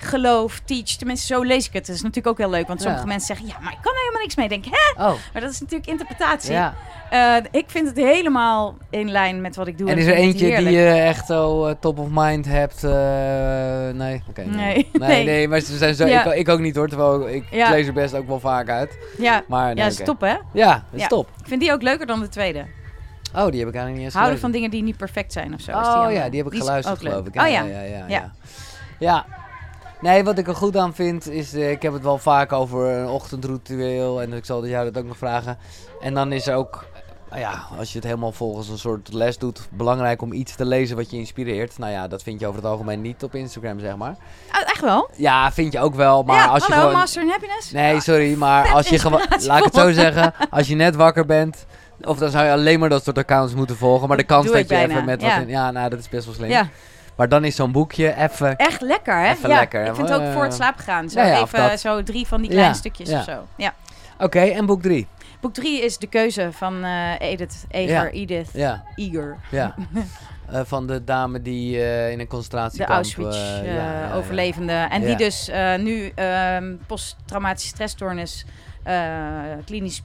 geloof, 0.03 0.59
teach. 0.65 0.83
Tenminste, 0.89 1.25
zo 1.33 1.41
lees 1.43 1.67
ik 1.67 1.73
het. 1.73 1.85
Dat 1.85 1.95
is 1.95 2.01
natuurlijk 2.01 2.27
ook 2.27 2.37
heel 2.37 2.49
leuk. 2.49 2.67
Want 2.67 2.81
sommige 2.81 3.01
Ja. 3.03 3.07
mensen 3.09 3.27
zeggen, 3.35 3.47
ja, 3.47 3.63
maar 3.63 3.73
ik 3.73 3.77
kan 3.81 3.93
er 3.93 3.99
helemaal 3.99 4.21
niks 4.21 4.35
mee. 4.35 4.45
Ik 4.49 4.63
denk, 4.63 4.75
hè? 4.75 5.03
Oh, 5.03 5.13
Maar 5.33 5.41
dat 5.41 5.51
is 5.51 5.59
natuurlijk 5.59 5.89
interpretatie. 5.89 6.51
ja. 6.51 6.73
Eh, 7.09 7.35
ik 7.51 7.65
vind 7.67 7.87
het 7.87 7.97
helemaal 7.97 8.77
in 8.89 9.11
lijn 9.11 9.41
met 9.41 9.55
wat 9.55 9.67
ik 9.67 9.77
doe. 9.77 9.89
En 9.89 9.97
is 9.97 10.05
er 10.05 10.13
eentje 10.13 10.55
die 10.57 10.69
je 10.71 10.85
echt 10.89 11.25
zo 11.25 11.65
eh, 11.65 11.75
top 11.79 11.99
of 11.99 12.07
mind 12.11 12.45
hebt? 12.45 12.83
eh, 12.83 12.91
nee. 13.93 14.23
Nee. 14.35 14.45
nee. 14.45 14.45
nee. 14.55 14.89
Nee. 15.09 15.25
nee, 15.25 15.47
maar 15.47 15.59
ze 15.59 15.77
zijn 15.77 15.95
zo, 15.95 16.05
Ja. 16.05 16.23
ik, 16.25 16.33
ik 16.39 16.49
ook 16.49 16.59
niet 16.59 16.75
hoor, 16.75 16.87
terwijl 16.87 17.29
ik 17.29 17.43
lees 17.51 17.87
er 17.87 17.93
best 17.93 18.13
ook 18.15 18.27
wel 18.27 18.39
vaak 18.39 18.69
uit. 18.69 18.97
Ja, 19.17 19.43
Maar 19.47 19.65
nee, 19.65 19.75
ja 19.75 19.85
is 19.85 19.95
oké. 19.95 20.03
top, 20.03 20.21
hè? 20.21 20.35
Ja, 20.53 20.71
dat 20.73 20.83
is 20.91 21.01
Ja. 21.01 21.07
top. 21.07 21.29
Ik 21.41 21.47
vind 21.47 21.61
die 21.61 21.71
ook 21.71 21.81
leuker 21.81 22.05
dan 22.05 22.19
de 22.19 22.29
tweede. 22.29 22.65
Oh, 23.35 23.47
die 23.49 23.59
heb 23.59 23.67
ik 23.67 23.75
eigenlijk 23.75 23.95
niet 23.95 24.03
eens 24.05 24.13
Houden 24.13 24.39
van 24.39 24.51
dingen 24.51 24.69
die 24.69 24.83
niet 24.83 24.97
perfect 24.97 25.33
zijn 25.33 25.53
of 25.53 25.61
zo. 25.61 25.71
is 25.71 25.87
Oh 25.87 26.11
ja, 26.11 26.29
die 26.29 26.37
heb 26.43 26.47
ik 26.47 26.53
is 26.53 26.59
geluisterd 26.59 27.01
leuk. 27.01 27.11
geloof 27.11 27.27
ik. 27.27 27.41
Oh 27.41 27.47
ja, 27.49 27.63
Ja. 27.63 28.05
ja. 28.07 28.31
Ja. 28.99 29.25
Nee, 30.01 30.23
wat 30.23 30.37
ik 30.37 30.47
er 30.47 30.55
goed 30.55 30.77
aan 30.77 30.93
vind 30.93 31.29
is, 31.29 31.53
eh, 31.53 31.71
ik 31.71 31.81
heb 31.81 31.93
het 31.93 32.03
wel 32.03 32.17
vaak 32.17 32.51
over 32.51 32.85
een 32.85 33.07
ochtendritueel 33.07 34.21
en 34.21 34.33
ik 34.33 34.45
zal 34.45 34.67
jou 34.67 34.91
dat 34.91 35.01
ook 35.01 35.07
nog 35.07 35.17
vragen. 35.17 35.57
En 35.99 36.13
dan 36.13 36.31
is 36.31 36.47
er 36.47 36.55
ook, 36.55 36.85
nou 37.29 37.41
ja, 37.41 37.63
als 37.77 37.89
je 37.89 37.95
het 37.95 38.07
helemaal 38.07 38.31
volgens 38.31 38.69
een 38.69 38.77
soort 38.77 39.13
les 39.13 39.37
doet, 39.37 39.67
belangrijk 39.71 40.21
om 40.21 40.33
iets 40.33 40.55
te 40.55 40.65
lezen 40.65 40.95
wat 40.95 41.11
je 41.11 41.17
inspireert. 41.17 41.77
Nou 41.77 41.91
ja, 41.91 42.07
dat 42.07 42.23
vind 42.23 42.39
je 42.39 42.47
over 42.47 42.61
het 42.61 42.69
algemeen 42.69 43.01
niet 43.01 43.23
op 43.23 43.35
Instagram, 43.35 43.79
zeg 43.79 43.95
maar. 43.95 44.15
Oh, 44.51 44.61
echt 44.61 44.81
wel? 44.81 45.09
Ja, 45.15 45.51
vind 45.51 45.73
je 45.73 45.79
ook 45.79 45.95
wel, 45.95 46.23
maar 46.23 46.35
ja, 46.35 46.45
als 46.45 46.65
je 46.65 46.73
gewoon... 46.73 46.91
Master 46.91 47.21
in 47.21 47.29
Happiness. 47.29 47.71
Nee, 47.71 47.99
sorry, 48.01 48.37
maar 48.37 48.71
als 48.75 48.87
je 48.87 48.99
gewoon, 48.99 49.21
laat 49.39 49.57
ik 49.57 49.63
het 49.63 49.75
zo 49.75 49.91
zeggen, 49.91 50.33
als 50.49 50.67
je 50.67 50.75
net 50.75 50.95
wakker 50.95 51.25
bent, 51.25 51.65
of 52.01 52.17
dan 52.17 52.29
zou 52.29 52.45
je 52.45 52.51
alleen 52.51 52.79
maar 52.79 52.89
dat 52.89 53.03
soort 53.03 53.17
accounts 53.17 53.53
moeten 53.53 53.75
volgen. 53.75 54.07
Maar 54.07 54.17
de 54.17 54.23
kans 54.23 54.47
dat 54.47 54.57
je 54.59 54.65
bijna, 54.65 54.93
even 54.93 55.05
met 55.05 55.21
ja. 55.21 55.27
wat 55.27 55.41
in, 55.41 55.49
ja, 55.49 55.71
nou 55.71 55.89
dat 55.89 55.99
is 55.99 56.09
best 56.09 56.25
wel 56.25 56.33
slim. 56.33 56.49
Ja, 56.49 56.69
Maar 57.19 57.29
dan 57.29 57.45
is 57.45 57.55
zo'n 57.55 57.71
boekje 57.71 58.15
even 58.15 58.55
echt 58.55 58.81
lekker, 58.81 59.19
hè? 59.19 59.31
Even 59.31 59.49
ja, 59.49 59.55
lekker, 59.55 59.85
Ik 59.85 59.95
vind 59.95 60.09
het 60.09 60.17
ook 60.19 60.25
Eh, 60.25 60.33
voor 60.33 60.43
het 60.43 60.53
slapen 60.53 60.83
gaan. 60.83 61.09
Zo 61.09 61.19
ja, 61.19 61.25
ja, 61.25 61.41
of 61.41 61.53
even 61.53 61.79
zo 61.79 62.03
drie 62.03 62.27
van 62.27 62.41
die 62.41 62.49
kleine 62.49 62.73
stukjes 62.73 63.09
ja. 63.09 63.19
of 63.19 63.23
zo. 63.23 63.47
Ja. 63.57 63.73
Oké, 64.19 64.39
en 64.39 64.65
boek 64.65 64.81
drie. 64.81 65.07
Boek 65.41 65.53
drie 65.53 65.81
is 65.81 65.97
De 65.97 66.07
Keuze 66.07 66.49
van 66.51 66.83
eh, 66.83 67.19
Edith 67.19 67.65
Eger. 67.69 68.11
Edith 68.11 68.49
Eger. 68.95 69.37
ja. 69.51 69.75
Eh, 70.51 70.61
van 70.63 70.87
de 70.87 71.03
dame 71.03 71.41
die 71.41 71.77
in 72.11 72.19
een 72.19 72.27
concentratiekamp... 72.27 72.89
De 72.89 72.95
Auschwitz 72.95 73.35
eh, 73.35 73.59
eh, 73.59 73.65
ja, 73.65 73.73
ja, 73.73 74.07
ja. 74.07 74.13
overlevende. 74.13 74.73
En 74.73 75.01
die 75.01 75.15
dus 75.15 75.51
nu 75.77 76.11
ehm 76.15 76.75
posttraumatische 76.87 77.69
stressstoornis 77.69 78.45
klinisch 79.65 80.01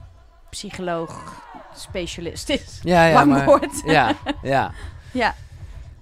psycholoog 0.49 1.43
specialist 1.75 2.49
is. 2.49 2.79
Ja, 2.83 3.05
ja, 3.05 3.13
Lang 3.13 3.31
maar, 3.31 3.45
woord. 3.45 3.81
ja, 3.85 4.13
ja. 4.43 4.71
Ja. 5.11 5.35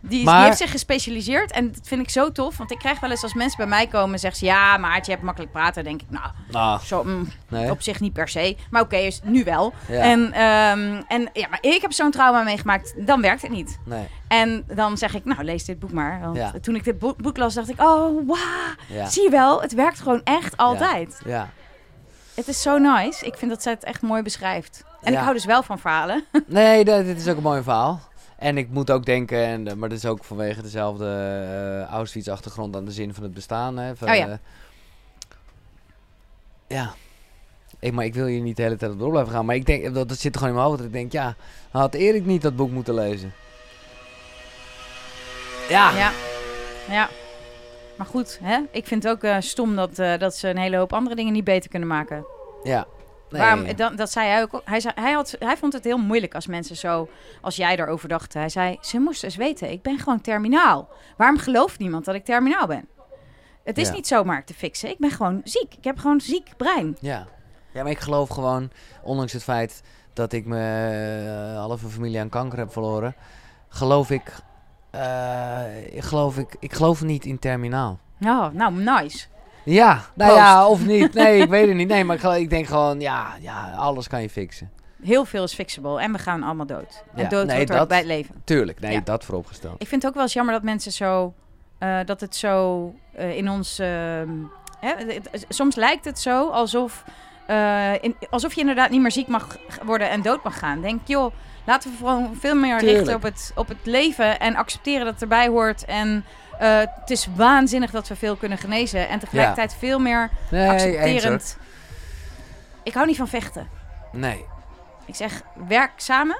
Die, 0.06 0.24
Maar- 0.24 0.36
die 0.38 0.46
heeft 0.46 0.58
zich 0.58 0.72
gespecialiseerd 0.72 1.52
en 1.52 1.72
dat 1.72 1.80
vind 1.88 2.02
ik 2.02 2.10
zo 2.10 2.32
tof. 2.32 2.58
Want 2.58 2.72
ik 2.72 2.78
krijg 2.78 3.00
wel 3.00 3.10
eens 3.10 3.24
als 3.24 3.34
mensen 3.34 3.58
bij 3.58 3.68
mij 3.68 3.88
komen 3.88 4.14
en 4.14 4.20
zeggen 4.20 4.40
ze... 4.40 4.46
Ja, 4.46 4.78
Maartje, 4.78 5.04
je 5.06 5.12
hebt 5.12 5.24
makkelijk 5.24 5.52
praten. 5.52 5.84
Denk 5.84 6.02
ik, 6.02 6.10
nou, 6.10 6.26
Nou, 6.52 6.80
zo, 6.84 7.04
mm, 7.04 7.28
nee. 7.48 7.72
op 7.72 7.82
zich 7.82 8.00
niet 8.00 8.14
per 8.14 8.28
se. 8.28 8.58
Maar 8.70 8.82
oké, 8.82 8.96
is 8.96 9.20
nu 9.24 9.44
wel. 9.44 9.74
Ja. 9.88 10.00
En, 10.02 10.32
ehm, 10.34 11.02
en 11.08 11.30
ja, 11.34 11.48
maar 11.50 11.58
ik 11.62 11.82
heb 11.82 11.92
zo'n 11.94 12.12
trauma 12.12 12.42
meegemaakt. 12.44 12.94
Dan 13.06 13.22
werkt 13.22 13.42
het 13.42 13.52
niet. 13.52 13.80
Nee. 13.86 14.08
En 14.28 14.64
dan 14.68 14.98
zeg 14.98 15.14
ik, 15.16 15.26
nou, 15.26 15.44
lees 15.44 15.66
dit 15.66 15.80
boek 15.80 15.92
maar. 15.92 16.20
Want 16.22 16.36
Ja. 16.38 16.52
toen 16.62 16.76
ik 16.76 16.84
dit 16.84 17.00
boek, 17.00 17.18
boek 17.22 17.38
las, 17.38 17.54
dacht 17.54 17.70
ik... 17.70 17.82
Oh. 17.82 18.30
Ja. 18.88 19.06
Zie 19.10 19.24
je 19.24 19.30
wel, 19.30 19.62
het 19.62 19.74
werkt 19.74 20.00
gewoon 20.00 20.22
echt 20.24 20.58
altijd. 20.58 21.22
Ja. 21.26 21.50
Het 22.36 22.48
is 22.48 22.62
zo 22.62 22.78
nice. 22.78 23.26
Ik 23.26 23.36
vind 23.36 23.52
dat 23.52 23.62
zij 23.64 23.72
het 23.72 23.84
echt 23.84 24.02
mooi 24.02 24.22
beschrijft. 24.22 24.84
En 25.02 25.12
Ja. 25.12 25.18
ik 25.18 25.24
hou 25.24 25.36
dus 25.36 25.46
wel 25.46 25.64
van 25.64 25.80
verhalen. 25.80 26.26
Nee, 26.48 26.86
dit 26.86 27.18
is 27.18 27.28
ook 27.28 27.38
een 27.38 27.44
mooi 27.44 27.64
verhaal. 27.64 28.00
En 28.44 28.58
ik 28.58 28.70
moet 28.70 28.92
ook 28.92 29.06
denken, 29.06 29.46
en, 29.46 29.68
eh, 29.68 29.76
maar 29.76 29.90
dat 29.90 29.98
is 29.98 30.06
ook 30.06 30.24
vanwege 30.24 30.62
dezelfde 30.62 31.06
eh, 31.06 31.92
Auschwitz-achtergrond 31.92 32.76
aan 32.76 32.86
de 32.86 32.92
zin 32.92 33.14
van 33.14 33.24
het 33.24 33.34
bestaan. 33.34 33.78
Hè, 33.78 33.96
van, 33.96 34.10
Oh 34.10 34.16
ja. 34.16 34.28
eh, 34.28 34.38
ja. 36.68 36.94
Ik, 37.80 37.92
maar 37.92 38.06
ik 38.06 38.14
wil 38.14 38.26
hier 38.26 38.42
niet 38.42 38.56
de 38.56 38.64
hele 38.64 38.76
tijd 38.76 38.92
op 38.92 39.00
door 39.00 39.10
blijven 39.10 39.34
gaan. 39.34 39.46
Maar 39.46 39.56
ik 39.56 39.66
denk, 39.66 39.94
dat, 39.94 40.10
dat 40.10 40.18
zit 40.18 40.34
gewoon 40.34 40.50
in 40.50 40.56
mijn 40.56 40.68
hoofd. 40.68 40.78
Dat 40.78 40.88
ik 40.88 40.94
denk, 40.94 41.12
ja, 41.12 41.36
had 41.72 41.94
Erik 41.94 42.26
niet 42.26 42.42
dat 42.42 42.56
boek 42.56 42.72
moeten 42.72 42.94
lezen? 42.94 43.34
Ja. 45.70 45.98
Ja. 45.98 46.12
ja. 46.90 47.10
Maar 47.98 48.08
goed, 48.08 48.40
hè? 48.42 48.60
ik 48.72 48.88
vind 48.88 49.04
het 49.04 49.12
ook 49.12 49.42
stom 49.42 49.76
dat, 49.76 49.96
dat 49.96 50.36
ze 50.36 50.50
een 50.50 50.58
hele 50.58 50.78
hoop 50.78 50.94
andere 50.94 51.16
dingen 51.16 51.34
niet 51.34 51.44
beter 51.44 51.70
kunnen 51.70 51.90
maken. 51.90 52.26
Ja. 52.64 52.86
Nee. 53.34 53.42
Waarom, 53.42 53.76
dat, 53.76 53.98
dat 53.98 54.12
zei 54.12 54.28
hij 54.30 54.42
ook. 54.42 54.62
Hij, 54.66 54.80
zei, 54.80 54.94
hij, 55.00 55.12
had, 55.12 55.36
hij 55.40 55.58
vond 55.58 55.74
het 55.74 55.84
heel 55.84 55.98
moeilijk 55.98 56.36
als 56.36 56.48
mensen 56.48 56.76
zo, 56.76 57.10
als 57.42 57.56
jij 57.56 57.76
daarover 57.76 58.08
dacht. 58.10 58.34
Hij 58.34 58.50
zei, 58.50 58.78
ze 58.82 59.00
moesten 59.00 59.28
eens 59.28 59.38
weten, 59.38 59.72
ik 59.72 59.82
ben 59.82 60.00
gewoon 60.00 60.22
terminaal. 60.22 60.90
Waarom 61.18 61.38
gelooft 61.38 61.80
niemand 61.80 62.06
dat 62.06 62.16
ik 62.16 62.26
terminaal 62.26 62.68
ben? 62.68 62.88
Het 63.64 63.78
is 63.78 63.88
Ja. 63.88 63.94
niet 63.94 64.08
zomaar 64.08 64.44
te 64.46 64.54
fixen. 64.54 64.90
Ik 64.90 64.98
ben 65.00 65.12
gewoon 65.12 65.42
ziek. 65.44 65.74
Ik 65.78 65.84
heb 65.84 65.98
gewoon 66.00 66.22
ziek 66.22 66.50
brein. 66.58 66.98
Ja. 67.00 67.28
ja, 67.74 67.82
maar 67.84 67.92
ik 67.92 68.00
geloof 68.00 68.30
gewoon, 68.30 68.72
ondanks 69.04 69.34
het 69.34 69.44
feit 69.44 69.82
dat 70.14 70.34
ik 70.34 70.46
mijn 70.46 71.24
eh, 71.54 71.58
halve 71.58 71.88
familie 71.88 72.20
aan 72.20 72.30
kanker 72.30 72.58
heb 72.60 72.72
verloren, 72.72 73.16
geloof 73.70 74.10
ik, 74.10 74.32
eh, 74.92 75.96
ik 75.96 76.02
geloof 76.04 76.38
ik, 76.38 76.56
ik 76.60 76.74
geloof 76.74 77.02
niet 77.04 77.26
in 77.26 77.40
terminaal. 77.40 78.00
Oh, 78.22 78.48
nou, 78.52 78.74
nice. 78.74 79.26
Ja, 79.66 80.02
nou 80.14 80.30
Proost. 80.32 80.36
ja, 80.46 80.68
of 80.68 80.86
niet. 80.86 81.14
Nee, 81.14 81.42
ik 81.42 81.50
weet 81.58 81.68
het 81.68 81.76
niet. 81.76 81.88
Nee, 81.88 82.04
maar 82.04 82.38
ik, 82.40 82.50
denk 82.50 82.68
gewoon, 82.68 83.00
ja, 83.00 83.28
ja, 83.42 83.72
alles 83.76 84.08
kan 84.08 84.22
je 84.22 84.30
fixen. 84.30 84.72
Heel 85.04 85.26
veel 85.26 85.44
is 85.44 85.54
fixable 85.54 86.00
en 86.02 86.12
we 86.12 86.18
gaan 86.18 86.44
allemaal 86.44 86.66
dood. 86.66 87.04
En 87.16 87.24
Ja, 87.24 87.30
dood 87.30 87.46
nee, 87.46 87.66
dat- 87.66 87.88
bij 87.88 87.98
het 87.98 88.08
leven. 88.08 88.36
Tuurlijk, 88.44 88.80
nee, 88.80 88.92
Ja. 88.92 89.02
dat 89.04 89.24
vooropgesteld. 89.26 89.82
Ik 89.82 89.88
vind 89.88 90.02
het 90.02 90.10
ook 90.10 90.16
wel 90.16 90.24
eens 90.24 90.34
jammer 90.34 90.54
dat 90.54 90.64
mensen 90.64 90.92
zo... 90.92 91.34
eh, 91.78 92.00
dat 92.06 92.22
het 92.22 92.36
zo 92.36 92.94
eh, 93.16 93.38
in 93.38 93.50
ons... 93.50 93.80
ehm, 93.80 94.30
hè, 94.80 94.94
het- 95.08 95.46
soms 95.50 95.76
lijkt 95.76 96.06
het 96.06 96.20
zo 96.20 96.50
alsof... 96.50 97.04
eh, 97.48 98.04
in, 98.04 98.16
alsof 98.30 98.54
je 98.54 98.60
inderdaad 98.60 98.90
niet 98.90 99.02
meer 99.02 99.12
ziek 99.12 99.28
mag 99.28 99.58
worden 99.86 100.10
en 100.10 100.22
dood 100.22 100.44
mag 100.44 100.60
gaan. 100.60 100.82
Denk, 100.82 101.00
joh, 101.08 101.34
laten 101.66 101.92
we 101.92 101.98
gewoon 101.98 102.36
veel 102.40 102.56
meer 102.56 102.78
Tuurlijk. 102.78 102.98
richten 102.98 103.16
op 103.16 103.24
het, 103.24 103.52
op 103.56 103.68
het 103.68 103.78
leven... 103.86 104.40
en 104.40 104.56
accepteren 104.56 105.04
dat 105.06 105.14
het 105.14 105.22
erbij 105.22 105.48
hoort. 105.48 105.86
En 105.86 106.26
eh, 106.60 106.80
het 107.00 107.10
is 107.10 107.28
waanzinnig 107.36 107.92
dat 107.92 108.08
we 108.08 108.16
veel 108.16 108.36
kunnen 108.36 108.58
genezen. 108.58 109.08
En 109.10 109.20
tegelijkertijd 109.20 109.76
veel 109.80 110.00
meer 110.00 110.30
Nee, 110.52 110.70
accepterend... 110.70 111.58
Ik 112.84 112.94
hou 112.94 113.08
niet 113.08 113.18
van 113.18 113.28
vechten. 113.28 113.68
Nee. 114.12 114.46
Ik 115.06 115.16
zeg, 115.16 115.42
werk 115.68 115.92
samen 115.96 116.38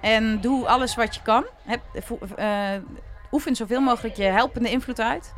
en 0.00 0.40
doe 0.40 0.66
alles 0.66 0.94
wat 0.94 1.14
je 1.14 1.22
kan. 1.22 1.44
Heb, 1.64 1.80
eh, 2.36 2.70
oefen 3.32 3.56
zoveel 3.56 3.80
mogelijk 3.80 4.16
je 4.16 4.24
helpende 4.24 4.70
invloed 4.70 5.00
uit. 5.00 5.32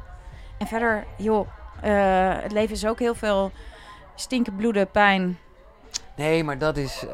En 0.59 0.66
verder, 0.66 1.04
joh, 1.16 1.48
eh, 1.80 2.42
het 2.42 2.52
leven 2.52 2.74
is 2.74 2.87
ook 2.87 2.98
heel 2.98 3.14
veel 3.14 3.52
stinken, 4.14 4.56
bloeden, 4.56 4.90
pijn. 4.90 5.38
Nee, 6.16 6.44
maar 6.44 6.59
dat 6.59 6.76
is. 6.76 7.04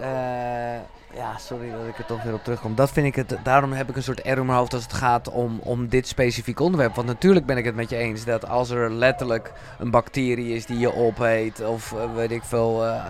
Ja, 1.14 1.38
sorry 1.38 1.70
dat 1.70 1.86
ik 1.88 1.98
er 1.98 2.06
toch 2.06 2.22
weer 2.22 2.34
op 2.34 2.44
terugkom. 2.44 2.74
Dat 2.74 2.90
vind 2.90 3.06
ik 3.06 3.14
het. 3.14 3.38
Daarom 3.42 3.72
heb 3.72 3.88
ik 3.88 3.96
een 3.96 4.02
soort 4.02 4.20
error 4.20 4.40
in 4.40 4.46
mijn 4.46 4.58
hoofd 4.58 4.74
als 4.74 4.82
het 4.82 4.92
gaat 4.92 5.30
om, 5.30 5.60
om 5.62 5.88
dit 5.88 6.08
specifieke 6.08 6.62
onderwerp. 6.62 6.94
Want 6.94 7.06
natuurlijk 7.06 7.46
ben 7.46 7.56
ik 7.56 7.64
het 7.64 7.74
met 7.74 7.90
je 7.90 7.96
eens 7.96 8.24
dat 8.24 8.48
als 8.48 8.70
er 8.70 8.92
letterlijk 8.92 9.52
een 9.78 9.90
bacterie 9.90 10.54
is 10.54 10.66
die 10.66 10.78
je 10.78 10.94
opeet, 10.94 11.64
of 11.64 11.92
eh, 11.92 12.14
weet 12.14 12.30
ik 12.30 12.42
veel, 12.44 12.84
eh, 12.84 13.02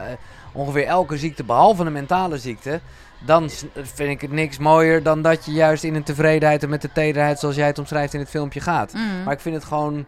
ongeveer 0.53 0.87
elke 0.87 1.19
ziekte 1.19 1.45
behalve 1.45 1.85
een 1.85 1.93
mentale 1.93 2.39
ziekte. 2.39 2.81
Dan 3.19 3.51
vind 3.75 4.11
ik 4.11 4.21
het 4.21 4.33
niks 4.33 4.59
mooier 4.59 5.03
dan 5.03 5.23
dat 5.23 5.45
je 5.45 5.53
juist 5.53 5.85
in 5.85 5.95
een 5.95 6.03
tevredenheid 6.03 6.63
en 6.63 6.69
met 6.69 6.83
de 6.83 6.93
tederheid, 6.93 7.39
zoals 7.39 7.57
jij 7.57 7.67
het 7.67 7.79
omschrijft 7.79 8.15
in 8.15 8.21
het 8.21 8.29
filmpje, 8.29 8.61
gaat. 8.61 8.93
Mm. 8.93 9.23
Maar 9.25 9.33
ik 9.33 9.41
vind 9.41 9.55
het 9.55 9.65
gewoon, 9.65 10.07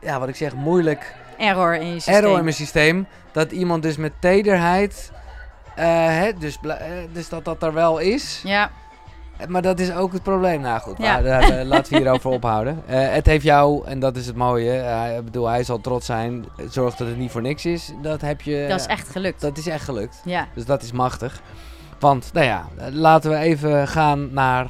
ja, 0.00 0.18
wat 0.18 0.28
ik 0.28 0.36
zeg, 0.36 0.54
moeilijk 0.54 1.14
Error 1.38 1.74
in 1.74 1.86
je 1.86 1.92
systeem. 1.92 2.14
error 2.14 2.36
in 2.36 2.44
mijn 2.44 2.56
systeem. 2.56 3.06
Dat 3.32 3.52
iemand 3.52 3.82
dus 3.82 3.96
met 3.96 4.12
tederheid. 4.18 5.12
Eh, 5.76 5.86
hè, 6.06 6.32
dus, 6.38 6.58
eh, 6.62 6.76
dus 7.12 7.28
dat 7.28 7.44
dat 7.44 7.62
er 7.62 7.72
wel 7.72 7.98
is. 7.98 8.40
Ja, 8.44 8.70
Eh, 9.38 9.46
Maar 9.46 9.62
dat 9.62 9.78
is 9.78 9.92
ook 9.94 10.12
het 10.12 10.22
probleem. 10.22 10.60
Nou 10.60 10.80
goed, 10.80 10.98
Ja. 10.98 11.12
maar, 11.20 11.24
eh, 11.40 11.64
laten 11.66 11.92
we 11.92 11.98
hierover 11.98 12.30
ophouden. 12.38 12.82
Het 12.86 13.26
heeft 13.26 13.44
jou, 13.44 13.86
en 13.86 14.00
dat 14.00 14.16
is 14.16 14.26
het 14.26 14.36
mooie. 14.36 14.74
ik 15.18 15.24
bedoel, 15.24 15.46
hij 15.48 15.64
zal 15.64 15.80
trots 15.80 16.06
zijn. 16.06 16.44
Zorg 16.68 16.94
dat 16.96 17.08
het 17.08 17.16
niet 17.16 17.30
voor 17.30 17.42
niks 17.42 17.64
is. 17.66 17.92
Dat 18.02 18.20
heb 18.20 18.40
je. 18.40 18.66
dat 18.68 18.80
is 18.80 18.86
echt 18.86 19.08
gelukt. 19.08 19.40
Dat 19.40 19.58
is 19.58 19.66
echt 19.66 19.84
gelukt. 19.84 20.20
Ja, 20.24 20.46
Dus 20.54 20.64
dat 20.64 20.82
is 20.82 20.92
machtig. 20.92 21.40
Want, 21.98 22.30
nou 22.32 22.46
ja, 22.46 22.66
laten 22.90 23.30
we 23.30 23.36
even 23.36 23.88
gaan 23.88 24.32
naar 24.32 24.66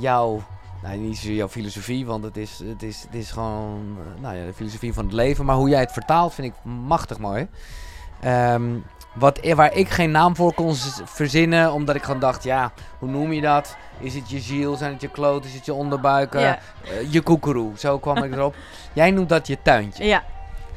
jouw. 0.00 0.42
Nou, 0.82 0.96
niet 0.96 1.16
zozeer 1.16 1.34
jouw 1.34 1.48
filosofie, 1.48 2.06
want 2.06 2.24
het 2.24 2.36
is, 2.36 2.60
het 2.64 2.82
is, 2.82 3.02
het 3.02 3.14
is 3.14 3.30
gewoon 3.30 3.96
nou 4.20 4.36
ja, 4.36 4.44
de 4.46 4.52
filosofie 4.52 4.92
van 4.92 5.04
het 5.04 5.12
leven. 5.12 5.44
Maar 5.44 5.56
hoe 5.56 5.68
jij 5.68 5.80
het 5.80 5.92
vertaalt 5.92 6.34
vind 6.34 6.46
ik 6.46 6.54
machtig 6.72 7.18
mooi. 7.18 7.48
Ehm, 8.20 8.62
wat, 9.12 9.52
waar 9.54 9.74
ik 9.74 9.88
geen 9.88 10.10
naam 10.10 10.36
voor 10.36 10.54
kon 10.54 10.74
verzinnen, 11.04 11.72
omdat 11.72 11.94
ik 11.94 12.02
gewoon 12.02 12.20
dacht, 12.20 12.44
ja, 12.44 12.72
hoe 12.98 13.08
noem 13.08 13.32
je 13.32 13.40
dat? 13.40 13.76
Is 13.98 14.14
het 14.14 14.30
je 14.30 14.40
ziel, 14.40 14.76
zijn 14.76 14.92
het 14.92 15.00
je 15.00 15.08
kloot, 15.08 15.44
is 15.44 15.54
het 15.54 15.64
je 15.64 15.74
onderbuik, 15.74 16.34
eh, 16.34 16.42
ja, 16.42 16.58
eh, 16.84 17.12
je 17.12 17.20
koekeroe? 17.20 17.72
Zo 17.76 17.98
kwam 17.98 18.16
ik 18.16 18.32
erop. 18.32 18.54
Jij 18.92 19.10
noemt 19.10 19.28
dat 19.28 19.46
je 19.46 19.58
tuintje. 19.62 20.04
ja, 20.04 20.22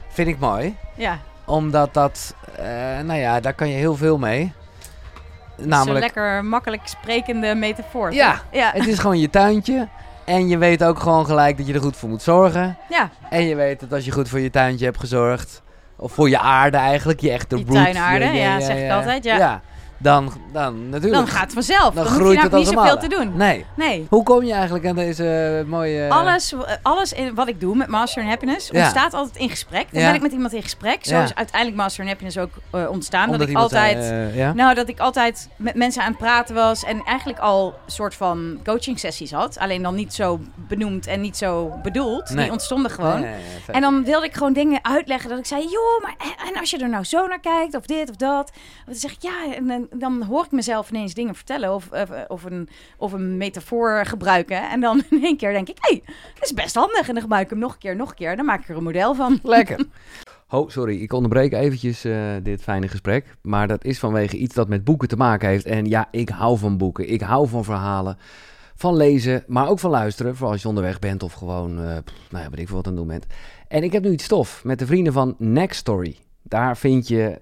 Vind 0.07 0.27
ik 0.27 0.39
mooi, 0.39 0.77
ja. 0.95 1.19
omdat 1.45 1.93
dat, 1.93 2.35
eh, 2.55 2.65
nou 3.03 3.19
ja, 3.19 3.39
daar 3.39 3.53
kan 3.53 3.69
je 3.69 3.75
heel 3.75 3.95
veel 3.95 4.17
mee. 4.17 4.53
Zo'n 5.57 5.67
Namelijk, 5.67 5.99
lekker 5.99 6.45
makkelijk 6.45 6.81
sprekende 6.87 7.55
metafoor. 7.55 8.13
Ja. 8.13 8.41
Ja, 8.51 8.71
het 8.73 8.87
is 8.87 8.99
gewoon 8.99 9.19
je 9.19 9.29
tuintje. 9.29 9.87
En 10.25 10.47
je 10.47 10.57
weet 10.57 10.83
ook 10.83 10.99
gewoon 10.99 11.25
gelijk 11.25 11.57
dat 11.57 11.67
je 11.67 11.73
er 11.73 11.81
goed 11.81 11.97
voor 11.97 12.09
moet 12.09 12.21
zorgen. 12.21 12.77
ja. 12.89 13.09
En 13.29 13.43
je 13.43 13.55
weet 13.55 13.79
dat 13.79 13.93
als 13.93 14.05
je 14.05 14.11
goed 14.11 14.29
voor 14.29 14.39
je 14.39 14.49
tuintje 14.49 14.85
hebt 14.85 14.99
gezorgd, 14.99 15.61
of 15.95 16.12
voor 16.12 16.29
je 16.29 16.39
aarde 16.39 16.77
eigenlijk, 16.77 17.19
je 17.19 17.31
echte 17.31 17.58
Je 17.58 17.63
root. 17.67 17.73
tuinaarde, 17.75 18.25
ja, 18.25 18.60
zeg 18.60 18.77
ik 18.77 18.91
altijd, 18.91 19.23
ja. 19.23 19.62
Dan, 19.97 20.31
dan 20.53 20.89
natuurlijk. 20.89 21.13
dan 21.13 21.27
gaat 21.27 21.41
het 21.43 21.53
vanzelf. 21.53 21.93
Dan, 21.93 22.03
hoef 22.03 22.13
je 22.13 22.19
groeit 22.19 22.38
nou 22.38 22.49
het 22.49 22.58
niet 22.60 22.67
zoveel 22.67 22.97
te 22.97 23.08
doen. 23.08 23.38
Nee. 23.38 23.65
Nee. 23.75 24.08
Hoe 24.10 24.23
kom 24.23 24.43
je 24.43 24.53
eigenlijk 24.53 24.86
aan 24.88 24.95
deze 24.95 25.63
mooie... 25.67 26.10
Alles, 26.10 26.53
alles 26.81 27.13
in 27.13 27.36
wat 27.36 27.47
ik 27.47 27.60
doe 27.60 27.75
met 27.75 27.88
Master 27.88 28.21
in 28.23 28.27
Happiness 28.29 28.69
Ja. 28.71 28.79
ontstaat 28.79 29.13
altijd 29.13 29.36
in 29.36 29.49
gesprek. 29.49 29.88
Dan 29.91 30.01
Ja. 30.01 30.05
ben 30.08 30.15
ik 30.15 30.21
met 30.21 30.31
iemand 30.31 30.53
in 30.53 30.62
gesprek. 30.63 31.05
Zo 31.05 31.21
is 31.21 31.36
uiteindelijk 31.36 31.77
Master 31.81 32.03
in 32.03 32.10
Happiness 32.10 32.38
ook 32.38 32.51
eh, 32.71 32.89
ontstaan. 32.89 33.23
Omdat 33.23 33.39
dat 33.39 33.49
ik 33.49 33.55
altijd... 33.58 33.97
eh, 33.97 34.36
ja? 34.36 34.53
Nou, 34.53 34.73
dat 34.75 34.89
ik 34.89 34.99
altijd 34.99 35.49
met 35.55 35.75
mensen 35.75 36.01
aan 36.01 36.10
het 36.10 36.17
praten 36.17 36.55
was 36.55 36.84
en 36.84 37.01
eigenlijk 37.03 37.39
al 37.39 37.67
een 37.86 37.91
soort 37.91 38.15
van 38.15 38.60
coaching 38.63 38.99
sessies 38.99 39.31
had. 39.31 39.58
Alleen 39.58 39.81
dan 39.81 39.95
niet 39.95 40.13
zo 40.13 40.39
benoemd 40.55 41.08
en 41.08 41.21
niet 41.21 41.38
zo 41.38 41.79
bedoeld. 41.84 42.29
Nee. 42.29 42.43
Die 42.43 42.51
ontstonden 42.51 42.91
gewoon. 42.91 43.19
Nee, 43.21 43.31
nee, 43.31 43.41
vet. 43.65 43.75
En 43.75 43.81
dan 43.81 44.03
wilde 44.03 44.25
ik 44.25 44.34
gewoon 44.34 44.53
dingen 44.53 44.79
uitleggen. 44.81 45.29
Dat 45.29 45.39
ik 45.39 45.45
zei, 45.45 45.62
joh, 45.62 46.01
maar 46.01 46.15
en- 46.17 46.53
en 46.53 46.60
als 46.60 46.69
je 46.69 46.77
er 46.77 46.89
nou 46.89 47.03
zo 47.03 47.27
naar 47.27 47.39
kijkt, 47.39 47.75
of 47.75 47.86
dit 47.86 48.10
of 48.10 48.15
dat. 48.15 48.51
Dan 48.86 48.95
zeg 48.95 49.12
ik, 49.12 49.21
ja, 49.21 49.53
en 49.55 49.84
dan, 49.89 49.99
dan 49.99 50.23
hoor 50.23 50.45
ik 50.45 50.51
mezelf 50.51 50.89
ineens 50.89 51.13
dingen 51.13 51.35
vertellen. 51.35 51.73
Of, 51.73 51.91
of, 51.91 52.09
of, 52.27 52.43
een, 52.43 52.69
of 52.97 53.11
een 53.11 53.37
metafoor 53.37 54.05
gebruiken. 54.05 54.69
En 54.69 54.79
dan 54.79 55.03
in 55.09 55.23
één 55.23 55.37
keer 55.37 55.53
denk 55.53 55.69
ik, 55.69 55.77
hé, 55.79 55.93
hey, 55.93 56.15
dat 56.33 56.43
is 56.43 56.53
best 56.53 56.75
handig. 56.75 57.07
En 57.07 57.13
dan 57.13 57.21
gebruik 57.21 57.43
ik 57.43 57.49
hem 57.49 57.59
nog 57.59 57.73
een 57.73 57.79
keer, 57.79 57.95
nog 57.95 58.09
een 58.09 58.15
keer. 58.15 58.36
Dan 58.36 58.45
maak 58.45 58.61
ik 58.61 58.69
er 58.69 58.77
een 58.77 58.83
model 58.83 59.15
van. 59.15 59.39
Lekker. 59.43 59.86
Oh, 60.49 60.69
sorry, 60.69 61.01
ik 61.01 61.13
onderbreek 61.13 61.53
eventjes 61.53 62.03
eh, 62.03 62.31
dit 62.43 62.61
fijne 62.61 62.88
gesprek. 62.88 63.36
Maar 63.41 63.67
dat 63.67 63.83
is 63.83 63.99
vanwege 63.99 64.38
iets 64.38 64.55
dat 64.55 64.67
met 64.67 64.83
boeken 64.83 65.07
te 65.07 65.15
maken 65.15 65.49
heeft. 65.49 65.65
En 65.65 65.86
ja, 65.86 66.07
ik 66.11 66.29
hou 66.29 66.57
van 66.57 66.77
boeken. 66.77 67.09
Ik 67.09 67.21
hou 67.21 67.47
van 67.47 67.63
verhalen. 67.63 68.17
Van 68.75 68.95
lezen, 68.95 69.43
maar 69.47 69.69
ook 69.69 69.79
van 69.79 69.89
luisteren. 69.89 70.36
Vooral 70.36 70.51
als 70.51 70.61
je 70.61 70.67
onderweg 70.67 70.99
bent 70.99 71.23
of 71.23 71.33
gewoon, 71.33 71.79
eh 71.79 71.97
pff, 72.03 72.31
nou 72.31 72.43
ja, 72.43 72.49
weet 72.49 72.59
ik 72.59 72.67
veel 72.67 72.75
wat 72.75 72.88
aan 72.88 72.91
het 72.91 73.01
doen 73.01 73.11
bent. 73.11 73.25
En 73.67 73.83
ik 73.83 73.91
heb 73.91 74.03
nu 74.03 74.11
iets 74.11 74.23
stof 74.23 74.63
met 74.63 74.79
de 74.79 74.86
vrienden 74.86 75.13
van 75.13 75.36
Next 75.38 75.79
Story. 75.79 76.17
Daar 76.41 76.77
vind 76.77 77.07
je 77.07 77.41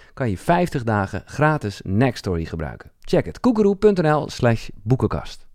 kan 0.21 0.29
je 0.29 0.37
50 0.37 0.83
dagen 0.83 1.21
gratis 1.25 1.81
Nextory 1.83 2.45
gebruiken. 2.45 2.91
Check 2.99 3.25
het, 3.25 3.39
koekeroe.nl 3.39 4.29
slash 4.29 4.69
boekenkast. 4.83 5.47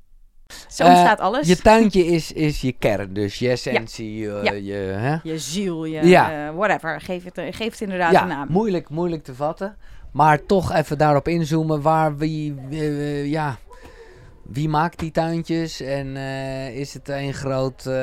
Zo 0.68 0.84
ontstaat 0.84 1.20
alles. 1.20 1.48
Je 1.48 1.56
tuintje 1.56 2.06
is, 2.06 2.32
is 2.32 2.60
je 2.60 2.72
kern, 2.72 3.12
dus 3.12 3.38
je 3.38 3.48
essentie, 3.50 4.14
je, 4.16 4.40
Ja. 4.42 4.52
je, 4.52 4.74
hè? 4.74 5.16
Je 5.22 5.38
ziel, 5.38 5.84
je 5.84 6.06
Ja. 6.06 6.48
eh, 6.48 6.54
whatever. 6.54 7.00
Geef 7.00 7.24
het, 7.24 7.38
eh, 7.38 7.44
geef 7.52 7.70
het 7.70 7.80
inderdaad 7.80 8.12
ja, 8.12 8.22
een 8.22 8.28
naam. 8.28 8.46
moeilijk, 8.50 8.88
moeilijk 8.88 9.24
te 9.24 9.34
vatten. 9.34 9.76
Maar 10.12 10.46
toch 10.46 10.72
even 10.72 10.98
daarop 10.98 11.28
inzoomen 11.28 11.80
waar 11.82 12.16
wie, 12.16 12.54
eh, 12.70 13.26
ja, 13.30 13.56
wie 14.42 14.68
maakt 14.68 14.98
die 14.98 15.10
tuintjes 15.10 15.80
en 15.80 16.16
eh, 16.16 16.76
is 16.76 16.94
het 16.94 17.08
een 17.08 17.34
groot, 17.34 17.86
eh, 17.86 17.94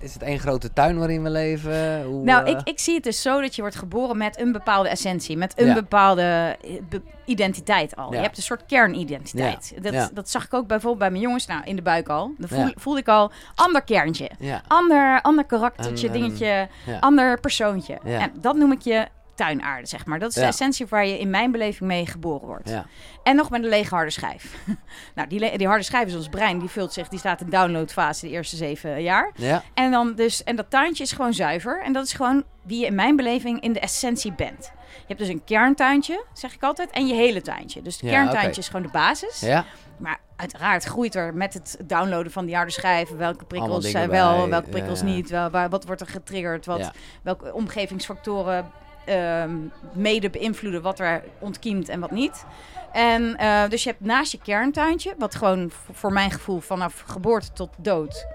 is 0.00 0.12
het 0.12 0.22
één 0.22 0.38
grote 0.38 0.72
tuin 0.72 0.98
waarin 0.98 1.22
we 1.22 1.30
leven? 1.30 2.04
Hoe, 2.04 2.24
Nou, 2.24 2.44
eh, 2.44 2.50
ik, 2.52 2.60
ik 2.64 2.78
zie 2.78 2.94
het 2.94 3.02
dus 3.04 3.22
zo 3.22 3.40
dat 3.40 3.54
je 3.54 3.60
wordt 3.60 3.76
geboren 3.76 4.16
met 4.16 4.40
een 4.40 4.52
bepaalde 4.52 4.88
essentie, 4.88 5.36
met 5.36 5.60
een 5.60 5.66
Ja. 5.66 5.74
bepaalde 5.74 6.56
eh, 6.64 6.70
be- 6.88 7.02
identiteit 7.24 7.96
al. 7.96 8.10
Ja. 8.10 8.16
Je 8.16 8.22
hebt 8.24 8.36
een 8.36 8.42
soort 8.42 8.66
kernidentiteit. 8.66 9.72
Dat, 9.82 9.92
Ja. 9.92 10.10
dat 10.14 10.30
zag 10.30 10.44
ik 10.44 10.54
ook 10.54 10.66
bijvoorbeeld 10.66 10.98
bij 10.98 11.10
mijn 11.10 11.22
jongens, 11.22 11.46
nou 11.46 11.62
in 11.64 11.76
de 11.76 11.82
buik 11.82 12.08
al. 12.08 12.32
Dan 12.38 12.48
voel, 12.48 12.70
voelde 12.74 13.00
ik 13.00 13.08
al 13.08 13.30
ander 13.54 13.82
kerntje, 13.82 14.30
ja, 14.38 14.62
ander, 14.68 15.20
ander 15.22 15.44
karaktertje, 15.44 16.10
dingetje, 16.10 16.68
ander 17.00 17.40
persoontje. 17.40 17.98
En 18.04 18.32
dat 18.40 18.56
noem 18.56 18.72
ik 18.72 18.80
je 18.80 19.06
tuinaarde, 19.44 19.86
zeg 19.86 20.06
maar. 20.06 20.18
Dat 20.18 20.28
is 20.28 20.34
de 20.34 20.40
Ja. 20.40 20.46
essentie 20.46 20.86
waar 20.86 21.06
je 21.06 21.18
in 21.18 21.30
mijn 21.30 21.50
beleving 21.50 21.88
mee 21.88 22.06
geboren 22.06 22.46
wordt. 22.46 22.68
ja, 22.68 22.86
En 23.22 23.36
nog 23.36 23.50
met 23.50 23.62
een 23.62 23.68
lege 23.68 23.94
harde 23.94 24.10
schijf. 24.10 24.54
nou, 25.14 25.28
die, 25.28 25.56
die 25.58 25.66
harde 25.66 25.82
schijf 25.84 26.06
is 26.06 26.14
ons 26.14 26.28
brein. 26.28 26.58
Die 26.58 26.68
vult 26.68 26.92
zich, 26.92 27.08
die 27.08 27.18
staat 27.18 27.40
in 27.40 27.50
downloadfase 27.50 28.26
de 28.26 28.32
eerste 28.32 28.56
zeven 28.56 29.02
jaar. 29.02 29.30
ja, 29.34 29.62
En, 29.74 29.90
dan 29.90 30.14
dus, 30.14 30.44
en 30.44 30.56
dat 30.56 30.70
tuintje 30.70 31.02
is 31.02 31.12
gewoon 31.12 31.32
zuiver. 31.34 31.82
En 31.82 31.92
dat 31.92 32.04
is 32.04 32.12
gewoon 32.12 32.44
wie 32.62 32.80
je 32.80 32.86
in 32.86 32.94
mijn 32.94 33.16
beleving 33.16 33.60
in 33.60 33.72
de 33.72 33.80
essentie 33.80 34.32
bent. 34.32 34.72
Je 34.90 35.06
hebt 35.06 35.18
dus 35.18 35.28
een 35.28 35.44
kerntuintje, 35.44 36.24
zeg 36.32 36.54
ik 36.54 36.62
altijd, 36.62 36.90
en 36.90 37.06
je 37.06 37.14
hele 37.14 37.42
tuintje. 37.42 37.82
Dus 37.82 38.00
het 38.00 38.10
kerntuintje 38.10 38.60
is 38.60 38.66
gewoon 38.66 38.82
de 38.82 38.88
basis. 38.92 39.40
ja, 39.40 39.64
Maar 39.96 40.18
uiteraard 40.36 40.84
groeit 40.84 41.14
er 41.14 41.34
met 41.34 41.54
het 41.54 41.76
downloaden 41.84 42.32
van 42.32 42.46
die 42.46 42.54
harde 42.56 42.70
schijven... 42.72 43.16
welke 43.16 43.44
prikkels 43.44 43.84
zijn 43.90 44.08
dingen 44.10 44.24
wel, 44.24 44.38
bij, 44.40 44.48
welke 44.48 44.68
prikkels 44.68 44.98
ja. 45.00 45.04
niet... 45.06 45.30
Wel, 45.30 45.50
waar, 45.50 45.68
wat 45.68 45.84
wordt 45.84 46.00
er 46.00 46.06
getriggerd, 46.06 46.66
wat, 46.66 46.78
Ja. 46.78 46.92
welke 47.22 47.52
omgevingsfactoren 47.54 48.70
ehm, 49.10 49.56
mede 49.92 50.30
beïnvloeden... 50.30 50.82
wat 50.82 51.00
er 51.00 51.22
ontkiemt 51.38 51.88
en 51.88 52.00
wat 52.00 52.10
niet. 52.10 52.44
En 52.92 53.36
eh, 53.36 53.68
dus 53.68 53.82
je 53.82 53.90
hebt 53.90 54.04
naast 54.04 54.32
je 54.32 54.38
kerntuintje... 54.38 55.14
wat 55.18 55.34
gewoon 55.34 55.70
voor 55.92 56.12
mijn 56.12 56.30
gevoel 56.30 56.60
vanaf 56.60 57.04
geboorte 57.06 57.52
tot 57.52 57.70
dood 57.78 58.26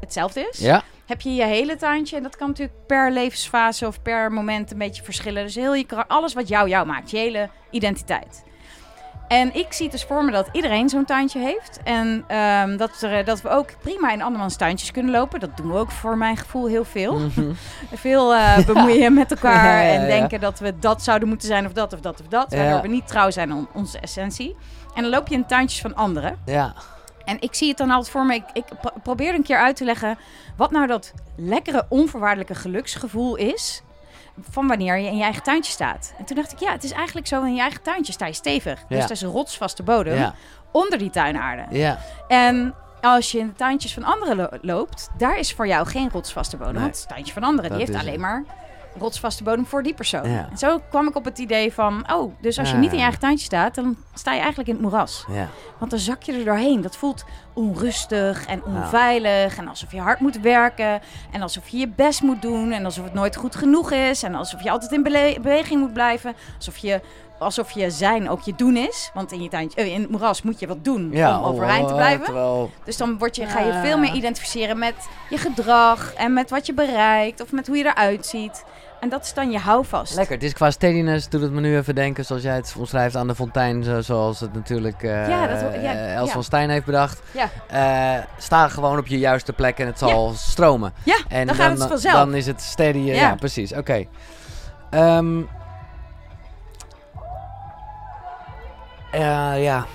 hetzelfde 0.00 0.48
is 0.50 0.58
ja, 0.58 0.82
heb 1.06 1.20
je 1.20 1.34
je 1.34 1.44
hele 1.44 1.76
tuintje. 1.76 2.16
En 2.16 2.22
dat 2.22 2.36
kan 2.36 2.48
natuurlijk 2.48 2.86
per 2.86 3.12
levensfase 3.12 3.86
of 3.86 4.02
per 4.02 4.32
moment 4.32 4.70
een 4.70 4.78
beetje 4.78 5.02
verschillen. 5.02 5.44
Dus 5.44 5.54
heel 5.54 5.74
je, 5.74 6.06
alles 6.06 6.34
wat 6.34 6.48
jou 6.48 6.68
jou 6.68 6.86
maakt, 6.86 7.10
je 7.10 7.16
hele 7.16 7.50
identiteit. 7.70 8.44
En 9.28 9.54
ik 9.54 9.72
zie 9.72 9.82
het 9.86 9.92
dus 9.94 10.04
voor 10.04 10.24
me 10.24 10.30
dat 10.30 10.48
iedereen 10.52 10.88
zo'n 10.88 11.04
tuintje 11.04 11.38
heeft. 11.38 11.80
En 11.84 12.24
ehm, 12.26 12.76
dat, 12.76 13.02
er, 13.02 13.24
dat 13.24 13.40
we 13.42 13.48
ook 13.48 13.68
prima 13.80 14.12
in 14.12 14.22
andermans 14.22 14.56
tuintjes 14.56 14.90
kunnen 14.90 15.12
lopen. 15.12 15.40
Dat 15.40 15.56
doen 15.56 15.72
we 15.72 15.78
ook 15.78 15.90
voor 15.90 16.16
mijn 16.18 16.36
gevoel 16.36 16.66
heel 16.66 16.84
veel. 16.84 17.18
Mhm. 17.18 17.52
Veel 17.94 18.34
eh, 18.34 18.58
bemoeien 18.66 19.14
met 19.14 19.30
elkaar 19.30 19.64
Ja, 19.82 19.92
ja, 19.92 20.00
en 20.00 20.06
denken 20.06 20.40
dat 20.40 20.58
we 20.58 20.78
dat 20.78 21.02
zouden 21.02 21.28
moeten 21.28 21.48
zijn 21.48 21.66
of 21.66 21.72
dat 21.72 21.92
of 21.92 22.00
dat 22.00 22.20
of 22.20 22.26
dat. 22.26 22.54
Waardoor 22.54 22.80
we 22.80 22.88
niet 22.88 23.06
trouw 23.08 23.30
zijn 23.30 23.50
aan 23.52 23.68
onze 23.72 23.98
essentie. 23.98 24.56
En 24.94 25.02
dan 25.02 25.10
loop 25.10 25.28
je 25.28 25.34
in 25.34 25.46
tuintjes 25.46 25.80
van 25.80 25.94
anderen. 25.94 26.38
ja, 26.44 26.74
En 27.24 27.36
ik 27.40 27.54
zie 27.54 27.68
het 27.68 27.78
dan 27.78 27.90
altijd 27.90 28.10
voor 28.10 28.26
me. 28.26 28.34
Ik, 28.34 28.44
ik 28.52 28.64
pro- 28.80 29.00
probeer 29.02 29.34
een 29.34 29.42
keer 29.42 29.58
uit 29.58 29.76
te 29.76 29.84
leggen 29.84 30.18
wat 30.56 30.70
nou 30.70 30.86
dat 30.86 31.12
lekkere, 31.36 31.86
onvoorwaardelijke 31.88 32.54
geluksgevoel 32.54 33.36
is. 33.36 33.82
Van 34.50 34.66
wanneer 34.68 34.96
je 34.98 35.06
in 35.06 35.16
je 35.16 35.22
eigen 35.22 35.42
tuintje 35.42 35.72
staat. 35.72 36.12
En 36.18 36.24
toen 36.24 36.36
dacht 36.36 36.52
ik, 36.52 36.58
ja, 36.58 36.72
het 36.72 36.84
is 36.84 36.92
eigenlijk 36.92 37.26
zo. 37.26 37.42
In 37.42 37.54
je 37.54 37.60
eigen 37.60 37.82
tuintje 37.82 38.12
sta 38.12 38.26
je 38.26 38.32
stevig. 38.32 38.84
Dus 38.88 39.00
dat 39.00 39.10
is 39.10 39.22
een 39.22 39.30
rotsvaste 39.30 39.82
bodem 39.82 40.14
ja, 40.14 40.34
onder 40.70 40.98
die 40.98 41.10
tuinaarde. 41.10 41.64
ja, 41.70 41.98
En 42.28 42.74
als 43.00 43.32
je 43.32 43.38
in 43.38 43.46
de 43.46 43.54
tuintjes 43.54 43.94
van 43.94 44.04
anderen 44.04 44.36
lo- 44.36 44.58
loopt, 44.60 45.08
daar 45.18 45.38
is 45.38 45.52
voor 45.52 45.66
jou 45.66 45.86
geen 45.86 46.10
rotsvaste 46.10 46.56
bodem. 46.56 46.72
Nee. 46.74 46.82
Want 46.82 46.96
het 46.98 47.08
tuintje 47.08 47.32
van 47.32 47.42
anderen, 47.42 47.70
Dat 47.70 47.78
die 47.78 47.86
heeft 47.88 47.98
alleen 48.06 48.20
maar 48.20 48.44
rotsvaste 48.98 49.42
bodem 49.42 49.66
voor 49.66 49.82
die 49.82 49.94
persoon. 49.94 50.30
Ja. 50.30 50.48
En 50.50 50.58
zo 50.58 50.80
kwam 50.90 51.08
ik 51.08 51.16
op 51.16 51.24
het 51.24 51.38
idee 51.38 51.72
van, 51.72 52.04
oh, 52.12 52.32
dus 52.40 52.58
als 52.58 52.68
je 52.68 52.74
Ja. 52.74 52.80
niet 52.80 52.90
in 52.90 52.96
je 52.96 53.02
eigen 53.02 53.20
tuintje 53.20 53.44
staat, 53.44 53.74
dan 53.74 53.96
sta 54.14 54.32
je 54.32 54.38
eigenlijk 54.38 54.68
in 54.68 54.74
het 54.74 54.82
moeras. 54.82 55.24
ja, 55.30 55.48
Want 55.78 55.90
dan 55.90 56.00
zak 56.00 56.22
je 56.22 56.32
er 56.32 56.44
doorheen. 56.44 56.80
Dat 56.80 56.96
voelt 56.96 57.24
onrustig 57.54 58.46
en 58.46 58.64
onveilig. 58.64 59.56
En 59.58 59.68
alsof 59.68 59.92
je 59.92 60.00
hard 60.00 60.20
moet 60.20 60.40
werken. 60.40 61.00
En 61.32 61.42
alsof 61.42 61.68
je 61.68 61.78
je 61.78 61.88
best 61.88 62.22
moet 62.22 62.42
doen. 62.42 62.72
En 62.72 62.84
alsof 62.84 63.04
het 63.04 63.14
nooit 63.14 63.36
goed 63.36 63.56
genoeg 63.56 63.90
is. 63.92 64.22
En 64.22 64.34
alsof 64.34 64.62
je 64.62 64.70
altijd 64.70 64.92
in 64.92 65.02
bele- 65.02 65.36
beweging 65.40 65.80
moet 65.80 65.92
blijven. 65.92 66.34
Alsof 66.56 66.76
je, 66.76 67.00
alsof 67.38 67.70
je 67.70 67.90
zijn 67.90 68.28
ook 68.28 68.40
je 68.40 68.54
doen 68.56 68.76
is. 68.76 69.10
Want 69.14 69.32
in, 69.32 69.42
je 69.42 69.48
tuintje, 69.48 69.80
eh, 69.80 69.92
in 69.94 70.00
het 70.00 70.10
moeras 70.10 70.42
moet 70.42 70.58
je 70.60 70.66
wat 70.66 70.84
doen 70.84 71.10
ja. 71.12 71.38
om 71.38 71.44
overeind 71.44 71.86
te 71.86 71.92
oh, 71.92 71.98
blijven. 71.98 72.24
Terwijl, 72.24 72.70
Dus 72.84 72.96
dan 72.96 73.18
word 73.18 73.36
je, 73.36 73.46
ga 73.46 73.60
je 73.60 73.72
veel 73.82 73.98
meer 73.98 74.12
identificeren 74.14 74.78
met 74.78 74.94
je 75.30 75.38
gedrag. 75.38 76.14
En 76.14 76.32
met 76.32 76.50
wat 76.50 76.66
je 76.66 76.74
bereikt. 76.74 77.40
Of 77.40 77.52
met 77.52 77.66
hoe 77.66 77.76
je 77.76 77.84
eruit 77.84 78.26
ziet. 78.26 78.64
En 79.06 79.12
dat 79.12 79.24
is 79.24 79.34
dan 79.34 79.50
je 79.50 79.58
houvast. 79.58 80.14
Lekker, 80.14 80.34
het 80.34 80.42
is 80.44 80.52
qua 80.52 80.70
steadiness, 80.70 81.28
doet 81.28 81.40
het 81.42 81.52
me 81.52 81.60
nu 81.60 81.76
even 81.76 81.94
denken 81.94 82.24
zoals 82.24 82.42
jij 82.42 82.54
het 82.54 82.74
omschrijft 82.78 83.16
aan 83.16 83.26
de 83.26 83.34
fontein, 83.34 83.84
zo- 83.84 84.00
zoals 84.00 84.40
het 84.40 84.52
natuurlijk 84.54 85.02
eh 85.02 85.28
Ja, 85.28 85.46
dat- 85.46 85.60
ja, 85.60 85.92
eh, 85.92 86.14
Els 86.14 86.26
ja. 86.28 86.32
van 86.32 86.44
Stijn 86.44 86.70
heeft 86.70 86.84
bedacht. 86.84 87.20
Ja. 87.30 87.48
Eh, 88.18 88.24
sta 88.38 88.68
gewoon 88.68 88.98
op 88.98 89.06
je 89.06 89.18
juiste 89.18 89.52
plek 89.52 89.78
en 89.78 89.86
het 89.86 89.98
zal 89.98 90.32
stromen. 90.36 90.92
Ja, 91.04 91.18
En 91.28 91.46
dan 91.46 91.56
gaat 91.56 91.78
het 91.78 91.88
vanzelf. 91.88 92.14
Dan 92.14 92.34
is 92.34 92.46
het 92.46 92.62
steady, 92.62 92.98
ja, 92.98 93.14
Ja. 93.14 93.34
precies, 93.34 93.72
oké. 93.72 94.04
Ehm, 94.90 95.40
eh, 99.10 99.62
ja, 99.62 99.86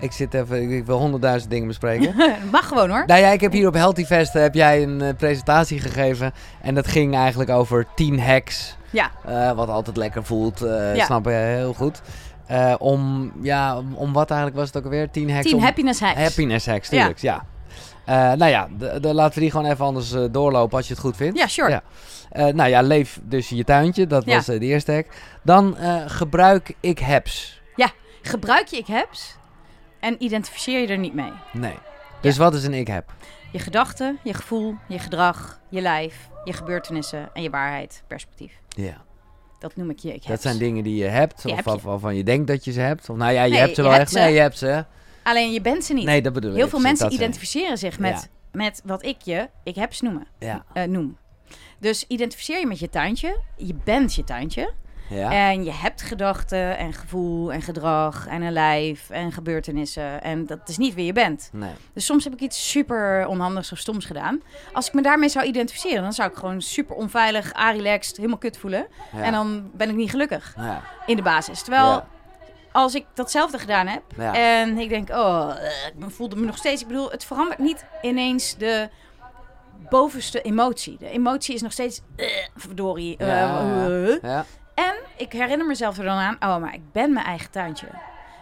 ik 0.00 0.12
zit 0.12 0.34
even, 0.34 0.70
ik- 0.70 0.86
wil 0.86 0.98
honderdduizend 0.98 1.50
dingen 1.50 1.66
bespreken. 1.66 2.14
Mag 2.52 2.68
gewoon 2.68 2.90
hoor. 2.90 3.02
Nou 3.06 3.20
ja, 3.20 3.28
ik 3.28 3.40
heb 3.40 3.52
hier 3.52 3.66
op 3.66 3.74
Healthy 3.74 4.04
Fest 4.04 4.32
heb 4.32 4.54
jij 4.54 4.82
een 4.82 5.00
eh, 5.00 5.14
presentatie 5.16 5.80
gegeven. 5.80 6.32
En 6.62 6.74
dat 6.74 6.86
ging 6.88 7.14
eigenlijk 7.14 7.50
over 7.50 7.86
10 7.94 8.20
hacks. 8.20 8.76
Ja. 8.90 9.10
eh, 9.26 9.52
wat 9.52 9.68
altijd 9.68 9.96
lekker 9.96 10.24
voelt. 10.24 10.62
eh 10.62 10.96
Ja. 10.96 11.04
Snap 11.04 11.24
je 11.24 11.30
heel 11.30 11.72
goed. 11.72 12.00
Eh, 12.46 12.74
om, 12.78 13.32
ja, 13.42 13.76
om, 13.78 13.94
om 13.94 14.12
wat 14.12 14.30
eigenlijk 14.30 14.60
was 14.60 14.66
het 14.68 14.76
ook 14.76 14.84
alweer? 14.84 15.10
10 15.10 15.30
hacks. 15.30 15.46
10 15.46 15.54
om, 15.56 15.62
happiness 15.62 16.00
hacks. 16.00 16.20
Happiness 16.20 16.66
hacks, 16.66 16.88
tuurlijk. 16.88 17.18
Ja. 17.18 17.44
Eh, 18.04 18.14
nou 18.16 18.50
ja, 18.50 18.68
de, 18.78 19.00
de- 19.00 19.14
laten 19.14 19.34
we 19.34 19.40
die 19.40 19.50
gewoon 19.50 19.70
even 19.70 19.84
anders 19.84 20.12
eh, 20.12 20.24
doorlopen 20.30 20.76
als 20.76 20.86
je 20.86 20.92
het 20.92 21.02
goed 21.02 21.16
vindt. 21.16 21.38
Ja, 21.38 21.46
sure. 21.46 21.70
Ja. 21.70 21.82
Eh, 22.30 22.46
nou 22.54 22.70
ja, 22.70 22.80
leef 22.82 23.20
dus 23.22 23.48
je 23.48 23.64
tuintje. 23.64 24.06
Dat 24.06 24.24
Ja. 24.24 24.34
was 24.36 24.48
eh, 24.48 24.60
de 24.60 24.66
eerste 24.66 24.92
hack. 24.92 25.06
Dan 25.42 25.76
eh, 25.76 25.94
gebruik 26.06 26.74
ik 26.80 26.98
haps. 26.98 27.58
Gebruik 28.22 28.66
je 28.66 28.76
ik 28.76 28.86
heb's 28.86 29.36
en 30.00 30.22
identificeer 30.22 30.80
je 30.80 30.86
er 30.86 30.98
niet 30.98 31.14
mee. 31.14 31.32
Nee. 31.52 31.74
Dus 32.20 32.36
wat 32.36 32.54
is 32.54 32.64
een 32.64 32.74
ik 32.74 32.86
heb? 32.86 33.12
Je 33.52 33.58
gedachten, 33.58 34.18
je 34.24 34.34
gevoel, 34.34 34.74
je 34.88 34.98
gedrag, 34.98 35.60
je 35.68 35.80
lijf, 35.80 36.28
je 36.44 36.52
gebeurtenissen 36.52 37.30
en 37.32 37.42
je 37.42 37.50
waarheid, 37.50 38.02
perspectief. 38.06 38.52
Ja. 38.68 38.96
Dat 39.58 39.76
noem 39.76 39.90
ik 39.90 39.98
je 39.98 40.08
ik 40.08 40.14
Dat 40.18 40.24
heb's. 40.26 40.42
zijn 40.42 40.58
dingen 40.58 40.84
die 40.84 40.96
je 40.96 41.04
hebt, 41.04 41.42
Die 41.42 41.50
of 41.52 41.64
heb 41.64 41.74
je. 41.74 41.80
waarvan- 41.88 42.16
je 42.16 42.24
denkt 42.24 42.46
dat 42.46 42.64
je 42.64 42.72
ze 42.72 42.80
hebt. 42.80 43.10
Of 43.10 43.16
nou 43.16 43.32
ja, 43.32 43.42
je 43.42 43.50
Nee, 43.50 43.58
hebt 43.60 43.74
ze 43.74 43.82
je 43.82 43.88
wel 43.88 43.96
hebt 43.96 44.02
echt. 44.02 44.12
ze. 44.12 44.18
Nee, 44.18 44.32
je 44.34 44.40
hebt 44.40 44.58
ze. 44.58 44.84
Alleen 45.22 45.52
je 45.52 45.60
bent 45.60 45.84
ze 45.84 45.92
niet. 45.92 46.04
Nee, 46.04 46.22
dat 46.22 46.32
bedoel 46.32 46.50
ik. 46.50 46.56
Heel 46.56 46.68
veel 46.68 46.78
mensen 46.80 47.04
dat 47.04 47.14
identificeren 47.14 47.78
zich 47.78 47.98
met, 47.98 48.10
Ja. 48.10 48.58
met 48.58 48.82
wat 48.84 49.04
ik 49.04 49.16
je 49.22 49.48
ik 49.64 49.74
heb's 49.74 50.00
noemen, 50.00 50.26
Ja, 50.38 50.64
eh, 50.72 50.84
noem. 50.84 51.16
Dus 51.78 52.04
identificeer 52.08 52.60
je 52.60 52.66
met 52.66 52.78
je 52.78 52.88
tuintje. 52.88 53.40
Je 53.56 53.74
bent 53.84 54.14
je 54.14 54.24
tuintje. 54.24 54.72
Ja. 55.10 55.30
En 55.50 55.64
je 55.64 55.72
hebt 55.72 56.02
gedachten 56.02 56.78
en 56.78 56.92
gevoel 56.92 57.52
en 57.52 57.62
gedrag 57.62 58.26
en 58.26 58.42
een 58.42 58.52
lijf 58.52 59.10
en 59.10 59.32
gebeurtenissen. 59.32 60.22
En 60.22 60.46
dat 60.46 60.68
is 60.68 60.76
niet 60.78 60.94
wie 60.94 61.04
je 61.06 61.12
bent. 61.12 61.48
Nee. 61.52 61.70
Dus 61.92 62.04
soms 62.04 62.24
heb 62.24 62.32
ik 62.32 62.40
iets 62.40 62.70
super 62.70 63.26
onhandigs 63.26 63.72
of 63.72 63.78
stoms 63.78 64.04
gedaan. 64.04 64.42
Als 64.72 64.86
ik 64.86 64.92
me 64.94 65.02
daarmee 65.02 65.28
zou 65.28 65.46
identificeren, 65.46 66.02
dan 66.02 66.12
zou 66.12 66.30
ik 66.30 66.36
gewoon 66.36 66.60
super 66.62 66.96
onveilig, 66.96 67.52
relaxed, 67.72 68.16
helemaal 68.16 68.38
kut 68.38 68.58
voelen. 68.58 68.86
Ja. 69.12 69.22
En 69.22 69.32
dan 69.32 69.70
ben 69.74 69.88
ik 69.88 69.94
niet 69.94 70.10
gelukkig 70.10 70.54
Ja. 70.56 70.82
in 71.06 71.16
de 71.16 71.22
basis. 71.22 71.62
Terwijl 71.62 72.04
als 72.72 72.94
ik 72.94 73.06
datzelfde 73.14 73.58
gedaan 73.58 73.86
heb 73.86 74.02
Ja. 74.16 74.34
en 74.34 74.78
ik 74.78 74.88
denk, 74.88 75.10
oh, 75.10 75.50
eh, 75.56 76.04
ik 76.06 76.10
voelde 76.14 76.36
me 76.36 76.46
nog 76.46 76.56
steeds. 76.56 76.82
Ik 76.82 76.88
bedoel, 76.88 77.10
het 77.10 77.24
verandert 77.24 77.58
niet 77.58 77.84
ineens 78.02 78.56
de 78.56 78.88
bovenste 79.88 80.42
emotie. 80.42 80.96
De 80.98 81.08
emotie 81.10 81.54
is 81.54 81.62
nog 81.62 81.72
steeds, 81.72 82.00
eh, 82.16 82.26
verdorie. 82.56 83.14
Ja. 83.18 83.60
eh. 83.86 84.22
Ja. 84.22 84.44
En 84.86 84.94
ik 85.16 85.32
herinner 85.32 85.66
mezelf 85.66 85.98
er 85.98 86.04
dan 86.04 86.18
aan, 86.18 86.36
oh, 86.40 86.56
maar 86.60 86.74
ik 86.74 86.92
ben 86.92 87.12
mijn 87.12 87.26
eigen 87.26 87.50
tuintje. 87.50 87.86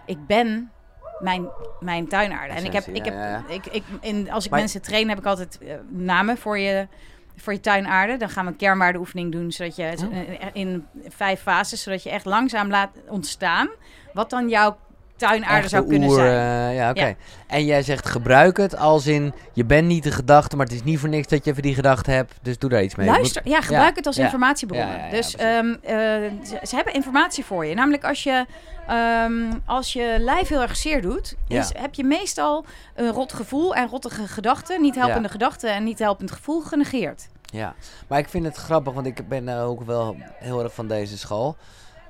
Ik 0.07 0.27
ben 0.27 0.71
mijn, 1.19 1.49
mijn 1.81 2.09
tuinaarde. 2.09 2.55
En 2.55 2.65
ik 2.65 2.73
heb, 2.73 2.87
ik 2.87 3.05
heb 3.05 3.15
Ik, 3.49 3.67
ik, 3.67 3.83
in, 4.01 4.31
als 4.31 4.45
ik 4.45 4.51
Maar- 4.51 4.61
mensen 4.61 4.83
train, 4.83 5.09
heb 5.09 5.19
ik 5.19 5.25
altijd 5.27 5.59
eh, 5.59 5.75
namen 5.89 6.39
voor 6.39 6.59
je 6.59 6.87
voor 7.37 7.53
je 7.53 7.61
tuinaarde. 7.61 8.17
Dan 8.17 8.29
gaan 8.29 8.45
we 8.45 8.51
een 8.51 8.57
kernwaardeoefening 8.57 9.33
doen, 9.33 9.53
zodat 9.53 9.77
je 9.77 9.95
Oh. 10.11 10.17
eh, 10.19 10.47
in 10.53 10.87
vijf 11.09 11.41
fases, 11.41 11.83
zodat 11.83 12.03
je 12.03 12.11
echt 12.11 12.25
langzaam 12.25 12.69
laat 12.71 12.91
ontstaan 13.09 13.69
wat 14.13 14.31
dan 14.31 14.49
jouw 14.49 14.77
tuinaarde 15.19 15.69
zou 15.69 15.87
kunnen 15.87 16.09
oer, 16.09 16.19
zijn. 16.19 16.69
eh, 16.71 16.77
ja, 16.77 16.91
oké. 16.91 17.07
Ja. 17.07 17.15
En 17.47 17.65
jij 17.65 17.83
zegt 17.83 18.09
gebruik 18.09 18.57
het 18.57 18.77
als 18.77 19.07
in, 19.07 19.33
je 19.53 19.65
bent 19.65 19.87
niet 19.87 20.03
de 20.03 20.11
gedachte, 20.11 20.57
maar 20.57 20.67
het 20.67 20.75
is 20.75 20.83
niet 20.83 20.99
voor 20.99 21.09
niks 21.09 21.27
dat 21.27 21.45
je 21.45 21.51
even 21.51 21.63
die 21.63 21.75
gedachte 21.75 22.11
hebt. 22.11 22.35
Dus 22.43 22.59
doe 22.59 22.71
daar 22.71 22.83
iets 22.83 22.95
mee. 22.95 23.07
Luister, 23.07 23.43
ja, 23.45 23.61
gebruik 23.61 23.91
Ja, 23.91 23.95
het 23.95 24.07
als 24.07 24.17
ja. 24.17 24.31
ja, 24.71 25.11
dus 25.11 25.37
ehm, 25.37 25.75
eh, 25.83 25.95
ze, 26.45 26.59
ze 26.63 26.75
hebben 26.75 26.95
informatie 26.95 27.45
voor 27.45 27.67
je. 27.67 27.75
Namelijk 27.75 28.05
als 28.05 28.23
je, 28.23 28.47
ehm, 28.87 29.33
als 29.67 29.93
je 29.93 30.17
lijf 30.19 30.49
heel 30.49 30.63
erg 30.63 30.77
zeer 30.77 31.03
doet, 31.03 31.35
is, 31.49 31.71
heb 31.77 31.95
je 31.95 32.05
meestal 32.05 32.65
een 32.95 33.13
rot 33.13 33.33
gevoel 33.33 33.75
en 33.75 33.89
rottige 33.89 34.29
gedachten, 34.29 34.81
niet 34.81 34.95
helpende 34.95 35.29
gedachten 35.29 35.75
en 35.75 35.85
niet 35.85 35.99
helpend 35.99 36.31
gevoel 36.31 36.61
genegeerd. 36.61 37.29
Ja, 37.53 37.75
maar 38.09 38.19
ik 38.19 38.29
vind 38.29 38.45
het 38.45 38.57
grappig, 38.57 38.93
want 38.93 39.07
ik 39.07 39.29
ben 39.29 39.49
ook 39.49 39.83
wel 39.83 40.17
heel 40.39 40.63
erg 40.63 40.75
van 40.75 40.89
deze 40.89 41.19
school. 41.19 41.57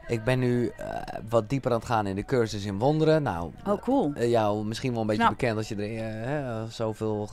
Ik 0.09 0.25
ben 0.25 0.39
nu 0.39 0.73
eh, 0.77 0.87
wat 1.29 1.49
dieper 1.49 1.71
aan 1.71 1.77
het 1.79 1.87
gaan 1.87 2.07
in 2.07 2.15
de 2.17 2.25
cursus 2.25 2.65
in 2.65 2.79
wonderen. 2.79 3.23
Nou, 3.23 3.51
Oh, 3.67 3.83
cool. 3.83 4.13
eh, 4.15 4.31
jou 4.31 4.65
misschien 4.65 4.93
wel 4.93 5.01
een 5.01 5.07
beetje 5.07 5.23
Nou. 5.23 5.35
bekend 5.35 5.57
als 5.57 5.69
je 5.69 5.75
er 5.77 6.05
hè, 6.29 6.67
zoveel 6.71 7.29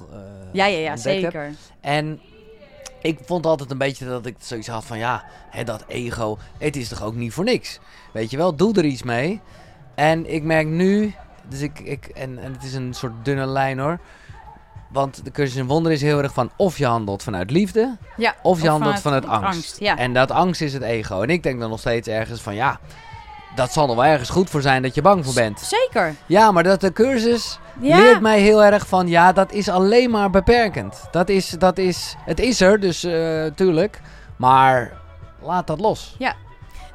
Ja, 0.51 0.65
ja, 0.65 0.77
ja, 0.77 0.87
hebt. 0.89 1.01
zeker. 1.01 1.51
En 1.81 2.19
ik 3.01 3.19
vond 3.25 3.45
altijd 3.45 3.71
een 3.71 3.77
beetje 3.77 4.05
dat 4.05 4.25
ik 4.25 4.35
zoiets 4.39 4.67
had 4.67 4.85
van 4.85 4.97
ja, 4.97 5.23
hè, 5.49 5.63
dat 5.63 5.83
ego, 5.87 6.37
het 6.57 6.75
is 6.75 6.87
toch 6.89 7.03
ook 7.03 7.15
niet 7.15 7.33
voor 7.33 7.43
niks. 7.43 7.79
Weet 8.13 8.31
je 8.31 8.37
wel, 8.37 8.55
doe 8.55 8.73
er 8.77 8.85
iets 8.85 9.03
mee. 9.03 9.41
En 9.95 10.33
ik 10.33 10.43
merk 10.43 10.67
nu, 10.67 11.13
dus 11.49 11.61
ik, 11.61 11.79
ik 11.79 12.05
en, 12.07 12.37
en 12.37 12.53
het 12.53 12.63
is 12.63 12.73
een 12.73 12.93
soort 12.93 13.13
dunne 13.25 13.45
lijn 13.45 13.79
hoor. 13.79 13.99
Want 14.95 15.23
de 15.25 15.31
cursus 15.31 15.55
in 15.55 15.67
wonder 15.67 15.91
is 15.91 16.01
heel 16.01 16.21
erg 16.21 16.33
van 16.33 16.49
of 16.55 16.77
je 16.77 16.85
handelt 16.85 17.23
vanuit 17.23 17.51
liefde, 17.51 17.97
Ja, 18.17 18.35
of 18.41 18.61
je 18.61 18.69
handelt 18.69 18.99
vanuit 18.99 19.25
vanuit 19.25 19.43
angst. 19.45 19.79
ja. 19.79 19.97
En 19.97 20.13
dat 20.13 20.31
angst 20.31 20.61
is 20.61 20.73
het 20.73 20.81
ego. 20.83 21.21
En 21.21 21.29
ik 21.29 21.43
denk 21.43 21.59
dan 21.59 21.69
nog 21.69 21.79
steeds 21.79 22.07
ergens 22.07 22.41
van 22.41 22.55
ja, 22.55 22.79
dat 23.55 23.71
zal 23.73 23.89
er 23.89 23.95
wel 23.95 24.05
ergens 24.05 24.29
goed 24.29 24.49
voor 24.49 24.61
zijn 24.61 24.81
dat 24.81 24.95
je 24.95 25.01
bang 25.01 25.25
voor 25.25 25.33
bent. 25.33 25.59
Zeker. 25.59 26.15
Ja, 26.25 26.51
maar 26.51 26.63
dat 26.63 26.81
de 26.81 26.93
cursus 26.93 27.59
Ja. 27.79 27.97
leert 27.97 28.21
mij 28.21 28.39
heel 28.39 28.63
erg 28.63 28.87
van 28.87 29.07
ja, 29.07 29.31
dat 29.31 29.51
is 29.51 29.69
alleen 29.69 30.09
maar 30.09 30.29
beperkend. 30.29 31.07
Dat 31.11 31.29
is, 31.29 31.49
dat 31.49 31.77
is, 31.77 32.15
het 32.25 32.39
is 32.39 32.61
er, 32.61 32.79
dus 32.79 33.03
eh 33.03 33.45
tuurlijk. 33.55 34.01
Maar 34.35 34.91
laat 35.41 35.67
dat 35.67 35.79
los. 35.79 36.15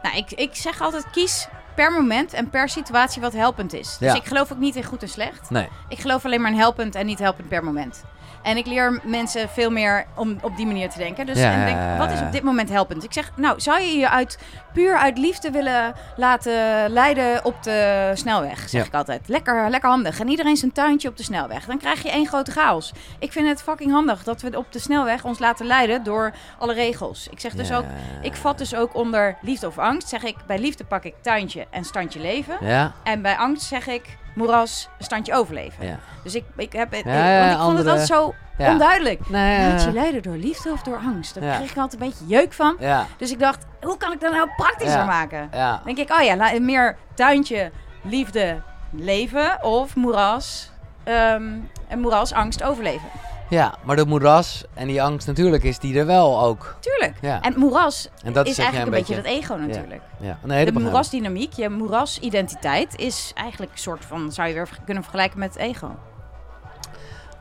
Nou, 0.03 0.17
ik, 0.17 0.31
ik 0.33 0.55
zeg 0.55 0.81
altijd 0.81 1.11
kies 1.11 1.49
per 1.75 1.93
moment 1.93 2.33
en 2.33 2.51
per 2.51 2.69
situatie 2.69 3.23
wat 3.23 3.33
helpend 3.33 3.73
is. 3.73 3.97
Dus 3.99 4.13
Ja. 4.13 4.15
ik 4.15 4.25
geloof 4.25 4.53
ook 4.53 4.59
niet 4.59 4.77
in 4.77 4.85
goed 4.85 5.03
en 5.03 5.09
slecht. 5.09 5.51
Nee. 5.51 5.69
Ik 5.89 5.99
geloof 5.99 6.25
alleen 6.25 6.41
maar 6.41 6.51
in 6.51 6.57
helpend 6.59 6.95
en 6.95 7.07
niet 7.07 7.19
helpend 7.19 7.49
per 7.49 7.65
moment. 7.65 8.03
En 8.43 8.57
ik 8.57 8.67
leer 8.67 9.01
mensen 9.05 9.49
veel 9.49 9.71
meer 9.71 10.07
om 10.17 10.39
op 10.43 10.57
die 10.57 10.67
manier 10.67 10.91
te 10.91 10.99
denken. 10.99 11.27
Dus 11.27 11.39
Ja, 11.39 11.53
en 11.53 11.65
denk, 11.67 11.99
wat 11.99 12.11
is 12.11 12.21
op 12.21 12.33
dit 12.33 12.43
moment 12.43 12.69
helpend? 12.69 13.05
Ik 13.05 13.13
zeg, 13.13 13.31
nou, 13.37 13.61
zou 13.61 13.81
je 13.81 13.97
je 13.99 14.09
uit, 14.11 14.39
puur 14.73 14.97
uit 14.99 15.19
liefde 15.19 15.51
willen 15.51 15.95
laten 16.17 16.91
leiden 16.91 17.45
op 17.45 17.63
de 17.63 18.11
snelweg? 18.15 18.59
Zeg 18.69 18.81
Ja. 18.81 18.87
ik 18.87 18.95
altijd. 18.95 19.29
Lekker, 19.29 19.71
lekker 19.71 19.89
handig. 19.91 20.21
En 20.21 20.29
iedereen 20.29 20.57
zijn 20.57 20.73
tuintje 20.73 21.09
op 21.09 21.17
de 21.17 21.23
snelweg. 21.23 21.65
Dan 21.65 21.79
krijg 21.79 22.03
je 22.03 22.11
één 22.11 22.27
grote 22.27 22.51
chaos. 22.51 22.93
Ik 23.19 23.33
vind 23.33 23.49
het 23.49 23.63
fucking 23.63 23.93
handig 23.93 24.23
dat 24.25 24.41
we 24.41 24.57
op 24.59 24.73
de 24.73 24.79
snelweg 24.79 25.25
ons 25.25 25.39
laten 25.39 25.67
leiden 25.67 26.03
door 26.05 26.33
alle 26.59 26.75
regels. 26.75 27.29
Ik 27.31 27.41
zeg 27.41 27.53
dus 27.55 27.69
Ja. 27.69 27.77
ook, 27.77 27.85
ik 28.23 28.35
vat 28.37 28.59
dus 28.59 28.75
ook 28.75 28.95
onder 28.95 29.37
liefde 29.43 29.67
of 29.67 29.79
angst. 29.79 30.09
Zeg 30.09 30.23
ik, 30.23 30.37
bij 30.47 30.59
liefde 30.59 30.85
pak 30.85 31.05
ik 31.05 31.15
tuintje 31.21 31.67
en 31.71 31.85
standje 31.85 32.21
leven. 32.21 32.57
Ja, 32.61 32.93
En 33.05 33.23
bij 33.23 33.37
angst 33.37 33.67
zeg 33.67 33.87
ik 33.87 34.19
moeras, 34.41 34.89
standje 34.99 35.35
overleven. 35.35 35.87
ja. 35.87 35.97
Dus 36.23 36.35
ik, 36.35 36.45
ik 36.57 36.73
heb 36.73 36.93
Ja, 36.93 36.99
ik- 36.99 37.05
ja, 37.05 37.39
want 37.39 37.51
ik 37.53 37.57
vond 37.59 37.69
andere- 37.69 37.79
het 37.79 37.89
altijd 37.89 38.07
zo 38.07 38.35
onduidelijk. 38.71 39.29
Nee, 39.29 39.69
Laat 39.71 39.83
je 39.83 39.93
leiden 39.93 40.23
door 40.23 40.37
liefde 40.37 40.71
of 40.73 40.83
door 40.83 40.97
angst? 40.97 41.35
Daar 41.41 41.57
kreeg 41.57 41.71
ik 41.71 41.77
altijd 41.77 42.03
een 42.03 42.09
beetje 42.09 42.27
jeuk 42.27 42.53
van. 42.53 42.77
Dus 43.17 43.31
ik 43.31 43.39
dacht, 43.39 43.67
hoe 43.81 43.97
kan 43.97 44.13
ik 44.13 44.21
dat 44.21 44.33
nou 44.33 44.49
praktischer 44.57 45.05
maken? 45.05 45.49
Dan 45.51 45.81
denk 45.85 45.99
ik, 45.99 46.13
oh 46.19 46.23
ja, 46.23 46.59
meer 46.61 46.97
tuintje, 47.15 47.71
liefde, 48.03 48.61
leven 48.91 49.63
of 49.63 49.97
moeras, 49.97 50.71
ehm, 51.05 51.43
en 51.89 52.01
moeras, 52.01 52.33
angst, 52.33 52.63
overleven. 52.63 53.09
Ja, 53.51 53.75
maar 53.85 53.97
de 53.97 54.07
moeras 54.07 54.65
en 54.75 54.87
die 54.87 55.03
angst 55.03 55.27
natuurlijk 55.27 55.63
is 55.63 55.79
die 55.79 55.99
er 55.99 56.07
wel 56.07 56.43
ook. 56.43 56.77
Tuurlijk. 56.81 57.17
Ja. 57.21 57.41
En 57.41 57.55
moeras 57.59 58.09
En 58.25 58.33
dat 58.33 58.47
is 58.47 58.59
eigenlijk 58.59 58.91
een 58.91 58.99
beetje, 58.99 59.15
dat 59.15 59.25
ego 59.25 59.55
natuurlijk. 59.55 60.03
Ja, 60.21 60.39
nee, 60.45 60.65
dat 60.65 60.75
De 60.75 60.81
moerasdynamiek, 60.81 61.53
je 61.53 61.69
moerasidentiteit 61.69 62.97
is 62.99 63.33
eigenlijk 63.35 63.73
een 63.73 63.79
soort 63.79 64.05
van, 64.05 64.33
zou 64.33 64.49
je 64.49 64.55
weer 64.55 64.69
kunnen 64.85 65.03
vergelijken 65.03 65.39
met 65.39 65.55
het 65.55 65.63
ego. 65.63 65.91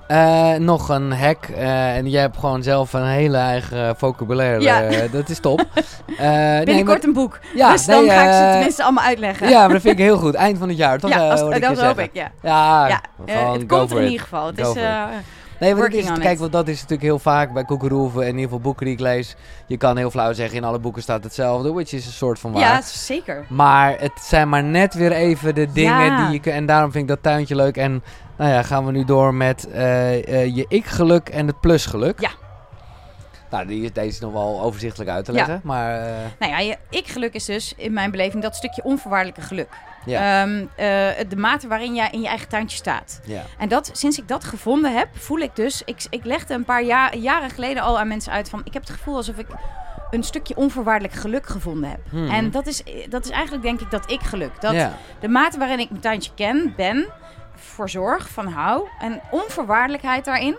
Eh, 0.08 0.54
nog 0.54 0.90
een 0.90 1.12
hack. 1.14 1.46
eh, 1.46 1.96
en 1.96 2.10
jij 2.10 2.22
hebt 2.22 2.38
gewoon 2.38 2.64
zelf 2.64 2.94
een 2.94 3.06
hele 3.06 3.38
eigen 3.38 3.96
vocabulaire. 3.98 4.62
Ja. 4.62 4.82
eh, 4.84 5.12
dat 5.12 5.30
is 5.30 5.40
top. 5.40 5.66
Nee, 6.20 6.64
Binnenkort 6.64 6.98
maar- 6.98 7.08
een 7.08 7.14
boek. 7.14 7.40
Ja, 7.56 7.72
dus 7.72 7.86
dan 7.86 8.10
ga 8.10 8.24
ik 8.24 8.34
ze 8.34 8.52
tenminste 8.52 8.84
allemaal 8.84 9.04
uitleggen. 9.04 9.50
Ja, 9.50 9.60
maar 9.60 9.70
dat 9.74 9.82
vind 9.82 10.00
ik 10.00 10.06
heel 10.06 10.18
goed. 10.18 10.34
Eind 10.34 10.58
van 10.58 10.68
het 10.68 10.78
jaar, 10.78 11.00
toch? 11.00 11.10
Ja, 11.10 11.30
als, 11.30 11.40
dat 11.40 11.80
hoop 11.80 12.00
ik, 12.00 12.10
ja. 12.14 12.32
Ja, 12.42 13.02
het 13.26 13.66
komt 13.66 13.92
in 13.92 14.04
ieder 14.04 14.20
geval. 14.20 14.46
Het 14.46 14.58
is, 14.60 14.74
Nee, 15.60 15.76
want 15.76 15.94
is, 15.94 16.06
kijk, 16.06 16.24
it. 16.34 16.40
want 16.40 16.52
dat 16.52 16.68
is 16.68 16.76
natuurlijk 16.76 17.02
heel 17.02 17.20
vaak 17.20 17.54
bij 17.54 17.64
Koekeroeven 17.64 18.22
en 18.22 18.28
in 18.28 18.34
ieder 18.34 18.44
geval 18.44 18.60
boeken 18.60 18.86
die 18.86 18.94
ik 18.94 19.00
lees. 19.00 19.36
Je 19.68 19.78
kan 19.78 19.98
heel 19.98 20.12
flauw 20.12 20.34
zeggen, 20.34 20.58
in 20.58 20.64
alle 20.64 20.80
boeken 20.80 21.02
staat 21.02 21.24
hetzelfde, 21.24 21.72
which 21.74 21.94
is 21.94 22.06
een 22.06 22.12
soort 22.12 22.40
van 22.40 22.52
waar. 22.52 22.62
ja, 22.62 22.82
zeker. 22.82 23.46
Maar 23.50 24.00
het 24.00 24.12
zijn 24.22 24.50
maar 24.50 24.64
net 24.64 24.94
weer 24.94 25.12
even 25.12 25.56
de 25.56 25.72
dingen 25.72 26.06
Ja. 26.06 26.30
die 26.30 26.40
je... 26.44 26.52
En 26.52 26.66
daarom 26.66 26.92
vind 26.92 27.04
ik 27.04 27.10
dat 27.10 27.24
tuintje 27.24 27.56
leuk. 27.56 27.78
En 27.78 28.04
nou 28.38 28.52
ja, 28.52 28.64
gaan 28.64 28.86
we 28.86 28.92
nu 28.92 29.06
door 29.06 29.34
met 29.34 29.68
eh, 29.72 30.28
eh, 30.44 30.56
je 30.56 30.66
ik-geluk 30.68 31.30
en 31.30 31.48
het 31.48 31.60
plus-geluk. 31.60 32.20
Ja. 32.20 32.30
Nou, 33.50 33.68
die 33.68 33.84
is, 33.84 33.94
deze 33.94 34.08
is 34.08 34.20
nog 34.20 34.32
wel 34.34 34.62
overzichtelijk 34.62 35.10
uit 35.10 35.26
te 35.26 35.32
Ja. 35.32 35.38
leggen. 35.38 35.62
Maar 35.64 36.00
eh, 36.00 36.14
Nou 36.40 36.52
ja, 36.52 36.60
je 36.60 36.78
ik-geluk 36.90 37.34
is 37.34 37.46
dus 37.46 37.74
in 37.78 37.94
mijn 37.94 38.12
beleving 38.12 38.44
dat 38.44 38.56
stukje 38.56 38.84
onvoorwaardelijke 38.84 39.42
geluk. 39.42 39.70
Ja. 40.06 40.42
Ehm, 40.42 40.66
eh, 40.76 41.30
de 41.30 41.36
mate 41.36 41.68
waarin 41.68 41.96
jij 41.96 42.10
in 42.12 42.22
je 42.22 42.28
eigen 42.28 42.48
tuintje 42.48 42.78
staat. 42.78 43.20
ja. 43.26 43.44
En 43.58 43.70
dat, 43.70 43.90
sinds 43.94 44.18
ik 44.18 44.28
dat 44.28 44.44
gevonden 44.44 44.94
heb, 44.94 45.08
voel 45.14 45.40
ik 45.40 45.56
dus... 45.56 45.82
Ik, 45.86 46.06
ik 46.10 46.26
legde 46.26 46.54
een 46.54 46.66
paar 46.66 46.84
ja- 46.84 47.14
jaren 47.14 47.50
geleden 47.50 47.84
al 47.84 48.00
aan 48.00 48.08
mensen 48.08 48.32
uit 48.32 48.50
van... 48.50 48.62
Ik 48.64 48.74
heb 48.74 48.82
het 48.82 48.92
gevoel 48.92 49.16
alsof 49.16 49.38
ik 49.38 49.48
een 50.12 50.24
stukje 50.24 50.56
onvoorwaardelijk 50.56 51.14
geluk 51.14 51.46
gevonden 51.46 51.90
heb. 51.90 52.00
Hmm. 52.10 52.30
En 52.30 52.52
dat 52.52 52.68
is, 52.68 52.84
dat 53.10 53.26
is 53.26 53.32
eigenlijk 53.32 53.64
denk 53.64 53.82
ik 53.82 53.92
dat 53.92 54.12
ik-geluk. 54.12 54.62
Dat 54.62 54.74
ja. 54.74 54.94
de 55.20 55.28
mate 55.28 55.58
waarin 55.58 55.80
ik 55.80 55.90
mijn 55.90 56.02
tuintje 56.02 56.32
ken, 56.36 56.74
ben, 56.78 57.08
voor 57.56 57.90
zorg, 57.90 58.30
van 58.30 58.48
hou... 58.48 58.88
En 59.00 59.22
onvoorwaardelijkheid 59.32 60.26
daarin. 60.26 60.58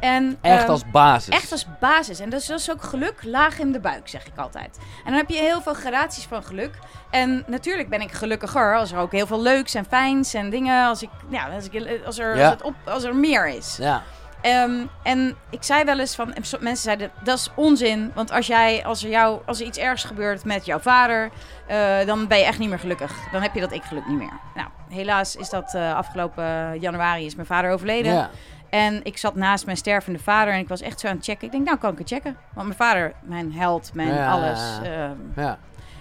En, 0.00 0.38
Echt 0.40 0.62
ehm, 0.62 0.70
als 0.70 0.90
basis. 0.90 1.34
Echt 1.34 1.52
als 1.52 1.66
basis. 1.80 2.20
En 2.20 2.30
dat 2.30 2.40
is, 2.40 2.46
dat 2.46 2.58
is 2.58 2.70
ook 2.70 2.82
geluk 2.82 3.24
laag 3.24 3.58
in 3.58 3.72
de 3.72 3.80
buik, 3.80 4.08
zeg 4.08 4.26
ik 4.26 4.36
altijd. 4.36 4.78
En 4.78 5.10
dan 5.10 5.14
heb 5.14 5.28
je 5.28 5.38
heel 5.38 5.60
veel 5.60 5.74
gradaties 5.74 6.24
van 6.24 6.42
geluk. 6.42 6.78
En 7.10 7.44
natuurlijk 7.46 7.88
ben 7.88 8.00
ik 8.00 8.12
gelukkiger 8.12 8.76
als 8.76 8.92
er 8.92 8.98
ook 8.98 9.12
heel 9.12 9.26
veel 9.26 9.42
leuks 9.42 9.74
en 9.74 9.84
fijns 9.84 10.34
en 10.34 10.50
dingen. 10.50 10.86
Als, 10.86 11.02
ik, 11.02 11.10
ja, 11.28 11.48
als, 11.48 11.68
ik, 11.68 12.00
als, 12.06 12.18
er, 12.18 12.36
Ja. 12.36 12.42
als, 12.42 12.52
het 12.52 12.62
op, 12.62 12.74
als 12.84 13.04
er 13.04 13.16
meer 13.16 13.48
is. 13.48 13.76
Ja. 13.80 14.02
Ehm, 14.40 14.86
en 15.02 15.36
ik 15.50 15.62
zei 15.62 15.84
wel 15.84 15.98
eens 15.98 16.14
van, 16.14 16.34
mensen 16.60 16.76
zeiden 16.76 17.10
dat 17.22 17.38
is 17.38 17.50
onzin. 17.54 18.10
Want 18.14 18.32
als, 18.32 18.46
jij, 18.46 18.84
als, 18.84 19.04
er 19.04 19.10
jou, 19.10 19.40
als 19.46 19.60
er 19.60 19.66
iets 19.66 19.78
ergs 19.78 20.04
gebeurt 20.04 20.44
met 20.44 20.66
jouw 20.66 20.78
vader, 20.78 21.30
eh, 21.66 22.06
dan 22.06 22.26
ben 22.26 22.38
je 22.38 22.44
echt 22.44 22.58
niet 22.58 22.68
meer 22.68 22.78
gelukkig. 22.78 23.12
Dan 23.32 23.42
heb 23.42 23.54
je 23.54 23.60
dat 23.60 23.72
ik 23.72 23.82
geluk 23.82 24.06
niet 24.06 24.18
meer. 24.18 24.40
Nou, 24.54 24.68
helaas 24.88 25.36
is 25.36 25.50
dat 25.50 25.74
eh, 25.74 25.94
afgelopen 25.94 26.78
januari 26.80 27.26
is 27.26 27.34
mijn 27.34 27.46
vader 27.46 27.70
overleden. 27.70 28.12
Ja. 28.12 28.30
En 28.70 29.00
ik 29.04 29.18
zat 29.18 29.34
naast 29.34 29.64
mijn 29.64 29.76
stervende 29.76 30.18
vader 30.18 30.54
en 30.54 30.60
ik 30.60 30.68
was 30.68 30.80
echt 30.80 31.00
zo 31.00 31.08
aan 31.08 31.16
het 31.16 31.24
checken. 31.24 31.46
Ik 31.46 31.52
denk, 31.52 31.64
nou 31.66 31.78
kan 31.78 31.92
ik 31.92 31.98
het 31.98 32.08
checken. 32.08 32.36
Want 32.54 32.66
mijn 32.66 32.78
vader, 32.78 33.12
mijn 33.22 33.52
held, 33.52 33.90
mijn 33.94 34.14
Ja. 34.14 34.30
alles. 34.30 34.60
ehm, 34.82 35.12
ja. 35.36 35.58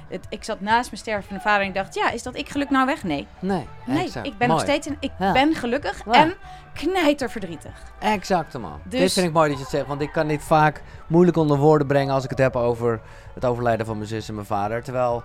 het, 0.10 0.26
ik 0.30 0.44
zat 0.44 0.62
naast 0.62 0.90
mijn 0.92 1.02
stervende 1.02 1.42
vader 1.42 1.62
en 1.62 1.68
ik 1.68 1.74
dacht, 1.74 1.96
ja, 1.96 2.12
is 2.12 2.24
dat 2.24 2.36
ik 2.38 2.50
geluk 2.50 2.70
nou 2.70 2.86
weg? 2.86 3.04
Nee. 3.04 3.28
Nee, 3.40 3.68
Nee, 3.86 4.04
exact. 4.06 4.26
ik 4.28 4.38
ben 4.38 4.48
Mooi. 4.48 4.60
nog 4.62 4.70
steeds 4.70 4.88
een, 4.88 4.98
ik 5.00 5.12
Ja. 5.20 5.32
ben 5.32 5.56
gelukkig 5.56 6.02
Ja. 6.06 6.12
en 6.14 6.34
knijterverdrietig. 6.74 7.72
Exact, 8.00 8.58
man. 8.58 8.80
Dus- 8.84 9.00
Dit 9.00 9.14
vind 9.14 9.26
ik 9.28 9.34
mooi 9.34 9.48
dat 9.50 9.58
je 9.58 9.64
het 9.64 9.72
zegt, 9.74 9.88
want 9.88 10.02
ik 10.02 10.12
kan 10.12 10.28
dit 10.28 10.44
vaak 10.44 10.82
moeilijk 11.08 11.38
onder 11.38 11.58
woorden 11.58 11.88
brengen 11.88 12.14
als 12.14 12.24
ik 12.24 12.30
het 12.30 12.40
heb 12.40 12.56
over 12.56 13.00
het 13.34 13.46
overlijden 13.46 13.86
van 13.86 13.96
mijn 13.98 14.10
zus 14.10 14.28
en 14.28 14.34
mijn 14.36 14.46
vader. 14.48 14.84
Terwijl, 14.84 15.24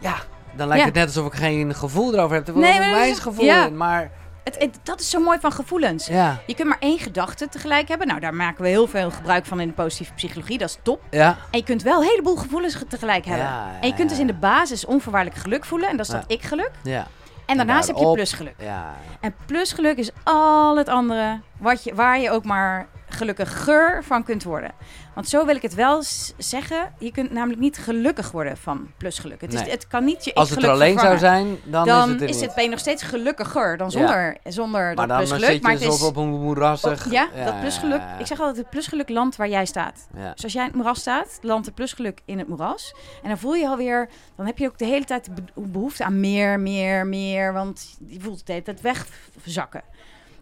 ja, 0.00 0.14
dan 0.56 0.66
lijkt 0.68 0.82
Ja. 0.82 0.88
het 0.88 0.94
net 0.98 1.06
alsof 1.06 1.26
ik 1.26 1.32
geen 1.38 1.74
gevoel 1.74 2.14
erover 2.14 2.34
heb. 2.36 2.44
Terwijl 2.44 2.78
Nee, 2.80 3.10
is- 3.10 3.18
gevoel 3.18 3.64
in, 3.66 3.76
maar 3.76 4.10
Het, 4.46 4.58
het- 4.58 4.78
dat 4.82 5.00
is 5.00 5.10
zo 5.10 5.20
mooi 5.20 5.38
van 5.40 5.52
gevoelens. 5.52 6.06
ja, 6.06 6.38
Je 6.46 6.54
kunt 6.54 6.68
maar 6.68 6.76
één 6.80 6.98
gedachte 6.98 7.48
tegelijk 7.48 7.88
hebben. 7.88 8.06
Nou, 8.06 8.20
daar 8.20 8.34
maken 8.34 8.62
we 8.62 8.68
heel 8.68 8.86
veel 8.86 9.10
gebruik 9.10 9.46
van 9.46 9.60
in 9.60 9.68
de 9.68 9.74
positieve 9.74 10.12
psychologie. 10.14 10.58
Dat 10.58 10.68
is 10.68 10.78
top. 10.82 11.02
ja, 11.10 11.28
En 11.50 11.58
je 11.58 11.64
kunt 11.64 11.82
wel 11.82 12.00
een 12.02 12.08
heleboel 12.08 12.36
gevoelens 12.36 12.74
ge- 12.74 12.86
tegelijk 12.86 13.24
hebben. 13.24 13.44
Ja, 13.46 13.70
en 13.80 13.88
je 13.88 13.94
kunt 13.94 14.08
dus 14.08 14.18
in 14.18 14.26
de 14.26 14.34
basis 14.34 14.84
onvoorwaardelijk 14.84 15.40
geluk 15.40 15.64
voelen. 15.64 15.88
En 15.88 15.96
dat 15.96 16.06
is 16.06 16.12
dat 16.12 16.24
ik-geluk. 16.26 16.70
ja, 16.82 17.06
En 17.46 17.56
daarnaast 17.56 17.86
heb 17.86 17.96
je 17.96 18.12
plusgeluk. 18.12 18.54
ja. 18.58 18.94
En 19.20 19.34
plusgeluk 19.46 19.96
is 19.96 20.10
al 20.24 20.76
het 20.76 20.88
andere 20.88 21.40
wat 21.58 21.84
je, 21.84 21.94
waar 21.94 22.18
je 22.20 22.30
ook 22.30 22.44
maar 22.44 22.86
gelukkiger 23.08 24.04
van 24.04 24.24
kunt 24.24 24.42
worden. 24.44 24.70
Want 25.16 25.28
zo 25.28 25.46
wil 25.46 25.56
ik 25.56 25.62
het 25.62 25.74
wel 25.74 26.02
zeggen. 26.38 26.92
Je 26.98 27.12
kunt 27.12 27.30
namelijk 27.32 27.60
niet 27.60 27.78
gelukkig 27.78 28.30
worden 28.30 28.56
van 28.56 28.90
plusgeluk. 28.96 29.40
Het, 29.40 29.52
is, 29.54 29.60
Nee. 29.60 29.70
het 29.70 29.86
kan 29.86 30.04
niet 30.04 30.24
je 30.24 30.34
Als 30.34 30.50
het 30.50 30.62
er 30.62 30.70
alleen 30.70 30.98
zou 30.98 31.18
zijn, 31.18 31.58
dan, 31.64 31.86
Dan 31.86 32.04
is 32.06 32.12
het 32.12 32.20
er 32.22 32.28
is 32.28 32.40
het, 32.40 32.54
ben 32.54 32.64
je 32.64 32.70
nog 32.70 32.78
steeds 32.78 33.02
gelukkiger 33.02 33.76
dan 33.76 33.86
Ja. 33.90 33.92
zonder, 33.98 34.36
zonder 34.44 34.80
maar 34.80 34.94
dat 34.96 35.08
dan 35.08 35.16
plusgeluk. 35.16 35.44
zit 35.44 35.54
je 35.56 35.62
maar 35.62 35.80
is, 35.82 36.02
op 36.02 36.16
een 36.16 36.28
moerassig... 36.28 37.10
ja, 37.10 37.28
dat 37.44 37.60
plusgeluk. 37.60 38.00
Ik 38.18 38.26
zeg 38.26 38.38
altijd, 38.38 38.56
het 38.56 38.70
plusgeluk 38.70 39.08
landt 39.08 39.36
waar 39.36 39.48
jij 39.48 39.66
staat. 39.66 40.06
Ja. 40.16 40.32
Dus 40.34 40.44
als 40.44 40.52
jij 40.52 40.62
in 40.62 40.68
het 40.68 40.76
moeras 40.76 40.98
staat, 41.00 41.38
landt 41.42 41.66
het 41.66 41.74
plusgeluk 41.74 42.20
in 42.24 42.38
het 42.38 42.48
moeras. 42.48 42.94
En 43.22 43.28
dan 43.28 43.38
voel 43.38 43.54
je 43.54 43.66
alweer, 43.68 44.08
dan 44.36 44.46
heb 44.46 44.58
je 44.58 44.66
ook 44.66 44.78
de 44.78 44.84
hele 44.86 45.04
tijd 45.04 45.28
behoefte 45.54 46.04
aan 46.04 46.20
meer, 46.20 46.60
meer, 46.60 47.06
meer. 47.06 47.52
Want 47.52 47.96
je 48.06 48.20
voelt 48.20 48.36
het 48.38 48.46
de 48.46 48.52
hele 48.52 48.64
tijd 48.64 48.80
wegzakken. 48.80 49.82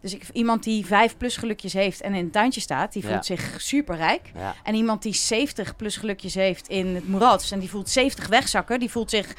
Dus 0.05 0.14
ik, 0.14 0.24
iemand 0.32 0.62
die 0.62 0.86
vijf 0.86 1.16
plusgelukjes 1.16 1.72
heeft 1.72 2.00
en 2.00 2.14
in 2.14 2.24
het 2.24 2.32
tuintje 2.32 2.61
staat, 2.61 2.92
die 2.92 3.02
Ja. 3.02 3.09
voelt 3.09 3.26
zich 3.26 3.55
superrijk. 3.61 4.30
Ja. 4.34 4.55
En 4.62 4.74
iemand 4.74 5.02
die 5.02 5.14
70 5.14 5.76
plusgelukjes 5.76 6.34
heeft 6.34 6.68
in 6.68 6.94
het 6.94 7.09
moeras 7.09 7.50
en 7.50 7.59
die 7.59 7.70
voelt 7.70 7.88
70 7.90 8.26
wegzakken, 8.28 8.80
die 8.80 8.90
voelt 8.90 9.11
zich 9.11 9.34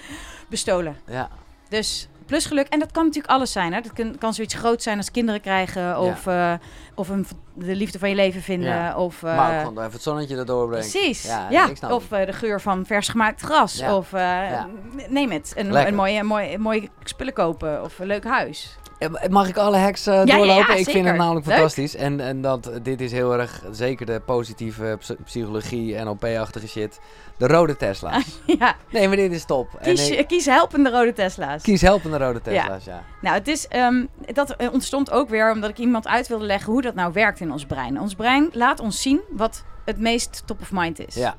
bestolen. 0.49 0.97
ja. 1.07 1.29
Dus 1.69 2.07
plusgeluk, 2.25 2.67
en 2.67 2.79
dat 2.79 2.91
kan 2.91 3.03
natuurlijk 3.05 3.33
alles 3.33 3.51
zijn. 3.51 3.73
Hè? 3.73 3.81
Dat 3.81 3.93
kan, 3.93 4.17
kan 4.17 4.33
zoiets 4.33 4.53
groot 4.53 4.83
zijn 4.83 4.97
als 4.97 5.11
kinderen 5.11 5.41
krijgen, 5.41 5.99
of, 5.99 6.27
eh, 6.27 6.53
of 6.95 7.09
een, 7.09 7.25
de 7.53 7.75
liefde 7.75 7.99
van 7.99 8.09
je 8.09 8.15
leven 8.15 8.41
vinden. 8.41 8.69
Ja. 8.69 8.97
Of, 8.97 9.23
eh, 9.23 9.35
maar 9.35 9.53
ook 9.59 9.67
gewoon 9.67 9.79
even 9.79 9.91
het 9.93 10.01
zonnetje 10.01 10.37
erdoor 10.37 10.67
brengen. 10.67 10.89
Precies. 10.89 11.23
Ja, 11.49 11.69
of 11.89 12.11
eh, 12.11 12.25
de 12.25 12.33
geur 12.33 12.61
van 12.61 12.85
vers 12.85 13.07
gemaakt 13.07 13.41
gras. 13.41 13.81
Of 13.81 14.13
eh, 14.13 14.63
neem 15.09 15.31
het. 15.31 15.53
Een, 15.55 15.75
een 15.87 15.95
mooie, 15.95 16.23
mooie, 16.23 16.57
mooie 16.57 16.89
spullen 17.03 17.33
kopen. 17.33 17.83
Of 17.83 17.99
een 17.99 18.07
leuk 18.07 18.23
huis. 18.23 18.77
Eh, 19.13 19.29
Mag 19.29 19.47
ik 19.47 19.57
alle 19.57 19.77
hacks 19.77 20.07
eh, 20.07 20.13
ja, 20.25 20.37
doorlopen? 20.37 20.77
ik 20.77 20.89
vind 20.89 21.05
het 21.07 21.15
namelijk 21.17 21.45
Leuk. 21.45 21.55
fantastisch. 21.55 21.95
En, 21.95 22.19
en 22.19 22.41
dat, 22.41 22.71
dit 22.81 23.01
is 23.01 23.11
heel 23.11 23.33
erg, 23.33 23.63
zeker 23.71 24.05
de 24.05 24.21
positieve 24.25 24.95
ps- 24.99 25.13
psychologie, 25.23 25.95
NLP-achtige 26.03 26.67
shit. 26.67 26.99
De 27.37 27.47
rode 27.47 27.75
Tesla's. 27.77 28.39
ja, 28.59 28.75
nee, 28.91 29.07
maar 29.07 29.17
dit 29.17 29.31
is 29.31 29.45
top. 29.45 29.67
En 29.79 29.95
kies, 29.95 30.09
ik- 30.09 30.27
kies 30.27 30.45
helpende 30.45 30.89
rode 30.89 31.13
Tesla's. 31.13 31.61
kies 31.61 31.81
helpende 31.81 32.17
rode 32.17 32.41
Tesla's, 32.41 32.83
ja. 32.85 33.03
Nou, 33.21 33.35
het 33.35 33.47
is, 33.47 33.67
ehm, 33.67 34.05
dat 34.33 34.49
eh, 34.55 34.73
ontstond 34.73 35.11
ook 35.11 35.29
weer 35.29 35.51
omdat 35.51 35.69
ik 35.69 35.77
iemand 35.77 36.07
uit 36.07 36.27
wilde 36.27 36.45
leggen 36.45 36.71
hoe 36.71 36.81
dat 36.81 36.95
nou 36.95 37.13
werkt 37.13 37.39
in 37.39 37.51
ons 37.51 37.65
brein. 37.65 37.99
Ons 37.99 38.15
brein 38.15 38.49
laat 38.53 38.79
ons 38.79 39.01
zien 39.01 39.21
wat 39.29 39.63
het 39.85 39.99
meest 39.99 40.43
top 40.45 40.61
of 40.61 40.71
mind 40.71 41.07
is. 41.07 41.15
Ja, 41.15 41.35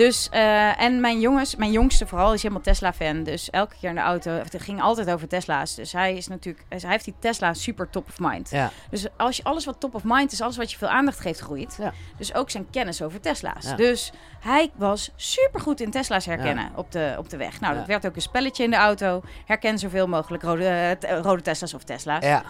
Dus, 0.00 0.28
eh, 0.28 0.82
en 0.82 1.00
mijn 1.00 1.20
jongens, 1.20 1.56
mijn 1.56 1.70
jongste 1.70 2.06
vooral, 2.06 2.32
is 2.32 2.42
helemaal 2.42 2.62
Tesla-fan. 2.62 3.22
Dus 3.22 3.50
elke 3.50 3.76
keer 3.80 3.88
in 3.88 3.94
de 3.94 4.00
auto, 4.00 4.30
het 4.30 4.54
ging 4.58 4.82
altijd 4.82 5.10
over 5.10 5.28
Tesla's. 5.28 5.74
Dus 5.74 5.92
hij 5.92 6.16
is 6.16 6.28
natuurlijk, 6.28 6.64
hij 6.68 6.90
heeft 6.90 7.04
die 7.04 7.14
Tesla 7.18 7.54
super 7.54 7.90
top 7.90 8.08
of 8.08 8.18
mind. 8.18 8.50
ja. 8.50 8.70
Dus 8.90 9.06
als 9.16 9.36
je 9.36 9.44
alles 9.44 9.64
wat 9.64 9.80
top 9.80 9.94
of 9.94 10.02
mind 10.04 10.32
is, 10.32 10.40
alles 10.40 10.56
wat 10.56 10.70
je 10.70 10.78
veel 10.78 10.88
aandacht 10.88 11.20
geeft, 11.20 11.40
groeit. 11.40 11.76
Ja. 11.78 11.92
Dus 12.16 12.34
ook 12.34 12.50
zijn 12.50 12.70
kennis 12.70 13.02
over 13.02 13.20
Tesla's. 13.20 13.64
Ja. 13.64 13.76
Dus 13.76 14.12
hij 14.40 14.70
was 14.74 15.10
super 15.16 15.60
goed 15.60 15.80
in 15.80 15.90
Tesla's 15.90 16.26
herkennen 16.26 16.70
op, 16.74 16.92
de, 16.92 17.14
op 17.18 17.30
de 17.30 17.36
weg. 17.36 17.60
Nou, 17.60 17.74
dat 17.74 17.86
werd 17.86 18.06
ook 18.06 18.16
een 18.16 18.22
spelletje 18.22 18.64
in 18.64 18.70
de 18.70 18.76
auto. 18.76 19.22
Herken 19.46 19.78
zoveel 19.78 20.06
mogelijk 20.06 20.42
rode, 20.42 20.96
eh, 21.00 21.20
rode 21.20 21.42
Tesla's 21.42 21.74
of 21.74 21.84
Tesla's. 21.84 22.24
ja. 22.24 22.42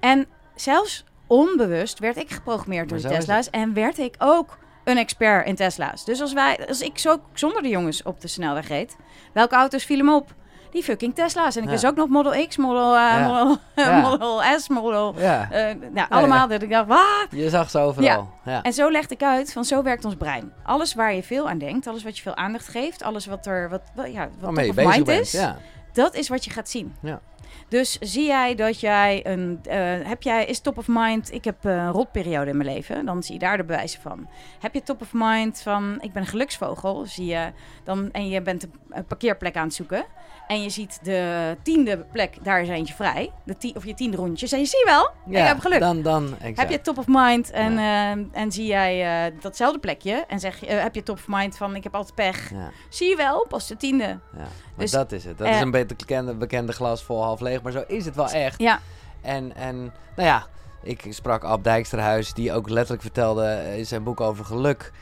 En 0.00 0.26
zelfs 0.54 1.04
onbewust 1.26 1.98
werd 1.98 2.16
ik 2.16 2.30
geprogrammeerd 2.30 2.88
door 2.88 3.00
Maar 3.00 3.10
Tesla's. 3.10 3.50
En 3.50 3.74
werd 3.74 3.98
ik 3.98 4.14
ook 4.18 4.58
een 4.88 4.98
expert 4.98 5.46
in 5.46 5.54
Tesla's. 5.54 6.04
Dus 6.04 6.20
als, 6.20 6.32
wij, 6.32 6.66
als 6.68 6.80
ik 6.80 6.98
zo 6.98 7.20
zonder 7.32 7.62
de 7.62 7.68
jongens 7.68 8.02
op 8.02 8.20
de 8.20 8.28
snelweg 8.28 8.68
reed, 8.68 8.96
welke 9.32 9.54
auto's 9.54 9.84
vielen 9.84 10.04
me 10.04 10.14
op? 10.14 10.34
Die 10.70 10.82
fucking 10.82 11.14
Tesla's. 11.14 11.56
En 11.56 11.60
ik 11.62 11.66
Ja. 11.66 11.72
wist 11.72 11.86
ook 11.86 11.96
nog 11.96 12.08
Model 12.08 12.46
X, 12.46 12.56
Model, 12.56 12.94
eh, 12.96 13.00
Ja. 13.00 13.26
Model, 13.28 13.56
Ja. 13.76 14.00
Model 14.08 14.42
S, 14.58 14.68
Model... 14.68 15.14
ja. 15.16 15.50
eh, 15.50 15.74
nou, 15.92 16.06
allemaal 16.10 16.48
dat 16.48 16.62
ik 16.62 16.70
dacht, 16.70 16.86
wat? 16.86 17.26
Je 17.30 17.48
zag 17.50 17.70
ze 17.70 17.78
overal. 17.78 18.30
Ja. 18.44 18.62
En 18.62 18.72
zo 18.72 18.90
legde 18.90 19.14
ik 19.14 19.22
uit 19.22 19.52
van 19.52 19.64
zo 19.64 19.82
werkt 19.82 20.04
ons 20.04 20.14
brein. 20.14 20.52
Alles 20.64 20.94
waar 20.94 21.14
je 21.14 21.22
veel 21.22 21.48
aan 21.48 21.58
denkt, 21.58 21.86
alles 21.86 22.02
wat 22.02 22.16
je 22.16 22.22
veel 22.22 22.34
aandacht 22.36 22.68
geeft, 22.68 23.02
alles 23.02 23.26
wat 23.26 23.46
er 23.46 23.68
wat, 23.68 23.80
ja, 23.94 24.20
wat 24.20 24.30
Waarmee 24.40 24.66
je 24.66 24.74
top 24.74 24.84
of 24.86 24.94
mind 24.94 25.08
is, 25.08 25.32
Ja. 25.32 25.56
dat 25.92 26.14
is 26.14 26.28
wat 26.28 26.44
je 26.44 26.50
gaat 26.50 26.68
zien. 26.68 26.94
Ja. 27.02 27.20
Dus 27.68 27.98
zie 28.00 28.26
jij 28.26 28.54
dat 28.54 28.80
jij 28.80 29.26
een. 29.26 29.58
eh, 29.62 30.08
heb 30.08 30.22
jij, 30.22 30.44
is 30.44 30.60
top 30.60 30.78
of 30.78 30.86
mind. 30.88 31.32
Ik 31.32 31.44
heb 31.44 31.64
een 31.64 31.90
rotperiode 31.90 32.50
in 32.50 32.56
mijn 32.56 32.68
leven. 32.68 33.06
Dan 33.06 33.22
zie 33.22 33.32
je 33.34 33.38
daar 33.40 33.56
de 33.56 33.64
bewijzen 33.64 34.00
van. 34.00 34.28
Heb 34.60 34.74
je 34.74 34.82
top 34.82 35.00
of 35.00 35.10
mind 35.12 35.60
van. 35.62 35.98
Ik 36.00 36.12
ben 36.12 36.22
een 36.22 36.28
geluksvogel. 36.28 37.06
Zie 37.06 37.26
je 37.26 37.52
dan. 37.84 38.12
En 38.12 38.28
je 38.28 38.42
bent 38.42 38.66
een 38.90 39.04
parkeerplek 39.04 39.56
aan 39.56 39.64
het 39.64 39.74
zoeken. 39.74 40.04
En 40.48 40.62
je 40.62 40.70
ziet 40.70 40.98
de 41.02 41.56
tiende 41.62 41.98
plek. 42.12 42.44
Daar 42.44 42.62
is 42.62 42.68
eentje 42.68 42.94
vrij. 42.94 43.32
De 43.44 43.56
tie, 43.56 43.76
of 43.76 43.84
je 43.84 43.94
tiende 43.94 44.16
rondjes. 44.16 44.52
En 44.52 44.58
je 44.58 44.66
ziet 44.66 44.82
wel. 44.84 45.10
Ja, 45.26 45.40
ik 45.40 45.46
heb 45.46 45.58
geluk. 45.60 45.80
Dan, 45.80 46.02
dan, 46.02 46.24
exact. 46.38 46.58
Heb 46.58 46.70
je 46.70 46.80
top 46.80 46.98
of 46.98 47.04
mind 47.08 47.50
en, 47.50 47.78
eh, 47.78 48.40
en 48.42 48.52
zie 48.52 48.66
jij 48.66 49.26
eh, 49.26 49.32
datzelfde 49.40 49.78
plekje 49.78 50.24
en 50.28 50.40
zeg 50.40 50.60
je, 50.60 50.66
eh, 50.66 50.82
heb 50.82 50.94
je 50.94 51.02
top 51.02 51.16
of 51.16 51.24
mind 51.26 51.56
van 51.56 51.74
ik 51.76 51.82
heb 51.82 51.94
altijd 51.94 52.14
pech. 52.14 52.50
Ja, 52.50 52.70
Zie 52.88 53.08
je 53.08 53.16
wel, 53.16 53.46
pas 53.48 53.66
de 53.66 53.76
tiende. 53.76 54.04
ja. 54.04 54.18
Maar 54.32 54.48
Dus, 54.76 54.90
dat 54.90 55.12
is 55.12 55.24
het. 55.24 55.38
Dat 55.38 55.46
eh, 55.46 55.54
is 55.54 55.60
een 55.60 55.70
beetje 55.70 55.96
bekende, 55.96 56.34
bekende 56.34 56.72
glas 56.72 57.02
vol 57.02 57.22
half 57.22 57.40
leeg. 57.40 57.62
Maar 57.62 57.72
zo 57.72 57.84
is 57.86 58.04
het 58.04 58.14
wel 58.14 58.30
echt. 58.30 58.58
Ja, 58.58 58.80
En, 59.20 59.56
en 59.56 59.76
nou 60.16 60.28
ja, 60.28 60.46
ik 60.82 61.06
sprak 61.08 61.44
Ab 61.44 61.64
Dijksterhuis, 61.64 62.32
die 62.32 62.52
ook 62.52 62.68
letterlijk 62.68 63.02
vertelde 63.02 63.74
in 63.76 63.86
zijn 63.86 64.02
boek 64.02 64.20
over 64.20 64.44
geluk. 64.44 64.92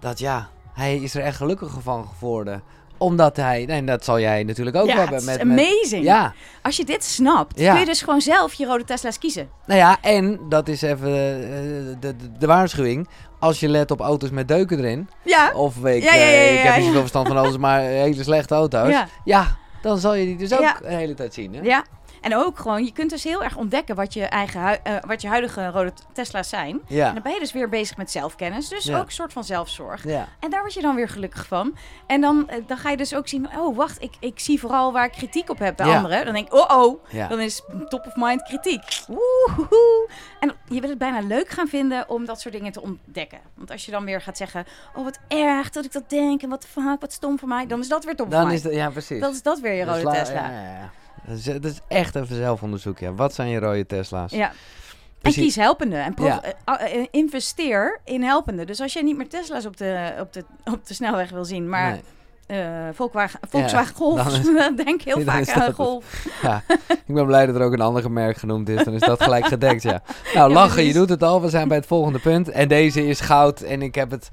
Dat 0.00 0.18
ja, 0.18 0.48
hij 0.72 0.96
is 0.96 1.14
er 1.14 1.22
echt 1.22 1.36
gelukkiger 1.36 1.82
van 1.82 2.08
geworden. 2.08 2.62
Omdat 3.02 3.36
hij, 3.36 3.64
nee, 3.66 3.84
dat 3.84 4.04
zal 4.04 4.20
jij 4.20 4.42
natuurlijk 4.44 4.76
ook 4.76 4.86
ja 4.86 4.96
hebben. 4.96 5.24
met, 5.24 5.40
amazing. 5.40 6.04
ja, 6.04 6.34
Als 6.62 6.76
je 6.76 6.84
dit 6.84 7.04
snapt, 7.04 7.60
Ja. 7.60 7.70
kun 7.70 7.80
je 7.80 7.86
dus 7.86 8.02
gewoon 8.02 8.20
zelf 8.20 8.54
je 8.54 8.66
rode 8.66 8.84
Tesla's 8.84 9.18
kiezen. 9.18 9.48
nou 9.66 9.78
ja, 9.80 9.96
en 10.00 10.40
dat 10.48 10.68
is 10.68 10.82
even 10.82 11.08
eh, 11.08 11.20
de, 12.00 12.16
de, 12.16 12.16
de 12.38 12.46
waarschuwing. 12.46 13.08
Als 13.38 13.60
je 13.60 13.68
let 13.68 13.90
op 13.90 14.00
auto's 14.00 14.30
met 14.30 14.48
deuken 14.48 14.78
erin. 14.78 15.08
Ja, 15.24 15.52
Of 15.54 15.76
ik, 15.84 16.04
eh, 16.04 16.54
ik 16.54 16.62
heb 16.62 16.76
niet 16.76 16.84
zoveel 16.84 17.00
verstand 17.00 17.26
van 17.28 17.36
auto's, 17.36 17.56
maar 17.56 17.80
hele 17.80 18.22
slechte 18.22 18.54
auto's. 18.54 18.94
Ja. 19.24 19.56
dan 19.82 19.98
zal 19.98 20.14
je 20.14 20.24
die 20.24 20.36
dus 20.36 20.52
ook 20.52 20.78
de 20.82 20.94
hele 20.94 21.14
tijd 21.14 21.34
zien. 21.34 21.54
Hè? 21.54 21.60
ja. 21.62 21.84
En 22.22 22.36
ook 22.36 22.58
gewoon, 22.58 22.84
je 22.84 22.92
kunt 22.92 23.10
dus 23.10 23.24
heel 23.24 23.42
erg 23.44 23.56
ontdekken 23.56 23.94
wat 23.94 24.12
je, 24.14 24.24
eigen 24.24 24.84
eh, 24.84 24.94
wat 25.06 25.22
je 25.22 25.28
huidige 25.28 25.68
rode 25.70 25.92
Tesla's 26.12 26.48
zijn. 26.48 26.70
En 26.88 26.94
Ja. 26.96 27.12
dan 27.12 27.22
ben 27.22 27.32
je 27.32 27.38
dus 27.38 27.52
weer 27.52 27.68
bezig 27.68 27.96
met 27.96 28.10
zelfkennis. 28.10 28.68
Dus 28.68 28.84
Ja. 28.84 28.98
ook 28.98 29.04
een 29.06 29.12
soort 29.12 29.32
van 29.32 29.44
zelfzorg. 29.44 30.04
ja. 30.04 30.28
En 30.40 30.50
daar 30.50 30.60
word 30.60 30.74
je 30.74 30.80
dan 30.80 30.94
weer 30.94 31.08
gelukkig 31.08 31.46
van. 31.46 31.76
En 32.06 32.20
dan, 32.20 32.48
eh, 32.48 32.56
dan 32.66 32.76
ga 32.76 32.90
je 32.90 32.96
dus 32.96 33.14
ook 33.14 33.28
zien, 33.28 33.48
oh 33.58 33.76
wacht, 33.76 34.02
ik, 34.02 34.14
ik 34.20 34.40
zie 34.40 34.60
vooral 34.60 34.92
waar 34.92 35.04
ik 35.04 35.12
kritiek 35.12 35.50
op 35.50 35.58
heb 35.58 35.76
bij 35.76 35.86
anderen. 35.96 36.24
Dan 36.24 36.34
denk 36.34 36.46
ik, 36.46 36.54
oh 36.54 36.78
oh, 36.78 37.28
dan 37.28 37.40
is 37.40 37.62
top 37.88 38.06
of 38.06 38.12
mind 38.16 38.42
kritiek. 38.42 38.82
Woehoe. 39.06 40.08
En 40.40 40.52
je 40.68 40.80
wil 40.80 40.88
het 40.90 40.98
bijna 40.98 41.20
leuk 41.20 41.48
gaan 41.48 41.68
vinden 41.68 42.08
om 42.08 42.24
dat 42.24 42.40
soort 42.40 42.54
dingen 42.54 42.72
te 42.72 42.82
ontdekken. 42.82 43.38
Want 43.54 43.70
als 43.70 43.84
je 43.84 43.90
dan 43.90 44.04
weer 44.04 44.20
gaat 44.20 44.36
zeggen, 44.36 44.66
oh 44.94 45.04
wat 45.04 45.18
erg 45.28 45.70
dat 45.70 45.84
ik 45.84 45.92
dat 45.92 46.10
denk 46.10 46.42
en 46.42 46.48
wat 46.48 46.66
fuck, 46.66 47.00
wat 47.00 47.12
stom 47.12 47.38
voor 47.38 47.48
mij. 47.48 47.66
Dan 47.66 47.80
is 47.80 47.88
dat 47.88 48.04
weer 48.04 48.16
top 48.16 48.26
of 48.26 48.32
Dan 48.32 48.50
is 48.50 48.62
het, 48.62 48.74
ja 48.74 48.90
precies. 48.90 49.20
Dat 49.20 49.32
is 49.32 49.42
dat 49.42 49.60
weer 49.60 49.72
je 49.72 49.84
Dus 49.84 49.94
rode 49.94 50.04
la- 50.04 50.12
Tesla. 50.12 50.50
Dat, 51.26 51.36
is, 51.38 51.44
dat 51.44 51.64
is 51.64 51.78
echt 51.88 52.14
even 52.16 52.36
zelfonderzoek, 52.36 52.98
ja. 52.98 53.12
Wat 53.14 53.34
zijn 53.34 53.48
je 53.48 53.58
rode 53.58 53.86
Tesla's? 53.86 54.32
Ja. 54.32 54.52
En 55.22 55.32
kies 55.32 55.56
helpende. 55.56 55.96
En 55.96 56.14
pro- 56.14 56.24
Ja. 56.24 56.42
eh, 56.64 56.94
eh, 57.00 57.06
investeer 57.10 58.00
in 58.04 58.22
helpende. 58.22 58.64
Dus 58.64 58.80
als 58.80 58.92
je 58.92 59.02
niet 59.02 59.16
meer 59.16 59.28
Tesla's 59.28 59.66
op 59.66 59.76
de, 59.76 60.12
op 60.20 60.32
de, 60.32 60.44
op 60.64 60.86
de 60.86 60.94
snelweg 60.94 61.30
wil 61.30 61.44
zien, 61.44 61.68
maar 61.68 61.90
Nee. 62.46 62.60
eh, 62.60 62.88
Volkswagen, 62.92 63.40
Volkswagen 63.48 63.94
Golf, 63.94 64.22
dan 64.22 64.32
is- 64.32 64.84
denk 64.84 65.00
ik 65.00 65.02
heel 65.02 65.20
vaak 65.20 65.48
aan 65.50 65.72
Golf. 65.72 66.26
Ja, 66.42 66.62
ik 66.88 67.14
ben 67.14 67.26
blij 67.26 67.46
dat 67.46 67.54
er 67.54 67.62
ook 67.62 67.72
een 67.72 67.80
ander 67.80 68.10
merk 68.10 68.36
genoemd 68.36 68.68
is. 68.68 68.84
Dan 68.84 68.94
is 68.94 69.00
dat 69.00 69.22
gelijk 69.22 69.46
gedekt, 69.46 69.82
ja. 69.82 70.02
Nou, 70.34 70.48
Ja, 70.48 70.54
lachen, 70.54 70.84
je 70.84 70.92
doet 70.92 71.08
het 71.08 71.22
al. 71.22 71.42
We 71.42 71.48
zijn 71.48 71.68
bij 71.68 71.76
het 71.76 71.86
volgende 71.86 72.18
punt. 72.18 72.48
En 72.48 72.68
deze 72.68 73.06
is 73.06 73.20
goud. 73.20 73.60
En 73.60 73.82
ik 73.82 73.94
heb 73.94 74.10
het... 74.10 74.28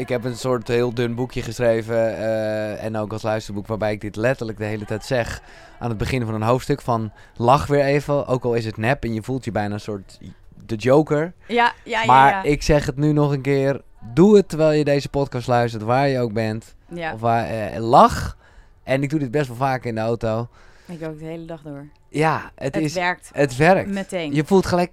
Ik 0.00 0.08
heb 0.08 0.24
een 0.24 0.36
soort 0.36 0.68
heel 0.68 0.94
dun 0.94 1.14
boekje 1.14 1.42
geschreven. 1.42 2.16
eh, 2.16 2.84
en 2.84 2.96
ook 2.96 3.12
als 3.12 3.22
luisterboek 3.22 3.66
waarbij 3.66 3.92
ik 3.92 4.00
dit 4.00 4.16
letterlijk 4.16 4.58
de 4.58 4.64
hele 4.64 4.84
tijd 4.84 5.04
zeg. 5.04 5.42
Aan 5.78 5.88
het 5.88 5.98
begin 5.98 6.24
van 6.24 6.34
een 6.34 6.42
hoofdstuk. 6.42 6.80
Van 6.80 7.12
lach 7.36 7.66
weer 7.66 7.84
even. 7.84 8.26
Ook 8.26 8.44
al 8.44 8.54
is 8.54 8.64
het 8.64 8.76
nep. 8.76 9.04
En 9.04 9.14
je 9.14 9.22
voelt 9.22 9.44
je 9.44 9.52
bijna 9.52 9.74
een 9.74 9.80
soort 9.80 10.18
de 10.66 10.74
joker. 10.76 11.32
Ja, 11.46 11.72
ja, 11.84 12.00
ja. 12.00 12.06
maar 12.06 12.30
ja. 12.30 12.42
ik 12.42 12.62
zeg 12.62 12.86
het 12.86 12.96
nu 12.96 13.12
nog 13.12 13.32
een 13.32 13.40
keer. 13.40 13.80
Doe 14.14 14.36
het 14.36 14.48
terwijl 14.48 14.78
je 14.78 14.84
deze 14.84 15.08
podcast 15.08 15.46
luistert. 15.46 15.82
Waar 15.82 16.08
je 16.08 16.18
ook 16.20 16.32
bent. 16.32 16.74
ja. 16.88 17.12
Of 17.12 17.20
waar, 17.20 17.46
eh, 17.46 17.80
lach. 17.80 18.36
En 18.82 19.02
ik 19.02 19.10
doe 19.10 19.18
dit 19.18 19.30
best 19.30 19.48
wel 19.48 19.56
vaak 19.56 19.84
in 19.84 19.94
de 19.94 20.00
auto. 20.00 20.48
ik 20.86 21.02
ook 21.06 21.18
de 21.18 21.24
hele 21.24 21.44
dag 21.44 21.62
door. 21.62 21.86
Ja, 22.08 22.50
het, 22.54 22.74
Het 22.74 22.84
is... 22.84 22.94
werkt 22.94 23.30
Het 23.32 23.56
werkt. 23.56 23.90
meteen. 23.90 24.34
Je 24.34 24.44
voelt 24.44 24.66
gelijk... 24.66 24.90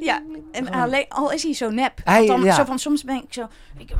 Ja, 0.00 0.22
En 0.52 0.70
alleen, 0.70 1.04
al 1.08 1.32
is 1.32 1.42
hij 1.42 1.54
zo 1.54 1.70
nep. 1.70 1.92
Hij- 2.04 2.26
dan, 2.26 2.42
ja. 2.42 2.54
zo 2.54 2.64
van, 2.64 2.78
soms 2.78 3.04
ben 3.04 3.16
ik 3.16 3.32
zo... 3.32 3.46
Ik, 3.78 3.90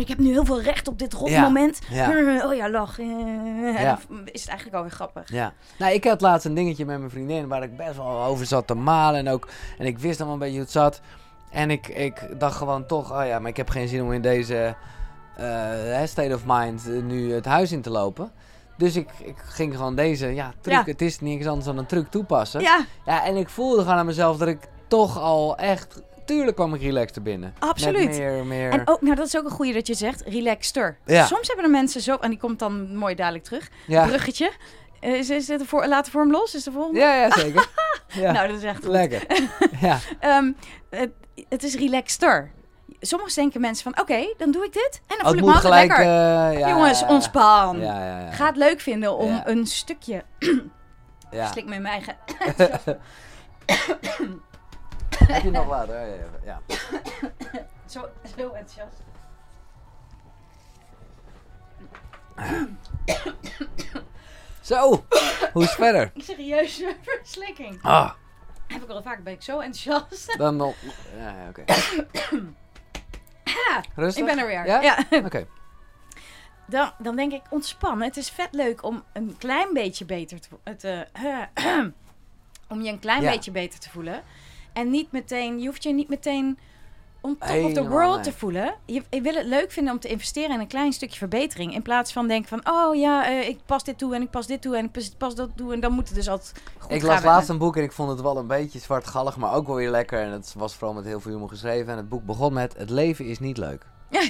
ik 0.00 0.08
heb 0.08 0.18
nu 0.18 0.30
heel 0.30 0.44
veel 0.44 0.60
recht 0.62 0.88
op 0.88 0.98
dit 0.98 1.12
rot 1.12 1.28
Ja, 1.28 1.42
moment. 1.42 1.78
ja. 1.90 2.10
Oh 2.44 2.54
ja, 2.54 2.70
lach. 2.70 2.98
Eh, 2.98 3.06
En 3.06 3.72
Ja. 3.82 3.98
dan 4.08 4.18
is 4.24 4.40
het 4.40 4.48
eigenlijk 4.48 4.76
alweer 4.76 4.92
grappig. 4.92 5.30
Ja. 5.32 5.52
Nou, 5.78 5.92
ik 5.92 6.04
had 6.04 6.20
laatst 6.20 6.46
een 6.46 6.54
dingetje 6.54 6.84
met 6.84 6.98
mijn 6.98 7.10
vriendin 7.10 7.48
waar 7.48 7.62
ik 7.62 7.76
best 7.76 7.96
wel 7.96 8.22
over 8.24 8.46
zat 8.46 8.66
te 8.66 8.74
malen. 8.74 9.20
En, 9.26 9.28
ook, 9.32 9.48
en 9.78 9.86
ik 9.86 9.98
wist 9.98 10.18
dan 10.18 10.26
wel 10.26 10.34
een 10.36 10.40
beetje 10.40 10.54
hoe 10.56 10.64
het 10.64 10.72
zat. 10.72 11.00
En 11.50 11.70
ik, 11.70 11.88
ik 11.88 12.28
dacht 12.38 12.56
gewoon 12.56 12.86
toch, 12.86 13.12
oh 13.20 13.26
ja, 13.26 13.38
maar 13.38 13.50
ik 13.50 13.56
heb 13.56 13.68
geen 13.68 13.88
zin 13.88 14.02
om 14.02 14.12
in 14.12 14.22
deze 14.22 14.74
eh, 15.36 16.02
state 16.04 16.34
of 16.34 16.42
mind 16.46 16.86
eh, 16.90 17.02
nu 17.02 17.32
het 17.32 17.44
huis 17.44 17.72
in 17.72 17.82
te 17.82 17.90
lopen. 17.90 18.30
Dus 18.76 18.96
ik, 18.96 19.08
ik 19.24 19.36
ging 19.38 19.74
gewoon 19.76 19.94
deze, 19.94 20.26
ja, 20.34 20.52
truc, 20.60 20.74
Ja. 20.74 20.82
het 20.84 21.02
is 21.02 21.20
niks 21.20 21.46
anders 21.46 21.66
dan 21.66 21.78
een 21.78 21.86
truc 21.86 22.08
toepassen. 22.10 22.60
Ja, 22.60 22.84
Ja, 23.06 23.24
en 23.24 23.36
ik 23.36 23.48
voelde 23.48 23.82
gewoon 23.82 23.96
aan 23.98 24.06
mezelf 24.06 24.36
dat 24.36 24.48
ik 24.48 24.58
toch 24.88 25.20
al 25.20 25.56
echt 25.56 26.02
tuurlijk 26.24 26.56
kwam 26.56 26.74
ik 26.74 26.80
relaxed 26.82 27.16
er 27.16 27.22
binnen. 27.22 27.54
Absoluut. 27.58 28.08
Met 28.08 28.18
meer, 28.18 28.44
meer... 28.44 28.70
En 28.70 28.82
ook, 28.84 29.00
nou 29.00 29.14
dat 29.16 29.26
is 29.26 29.36
ook 29.36 29.44
een 29.44 29.50
goede 29.50 29.72
dat 29.72 29.86
je 29.86 29.94
zegt, 29.94 30.22
relaxter. 30.26 30.98
Ja. 31.04 31.26
Soms 31.26 31.46
hebben 31.46 31.64
de 31.64 31.70
mensen 31.70 32.00
zo, 32.00 32.16
en 32.16 32.30
die 32.30 32.38
komt 32.38 32.58
dan 32.58 32.96
mooi 32.96 33.14
dadelijk 33.14 33.44
terug, 33.44 33.68
ja. 33.86 34.06
bruggetje. 34.06 34.50
Eh, 35.00 35.12
Is, 35.14 35.30
is 35.30 35.46
dit 35.46 35.58
de 35.58 35.64
voor, 35.64 35.86
laten 35.86 36.12
voor 36.12 36.20
hem 36.20 36.30
los? 36.30 36.54
Is 36.54 36.64
de 36.64 36.72
volgende? 36.72 37.00
ja, 37.00 37.14
ja, 37.14 37.30
zeker. 37.30 37.66
Ja. 38.08 38.32
Nou, 38.32 38.48
dat 38.48 38.56
is 38.56 38.62
echt 38.62 38.76
goed. 38.84 38.92
Lekker. 38.92 39.26
ja. 39.80 39.98
Ehm, 40.20 40.52
het, 40.90 41.10
het 41.48 41.62
is 41.62 41.74
relaxter. 41.76 42.50
Soms 43.00 43.34
denken 43.34 43.60
mensen 43.60 43.92
van, 43.92 44.00
oké, 44.02 44.34
dan 44.36 44.50
doe 44.50 44.64
ik 44.64 44.72
dit. 44.72 45.00
En 45.06 45.16
dan 45.16 45.18
Oh, 45.18 45.22
voel 45.22 45.30
het 45.30 45.38
ik 45.40 45.44
me 45.44 45.52
altijd 45.52 45.72
gelijk... 45.72 45.88
lekker. 45.88 46.06
eh, 46.06 46.58
ja, 46.58 46.68
Jongens, 46.68 47.00
ja, 47.00 47.06
ja. 47.06 47.12
ontspan. 47.12 47.78
Ja, 47.80 48.04
ja, 48.04 48.20
ja. 48.20 48.30
Ga 48.30 48.46
het 48.46 48.56
leuk 48.56 48.80
vinden 48.80 49.16
om 49.16 49.40
een 49.44 49.66
stukje... 49.66 50.22
ja. 51.30 51.46
Slik 51.52 51.64
met 51.66 51.80
mijn 51.80 51.92
eigen... 51.94 52.16
Heb 55.18 55.42
je 55.42 55.50
nog 55.50 55.66
water? 55.66 56.00
Ja, 56.00 56.14
ja, 56.14 56.24
ja. 56.44 56.60
Zo, 57.86 58.08
zo 58.36 58.48
enthousiast. 58.50 59.02
Zo, 64.60 65.04
hoe 65.52 65.62
is 65.62 65.68
het 65.68 65.78
verder? 65.78 66.12
Serieuze 66.28 66.96
verslikking. 67.02 67.78
Ah, 67.82 68.10
Heb 68.66 68.82
ik 68.82 68.88
al 68.88 69.02
vaak, 69.02 69.22
ben 69.22 69.32
ik 69.32 69.42
zo 69.42 69.60
enthousiast. 69.60 70.38
dan 70.38 70.56
nog... 70.56 70.74
Ja, 71.16 71.28
ja, 71.42 71.48
oké. 71.48 71.64
Rustig? 73.94 74.22
Ik 74.22 74.28
ben 74.34 74.38
er 74.38 74.46
weer. 74.46 74.66
Ja? 74.66 74.80
ja. 74.80 74.98
Oké. 75.24 75.46
Dan, 76.68 76.92
dan 76.98 77.16
denk 77.16 77.32
ik, 77.32 77.42
ontspan. 77.50 78.02
Het 78.02 78.16
is 78.16 78.30
vet 78.30 78.48
leuk 78.50 78.82
om 78.84 79.04
een 79.12 79.34
klein 79.38 79.72
beetje 79.72 80.04
beter 80.04 80.40
te 80.40 80.48
het, 80.64 80.84
eh, 80.84 81.42
Om 82.68 82.82
je 82.82 82.90
een 82.92 82.98
klein 82.98 83.22
Ja. 83.22 83.30
beetje 83.30 83.50
beter 83.50 83.78
te 83.80 83.90
voelen. 83.90 84.22
En 84.76 84.90
niet 84.90 85.12
meteen, 85.12 85.58
je 85.58 85.66
hoeft 85.66 85.82
je 85.82 85.92
niet 85.92 86.08
meteen 86.08 86.58
on 87.20 87.38
top 87.38 87.64
of 87.64 87.72
the 87.72 87.88
world 87.88 88.22
te 88.22 88.32
voelen. 88.32 88.74
Je, 88.84 89.02
je 89.10 89.20
wil 89.20 89.34
het 89.34 89.46
leuk 89.46 89.70
vinden 89.70 89.92
om 89.92 90.00
te 90.00 90.08
investeren 90.08 90.54
in 90.54 90.60
een 90.60 90.66
klein 90.66 90.92
stukje 90.92 91.18
verbetering. 91.18 91.74
In 91.74 91.82
plaats 91.82 92.12
van 92.12 92.28
denken 92.28 92.48
van, 92.48 92.74
oh 92.74 92.94
ja, 92.94 93.26
eh, 93.26 93.48
ik 93.48 93.58
pas 93.66 93.84
dit 93.84 93.98
toe 93.98 94.14
en 94.14 94.22
ik 94.22 94.30
pas 94.30 94.46
dit 94.46 94.62
toe 94.62 94.76
en 94.76 94.84
ik 94.84 94.92
pas, 94.92 95.10
pas 95.18 95.34
dat 95.34 95.50
toe. 95.54 95.72
En 95.72 95.80
dan 95.80 95.92
moet 95.92 96.06
het 96.06 96.16
dus 96.16 96.28
altijd 96.28 96.52
goed 96.78 96.90
Ik 96.90 97.02
las 97.02 97.22
laatst 97.22 97.48
een 97.48 97.58
boek 97.58 97.76
en 97.76 97.82
ik 97.82 97.92
vond 97.92 98.10
het 98.10 98.20
wel 98.20 98.36
een 98.36 98.46
beetje 98.46 98.78
zwartgallig, 98.78 99.36
maar 99.36 99.54
ook 99.54 99.66
wel 99.66 99.76
weer 99.76 99.90
lekker. 99.90 100.20
En 100.20 100.30
het 100.30 100.54
was 100.56 100.74
vooral 100.74 100.94
met 100.94 101.04
heel 101.04 101.20
veel 101.20 101.32
humor 101.32 101.48
geschreven. 101.48 101.92
En 101.92 101.96
het 101.96 102.08
boek 102.08 102.24
begon 102.24 102.52
met, 102.52 102.76
het 102.76 102.90
leven 102.90 103.24
is 103.24 103.38
niet 103.38 103.58
leuk. 103.58 103.86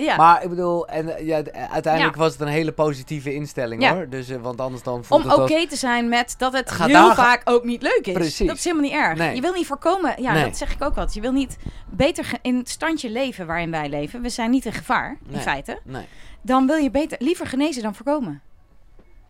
ja. 0.00 0.16
Maar 0.16 0.42
ik 0.42 0.48
bedoel, 0.48 0.86
en, 0.88 1.16
eh, 1.16 1.26
ja, 1.26 1.42
uiteindelijk 1.70 2.14
Ja. 2.14 2.20
was 2.22 2.32
het 2.32 2.40
een 2.40 2.46
hele 2.46 2.72
positieve 2.72 3.34
instelling 3.34 3.82
Ja. 3.82 3.94
hoor. 3.94 4.08
Dus, 4.08 4.28
eh, 4.28 4.40
want 4.40 4.60
anders 4.60 4.82
dan 4.82 5.04
Om 5.08 5.20
oké 5.22 5.54
als... 5.54 5.66
te 5.68 5.76
zijn 5.76 6.08
met 6.08 6.34
dat 6.38 6.52
het 6.52 6.74
heel 6.82 7.14
vaak 7.14 7.42
ook 7.44 7.64
niet 7.64 7.82
leuk 7.82 8.00
is. 8.06 8.12
Precies. 8.12 8.46
Dat 8.46 8.56
is 8.56 8.64
helemaal 8.64 8.84
niet 8.84 8.94
erg. 8.94 9.18
Nee. 9.18 9.34
Je 9.34 9.40
wil 9.40 9.52
niet 9.52 9.66
voorkomen, 9.66 10.22
ja, 10.22 10.32
Nee. 10.32 10.44
dat 10.44 10.56
zeg 10.56 10.72
ik 10.72 10.82
ook 10.82 10.88
altijd. 10.96 11.14
Je 11.14 11.20
wil 11.20 11.32
niet 11.32 11.56
beter 11.90 12.30
in 12.42 12.56
het 12.56 12.68
standje 12.68 13.10
leven 13.10 13.46
waarin 13.46 13.70
wij 13.70 13.88
leven. 13.88 14.22
We 14.22 14.28
zijn 14.28 14.50
niet 14.50 14.64
in 14.66 14.72
gevaar, 14.72 15.18
in 15.26 15.32
Nee. 15.32 15.40
feite. 15.42 15.78
Nee. 15.84 16.06
Dan 16.42 16.66
wil 16.66 16.76
je 16.76 16.90
beter, 16.90 17.18
liever 17.20 17.46
genezen 17.46 17.82
dan 17.82 17.94
voorkomen. 17.94 18.40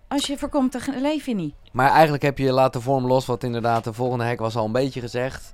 Als 0.08 0.26
je 0.26 0.38
voorkomt, 0.38 0.72
dan 0.72 1.00
leef 1.00 1.26
je 1.26 1.34
niet. 1.34 1.54
Maar 1.72 1.90
eigenlijk 1.90 2.22
heb 2.22 2.38
je 2.38 2.52
laat 2.52 2.72
de 2.72 2.80
vorm 2.80 3.06
los, 3.06 3.26
wat 3.26 3.42
inderdaad 3.42 3.84
de 3.84 3.92
volgende 3.92 4.24
hek 4.24 4.38
was 4.40 4.56
al 4.56 4.64
een 4.64 4.72
beetje 4.72 5.00
gezegd. 5.00 5.52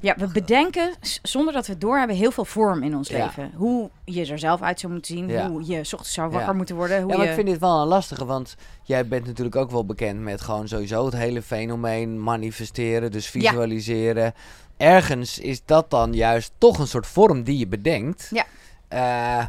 Ja, 0.00 0.14
we 0.18 0.26
bedenken, 0.32 0.90
zonder 1.22 1.52
dat 1.52 1.66
we 1.66 1.72
het 1.72 1.80
doorhebben, 1.80 2.16
heel 2.16 2.30
veel 2.30 2.44
vorm 2.44 2.82
in 2.82 2.96
ons 2.96 3.08
Ja. 3.08 3.24
leven. 3.24 3.52
Hoe 3.54 3.90
je 4.04 4.26
er 4.26 4.38
zelf 4.38 4.62
uit 4.62 4.80
zou 4.80 4.92
moeten 4.92 5.14
zien. 5.16 5.28
Ja. 5.28 5.48
Hoe 5.50 5.66
je 5.66 5.84
's 5.84 5.92
ochtends 5.92 6.14
zou 6.14 6.30
wakker 6.30 6.48
Ja. 6.50 6.56
moeten 6.56 6.76
worden. 6.76 7.02
Hoe 7.02 7.10
ja, 7.10 7.16
maar 7.16 7.24
je... 7.26 7.30
ik 7.30 7.36
vind 7.38 7.48
dit 7.48 7.60
wel 7.60 7.80
een 7.80 7.86
lastige, 7.86 8.24
want 8.24 8.56
jij 8.82 9.08
bent 9.08 9.26
natuurlijk 9.26 9.56
ook 9.56 9.70
wel 9.70 9.84
bekend 9.86 10.20
met 10.20 10.40
gewoon 10.40 10.68
sowieso 10.68 11.04
het 11.04 11.14
hele 11.16 11.42
fenomeen 11.42 12.22
manifesteren, 12.22 13.10
dus 13.10 13.26
visualiseren. 13.30 14.34
Ergens 14.76 15.38
is 15.38 15.64
dat 15.64 15.90
dan 15.90 16.12
juist 16.12 16.52
toch 16.58 16.78
een 16.78 16.86
soort 16.86 17.06
vorm 17.06 17.42
die 17.42 17.58
je 17.58 17.66
bedenkt. 17.66 18.30
Ja. 18.32 18.44
Eh, 18.88 19.46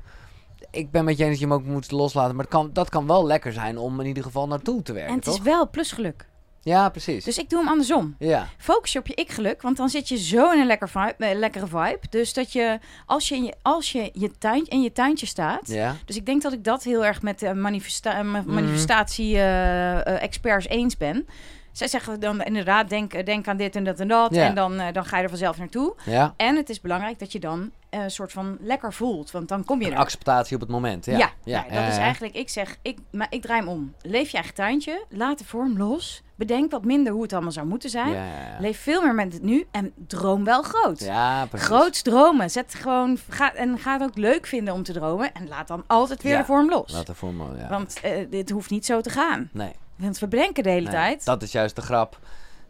ik 0.71 0.91
ben 0.91 1.05
met 1.05 1.17
je 1.17 1.23
eens 1.23 1.31
dat 1.31 1.39
je 1.39 1.45
hem 1.45 1.53
ook 1.55 1.65
moet 1.65 1.91
loslaten, 1.91 2.35
maar 2.35 2.45
het 2.45 2.53
kan, 2.53 2.69
dat 2.73 2.89
kan 2.89 3.07
wel 3.07 3.25
lekker 3.25 3.53
zijn 3.53 3.77
om 3.77 3.99
in 3.99 4.05
ieder 4.05 4.23
geval 4.23 4.47
naartoe 4.47 4.81
te 4.81 4.93
werken, 4.93 5.09
En 5.11 5.15
het 5.15 5.25
toch? 5.25 5.35
is 5.35 5.41
wel 5.41 5.69
plusgeluk. 5.69 6.25
Ja, 6.67 6.89
precies. 6.89 7.23
Dus 7.23 7.37
ik 7.37 7.49
doe 7.49 7.59
hem 7.59 7.67
andersom. 7.67 8.15
Ja, 8.19 8.47
Focus 8.57 8.93
je 8.93 8.99
op 8.99 9.07
je 9.07 9.13
ik-geluk, 9.13 9.61
want 9.61 9.77
dan 9.77 9.89
zit 9.89 10.07
je 10.09 10.17
zo 10.17 10.51
in 10.51 10.59
een 10.59 10.65
lekker 10.67 10.89
vibe, 10.89 11.15
eh, 11.17 11.35
lekkere 11.37 11.67
vibe. 11.67 11.99
Dus 12.09 12.33
dat 12.33 12.51
je, 12.51 12.79
als 13.05 13.27
je 13.29 13.35
in 13.35 13.43
je, 13.43 13.53
als 13.61 13.91
je, 13.91 14.09
je 14.13 14.37
tuin, 14.37 14.65
in 14.65 14.81
je 14.81 14.91
tuintje 14.91 15.25
staat... 15.25 15.67
ja. 15.67 15.95
Dus 16.05 16.15
ik 16.15 16.25
denk 16.25 16.41
dat 16.41 16.53
ik 16.53 16.63
dat 16.63 16.83
heel 16.83 17.05
erg 17.05 17.21
met 17.21 17.39
de 17.39 17.53
manifesta 17.53 18.21
Mhm. 18.23 18.53
manifestatie-experts 18.53 20.67
eens 20.67 20.97
ben. 20.97 21.27
Zij 21.71 21.87
zeggen 21.87 22.19
dan 22.19 22.41
inderdaad, 22.41 22.89
denk, 22.89 23.25
denk 23.25 23.47
aan 23.47 23.57
dit 23.57 23.75
en 23.75 23.83
dat 23.83 23.99
en 23.99 24.07
dat. 24.07 24.35
Ja. 24.35 24.45
En 24.45 24.55
dan, 24.55 24.79
eh, 24.79 24.93
dan 24.93 25.05
ga 25.05 25.17
je 25.17 25.23
er 25.23 25.29
vanzelf 25.29 25.57
naartoe. 25.57 25.95
ja. 26.05 26.33
En 26.37 26.55
het 26.55 26.69
is 26.69 26.81
belangrijk 26.81 27.19
dat 27.19 27.31
je 27.31 27.39
dan 27.39 27.59
eh, 27.61 27.67
een 27.89 28.11
soort 28.11 28.31
van 28.31 28.57
lekker 28.61 28.93
voelt. 28.93 29.31
Want 29.31 29.47
dan 29.47 29.63
kom 29.63 29.79
je 29.81 29.85
Een 29.87 29.91
er. 29.93 29.97
acceptatie 29.97 30.55
op 30.55 30.61
het 30.61 30.69
moment. 30.69 31.05
Ja, 31.05 31.17
Ja, 31.17 31.29
ja, 31.43 31.61
dat 31.63 31.91
is 31.91 31.97
eigenlijk, 31.97 32.35
ik 32.35 32.49
zeg, 32.49 32.77
ik, 32.81 32.97
maar 33.11 33.27
ik 33.29 33.41
draai 33.41 33.59
hem 33.59 33.69
om. 33.69 33.93
Leef 34.01 34.29
je 34.29 34.37
eigen 34.37 34.55
tuintje, 34.55 35.05
laat 35.09 35.37
de 35.37 35.45
vorm 35.45 35.77
los. 35.77 36.21
Bedenk 36.35 36.71
wat 36.71 36.85
minder 36.85 37.13
hoe 37.13 37.21
het 37.21 37.33
allemaal 37.33 37.51
zou 37.51 37.67
moeten 37.67 37.89
zijn. 37.89 38.11
Ja. 38.13 38.25
Leef 38.59 38.79
veel 38.79 39.01
meer 39.01 39.15
met 39.15 39.33
het 39.33 39.41
nu 39.41 39.67
en 39.71 39.93
droom 40.07 40.43
wel 40.43 40.61
groot. 40.61 40.99
Ja, 40.99 41.45
precies. 41.45 41.67
Groots 41.67 42.01
dromen. 42.01 42.49
Zet 42.49 42.73
gewoon, 42.75 43.17
ga, 43.29 43.53
en 43.53 43.79
ga 43.79 43.93
het 43.93 44.01
ook 44.03 44.17
leuk 44.17 44.45
vinden 44.45 44.73
om 44.73 44.83
te 44.83 44.93
dromen. 44.93 45.33
En 45.33 45.47
laat 45.47 45.67
dan 45.67 45.83
altijd 45.87 46.23
weer 46.23 46.37
de 46.37 46.45
vorm 46.45 46.69
los. 46.69 46.91
Laat 46.93 47.07
de 47.07 47.15
vorm, 47.15 47.57
ja. 47.57 47.67
Want 47.69 47.99
eh, 48.01 48.25
dit 48.29 48.49
hoeft 48.49 48.69
niet 48.69 48.85
zo 48.85 49.01
te 49.01 49.09
gaan. 49.09 49.49
Nee. 49.53 49.71
Want 49.95 50.19
we 50.19 50.27
bedenken 50.27 50.63
de 50.63 50.69
hele 50.69 50.81
Nee, 50.81 50.91
tijd. 50.93 51.25
Dat 51.25 51.41
is 51.41 51.51
juist 51.51 51.75
de 51.75 51.81
grap. 51.81 52.19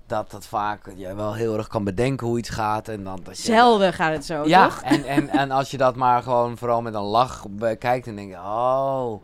Dat 0.08 0.32
dat 0.32 0.46
vaak 0.46 0.92
je 0.96 1.16
wel 1.16 1.34
heel 1.34 1.58
erg 1.58 1.68
kan 1.68 1.84
bedenken 1.84 2.28
hoe 2.28 2.38
iets 2.38 2.50
gaat. 2.50 2.88
En 2.88 3.04
dan 3.04 3.20
dat 3.24 3.38
je, 3.38 3.44
Zelden 3.44 3.94
gaat 3.94 4.14
het 4.14 4.26
zo, 4.26 4.48
Ja, 4.48 4.64
toch? 4.68 4.82
en, 4.82 5.04
en, 5.06 5.30
en 5.30 5.52
als 5.52 5.72
je 5.72 5.78
dat 5.78 5.96
maar 5.96 6.24
gewoon 6.24 6.58
vooral 6.58 6.82
met 6.82 6.94
een 6.94 7.02
lach 7.02 7.46
bekijkt. 7.50 8.06
Dan 8.06 8.16
denk 8.16 8.30
je, 8.30 8.38
oh. 8.38 9.22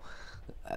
eh, 0.63 0.75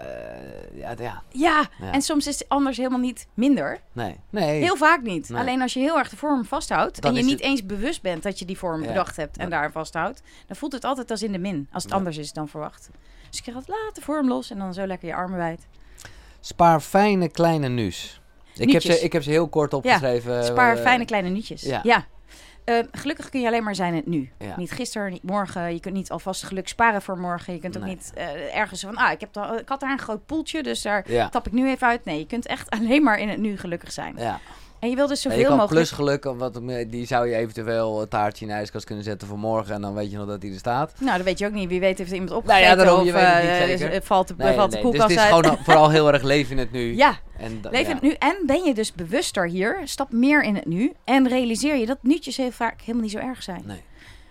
ja, 0.74 0.94
ja, 0.98 1.22
Ja, 1.30 1.64
Ja. 1.78 1.92
en 1.92 2.02
soms 2.02 2.26
is 2.26 2.38
het 2.38 2.48
anders 2.48 2.76
helemaal 2.76 2.98
niet 2.98 3.26
minder. 3.34 3.80
nee. 3.92 4.16
Nee. 4.30 4.62
Heel 4.62 4.76
vaak 4.76 5.02
niet. 5.02 5.28
Nee. 5.28 5.40
Alleen 5.40 5.62
als 5.62 5.72
je 5.72 5.80
heel 5.80 5.98
erg 5.98 6.08
de 6.08 6.16
vorm 6.16 6.44
vasthoudt... 6.44 7.00
Dan 7.02 7.10
en 7.10 7.16
je 7.16 7.22
niet 7.24 7.32
het- 7.32 7.42
eens 7.42 7.66
bewust 7.66 8.02
bent 8.02 8.22
dat 8.22 8.38
je 8.38 8.44
die 8.44 8.58
vorm 8.58 8.80
Ja. 8.82 8.86
bedacht 8.86 9.16
hebt... 9.16 9.36
en 9.36 9.44
Ja. 9.48 9.50
daar 9.50 9.72
vasthoudt... 9.72 10.22
dan 10.46 10.56
voelt 10.56 10.72
het 10.72 10.84
altijd 10.84 11.10
als 11.10 11.22
in 11.22 11.32
de 11.32 11.38
min. 11.38 11.68
Als 11.72 11.82
het 11.82 11.92
anders 11.92 12.16
is 12.16 12.32
dan 12.32 12.48
verwacht. 12.48 12.88
Dus 13.30 13.38
ik 13.38 13.44
zeg 13.44 13.54
altijd, 13.54 13.78
laat 13.78 13.94
de 13.94 14.00
vorm 14.00 14.28
los... 14.28 14.50
en 14.50 14.58
dan 14.58 14.74
zo 14.74 14.86
lekker 14.86 15.08
je 15.08 15.14
armen 15.14 15.38
wijd. 15.38 15.66
Spaar 16.40 16.80
fijne 16.80 17.28
kleine 17.28 17.68
nu's. 17.68 18.20
Ik 18.58 18.72
heb, 18.72 18.82
ze, 18.82 19.00
ik 19.00 19.12
heb 19.12 19.22
ze 19.22 19.30
heel 19.30 19.48
kort 19.48 19.74
opgeschreven. 19.74 20.44
Spaar 20.44 20.76
eh, 20.76 20.82
fijne 20.82 21.04
kleine 21.04 21.28
nietjes. 21.28 21.62
ja. 21.62 21.80
Ja. 21.82 22.06
Eh, 22.64 22.78
gelukkig 22.92 23.28
kun 23.28 23.40
je 23.40 23.46
alleen 23.46 23.64
maar 23.64 23.74
zijn 23.74 23.90
in 23.90 23.96
het 23.98 24.06
nu. 24.06 24.30
Ja. 24.38 24.54
Niet 24.56 24.70
gisteren, 24.72 25.10
niet 25.10 25.22
morgen. 25.22 25.72
Je 25.74 25.80
kunt 25.80 25.94
niet 25.94 26.10
alvast 26.10 26.42
geluk 26.42 26.68
sparen 26.68 27.02
voor 27.02 27.18
morgen. 27.18 27.52
Je 27.52 27.58
kunt 27.60 27.76
ook 27.76 27.82
Nee. 27.84 27.94
niet 27.94 28.12
eh, 28.14 28.56
ergens 28.56 28.80
van... 28.80 28.96
Ah, 28.96 29.12
ik, 29.12 29.20
heb 29.20 29.36
ik 29.60 29.68
had 29.68 29.80
daar 29.80 29.90
een 29.90 29.98
groot 29.98 30.26
poeltje, 30.26 30.62
dus 30.62 30.82
daar 30.82 31.10
Ja. 31.12 31.28
tap 31.28 31.46
ik 31.46 31.52
nu 31.52 31.68
even 31.68 31.86
uit. 31.86 32.04
Nee, 32.04 32.18
je 32.18 32.26
kunt 32.26 32.46
echt 32.46 32.70
alleen 32.78 33.02
maar 33.02 33.18
in 33.18 33.28
het 33.28 33.38
nu 33.38 33.58
gelukkig 33.58 33.92
zijn. 33.92 34.14
Ja. 34.18 34.40
En 34.80 34.88
je 34.90 34.96
wil 34.96 35.06
dus 35.06 35.22
Ja, 35.22 35.30
zoveel 35.30 35.38
je 35.38 35.46
kan 35.48 35.56
mogelijk... 35.56 35.86
plusgeluk, 35.88 36.24
wat, 36.24 36.60
die 36.90 37.06
zou 37.06 37.28
je 37.28 37.34
eventueel 37.36 38.00
een 38.02 38.08
taartje 38.08 38.44
in 38.44 38.50
de 38.50 38.56
ijskast 38.56 38.84
kunnen 38.84 39.04
zetten 39.04 39.28
voor 39.28 39.38
morgen. 39.38 39.74
En 39.74 39.80
dan 39.80 39.94
weet 39.94 40.10
je 40.10 40.16
nog 40.16 40.26
dat 40.26 40.40
die 40.40 40.52
er 40.52 40.58
staat. 40.58 40.92
Nou, 41.00 41.16
dat 41.16 41.26
weet 41.26 41.38
je 41.38 41.46
ook 41.46 41.52
niet. 41.52 41.68
Wie 41.68 41.80
weet 41.80 41.98
heeft 41.98 42.10
iemand 42.10 42.28
Nou 42.30 42.40
opgegeten 42.42 42.68
ja, 42.68 42.74
daarom, 42.76 42.98
of 43.00 43.06
je 43.06 43.12
weet 43.12 43.22
het 43.22 43.42
niet 43.42 43.50
eh, 43.50 43.56
zeker. 43.78 43.92
is- 43.92 44.06
valt 44.06 44.28
de, 44.28 44.34
Nee, 44.36 44.54
valt 44.54 44.70
de 44.70 44.76
nee, 44.76 44.84
Dus 44.90 44.98
koelkast 45.00 45.20
het 45.20 45.26
is 45.30 45.32
uit. 45.34 45.44
gewoon 45.46 45.64
vooral 45.64 45.90
heel 45.90 46.12
erg 46.12 46.22
leven 46.22 46.52
in 46.52 46.58
het 46.58 46.72
nu. 46.72 46.96
Ja, 46.96 47.18
En 47.38 47.60
da- 47.60 47.70
leef 47.70 47.80
ja. 47.82 47.86
in 47.88 47.92
het 47.94 48.02
nu. 48.02 48.12
En 48.18 48.36
ben 48.46 48.64
je 48.64 48.74
dus 48.74 48.92
bewuster 48.92 49.48
hier. 49.48 49.80
Stap 49.84 50.12
meer 50.12 50.42
in 50.42 50.54
het 50.54 50.66
nu. 50.66 50.92
En 51.04 51.28
realiseer 51.28 51.76
je 51.76 51.86
dat 51.86 51.98
nuutjes 52.02 52.36
heel 52.36 52.50
vaak 52.50 52.80
helemaal 52.80 53.02
niet 53.02 53.10
zo 53.12 53.18
erg 53.18 53.42
zijn. 53.42 53.62
Nee. 53.66 53.82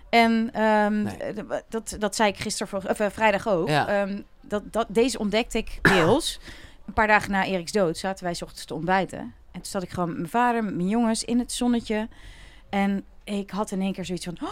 En 0.10 0.50
ehm, 0.54 1.04
Nee. 1.04 1.16
eh, 1.18 1.44
dat, 1.70 1.96
dat 2.00 2.16
zei 2.16 2.30
ik 2.30 2.38
gisteren, 2.38 2.68
voor, 2.68 2.90
of, 2.90 3.00
eh, 3.00 3.08
vrijdag 3.12 3.48
ook. 3.48 3.68
Ja. 3.70 3.88
Ehm, 3.88 4.22
dat, 4.42 4.62
dat, 4.72 4.86
deze 4.90 5.20
ontdekte 5.20 5.58
ik 5.58 5.80
deels. 5.82 6.40
Een 6.88 6.94
paar 6.94 7.08
dagen 7.08 7.32
na 7.32 7.46
Eriks 7.46 7.72
dood 7.72 7.98
zaten 7.98 8.24
wij 8.26 8.34
's 8.34 8.42
ochtends 8.42 8.66
te 8.66 8.74
ontbijten. 8.74 9.34
En 9.56 9.62
toen 9.62 9.72
zat 9.72 9.84
ik 9.84 9.90
gewoon 9.90 10.10
met 10.10 10.18
mijn 10.18 10.30
vader, 10.30 10.64
met 10.64 10.76
mijn 10.76 10.88
jongens 10.88 11.24
in 11.24 11.40
het 11.40 11.52
zonnetje. 11.52 12.08
En 12.70 13.04
ik 13.24 13.50
had 13.52 13.72
in 13.72 13.82
één 13.82 13.94
keer 13.94 14.06
zoiets 14.06 14.26
van... 14.26 14.38
"Oh, 14.42 14.50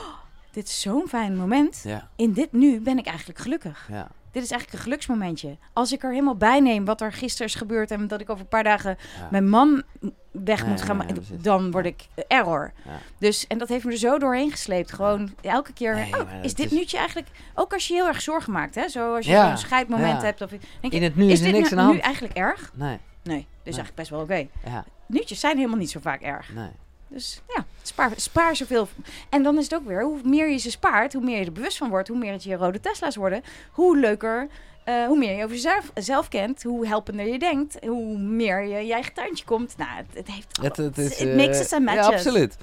dit 0.51 0.67
is 0.67 0.81
zo'n 0.81 1.07
fijn 1.07 1.35
moment. 1.37 1.81
Ja, 1.83 2.09
In 2.15 2.33
dit 2.33 2.51
nu 2.51 2.79
ben 2.81 2.97
ik 2.97 3.05
eigenlijk 3.05 3.39
gelukkig. 3.39 3.87
ja. 3.91 4.07
Dit 4.31 4.43
is 4.43 4.51
eigenlijk 4.51 4.79
een 4.79 4.89
geluksmomentje. 4.91 5.57
Als 5.73 5.91
ik 5.91 6.03
er 6.03 6.09
helemaal 6.11 6.35
bij 6.35 6.59
neem 6.59 6.85
wat 6.85 7.01
er 7.01 7.13
gisteren 7.13 7.47
is 7.47 7.55
gebeurd... 7.55 7.91
en 7.91 8.07
dat 8.07 8.21
ik 8.21 8.29
over 8.29 8.41
een 8.41 8.47
paar 8.49 8.63
dagen 8.63 8.97
ja. 9.19 9.27
mijn 9.31 9.49
man 9.49 9.83
weg 10.31 10.65
moet 10.65 10.81
gaan... 10.81 11.05
dan 11.41 11.71
word 11.71 11.85
ik 11.85 12.07
eh, 12.15 12.23
error. 12.27 12.73
Dus, 13.17 13.47
en 13.47 13.57
dat 13.57 13.67
heeft 13.69 13.85
me 13.85 13.91
er 13.91 13.97
zo 13.97 14.17
doorheen 14.17 14.51
gesleept. 14.51 14.91
Gewoon 14.91 15.33
elke 15.41 15.73
keer... 15.73 16.07
Oh, 16.11 16.29
is 16.43 16.53
dit 16.53 16.65
is- 16.65 16.71
nuutje 16.71 16.97
eigenlijk... 16.97 17.27
Ook 17.55 17.73
als 17.73 17.87
je 17.87 17.93
heel 17.93 18.07
erg 18.07 18.21
zorgen 18.21 18.51
maakt, 18.53 18.75
hè? 18.75 18.87
Zo 18.87 19.15
als 19.15 19.25
je 19.25 19.35
een 19.35 19.57
scheidmoment 19.57 20.21
hebt. 20.21 20.41
Of, 20.41 20.49
denk 20.49 20.63
je, 20.81 20.89
In 20.89 21.03
het 21.03 21.15
nu 21.15 21.25
is 21.25 21.31
is 21.31 21.39
er 21.39 21.45
dit 21.45 21.55
niks 21.55 21.69
nu, 21.71 21.77
aan 21.77 21.87
de 21.87 21.93
nu 21.93 21.99
eigenlijk 21.99 22.33
erg? 22.33 22.71
Nee, 22.75 22.97
Nee, 23.23 23.47
dus 23.63 23.77
eigenlijk 23.77 23.95
best 23.95 24.09
wel 24.09 24.21
oké. 24.21 24.47
ja, 24.65 24.85
Nuutjes 25.13 25.39
zijn 25.39 25.57
helemaal 25.57 25.77
niet 25.77 25.91
zo 25.91 25.99
vaak 25.99 26.21
erg. 26.21 26.53
nee. 26.53 26.71
Dus 27.07 27.41
ja, 27.47 27.65
Spaar, 27.81 28.11
spaar 28.15 28.55
zoveel. 28.55 28.87
En 29.29 29.43
dan 29.43 29.57
is 29.57 29.63
het 29.63 29.75
ook 29.75 29.87
weer, 29.87 30.03
hoe 30.03 30.19
meer 30.23 30.49
je 30.49 30.57
ze 30.57 30.71
spaart, 30.71 31.13
hoe 31.13 31.23
meer 31.23 31.39
je 31.39 31.45
er 31.45 31.51
bewust 31.51 31.77
van 31.77 31.89
wordt, 31.89 32.07
hoe 32.07 32.17
meer 32.17 32.31
het 32.31 32.43
je 32.43 32.55
rode 32.55 32.79
Tesla's 32.79 33.15
worden, 33.15 33.41
hoe 33.71 33.97
leuker, 33.97 34.47
eh, 34.83 35.05
hoe 35.05 35.17
meer 35.17 35.35
je 35.35 35.43
over 35.43 35.55
jezelf 35.55 35.91
zelf 35.95 36.27
kent, 36.27 36.63
hoe 36.63 36.87
helpender 36.87 37.27
je 37.27 37.39
denkt, 37.39 37.77
hoe 37.85 38.17
meer 38.17 38.63
je 38.63 38.85
je 38.85 38.93
eigen 38.93 39.13
tuintje 39.13 39.45
komt. 39.45 39.77
Nou, 39.77 39.89
het, 39.95 40.05
het 40.13 40.27
heeft 40.27 40.57
Het, 40.61 40.77
het, 40.77 40.97
is, 40.97 41.19
it 41.19 41.35
makes 41.35 41.71
eh, 41.71 41.77
and 41.77 41.89
Ja, 41.89 42.05
absoluut. 42.05 42.57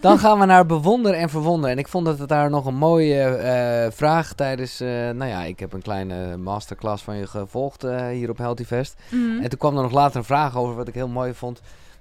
Dan 0.00 0.18
gaan 0.18 0.38
we 0.38 0.44
naar 0.44 0.66
bewonder 0.66 1.14
en 1.14 1.28
verwonder. 1.28 1.70
En 1.70 1.78
ik 1.78 1.88
vond 1.88 2.06
dat 2.06 2.18
het 2.18 2.28
daar 2.28 2.50
nog 2.50 2.66
een 2.66 2.76
mooie 2.76 3.24
eh, 3.24 3.90
vraag 3.92 4.32
tijdens... 4.32 4.78
nou 4.78 5.24
ja, 5.26 5.42
ik 5.42 5.60
heb 5.60 5.72
een 5.72 5.82
kleine 5.82 6.36
masterclass 6.36 7.02
van 7.02 7.16
je 7.16 7.26
gevolgd 7.26 7.82
hier 8.12 8.30
op 8.30 8.38
Healthy 8.38 8.64
Fest. 8.64 8.94
Mhm. 9.08 9.42
En 9.42 9.48
toen 9.48 9.58
kwam 9.58 9.76
er 9.76 9.82
nog 9.82 9.92
later 9.92 10.16
een 10.16 10.24
vraag 10.24 10.56
over 10.56 10.74
wat 10.74 10.88
ik 10.88 10.94
heel 10.94 11.08
mooi 11.08 11.34
vond. 11.34 11.60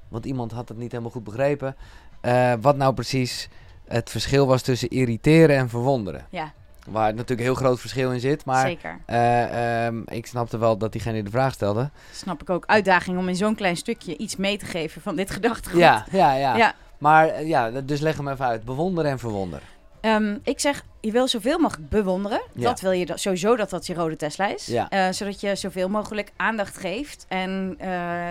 Want 0.09 0.25
iemand 0.25 0.51
had 0.51 0.69
het 0.69 0.77
niet 0.77 0.91
helemaal 0.91 1.11
goed 1.11 1.23
begrepen. 1.23 1.75
Eh, 2.21 2.53
wat 2.61 2.77
nou 2.77 2.93
precies 2.93 3.49
het 3.87 4.09
verschil 4.09 4.47
was 4.47 4.61
tussen 4.61 4.89
irriteren 4.89 5.55
en 5.57 5.69
verwonderen. 5.69 6.25
Ja, 6.29 6.51
Waar 6.87 7.11
natuurlijk 7.11 7.39
een 7.39 7.45
heel 7.45 7.55
groot 7.55 7.79
verschil 7.79 8.11
in 8.11 8.19
zit. 8.19 8.45
Maar 8.45 8.67
zeker. 8.67 8.99
eh, 9.05 9.85
ehm, 9.85 10.01
ik 10.05 10.25
snapte 10.25 10.57
wel 10.57 10.77
dat 10.77 10.91
diegene 10.91 11.23
de 11.23 11.29
vraag 11.29 11.53
stelde. 11.53 11.89
Snap 12.11 12.41
ik 12.41 12.49
ook. 12.49 12.65
Uitdaging 12.65 13.17
om 13.17 13.27
in 13.29 13.35
zo'n 13.35 13.55
klein 13.55 13.77
stukje 13.77 14.17
iets 14.17 14.35
mee 14.35 14.57
te 14.57 14.65
geven 14.65 15.01
van 15.01 15.15
dit 15.15 15.29
gedachtegoed. 15.31 15.79
Ja, 15.79 16.05
ja, 16.11 16.33
ja. 16.33 16.55
Ja. 16.57 16.73
Maar 16.97 17.27
eh, 17.27 17.47
ja, 17.47 17.71
dus 17.71 17.99
leg 17.99 18.17
hem 18.17 18.27
even 18.27 18.45
uit. 18.45 18.63
Bewonderen 18.63 19.11
en 19.11 19.19
verwonderen. 19.19 19.65
Ehm, 20.07 20.37
ik 20.43 20.59
zeg, 20.59 20.83
je 21.01 21.11
wil 21.11 21.27
zoveel 21.27 21.59
mogelijk 21.59 21.89
bewonderen. 21.89 22.41
Ja. 22.53 22.63
Dat 22.63 22.79
wil 22.79 22.91
je 22.91 23.07
sowieso 23.15 23.55
dat 23.55 23.69
dat 23.69 23.85
je 23.87 23.93
rode 23.93 24.15
Tesla 24.15 24.47
is. 24.47 24.65
Ja. 24.65 24.89
Eh, 24.89 25.07
zodat 25.11 25.41
je 25.41 25.55
zoveel 25.55 25.89
mogelijk 25.89 26.31
aandacht 26.35 26.77
geeft. 26.77 27.25
En 27.27 27.75
eh, 27.79 27.89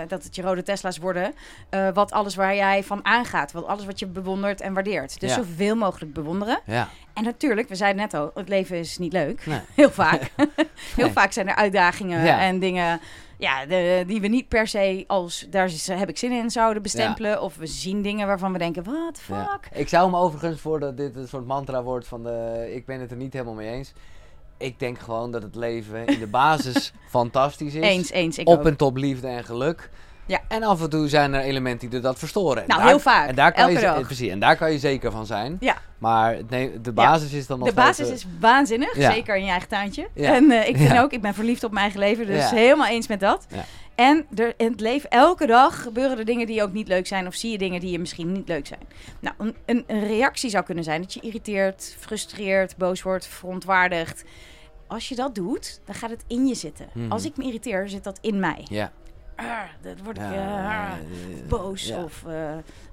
dat 0.08 0.24
het 0.24 0.34
je 0.34 0.42
rode 0.42 0.62
Tesla's 0.62 0.98
worden. 0.98 1.34
eh, 1.70 1.88
wat 1.94 2.12
alles 2.12 2.34
waar 2.34 2.54
jij 2.54 2.84
van 2.84 3.04
aangaat. 3.04 3.52
Wat 3.52 3.66
alles 3.66 3.84
wat 3.84 3.98
je 3.98 4.06
bewondert 4.06 4.60
en 4.60 4.74
waardeert. 4.74 5.20
Dus 5.20 5.30
Ja. 5.30 5.36
zoveel 5.36 5.76
mogelijk 5.76 6.12
bewonderen. 6.12 6.58
Ja. 6.66 6.88
En 7.14 7.24
natuurlijk, 7.24 7.68
we 7.68 7.74
zeiden 7.74 8.02
net 8.02 8.14
al, 8.14 8.30
het 8.34 8.48
leven 8.48 8.76
is 8.78 8.98
niet 8.98 9.12
leuk. 9.12 9.46
Nee. 9.46 9.60
Heel 9.74 9.90
vaak. 9.90 10.20
Heel 10.96 11.04
Nee. 11.04 11.10
vaak 11.12 11.32
zijn 11.32 11.48
er 11.48 11.54
uitdagingen 11.54 12.38
en 12.38 12.58
dingen 12.58 13.00
ja, 13.38 13.66
de, 13.66 14.04
die 14.06 14.20
we 14.20 14.26
niet 14.26 14.48
per 14.48 14.66
se 14.66 15.04
als 15.06 15.46
daar 15.50 15.64
is- 15.66 15.86
heb 15.86 16.08
ik 16.08 16.18
zin 16.18 16.32
in 16.32 16.50
zouden 16.50 16.82
bestempelen. 16.82 17.42
Of 17.42 17.56
we 17.56 17.66
zien 17.66 18.02
dingen 18.02 18.26
waarvan 18.26 18.52
we 18.52 18.58
denken, 18.58 18.84
Ja. 18.86 19.10
fuck? 19.52 19.68
Ik 19.78 19.88
zou 19.88 20.04
hem 20.04 20.16
overigens, 20.16 20.60
voordat 20.60 20.96
dit 20.96 21.16
een 21.16 21.28
soort 21.28 21.46
mantra 21.46 21.82
wordt 21.82 22.06
van 22.06 22.22
de, 22.22 22.68
ik 22.74 22.86
ben 22.86 23.00
het 23.00 23.10
er 23.10 23.16
niet 23.16 23.32
helemaal 23.32 23.54
mee 23.54 23.70
eens. 23.72 23.92
Ik 24.58 24.78
denk 24.78 24.98
gewoon 24.98 25.30
dat 25.32 25.42
het 25.42 25.54
leven 25.54 26.06
in 26.06 26.18
de 26.18 26.26
basis 26.26 26.92
fantastisch 27.08 27.74
is. 27.74 27.82
Eens, 27.82 28.10
eens. 28.10 28.38
Ik 28.38 28.48
op 28.48 28.58
ook. 28.58 28.64
en 28.64 28.76
top 28.76 28.96
liefde 28.96 29.28
en 29.28 29.44
geluk. 29.44 29.90
Ja. 30.26 30.40
En 30.48 30.62
af 30.62 30.82
en 30.82 30.90
toe 30.90 31.08
zijn 31.08 31.34
er 31.34 31.40
elementen 31.40 31.90
die 31.90 32.00
dat 32.00 32.18
verstoren. 32.18 32.62
En 32.62 32.68
Nou, 32.68 32.80
daar- 32.80 32.88
heel 32.88 32.98
vaak. 32.98 33.28
En 33.28 33.34
daar 33.34 33.52
kan 33.52 33.62
je, 33.62 33.68
Elke 33.78 33.80
ze- 33.86 33.94
dag. 33.94 34.06
Precies, 34.06 34.30
en 34.30 34.38
daar 34.40 34.56
kan 34.56 34.72
je 34.72 34.78
zeker 34.78 35.10
van 35.10 35.26
zijn. 35.26 35.56
Ja. 35.60 35.76
Maar 35.98 36.36
nee, 36.48 36.80
de 36.80 36.92
basis 36.92 37.32
is 37.32 37.46
dan 37.46 37.58
nog 37.58 37.68
De 37.68 37.74
basis 37.74 38.08
is 38.10 38.26
waanzinnig, 38.40 38.94
zeker 38.94 39.36
in 39.36 39.44
je 39.44 39.50
eigen 39.50 39.68
tuintje. 39.68 40.08
Ja. 40.14 40.34
En 40.34 40.50
eh, 40.50 40.68
ik 40.68 40.76
vind 40.76 40.90
Ja. 40.90 41.02
ook, 41.02 41.12
ik 41.12 41.20
ben 41.20 41.34
verliefd 41.34 41.64
op 41.64 41.70
mijn 41.70 41.82
eigen 41.82 42.00
leven, 42.00 42.26
dus 42.26 42.50
helemaal 42.50 42.86
eens 42.86 43.06
met 43.06 43.20
dat. 43.20 43.46
Ja. 43.50 43.64
En 43.94 44.26
er, 44.34 44.54
in 44.56 44.70
het 44.70 44.80
leven, 44.80 45.10
elke 45.10 45.46
dag 45.46 45.82
gebeuren 45.82 46.18
er 46.18 46.24
dingen 46.24 46.46
die 46.46 46.62
ook 46.62 46.72
niet 46.72 46.88
leuk 46.88 47.06
zijn, 47.06 47.26
of 47.26 47.34
zie 47.34 47.50
je 47.50 47.58
dingen 47.58 47.80
die 47.80 47.90
je 47.90 47.98
misschien 47.98 48.32
niet 48.32 48.48
leuk 48.48 48.66
zijn. 48.66 48.80
Nou, 49.20 49.34
een, 49.66 49.84
een, 49.86 50.06
reactie 50.06 50.50
zou 50.50 50.64
kunnen 50.64 50.84
zijn 50.84 51.00
dat 51.00 51.14
je 51.14 51.20
irriteert, 51.20 51.96
frustreert, 51.98 52.76
boos 52.76 53.02
wordt, 53.02 53.26
verontwaardigt. 53.26 54.24
Als 54.86 55.08
je 55.08 55.14
dat 55.14 55.34
doet, 55.34 55.80
dan 55.84 55.94
gaat 55.94 56.10
het 56.10 56.24
in 56.26 56.46
je 56.46 56.54
zitten. 56.54 56.86
Mhm. 56.92 57.12
Als 57.12 57.24
ik 57.24 57.36
me 57.36 57.44
irriteer, 57.44 57.88
zit 57.88 58.04
dat 58.04 58.18
in 58.20 58.40
mij. 58.40 58.66
Ja. 58.70 58.92
Ah, 59.36 59.60
dan 59.82 59.94
word 60.04 60.16
ik 60.16 60.22
Ja, 60.22 60.98
boos 61.48 61.86
ja. 61.86 62.02
of... 62.02 62.24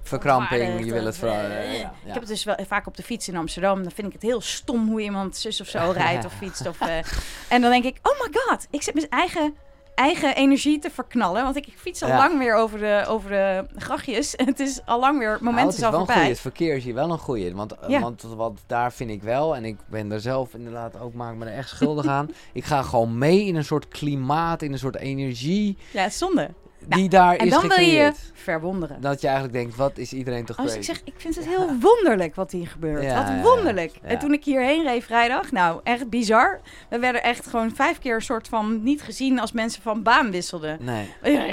Verkramping, 0.02 0.86
je 0.86 0.92
wil 0.94 1.06
het 1.06 1.18
vooral... 1.18 1.38
eh, 1.40 1.80
ja, 1.80 1.94
Ik 2.06 2.14
heb 2.14 2.20
het 2.20 2.28
dus 2.28 2.44
wel 2.44 2.56
vaak 2.68 2.88
op 2.88 2.98
de 2.98 3.04
fiets 3.04 3.28
in 3.28 3.36
Amsterdam. 3.36 3.84
Dan 3.84 3.92
vind 3.92 4.08
ik 4.08 4.14
het 4.14 4.22
heel 4.22 4.42
stom 4.42 4.88
hoe 4.88 5.02
iemand 5.02 5.38
zus 5.38 5.62
of 5.62 5.68
zo 5.68 5.92
rijdt 5.98 6.26
of 6.26 6.34
fietst. 6.34 6.68
Of, 6.68 6.82
eh, 6.82 6.98
en 7.54 7.62
dan 7.62 7.72
denk 7.72 7.84
ik, 7.84 7.98
oh 8.02 8.20
my 8.20 8.28
god, 8.32 8.68
ik 8.70 8.82
zit 8.82 8.94
mijn 8.94 9.10
eigen, 9.10 9.56
eigen 9.96 10.36
energie 10.36 10.80
te 10.80 10.90
verknallen. 10.90 11.44
Want 11.44 11.56
ik, 11.56 11.68
ik 11.68 11.78
fiets 11.78 12.02
al 12.04 12.08
Ja. 12.10 12.18
lang 12.18 12.38
weer 12.38 12.56
over 12.56 12.80
de, 12.80 13.04
over 13.08 13.30
de 13.30 13.66
grachtjes. 13.76 14.34
Het 14.46 14.60
is 14.60 14.86
al 14.86 15.00
lang 15.00 15.20
weer, 15.20 15.32
het 15.32 15.40
moment 15.42 15.56
Nou, 15.58 15.68
het 15.70 15.78
is 15.78 15.84
al 15.84 15.92
voorbij. 15.92 16.16
goeie. 16.16 16.30
Het 16.30 16.40
verkeer 16.40 16.76
is 16.76 16.84
hier 16.84 16.94
wel 16.94 17.12
een 17.12 17.18
goeie. 17.18 17.56
Want, 17.56 17.72
eh, 17.80 17.90
Ja. 17.90 18.00
want 18.00 18.22
wat 18.22 18.60
daar 18.68 18.94
vind 18.94 19.10
ik 19.10 19.24
wel, 19.24 19.56
en 19.56 19.66
ik 19.66 19.78
ben 19.90 20.12
er 20.12 20.20
zelf 20.22 20.54
inderdaad 20.54 21.00
ook, 21.00 21.14
maak 21.14 21.36
me 21.36 21.46
er 21.46 21.54
echt 21.58 21.70
schuldig 21.70 22.06
aan. 22.08 22.30
Ik 22.54 22.64
ga 22.64 22.82
gewoon 22.82 23.18
mee 23.18 23.46
in 23.46 23.56
een 23.56 23.64
soort 23.66 23.88
klimaat, 23.88 24.62
in 24.62 24.72
een 24.72 24.80
soort 24.80 24.96
energie 24.98 25.78
Ja, 25.92 26.02
het 26.02 26.12
is 26.12 26.18
zonde. 26.18 26.50
Die 26.88 27.10
daar 27.10 27.36
En 27.36 27.46
is 27.46 27.52
dan 27.52 27.68
wil 27.68 27.80
je 27.80 28.12
verwonderen. 28.34 29.02
Dat 29.02 29.22
je 29.22 29.28
eigenlijk 29.28 29.58
denkt, 29.58 29.76
wat 29.76 29.98
is 29.98 30.14
iedereen 30.14 30.46
toch 30.46 30.58
Als 30.58 30.72
crazy? 30.72 30.80
ik 30.80 30.96
zeg, 30.96 31.02
ik 31.06 31.14
vind 31.18 31.36
het 31.36 31.48
heel 31.48 31.68
wonderlijk 31.80 32.36
wat 32.36 32.52
hier 32.52 32.68
gebeurt. 32.68 33.04
Ja, 33.04 33.24
wat 33.24 33.54
wonderlijk. 33.54 33.92
Ja. 34.02 34.08
En 34.08 34.20
toen 34.20 34.34
ik 34.34 34.44
hierheen 34.44 34.84
reed 34.84 35.04
vrijdag, 35.04 35.52
nou, 35.52 35.80
echt 35.84 36.10
bizar. 36.10 36.62
We 36.90 37.00
werden 37.00 37.24
echt 37.24 37.48
gewoon 37.48 37.76
vijf 37.76 38.00
keer 38.00 38.16
een 38.16 38.22
soort 38.22 38.48
van 38.48 38.84
niet 38.84 39.02
gezien 39.02 39.40
als 39.40 39.52
mensen 39.52 39.82
van 39.82 40.04
baan 40.04 40.32
wisselden. 40.32 40.78
Nee. 40.82 41.08
Ja. 41.24 41.46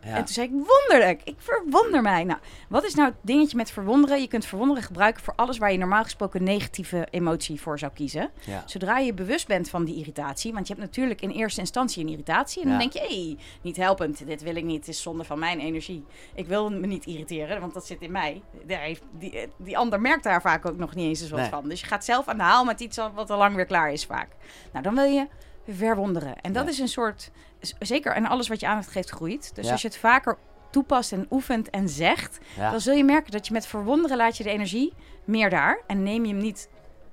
En 0.00 0.24
toen 0.24 0.34
zei 0.34 0.46
ik, 0.46 0.52
wonderlijk. 0.52 1.20
Ik 1.24 1.36
verwonder 1.38 2.02
mij. 2.02 2.24
Nou, 2.24 2.38
wat 2.68 2.84
is 2.84 2.94
nou 2.94 3.08
het 3.08 3.18
dingetje 3.22 3.56
met 3.56 3.70
verwonderen? 3.70 4.20
Je 4.20 4.28
kunt 4.28 4.46
verwonderen 4.46 4.82
gebruiken 4.82 5.22
voor 5.22 5.34
alles 5.36 5.58
waar 5.58 5.72
je 5.72 5.78
normaal 5.78 6.02
gesproken 6.02 6.42
negatieve 6.42 7.06
emotie 7.10 7.60
voor 7.60 7.78
zou 7.78 7.92
kiezen. 7.92 8.30
Zodra 8.66 8.98
je 8.98 9.14
bewust 9.14 9.46
bent 9.46 9.70
van 9.70 9.84
die 9.84 9.96
irritatie, 9.96 10.52
want 10.52 10.66
je 10.66 10.74
hebt 10.74 10.86
natuurlijk 10.86 11.20
in 11.20 11.30
eerste 11.30 11.60
instantie 11.60 12.04
een 12.04 12.10
irritatie. 12.10 12.62
En 12.62 12.68
dan 12.68 12.78
denk 12.78 12.92
je, 12.92 12.98
hé, 12.98 13.06
hey, 13.06 13.36
niet 13.62 13.76
helpend, 13.76 14.26
dit 14.26 14.41
wil 14.42 14.56
ik 14.56 14.64
niet, 14.64 14.78
het 14.78 14.88
is 14.88 15.02
zonde 15.02 15.24
van 15.24 15.38
mijn 15.38 15.60
energie. 15.60 16.04
Ik 16.34 16.46
wil 16.46 16.70
me 16.70 16.86
niet 16.86 17.06
irriteren, 17.06 17.60
want 17.60 17.74
dat 17.74 17.86
zit 17.86 18.00
in 18.00 18.12
mij. 18.12 18.42
Daar 18.66 18.80
heeft, 18.80 19.02
die, 19.18 19.48
die 19.56 19.78
ander 19.78 20.00
merkt 20.00 20.22
daar 20.24 20.40
vaak 20.40 20.66
ook 20.66 20.76
nog 20.76 20.94
niet 20.94 21.06
eens 21.06 21.20
eens 21.20 21.30
wat 21.30 21.40
Nee. 21.40 21.48
van. 21.48 21.68
Dus 21.68 21.80
je 21.80 21.86
gaat 21.86 22.04
zelf 22.04 22.28
aan 22.28 22.36
de 22.36 22.42
haal 22.42 22.64
met 22.64 22.80
iets 22.80 22.96
wat 23.14 23.30
al 23.30 23.38
lang 23.38 23.54
weer 23.54 23.66
klaar 23.66 23.92
is 23.92 24.04
vaak. 24.06 24.28
Nou, 24.72 24.84
dan 24.84 24.94
wil 24.94 25.04
je 25.04 25.26
verwonderen. 25.68 26.40
En 26.40 26.52
dat 26.52 26.64
Ja. 26.64 26.70
is 26.70 26.78
een 26.78 26.88
soort, 26.88 27.30
zeker, 27.78 28.12
en 28.12 28.26
alles 28.26 28.48
wat 28.48 28.60
je 28.60 28.66
aandacht 28.66 28.88
geeft 28.90 29.10
groeit. 29.10 29.54
Dus 29.54 29.66
Ja. 29.66 29.72
als 29.72 29.82
je 29.82 29.88
het 29.88 29.96
vaker 29.96 30.38
toepast 30.70 31.12
en 31.12 31.26
oefent 31.30 31.70
en 31.70 31.88
zegt, 31.88 32.38
Ja. 32.56 32.70
dan 32.70 32.80
zul 32.80 32.94
je 32.94 33.04
merken 33.04 33.32
dat 33.32 33.46
je 33.46 33.52
met 33.52 33.66
verwonderen 33.66 34.16
laat 34.16 34.36
je 34.36 34.42
de 34.44 34.50
energie 34.50 34.92
meer 35.24 35.50
daar 35.50 35.80
en 35.86 36.02
neem 36.02 36.24
je 36.24 36.32
hem 36.32 36.42
niet 36.42 36.68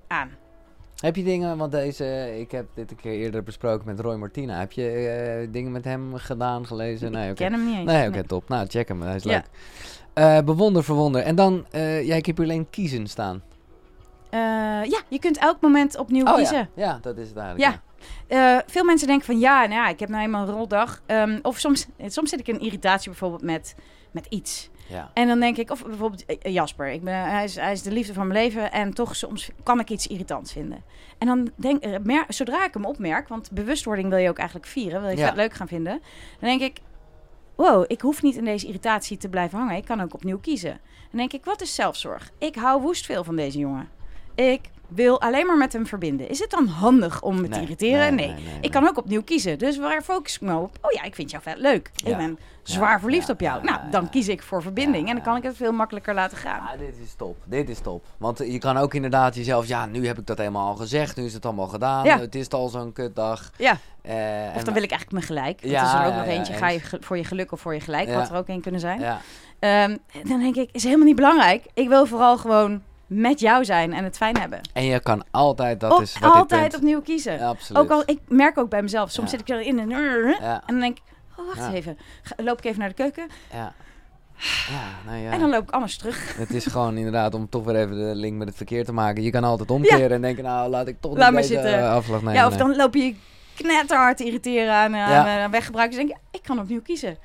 aan. 0.07 0.37
Heb 0.99 1.15
je 1.15 1.23
dingen, 1.23 1.57
want 1.57 1.71
deze, 1.71 2.35
ik 2.39 2.51
heb 2.51 2.65
dit 2.73 2.91
een 2.91 2.97
keer 2.97 3.11
eerder 3.13 3.43
besproken 3.43 3.85
met 3.85 3.99
Roy 3.99 4.15
Martina. 4.15 4.59
Heb 4.59 4.71
je 4.71 4.89
eh, 4.89 5.47
dingen 5.53 5.71
met 5.71 5.83
hem 5.85 6.15
gedaan, 6.15 6.65
gelezen? 6.67 7.11
Nee, 7.11 7.29
ik 7.29 7.35
ken 7.35 7.51
hem 7.53 7.65
niet 7.65 7.75
eens. 7.77 7.85
Nee, 7.85 8.07
oké, 8.07 8.23
top. 8.23 8.49
Nou, 8.49 8.67
check 8.67 8.87
hem, 8.87 9.01
hij 9.01 9.15
is 9.15 9.23
Ja. 9.23 9.31
leuk. 9.31 9.45
Eh, 10.13 10.39
bewonder, 10.45 10.83
verwonder. 10.83 11.21
En 11.21 11.35
dan, 11.35 11.65
eh 11.71 12.05
ja, 12.05 12.15
ik 12.15 12.25
heb 12.25 12.37
hier 12.37 12.45
alleen 12.45 12.69
kiezen 12.69 13.07
staan. 13.07 13.41
Eh, 14.29 14.39
ja, 14.83 14.99
je 15.07 15.19
kunt 15.19 15.37
elk 15.37 15.61
moment 15.61 15.97
opnieuw 15.97 16.25
Oh 16.25 16.35
kiezen. 16.35 16.57
ja. 16.75 16.85
ja, 16.85 16.99
dat 17.01 17.17
is 17.17 17.27
het 17.27 17.37
eigenlijk. 17.37 17.81
Ja. 18.27 18.55
Eh, 18.57 18.61
veel 18.67 18.83
mensen 18.83 19.07
denken 19.07 19.25
van 19.25 19.39
ja, 19.39 19.59
nou 19.59 19.71
ja, 19.71 19.87
ik 19.89 19.99
heb 19.99 20.09
nou 20.09 20.23
eenmaal 20.23 20.47
een 20.47 20.53
roldag. 20.53 21.01
Ehm, 21.05 21.39
of 21.41 21.57
soms, 21.57 21.87
soms 22.05 22.29
zit 22.29 22.39
ik 22.39 22.47
in 22.47 22.59
irritatie 22.59 23.09
bijvoorbeeld 23.09 23.41
met, 23.43 23.75
met 24.11 24.25
iets. 24.25 24.69
Ja. 24.89 25.11
En 25.13 25.27
dan 25.27 25.39
denk 25.39 25.57
ik, 25.57 25.71
of 25.71 25.85
bijvoorbeeld 25.85 26.25
eh, 26.25 26.53
Jasper, 26.53 26.87
ik 26.87 27.03
ben, 27.03 27.13
hij, 27.13 27.43
is, 27.43 27.55
hij 27.55 27.71
is 27.71 27.81
de 27.81 27.91
liefde 27.91 28.13
van 28.13 28.27
mijn 28.27 28.39
leven 28.39 28.71
en 28.71 28.93
toch 28.93 29.15
soms 29.15 29.49
kan 29.63 29.79
ik 29.79 29.89
iets 29.89 30.07
irritants 30.07 30.51
vinden. 30.51 30.83
En 31.17 31.27
dan 31.27 31.51
denk 31.55 31.83
eh, 31.83 32.21
zodra 32.27 32.65
ik 32.65 32.73
hem 32.73 32.85
opmerk, 32.85 33.27
want 33.27 33.51
bewustwording 33.51 34.09
wil 34.09 34.17
je 34.17 34.29
ook 34.29 34.37
eigenlijk 34.37 34.67
vieren, 34.67 35.01
wil 35.01 35.09
je 35.09 35.17
Ja. 35.17 35.27
vet 35.27 35.35
leuk 35.35 35.53
gaan 35.53 35.67
vinden, 35.67 36.01
dan 36.39 36.49
denk 36.49 36.61
ik, 36.61 36.79
wow, 37.55 37.83
ik 37.87 38.01
hoef 38.01 38.21
niet 38.21 38.35
in 38.35 38.45
deze 38.45 38.65
irritatie 38.67 39.17
te 39.17 39.29
blijven 39.29 39.59
hangen, 39.59 39.75
ik 39.75 39.85
kan 39.85 40.01
ook 40.01 40.13
opnieuw 40.13 40.39
kiezen. 40.39 40.79
Dan 41.09 41.19
denk 41.19 41.33
ik, 41.33 41.45
wat 41.45 41.61
is 41.61 41.75
zelfzorg? 41.75 42.31
Ik 42.37 42.55
hou 42.55 42.81
woest 42.81 43.05
veel 43.05 43.23
van 43.23 43.35
deze 43.35 43.57
jongen. 43.57 43.89
Ik 44.35 44.61
wil 44.89 45.21
alleen 45.21 45.45
maar 45.45 45.57
met 45.57 45.73
hem 45.73 45.87
verbinden. 45.87 46.29
Is 46.29 46.39
het 46.39 46.49
dan 46.49 46.67
handig 46.67 47.21
om 47.21 47.41
me 47.41 47.47
te 47.47 47.61
irriteren? 47.61 48.15
nee, 48.15 48.27
Nee. 48.27 48.35
nee, 48.35 48.45
nee, 48.45 48.57
Ik 48.61 48.71
kan 48.71 48.87
ook 48.87 48.97
opnieuw 48.97 49.23
kiezen. 49.23 49.57
Dus 49.57 49.77
waar 49.77 50.01
focus 50.01 50.35
ik 50.35 50.41
me 50.41 50.55
op? 50.55 50.77
Oh 50.81 50.91
ja, 50.91 51.03
ik 51.03 51.15
vind 51.15 51.31
jou 51.31 51.43
vet 51.43 51.57
leuk. 51.57 51.91
Ja. 51.93 52.09
Ik 52.11 52.17
ben 52.17 52.39
zwaar 52.63 52.91
Ja, 52.91 52.99
verliefd 52.99 53.27
ja, 53.27 53.33
op 53.33 53.39
jou. 53.39 53.65
ja, 53.65 53.71
nou, 53.71 53.91
dan 53.91 54.03
ja. 54.03 54.09
kies 54.09 54.27
ik 54.27 54.41
voor 54.41 54.61
verbinding. 54.61 55.03
Ja, 55.03 55.09
en 55.09 55.15
dan 55.15 55.23
kan 55.23 55.33
ja. 55.33 55.39
ik 55.39 55.45
het 55.45 55.55
veel 55.55 55.71
makkelijker 55.71 56.13
laten 56.13 56.37
gaan. 56.37 56.59
Ah, 56.59 56.79
dit 56.79 56.93
is 57.03 57.13
top. 57.13 57.37
Dit 57.45 57.69
is 57.69 57.79
top. 57.79 58.05
Want 58.17 58.39
eh, 58.39 58.51
je 58.51 58.57
kan 58.57 58.77
ook 58.77 58.93
inderdaad 58.93 59.35
jezelf, 59.35 59.67
ja, 59.67 59.85
nu 59.85 60.07
heb 60.07 60.17
ik 60.17 60.25
dat 60.25 60.37
helemaal 60.37 60.67
al 60.67 60.75
gezegd. 60.75 61.15
Nu 61.17 61.25
is 61.25 61.33
het 61.33 61.45
allemaal 61.45 61.67
gedaan. 61.67 62.05
Ja. 62.05 62.19
Het 62.19 62.35
is 62.35 62.49
al 62.49 62.67
zo'n 62.69 62.91
kutdag. 62.93 63.51
Ja. 63.57 63.77
Eh, 64.01 64.13
Of 64.51 64.57
en- 64.57 64.63
dan 64.65 64.73
wil 64.73 64.83
ik 64.83 64.91
eigenlijk 64.91 65.11
mijn 65.11 65.23
gelijk. 65.25 65.63
Ja, 65.63 65.79
er 65.81 65.85
is 65.87 65.93
er 65.93 65.99
ook 66.05 66.11
ja, 66.11 66.17
nog 66.17 66.25
ja, 66.25 66.31
eentje. 66.31 66.53
Ga 66.53 66.69
je 66.69 66.79
voor 66.99 67.17
je 67.17 67.23
geluk 67.23 67.51
of 67.51 67.61
voor 67.61 67.73
je 67.73 67.79
gelijk? 67.79 68.07
Ja. 68.07 68.15
Wat 68.17 68.29
er 68.29 68.35
ook 68.35 68.47
een 68.47 68.61
kunnen 68.61 68.79
zijn. 68.79 68.99
Ja, 68.99 69.19
Ehm, 69.59 69.97
dan 70.27 70.39
denk 70.39 70.55
ik, 70.55 70.69
is 70.71 70.83
helemaal 70.83 71.05
niet 71.05 71.15
belangrijk. 71.15 71.65
Ik 71.73 71.87
wil 71.87 72.05
vooral 72.05 72.37
gewoon 72.37 72.81
met 73.09 73.39
jou 73.39 73.65
zijn 73.65 73.93
en 73.93 74.03
het 74.03 74.17
fijn 74.17 74.37
hebben. 74.37 74.61
en 74.73 74.83
je 74.85 74.99
kan 74.99 75.23
altijd, 75.31 75.79
dat 75.79 76.01
is 76.01 76.17
wat 76.19 76.33
altijd 76.33 76.75
opnieuw 76.75 77.01
kiezen. 77.01 77.33
Ja, 77.33 77.47
absoluut. 77.47 77.81
ook 77.81 77.89
al, 77.89 78.03
ik 78.05 78.19
merk 78.27 78.57
ook 78.57 78.69
bij 78.69 78.81
mezelf. 78.81 79.11
Soms 79.11 79.31
Ja. 79.31 79.37
zit 79.37 79.49
ik 79.49 79.55
erin 79.55 79.79
en, 79.79 79.89
Ja, 79.89 80.35
en 80.41 80.61
dan 80.65 80.79
denk 80.79 80.97
ik, 80.97 81.03
oh 81.37 81.45
wacht 81.45 81.57
eens 81.67 81.73
even. 81.75 81.97
Loop 82.37 82.57
ik 82.57 82.63
even 82.65 82.79
naar 82.79 82.87
de 82.89 82.95
keuken. 82.95 83.27
ja. 83.53 83.73
Ja, 84.69 85.11
nou 85.11 85.17
ja. 85.23 85.31
En 85.31 85.39
dan 85.39 85.49
loop 85.49 85.63
ik 85.63 85.71
anders 85.71 85.97
terug. 85.97 86.33
Het 86.37 86.49
is 86.53 86.65
gewoon 86.65 86.97
inderdaad 86.97 87.33
om 87.33 87.49
toch 87.49 87.63
weer 87.63 87.75
even 87.75 87.95
de 87.95 88.15
link 88.15 88.37
met 88.37 88.47
het 88.47 88.57
verkeer 88.57 88.85
te 88.85 88.93
maken. 88.93 89.23
Je 89.23 89.29
kan 89.31 89.43
altijd 89.43 89.71
omkeren 89.71 90.11
en 90.11 90.21
denken, 90.21 90.43
nou 90.43 90.69
laat 90.69 90.87
ik 90.87 90.95
toch 91.01 91.11
Laat 91.17 91.21
niet 91.23 91.31
maar 91.33 91.41
deze 91.41 91.53
zitten. 91.53 91.79
eh, 91.79 91.93
afslag 91.93 92.19
nemen. 92.19 92.33
ja, 92.33 92.47
of 92.47 92.55
dan 92.57 92.75
loop 92.75 92.93
je 92.95 93.15
knetterhard 93.55 94.17
te 94.17 94.23
irriteren 94.25 94.73
aan, 94.73 94.95
aan, 94.95 95.09
Ja. 95.11 95.43
aan 95.43 95.51
weggebruikers. 95.51 95.97
Denk 95.97 96.09
je, 96.09 96.15
ik 96.31 96.43
kan 96.43 96.59
opnieuw 96.59 96.81
kiezen. 96.81 97.17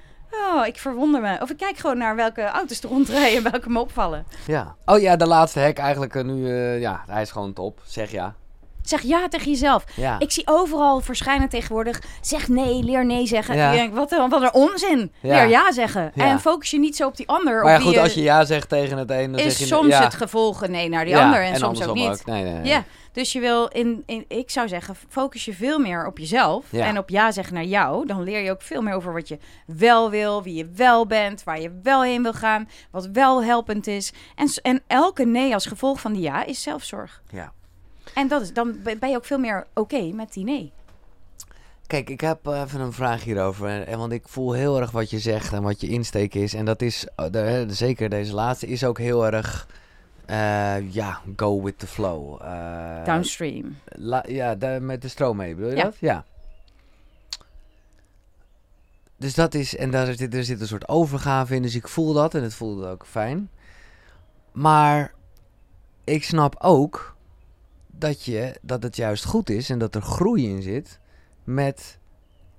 Oh, 0.54 0.66
ik 0.66 0.78
verwonder 0.78 1.20
me. 1.20 1.38
Of 1.40 1.50
ik 1.50 1.56
kijk 1.56 1.76
gewoon 1.76 1.98
naar 1.98 2.16
welke 2.16 2.42
auto's 2.42 2.82
er 2.82 2.88
rondrijden 2.88 3.44
en 3.44 3.50
welke 3.50 3.70
me 3.70 3.80
opvallen. 3.80 4.26
Ja. 4.46 4.74
Oh 4.84 5.00
ja, 5.00 5.16
de 5.16 5.26
laatste 5.26 5.60
hack 5.60 5.78
eigenlijk 5.78 6.14
eh, 6.14 6.24
nu, 6.24 6.48
eh, 6.48 6.80
ja, 6.80 7.02
hij 7.06 7.22
is 7.22 7.30
gewoon 7.30 7.52
top. 7.52 7.80
Zeg 7.86 8.10
ja. 8.10 8.34
Zeg 8.82 9.02
ja 9.02 9.28
tegen 9.28 9.50
jezelf. 9.50 9.84
Ja. 9.96 10.18
Ik 10.18 10.30
zie 10.30 10.42
overal 10.46 11.00
verschijnen 11.00 11.48
tegenwoordig. 11.48 12.02
Zeg 12.20 12.48
nee, 12.48 12.82
leer 12.82 13.06
nee 13.06 13.26
zeggen. 13.26 13.56
Ja. 13.56 13.70
Ik 13.70 13.76
denk, 13.78 13.94
wat, 13.94 14.12
een- 14.12 14.28
wat 14.28 14.42
een 14.42 14.54
onzin. 14.54 15.12
Ja. 15.20 15.34
Leer 15.34 15.48
ja 15.48 15.72
zeggen. 15.72 16.12
En 16.14 16.40
focus 16.40 16.70
je 16.70 16.78
niet 16.78 16.96
zo 16.96 17.06
op 17.06 17.16
die 17.16 17.28
ander. 17.28 17.62
maar 17.62 17.72
ja, 17.72 17.78
goed, 17.78 17.96
als 17.98 18.14
je 18.14 18.22
ja 18.22 18.44
zegt 18.44 18.68
tegen 18.68 18.98
het 18.98 19.10
een, 19.10 19.30
dan 19.30 19.40
zeg 19.40 19.48
is 19.48 19.58
je... 19.58 19.64
soms 19.66 19.98
het 19.98 20.14
gevolg 20.14 20.66
nee 20.68 20.88
naar 20.88 21.04
die 21.04 21.18
ander 21.18 21.42
en, 21.44 21.56
soms 21.56 21.86
ook 21.86 21.94
niet. 21.94 22.26
Nee, 22.26 22.42
nee, 22.42 22.52
nee. 22.52 22.64
Ja, 22.72 22.84
dus 23.14 23.32
je 23.32 23.40
wil 23.40 23.66
in, 23.66 24.02
in, 24.06 24.24
ik 24.28 24.50
zou 24.50 24.68
zeggen, 24.68 24.94
focus 25.08 25.44
je 25.44 25.54
veel 25.54 25.78
meer 25.78 26.06
op 26.06 26.18
jezelf 26.18 26.66
Ja. 26.70 26.86
en 26.86 26.98
op 26.98 27.08
ja 27.08 27.32
zeggen 27.32 27.54
naar 27.54 27.64
jou. 27.64 28.06
Dan 28.06 28.22
leer 28.22 28.40
je 28.40 28.50
ook 28.50 28.62
veel 28.62 28.82
meer 28.82 28.94
over 28.94 29.12
wat 29.12 29.28
je 29.28 29.38
wel 29.66 30.10
wil, 30.10 30.42
wie 30.42 30.54
je 30.54 30.70
wel 30.74 31.06
bent, 31.06 31.44
waar 31.44 31.60
je 31.60 31.80
wel 31.82 32.02
heen 32.02 32.22
wil 32.22 32.32
gaan, 32.32 32.68
wat 32.90 33.06
wel 33.06 33.44
helpend 33.44 33.86
is. 33.86 34.12
En, 34.34 34.48
en 34.62 34.82
elke 34.86 35.24
nee 35.24 35.54
als 35.54 35.66
gevolg 35.66 36.00
van 36.00 36.12
die 36.12 36.22
ja 36.22 36.44
is 36.44 36.62
zelfzorg. 36.62 37.22
Ja. 37.30 37.52
En 38.14 38.28
dat 38.28 38.42
is, 38.42 38.52
dan 38.52 38.76
ben 38.82 39.10
je 39.10 39.16
ook 39.16 39.24
veel 39.24 39.38
meer 39.38 39.66
oké 39.74 40.02
met 40.12 40.32
die 40.32 40.44
nee. 40.44 40.72
Kijk, 41.86 42.10
ik 42.10 42.20
heb 42.20 42.46
eh, 42.46 42.60
even 42.60 42.80
een 42.80 42.92
vraag 42.92 43.24
hierover. 43.24 43.82
En, 43.82 43.98
want 43.98 44.12
ik 44.12 44.28
voel 44.28 44.52
heel 44.52 44.80
erg 44.80 44.90
wat 44.90 45.10
je 45.10 45.18
zegt 45.18 45.52
en 45.52 45.62
wat 45.62 45.80
je 45.80 45.88
insteek 45.88 46.34
is. 46.34 46.54
En 46.54 46.64
dat 46.64 46.82
is, 46.82 47.06
hè, 47.30 47.72
zeker 47.72 48.08
deze 48.08 48.34
laatste, 48.34 48.66
is 48.66 48.84
ook 48.84 48.98
heel 48.98 49.26
erg... 49.26 49.68
eh, 50.26 50.92
ja, 50.92 51.20
go 51.36 51.62
with 51.62 51.78
the 51.78 51.86
flow. 51.86 52.42
Eh, 52.42 53.04
Downstream. 53.04 53.76
La- 53.84 54.24
ja, 54.28 54.54
de- 54.54 54.78
met 54.80 55.02
de 55.02 55.08
stroom 55.08 55.36
mee, 55.36 55.54
bedoel 55.54 55.70
je 55.70 55.76
Ja. 55.76 55.82
dat? 55.82 55.96
Ja. 55.98 56.24
Dus 59.16 59.34
dat 59.34 59.54
is, 59.54 59.76
en 59.76 59.90
daar 59.90 60.14
zit, 60.14 60.34
er 60.34 60.44
zit 60.44 60.60
een 60.60 60.66
soort 60.66 60.88
overgave 60.88 61.54
in, 61.54 61.62
dus 61.62 61.74
ik 61.74 61.88
voel 61.88 62.12
dat 62.12 62.34
en 62.34 62.42
het 62.42 62.54
voelde 62.54 62.86
ook 62.88 63.06
fijn. 63.06 63.50
Maar 64.52 65.12
ik 66.04 66.24
snap 66.24 66.56
ook 66.58 67.16
dat, 67.86 68.24
je, 68.24 68.58
dat 68.62 68.82
het 68.82 68.96
juist 68.96 69.24
goed 69.24 69.50
is 69.50 69.70
en 69.70 69.78
dat 69.78 69.94
er 69.94 70.02
groei 70.02 70.48
in 70.48 70.62
zit 70.62 70.98
met 71.44 71.98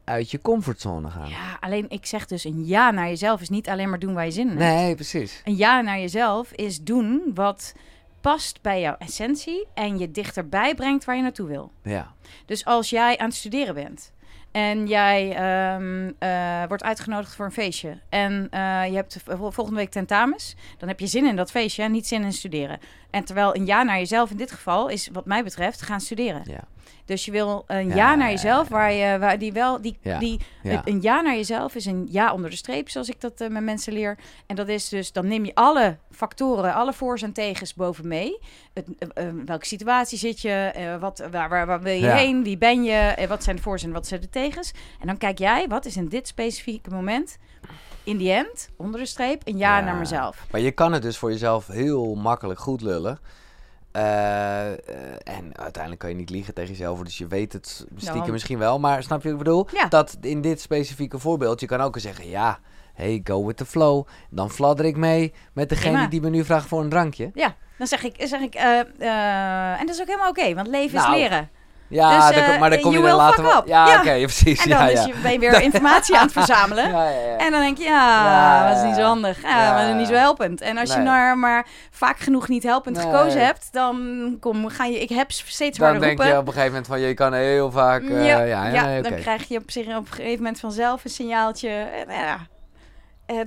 uit 0.05 0.31
je 0.31 0.41
comfortzone 0.41 1.09
gaan. 1.09 1.29
Ja, 1.29 1.57
alleen 1.59 1.85
ik 1.89 2.05
zeg 2.05 2.25
dus 2.25 2.43
een 2.43 2.65
ja 2.65 2.91
naar 2.91 3.07
jezelf 3.07 3.41
is 3.41 3.49
niet 3.49 3.69
alleen 3.69 3.89
maar 3.89 3.99
doen 3.99 4.13
waar 4.13 4.25
je 4.25 4.31
zin 4.31 4.49
in 4.49 4.57
hebt. 4.57 4.75
Nee, 4.81 4.95
precies. 4.95 5.41
Een 5.43 5.55
ja 5.55 5.81
naar 5.81 5.99
jezelf 5.99 6.51
is 6.51 6.81
doen 6.83 7.31
wat 7.33 7.73
past 8.21 8.61
bij 8.61 8.81
jouw 8.81 8.95
essentie 8.99 9.67
en 9.73 9.97
je 9.97 10.11
dichterbij 10.11 10.75
brengt 10.75 11.05
waar 11.05 11.15
je 11.15 11.21
naartoe 11.21 11.47
wil. 11.47 11.71
Ja. 11.83 12.13
Dus 12.45 12.65
als 12.65 12.89
jij 12.89 13.17
aan 13.17 13.27
het 13.27 13.35
studeren 13.35 13.73
bent 13.73 14.13
en 14.51 14.87
jij 14.87 15.35
ehm, 15.35 16.11
eh, 16.19 16.67
wordt 16.67 16.83
uitgenodigd 16.83 17.35
voor 17.35 17.45
een 17.45 17.51
feestje 17.51 17.99
en 18.09 18.47
eh, 18.51 18.59
je 18.87 18.95
hebt 18.95 19.17
vol- 19.25 19.51
volgende 19.51 19.79
week 19.79 19.91
tentamens, 19.91 20.55
dan 20.77 20.87
heb 20.87 20.99
je 20.99 21.07
zin 21.07 21.25
in 21.25 21.35
dat 21.35 21.51
feestje 21.51 21.83
en 21.83 21.91
niet 21.91 22.07
zin 22.07 22.23
in 22.23 22.33
studeren. 22.33 22.79
En 23.09 23.25
terwijl 23.25 23.55
een 23.55 23.65
ja 23.65 23.83
naar 23.83 23.97
jezelf 23.97 24.31
in 24.31 24.37
dit 24.37 24.51
geval 24.51 24.87
is, 24.87 25.09
wat 25.13 25.25
mij 25.25 25.43
betreft, 25.43 25.81
gaan 25.81 26.01
studeren. 26.01 26.41
Ja. 26.45 26.63
Dus 27.05 27.25
je 27.25 27.31
wil 27.31 27.63
een 27.67 27.95
Ja, 27.95 28.15
naar 28.15 28.29
jezelf, 28.29 28.67
waar 28.67 28.91
je 28.93 29.19
waar 29.19 29.39
die 29.39 29.53
wel 29.53 29.81
die, 29.81 29.97
Ja, 30.01 30.19
die 30.19 30.39
ja. 30.63 30.81
een 30.85 31.01
ja 31.01 31.21
naar 31.21 31.35
jezelf 31.35 31.75
is 31.75 31.85
een 31.85 32.07
ja 32.11 32.33
onder 32.33 32.49
de 32.49 32.55
streep, 32.55 32.89
zoals 32.89 33.09
ik 33.09 33.21
dat 33.21 33.41
eh, 33.41 33.49
met 33.49 33.63
mensen 33.63 33.93
leer. 33.93 34.17
En 34.45 34.55
dat 34.55 34.67
is 34.67 34.89
dus, 34.89 35.11
dan 35.11 35.27
neem 35.27 35.45
je 35.45 35.55
alle 35.55 35.97
factoren, 36.11 36.73
alle 36.73 36.93
voor's 36.93 37.21
en 37.21 37.33
tegens 37.33 37.73
boven 37.73 38.07
mee. 38.07 38.39
Het, 38.73 38.87
eh, 38.97 39.27
eh, 39.27 39.33
welke 39.45 39.65
situatie 39.65 40.17
zit 40.17 40.41
je? 40.41 40.53
wat, 40.99 41.23
waar, 41.31 41.49
waar, 41.49 41.65
waar 41.65 41.81
wil 41.81 41.93
je 41.93 42.09
heen? 42.11 42.43
Wie 42.43 42.57
ben 42.57 42.83
je? 42.83 43.25
wat 43.27 43.43
zijn 43.43 43.55
de 43.55 43.61
voor's 43.61 43.83
en 43.83 43.91
wat 43.91 44.07
zijn 44.07 44.21
de 44.21 44.29
tegens? 44.29 44.71
En 44.99 45.07
dan 45.07 45.17
kijk 45.17 45.37
jij, 45.39 45.67
wat 45.67 45.85
is 45.85 45.97
in 45.97 46.07
dit 46.07 46.27
specifieke 46.27 46.89
moment, 46.89 47.37
in 48.03 48.17
die 48.17 48.31
end, 48.31 48.69
onder 48.77 48.99
de 48.99 49.05
streep, 49.05 49.41
een 49.43 49.57
ja, 49.57 49.77
Ja. 49.77 49.83
naar 49.85 49.95
mezelf. 49.95 50.45
Maar 50.51 50.61
je 50.61 50.71
kan 50.71 50.93
het 50.93 51.01
dus 51.01 51.17
voor 51.17 51.31
jezelf 51.31 51.67
heel 51.67 52.15
makkelijk 52.15 52.59
goed 52.59 52.81
lullen. 52.81 53.19
Eh, 53.95 54.71
eh, 54.71 54.77
en 55.23 55.57
uiteindelijk 55.57 55.99
kan 56.01 56.09
je 56.09 56.15
niet 56.15 56.29
liegen 56.29 56.53
tegen 56.53 56.69
jezelf, 56.69 56.99
dus 56.99 57.17
je 57.17 57.27
weet 57.27 57.53
het 57.53 57.85
stiekem 57.95 58.15
Nou. 58.19 58.31
misschien 58.31 58.57
wel. 58.57 58.79
Maar 58.79 59.03
snap 59.03 59.21
je 59.21 59.29
wat 59.29 59.37
ik 59.37 59.43
bedoel? 59.43 59.67
Ja. 59.73 59.87
Dat 59.87 60.17
in 60.21 60.41
dit 60.41 60.61
specifieke 60.61 61.19
voorbeeld, 61.19 61.59
je 61.59 61.65
kan 61.65 61.81
ook 61.81 61.99
zeggen, 61.99 62.29
ja, 62.29 62.59
hey, 62.93 63.21
go 63.23 63.45
with 63.45 63.57
the 63.57 63.65
flow. 63.65 64.07
Dan 64.29 64.49
fladder 64.49 64.85
ik 64.85 64.97
mee 64.97 65.33
met 65.53 65.69
degene 65.69 66.07
die 66.07 66.21
me 66.21 66.29
nu 66.29 66.45
vraagt 66.45 66.67
voor 66.67 66.81
een 66.81 66.89
drankje. 66.89 67.31
Ja, 67.33 67.55
dan 67.77 67.87
zeg 67.87 68.03
ik, 68.03 68.15
zeg 68.17 68.41
ik 68.41 68.55
eh, 68.55 69.79
en 69.79 69.85
dat 69.85 69.95
is 69.95 70.01
ook 70.01 70.07
helemaal 70.07 70.29
oké, 70.29 70.53
want 70.53 70.67
leven 70.67 70.97
Nou, 70.97 71.13
is 71.13 71.21
leren. 71.21 71.49
Ja, 71.87 72.27
Dus, 72.27 72.35
dan 72.35 72.43
eh, 72.53 72.59
maar 72.59 72.69
dan 72.69 72.79
kom 72.79 72.91
je 72.91 72.97
dan 72.97 73.05
will 73.07 73.15
later 73.15 73.43
wel. 73.43 73.57
up. 73.57 73.67
Ja, 73.67 73.87
Ja. 73.87 73.99
oké, 73.99 74.11
precies. 74.33 74.63
En 74.63 74.69
dan 74.69 74.79
ja, 74.79 74.87
is 74.87 75.05
je, 75.05 75.13
ben 75.21 75.31
je 75.31 75.39
weer 75.39 75.61
informatie 75.61 76.15
aan 76.17 76.23
het 76.23 76.31
verzamelen. 76.31 76.89
Ja, 76.95 77.09
ja, 77.09 77.19
ja. 77.19 77.37
En 77.37 77.51
dan 77.51 77.61
denk 77.61 77.77
je, 77.77 77.83
ja, 77.83 78.67
dat 78.69 78.77
is 78.77 78.83
niet 78.83 78.95
zo 78.95 79.01
handig. 79.01 79.41
Ja, 79.41 79.73
maar 79.73 79.81
dat 79.81 79.89
is 79.93 79.99
niet 79.99 80.07
zo 80.07 80.13
helpend. 80.13 80.61
En 80.61 80.77
als 80.77 80.93
je 80.93 80.99
nou 80.99 81.35
maar 81.37 81.67
vaak 81.91 82.19
genoeg 82.19 82.47
niet 82.47 82.63
helpend 82.63 82.95
Nee. 82.97 83.05
gekozen 83.05 83.45
hebt, 83.45 83.67
dan 83.71 84.37
kom, 84.39 84.67
ga 84.69 84.85
je, 84.85 84.99
ik 84.99 85.09
heb 85.09 85.31
steeds 85.31 85.77
Dan 85.77 85.87
harder 85.87 86.07
denk 86.07 86.17
roepen. 86.17 86.33
je 86.35 86.39
op 86.41 86.47
een 86.47 86.53
gegeven 86.53 86.71
moment 86.71 86.87
van, 86.91 86.99
je 86.99 87.13
kan 87.13 87.33
heel 87.33 87.71
vaak... 87.71 88.01
eh, 88.03 88.47
ja, 88.47 88.85
nee, 88.85 89.01
dan 89.01 89.15
krijg 89.15 89.47
je 89.47 89.57
op, 89.57 89.71
zich, 89.71 89.85
op 89.87 90.07
een 90.07 90.13
gegeven 90.13 90.37
moment 90.37 90.59
vanzelf 90.59 91.03
een 91.03 91.09
signaaltje. 91.09 91.69
En, 91.69 92.13
ja. 92.13 92.37
Eh, 93.25 93.39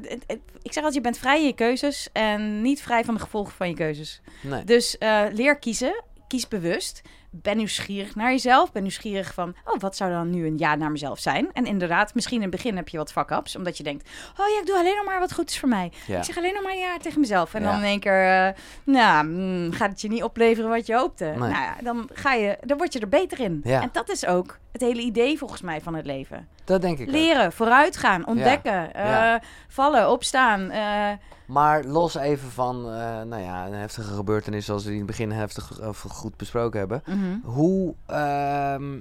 ik 0.63 0.73
zeg 0.73 0.77
altijd, 0.85 0.95
je 0.95 1.01
bent 1.01 1.19
vrij 1.19 1.41
in 1.41 1.47
je 1.47 1.53
keuzes 1.53 2.09
en 2.13 2.63
niet 2.63 2.83
vrij 2.83 3.05
van 3.05 3.15
de 3.15 3.21
gevolgen 3.21 3.53
van 3.57 3.69
je 3.69 3.75
keuzes. 3.75 4.21
Nee. 4.41 4.65
Dus 4.65 4.99
eh, 4.99 5.21
leer 5.33 5.59
kiezen, 5.59 6.03
kies 6.29 6.49
bewust. 6.49 7.03
Ben 7.31 7.57
nieuwsgierig 7.57 8.15
naar 8.15 8.31
jezelf. 8.31 8.73
Ben 8.73 8.83
nieuwsgierig 8.83 9.35
van, 9.35 9.55
oh, 9.65 9.81
wat 9.81 9.97
zou 9.97 10.11
dan 10.11 10.31
nu 10.31 10.47
een 10.47 10.59
ja 10.59 10.75
naar 10.75 10.91
mezelf 10.91 11.19
zijn? 11.19 11.53
En 11.53 11.65
inderdaad, 11.67 12.15
misschien 12.15 12.37
in 12.37 12.43
het 12.43 12.51
begin 12.51 12.77
heb 12.77 12.89
je 12.89 12.97
wat 12.97 13.13
fuck-ups. 13.13 13.57
Omdat 13.57 13.77
je 13.77 13.83
denkt, 13.83 14.09
oh 14.41 14.47
ja, 14.49 14.61
ik 14.61 14.67
doe 14.67 14.77
alleen 14.77 14.97
nog 14.97 15.05
maar 15.05 15.21
wat 15.21 15.33
goed 15.35 15.51
is 15.51 15.59
voor 15.59 15.69
mij. 15.69 15.93
Ja. 16.07 16.19
Ik 16.19 16.25
zeg 16.25 16.37
alleen 16.37 16.55
nog 16.55 16.63
maar 16.63 16.77
ja 16.77 16.97
tegen 16.99 17.21
mezelf. 17.21 17.55
En 17.55 17.63
Ja. 17.63 17.71
dan 17.71 17.79
in 17.79 17.85
één 17.85 18.01
keer, 18.01 18.47
eh, 18.47 18.53
nou, 18.85 19.27
mm, 19.27 19.73
gaat 19.73 19.91
het 19.91 20.01
je 20.01 20.09
niet 20.09 20.23
opleveren 20.23 20.71
wat 20.71 20.87
je 20.87 20.95
hoopte. 20.95 21.25
Nee. 21.25 21.37
Nou 21.39 21.51
ja, 21.53 21.75
dan, 21.83 22.09
ga 22.13 22.33
je, 22.33 22.59
dan 22.65 22.77
word 22.79 22.93
je 22.93 22.99
er 23.01 23.09
beter 23.09 23.41
in. 23.41 23.61
Ja. 23.65 23.83
En 23.83 23.89
dat 23.93 24.09
is 24.11 24.27
ook 24.27 24.59
het 24.73 24.81
hele 24.81 25.01
idee 25.01 25.39
volgens 25.39 25.61
mij 25.61 25.81
van 25.81 25.95
het 25.95 26.07
leven. 26.07 26.49
Dat 26.65 26.81
denk 26.81 26.99
ik 26.99 27.07
ook. 27.09 27.15
Leren, 27.15 27.53
vooruitgaan, 27.53 28.27
ontdekken, 28.27 28.95
eh, 28.95 29.35
vallen, 29.69 30.11
opstaan. 30.11 30.71
eh, 30.71 31.11
Maar 31.49 31.85
los 31.85 32.15
even 32.15 32.51
van 32.51 32.77
eh, 32.77 33.23
nou 33.23 33.43
ja, 33.43 33.67
een 33.67 33.73
heftige 33.73 34.15
gebeurtenis 34.15 34.65
zoals 34.65 34.83
we 34.83 34.91
die 34.91 34.99
in 34.99 35.07
het 35.07 35.17
begin 35.17 35.31
heftig 35.31 35.81
of 35.81 36.01
goed 36.01 36.37
besproken 36.37 36.79
hebben. 36.79 37.03
mhm. 37.07 37.39
Hoe, 37.43 37.95
ehm, 38.07 39.01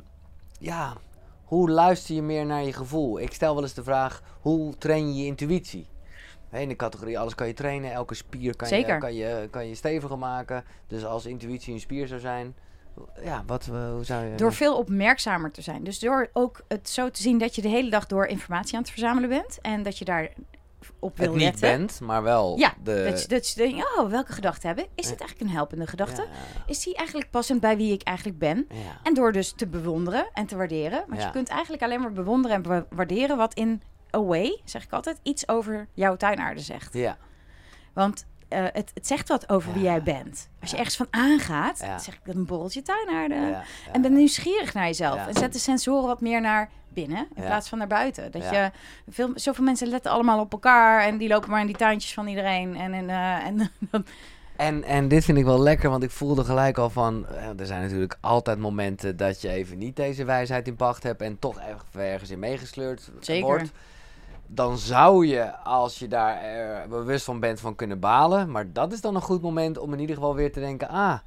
ja, 0.60 0.94
hoe 1.44 1.70
luister 1.70 2.16
je 2.16 2.22
meer 2.22 2.46
naar 2.46 2.64
je 2.64 2.74
gevoel? 2.74 3.20
Ik 3.20 3.34
stel 3.34 3.54
wel 3.54 3.64
eens 3.64 3.74
de 3.74 3.84
vraag, 3.84 4.22
hoe 4.42 4.78
train 4.78 5.16
je 5.16 5.22
je 5.22 5.26
intuïtie? 5.26 5.88
In 6.52 6.68
de 6.68 6.76
categorie 6.76 7.20
alles 7.20 7.36
kan 7.36 7.48
je 7.48 7.54
trainen, 7.54 7.92
elke 7.92 8.14
spier 8.14 8.56
kan, 8.56 8.70
je, 8.70 8.98
kan, 8.98 9.14
je, 9.14 9.48
kan 9.52 9.68
je 9.68 9.76
steviger 9.76 10.18
maken. 10.18 10.64
Dus 10.88 11.06
als 11.06 11.26
intuïtie 11.26 11.74
een 11.74 11.80
spier 11.80 12.08
zou 12.08 12.20
zijn, 12.20 12.56
ja, 13.24 13.44
wat, 13.46 13.68
eh, 13.72 13.92
hoe 13.92 14.04
zou 14.04 14.26
je... 14.26 14.36
Door 14.36 14.54
veel 14.54 14.78
opmerkzamer 14.78 15.52
te 15.52 15.62
zijn. 15.62 15.84
Dus 15.84 16.00
door 16.00 16.30
ook 16.34 16.62
het 16.68 16.90
zo 16.90 17.10
te 17.10 17.22
zien 17.22 17.38
dat 17.38 17.56
je 17.56 17.62
de 17.62 17.68
hele 17.68 17.90
dag 17.90 18.06
door 18.06 18.26
informatie 18.26 18.76
aan 18.76 18.82
het 18.82 18.92
verzamelen 18.92 19.30
bent. 19.30 19.62
En 19.62 19.84
dat 19.84 19.98
je 19.98 20.06
daar 20.06 20.30
op 21.00 21.18
wil 21.18 21.26
het 21.28 21.36
niet 21.36 21.44
letten. 21.44 21.78
bent, 21.78 22.00
maar 22.00 22.24
wel 22.24 22.58
Ja, 22.58 22.74
de... 22.84 23.08
Dat, 23.10 23.22
je, 23.22 23.28
dat 23.28 23.50
je 23.50 23.56
denkt, 23.56 23.98
oh, 23.98 24.10
welke 24.10 24.32
gedachten 24.34 24.68
hebben? 24.68 24.86
Is 24.96 25.08
dit 25.08 25.20
eigenlijk 25.20 25.50
een 25.50 25.56
helpende 25.56 25.88
gedachte? 25.88 26.22
Ja, 26.22 26.28
Is 26.68 26.84
die 26.84 26.96
eigenlijk 26.96 27.30
passend 27.30 27.60
bij 27.62 27.78
wie 27.78 27.94
ik 27.94 28.02
eigenlijk 28.04 28.40
ben? 28.40 28.68
ja. 28.72 29.00
En 29.04 29.14
door 29.14 29.32
dus 29.32 29.54
te 29.56 29.68
bewonderen 29.68 30.28
en 30.34 30.46
te 30.46 30.56
waarderen. 30.58 31.04
Want 31.08 31.20
Ja. 31.20 31.26
je 31.26 31.32
kunt 31.32 31.48
eigenlijk 31.50 31.84
alleen 31.84 32.02
maar 32.02 32.12
bewonderen 32.12 32.58
en 32.58 32.64
wa- 32.64 32.86
waarderen 32.90 33.38
wat 33.38 33.54
in 33.54 33.82
a 34.16 34.22
way, 34.24 34.62
zeg 34.66 34.84
ik 34.84 34.92
altijd, 34.92 35.20
iets 35.24 35.48
over 35.48 35.88
jouw 35.94 36.16
tuinaarde 36.16 36.62
zegt. 36.62 36.94
ja. 36.94 37.18
Want 37.94 38.26
eh, 38.48 38.64
het, 38.72 38.92
het 38.94 39.08
zegt 39.08 39.28
wat 39.30 39.50
over 39.50 39.74
wie 39.74 39.84
jij 39.84 40.04
bent. 40.04 40.50
Als 40.62 40.72
je 40.72 40.78
ergens 40.78 40.96
van 40.96 41.08
aangaat, 41.10 41.78
zeg 41.78 42.14
ik 42.14 42.20
dat 42.26 42.36
een 42.36 42.46
borreltje 42.46 42.82
tuinaarde. 42.82 43.62
En 43.92 44.02
ben 44.02 44.14
nieuwsgierig 44.14 44.74
naar 44.74 44.86
jezelf. 44.86 45.28
En 45.28 45.34
zet 45.34 45.54
de 45.54 45.60
sensoren 45.60 46.08
wat 46.08 46.22
meer 46.22 46.42
naar 46.42 46.70
binnen 47.02 47.28
in 47.36 47.42
Ja. 47.42 47.48
plaats 47.48 47.70
van 47.70 47.78
naar 47.78 47.88
buiten. 47.88 48.32
Dat 48.32 48.44
Ja. 48.44 48.52
je 48.64 48.72
veel, 49.10 49.32
zoveel 49.36 49.64
mensen 49.64 49.88
letten 49.88 50.12
allemaal 50.12 50.40
op 50.40 50.52
elkaar 50.52 51.04
en 51.06 51.18
die 51.18 51.28
lopen 51.28 51.50
maar 51.50 51.60
in 51.62 51.66
die 51.68 51.76
tuintjes 51.76 52.14
van 52.14 52.28
iedereen. 52.28 52.76
En, 52.76 52.94
en, 52.94 53.10
eh, 53.10 53.46
en 53.46 53.58
dan- 53.92 54.06
En, 54.56 54.84
en 54.84 55.08
dit 55.08 55.26
vind 55.26 55.38
ik 55.38 55.46
wel 55.46 55.60
lekker, 55.62 55.90
want 55.90 56.04
ik 56.04 56.12
voelde 56.12 56.44
gelijk 56.44 56.78
al 56.78 56.90
van... 56.90 57.28
eh, 57.28 57.60
Er 57.60 57.66
zijn 57.66 57.82
natuurlijk 57.82 58.18
altijd 58.22 58.60
momenten 58.60 59.18
dat 59.18 59.42
je 59.42 59.50
even 59.50 59.78
niet 59.78 59.96
deze 59.96 60.26
wijsheid 60.26 60.68
in 60.68 60.76
pacht 60.76 61.04
hebt... 61.04 61.22
en 61.22 61.40
toch 61.40 61.60
even 61.60 62.02
ergens 62.12 62.30
in 62.30 62.40
meegesleurd 62.40 63.12
Zeker. 63.20 63.46
wordt. 63.46 63.72
Dan 64.48 64.78
zou 64.78 65.26
je, 65.28 65.56
als 65.58 66.00
je 66.00 66.08
daar 66.08 66.42
eh, 66.42 66.88
bewust 66.90 67.26
van 67.26 67.40
bent, 67.40 67.60
van 67.60 67.76
kunnen 67.76 68.00
balen. 68.00 68.52
Maar 68.52 68.72
dat 68.74 68.94
is 68.94 69.02
dan 69.02 69.16
een 69.16 69.22
goed 69.22 69.42
moment 69.42 69.78
om 69.78 69.94
in 69.94 70.00
ieder 70.00 70.16
geval 70.16 70.36
weer 70.36 70.52
te 70.52 70.60
denken... 70.60 70.90
Ah, 70.90 71.18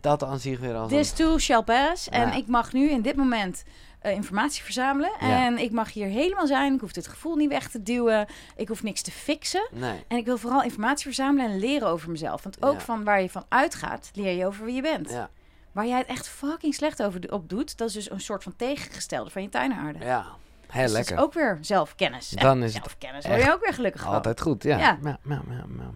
dat 0.00 0.24
aan 0.24 0.38
zich 0.38 0.58
weer 0.60 0.74
als 0.74 0.88
This 0.90 1.12
too 1.12 1.38
shall 1.38 1.62
pass. 1.62 2.08
En 2.08 2.32
ik 2.32 2.46
mag 2.46 2.72
nu 2.72 2.90
in 2.90 3.02
dit 3.02 3.16
moment 3.16 3.62
eh, 4.00 4.12
informatie 4.12 4.62
verzamelen. 4.62 5.10
Ja. 5.20 5.44
En 5.46 5.58
ik 5.58 5.70
mag 5.72 5.92
hier 5.92 6.06
helemaal 6.06 6.46
zijn. 6.46 6.74
Ik 6.74 6.80
hoef 6.80 6.92
dit 6.92 7.06
gevoel 7.08 7.36
niet 7.36 7.48
weg 7.48 7.68
te 7.68 7.82
duwen. 7.82 8.26
Ik 8.56 8.68
hoef 8.68 8.82
niks 8.82 9.02
te 9.02 9.10
fixen. 9.10 9.68
Nee, 9.72 10.04
En 10.08 10.16
ik 10.16 10.24
wil 10.24 10.38
vooral 10.38 10.62
informatie 10.62 11.04
verzamelen 11.04 11.50
en 11.50 11.58
leren 11.58 11.88
over 11.88 12.10
mezelf. 12.10 12.42
Want 12.42 12.62
ook 12.62 12.72
Ja. 12.78 12.80
van 12.80 13.04
waar 13.04 13.22
je 13.22 13.30
van 13.30 13.44
uitgaat, 13.48 14.10
leer 14.14 14.36
je 14.36 14.46
over 14.46 14.64
wie 14.64 14.74
je 14.74 14.82
bent. 14.82 15.10
ja, 15.10 15.30
Waar 15.72 15.86
jij 15.86 15.98
het 15.98 16.06
echt 16.06 16.28
fucking 16.28 16.74
slecht 16.74 17.02
over 17.02 17.32
op 17.32 17.48
doet, 17.48 17.76
dat 17.78 17.88
is 17.88 17.94
dus 17.94 18.10
een 18.10 18.20
soort 18.20 18.42
van 18.42 18.56
tegengestelde 18.56 19.30
van 19.30 19.42
je 19.42 19.48
tuinaarde. 19.48 19.98
ja. 20.04 20.26
Heel 20.70 20.82
Dus 20.82 20.92
lekker. 20.92 21.16
dat 21.16 21.18
is 21.18 21.24
ook 21.24 21.34
weer 21.34 21.58
zelfkennis. 21.60 22.28
Dan 22.28 22.62
is 22.62 22.72
zelfkennis. 22.72 23.26
Word 23.26 23.42
je 23.42 23.52
ook 23.52 23.60
weer 23.60 23.74
gelukkig 23.74 24.02
van. 24.02 24.12
Altijd 24.12 24.40
goed, 24.40 24.62
ja. 24.62 24.78
Ja. 24.78 24.98
Ja, 25.02 25.18
ja, 25.24 25.42
ja, 25.48 25.64
ja. 25.78 25.90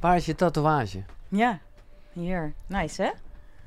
Waar 0.00 0.16
is 0.16 0.26
je 0.26 0.34
tatoeage? 0.34 1.02
Ja. 1.28 1.58
Hier. 2.12 2.54
Nice, 2.66 3.02
hè? 3.02 3.10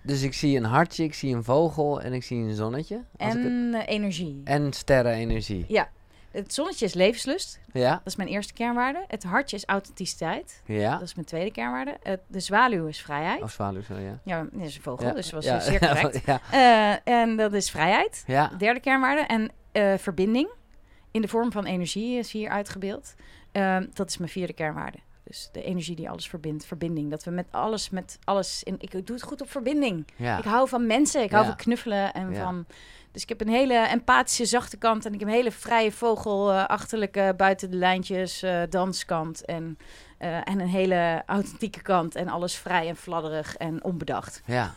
Dus 0.03 0.21
ik 0.21 0.33
zie 0.33 0.57
een 0.57 0.63
hartje, 0.63 1.03
ik 1.03 1.13
zie 1.13 1.35
een 1.35 1.43
vogel 1.43 2.01
en 2.01 2.13
ik 2.13 2.23
zie 2.23 2.37
een 2.37 2.53
zonnetje. 2.53 2.95
Als 3.17 3.33
ik 3.35 3.37
het- 3.43 3.51
En 3.51 3.73
eh, 3.73 3.93
energie. 3.95 4.41
en 4.43 4.73
sterrenenergie. 4.73 5.65
Ja. 5.67 5.89
Het 6.31 6.53
zonnetje 6.53 6.85
is 6.85 6.93
levenslust. 6.93 7.59
Ja, 7.73 7.91
Dat 7.91 8.01
is 8.05 8.15
mijn 8.15 8.29
eerste 8.29 8.53
kernwaarde. 8.53 9.03
Het 9.07 9.23
hartje 9.23 9.55
is 9.55 9.65
authenticiteit. 9.65 10.61
ja. 10.65 10.91
Dat 10.93 11.01
is 11.01 11.13
mijn 11.15 11.27
tweede 11.27 11.51
kernwaarde. 11.51 11.97
Het- 12.03 12.21
de 12.27 12.39
zwaluw 12.39 12.87
is 12.87 13.01
vrijheid. 13.01 13.41
Of 13.41 13.51
zwaluw, 13.51 13.81
zo, 13.81 13.97
ja. 13.97 14.19
Ja, 14.23 14.47
dat 14.51 14.61
is 14.61 14.75
een 14.75 14.81
vogel, 14.81 15.07
ja. 15.07 15.13
dus 15.13 15.29
dat 15.29 15.33
was 15.33 15.45
ja. 15.45 15.59
zeer 15.59 15.79
correct. 15.87 16.25
ja. 16.25 16.39
Eh, 16.51 17.13
en 17.21 17.35
dat 17.37 17.53
is 17.53 17.69
vrijheid. 17.71 18.23
ja. 18.27 18.51
Derde 18.57 18.79
kernwaarde. 18.79 19.21
En 19.21 19.51
eh, 19.71 19.93
verbinding. 19.97 20.49
In 21.11 21.21
de 21.21 21.27
vorm 21.27 21.51
van 21.51 21.65
energie 21.65 22.17
is 22.17 22.31
hier 22.31 22.49
uitgebeeld. 22.49 23.13
Dat 23.93 24.09
is 24.09 24.17
mijn 24.17 24.29
vierde 24.31 24.53
kernwaarde. 24.53 24.97
Dus 25.23 25.49
de 25.51 25.63
energie 25.63 25.95
die 25.95 26.09
alles 26.09 26.27
verbindt. 26.27 26.65
Verbinding. 26.65 27.09
Dat 27.09 27.23
we 27.23 27.31
met 27.31 27.47
alles, 27.51 27.89
met 27.89 28.19
alles... 28.23 28.63
In, 28.63 28.75
ik 28.79 28.91
doe 28.91 29.15
het 29.15 29.23
goed 29.25 29.41
op 29.41 29.49
verbinding. 29.51 30.07
ja. 30.15 30.37
Ik 30.37 30.43
hou 30.43 30.67
van 30.67 30.87
mensen. 30.87 31.23
Ik 31.23 31.31
hou 31.31 31.45
van 31.45 31.55
knuffelen. 31.55 32.13
En 32.13 32.31
Ja. 32.31 32.43
van, 32.43 32.65
dus 33.11 33.21
ik 33.21 33.29
heb 33.29 33.41
een 33.41 33.49
hele 33.49 33.87
empathische, 33.87 34.45
zachte 34.45 34.77
kant. 34.77 35.05
En 35.05 35.13
ik 35.13 35.19
heb 35.19 35.27
een 35.27 35.33
hele 35.35 35.51
vrije 35.51 35.91
vogel, 35.91 36.51
eh, 36.51 36.65
achterlijke, 36.65 37.33
buiten 37.37 37.69
de 37.71 37.77
lijntjes, 37.77 38.41
eh, 38.43 38.61
danskant. 38.69 39.45
En, 39.45 39.77
eh, 40.17 40.35
en 40.35 40.59
een 40.59 40.67
hele 40.67 41.23
authentieke 41.25 41.81
kant. 41.81 42.15
En 42.15 42.27
alles 42.27 42.55
vrij 42.55 42.87
en 42.87 42.95
fladderig 42.95 43.55
en 43.57 43.83
onbedacht. 43.83 44.41
Ja. 44.45 44.73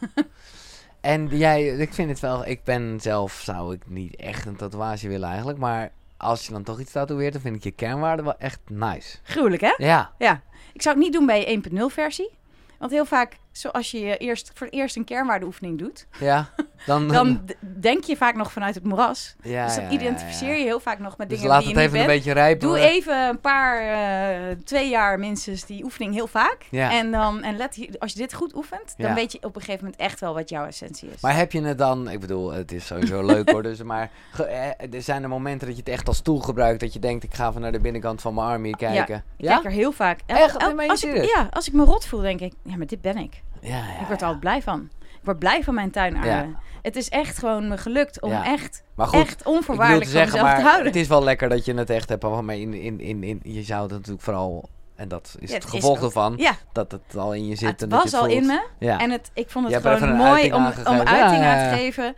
en 1.01 1.27
jij, 1.29 1.67
ik 1.67 1.95
vind 1.95 2.09
het 2.09 2.21
wel, 2.21 2.47
ik 2.47 2.65
ben 2.65 2.99
zelf, 3.01 3.33
zou 3.45 3.75
ik 3.75 3.89
niet 3.89 4.17
echt 4.17 4.47
een 4.47 4.57
tatoeage 4.57 5.09
willen 5.09 5.29
eigenlijk, 5.29 5.59
maar 5.59 5.93
als 6.17 6.47
je 6.47 6.53
dan 6.53 6.63
toch 6.63 6.81
iets 6.81 6.93
tatoeëert, 6.93 7.33
dan 7.33 7.43
vind 7.43 7.57
ik 7.57 7.63
je 7.65 7.71
kernwaarde 7.71 8.23
wel 8.23 8.39
echt 8.39 8.61
nice. 8.71 9.19
Gruwelijk, 9.23 9.63
hè? 9.63 9.75
Ja, 9.77 10.13
Ja. 10.19 10.43
Ik 10.73 10.83
zou 10.83 10.95
het 10.95 11.05
niet 11.05 11.13
doen 11.13 11.27
bij 11.27 11.41
je 11.41 11.61
1.0 11.71 11.95
versie. 11.95 12.31
Want 12.79 12.91
heel 12.91 13.05
vaak, 13.05 13.39
zoals 13.57 13.91
je 13.91 14.17
eerst, 14.17 14.51
voor 14.55 14.67
het 14.67 14.75
eerst 14.77 14.97
een 14.97 15.05
kernwaardeoefening 15.05 15.79
doet, 15.79 16.07
ja. 16.19 16.49
Dan, 16.87 17.09
dan 17.19 17.45
denk 17.61 18.05
je 18.05 18.17
vaak 18.17 18.35
nog 18.35 18.53
vanuit 18.53 18.75
het 18.75 18.85
moeras. 18.85 19.35
ja, 19.43 19.67
dus 19.67 19.75
dan 19.75 19.85
ja, 19.85 19.91
identificeer 19.91 20.49
ja, 20.49 20.53
ja. 20.55 20.59
je 20.59 20.65
heel 20.65 20.81
vaak 20.81 20.99
nog 20.99 21.17
met 21.17 21.29
Dus 21.29 21.37
dingen 21.39 21.53
laat 21.53 21.63
die 21.65 21.73
het 21.73 21.81
je 21.81 21.87
even 21.87 22.01
een 22.01 22.07
beetje 22.07 22.33
rijpen. 22.33 22.69
Doe 22.69 22.79
even 22.79 23.29
een 23.29 23.41
paar, 23.41 23.81
eh, 23.81 24.57
twee 24.65 24.89
jaar 24.89 25.19
minstens 25.19 25.65
die 25.67 25.85
oefening 25.85 26.15
heel 26.15 26.27
vaak. 26.27 26.67
Ja. 26.71 26.91
En, 26.93 27.11
dan, 27.11 27.43
en 27.43 27.57
let, 27.57 27.75
hier- 27.75 27.95
als 27.99 28.13
je 28.13 28.19
dit 28.19 28.35
goed 28.35 28.55
oefent, 28.55 28.95
dan 28.97 29.09
Ja. 29.09 29.15
weet 29.15 29.33
je 29.33 29.39
op 29.43 29.57
een 29.57 29.61
gegeven 29.63 29.85
moment 29.85 30.03
echt 30.03 30.21
wel 30.21 30.35
wat 30.35 30.49
jouw 30.49 30.67
essentie 30.67 31.09
is. 31.15 31.21
Maar 31.21 31.37
heb 31.37 31.53
je 31.53 31.63
het 31.63 31.79
dan, 31.79 32.11
ik 32.11 32.21
bedoel, 32.21 32.53
het 32.53 32.73
is 32.73 32.87
sowieso 32.87 33.25
leuk 33.25 33.51
hoor, 33.51 33.63
dus, 33.63 33.83
maar 33.83 34.11
eh, 34.39 34.95
er 34.95 35.03
zijn 35.03 35.23
er 35.23 35.29
momenten 35.29 35.67
dat 35.67 35.77
je 35.77 35.83
het 35.83 35.93
echt 35.93 36.09
als 36.09 36.17
stoel 36.17 36.39
gebruikt, 36.41 36.81
dat 36.81 36.93
je 36.93 36.99
denkt, 36.99 37.25
ik 37.25 37.35
ga 37.35 37.49
even 37.49 37.61
naar 37.61 37.73
de 37.73 37.81
binnenkant 37.81 38.21
van 38.21 38.35
mijn 38.35 38.47
army 38.47 38.71
kijken. 38.71 39.25
ik 39.37 39.47
kijk 39.47 39.65
er 39.65 39.71
heel 39.71 39.93
vaak. 39.93 40.21
Echt? 40.27 40.75
meen 40.75 40.85
je 40.85 40.91
als 40.91 41.05
ik, 41.05 41.25
ja, 41.35 41.49
als 41.51 41.67
ik 41.67 41.73
me 41.73 41.85
rot 41.85 42.07
voel, 42.07 42.21
denk 42.21 42.41
ik, 42.41 42.53
ja, 42.63 42.77
maar 42.77 42.87
dit 42.87 43.01
ben 43.01 43.17
ik. 43.17 43.43
Ja, 43.67 43.77
ja, 43.77 44.01
ik 44.01 44.07
word 44.07 44.21
er 44.21 44.27
altijd 44.27 44.41
blij 44.41 44.63
van. 44.63 44.89
Ik 45.01 45.33
word 45.33 45.39
blij 45.39 45.63
van 45.65 45.75
mijn 45.75 45.91
tuinaarde. 45.91 46.55
Het 46.83 46.97
is 46.97 47.09
echt 47.09 47.39
gewoon 47.39 47.69
me 47.69 47.79
gelukt 47.79 48.21
om 48.23 48.33
echt, 48.33 48.83
Maar 48.95 49.07
goed, 49.07 49.21
echt 49.21 49.43
onvoorwaardelijk 49.45 50.05
te 50.05 50.11
van 50.11 50.19
zeggen, 50.21 50.41
mezelf 50.43 50.59
te 50.59 50.65
houden. 50.65 50.87
het 50.87 50.97
is 50.97 51.09
wel 51.09 51.23
lekker 51.25 51.49
dat 51.49 51.65
je 51.65 51.75
het 51.75 51.91
echt 51.91 52.09
hebt, 52.09 52.23
maar 52.43 52.57
in, 52.57 52.75
in, 52.75 53.01
in, 53.01 53.23
in, 53.23 53.41
je 53.43 53.63
zou 53.63 53.83
het 53.83 53.91
natuurlijk 53.91 54.23
vooral, 54.23 54.69
en 54.97 55.09
dat 55.09 55.37
is 55.41 55.49
Ja, 55.51 55.55
het 55.55 55.65
gevolg 55.65 56.03
ervan, 56.03 56.35
Ja, 56.37 56.53
dat 56.73 56.93
het 56.93 57.17
al 57.17 57.35
in 57.35 57.47
je 57.47 57.57
zit. 57.57 57.69
het 57.69 57.83
en 57.83 57.89
dat 57.89 58.03
was 58.03 58.11
je 58.11 58.17
het 58.17 58.27
al 58.27 58.31
voelt. 58.33 58.43
in 58.43 58.47
me. 58.47 58.67
Ja. 58.87 58.99
En 58.99 59.11
het, 59.11 59.31
ik 59.35 59.51
vond 59.51 59.73
het 59.73 59.83
gewoon 59.83 60.17
mooi 60.17 60.53
om, 60.53 60.67
om 60.85 60.99
uiting 61.01 61.45
aan 61.45 61.71
te 61.71 61.77
geven. 61.77 62.15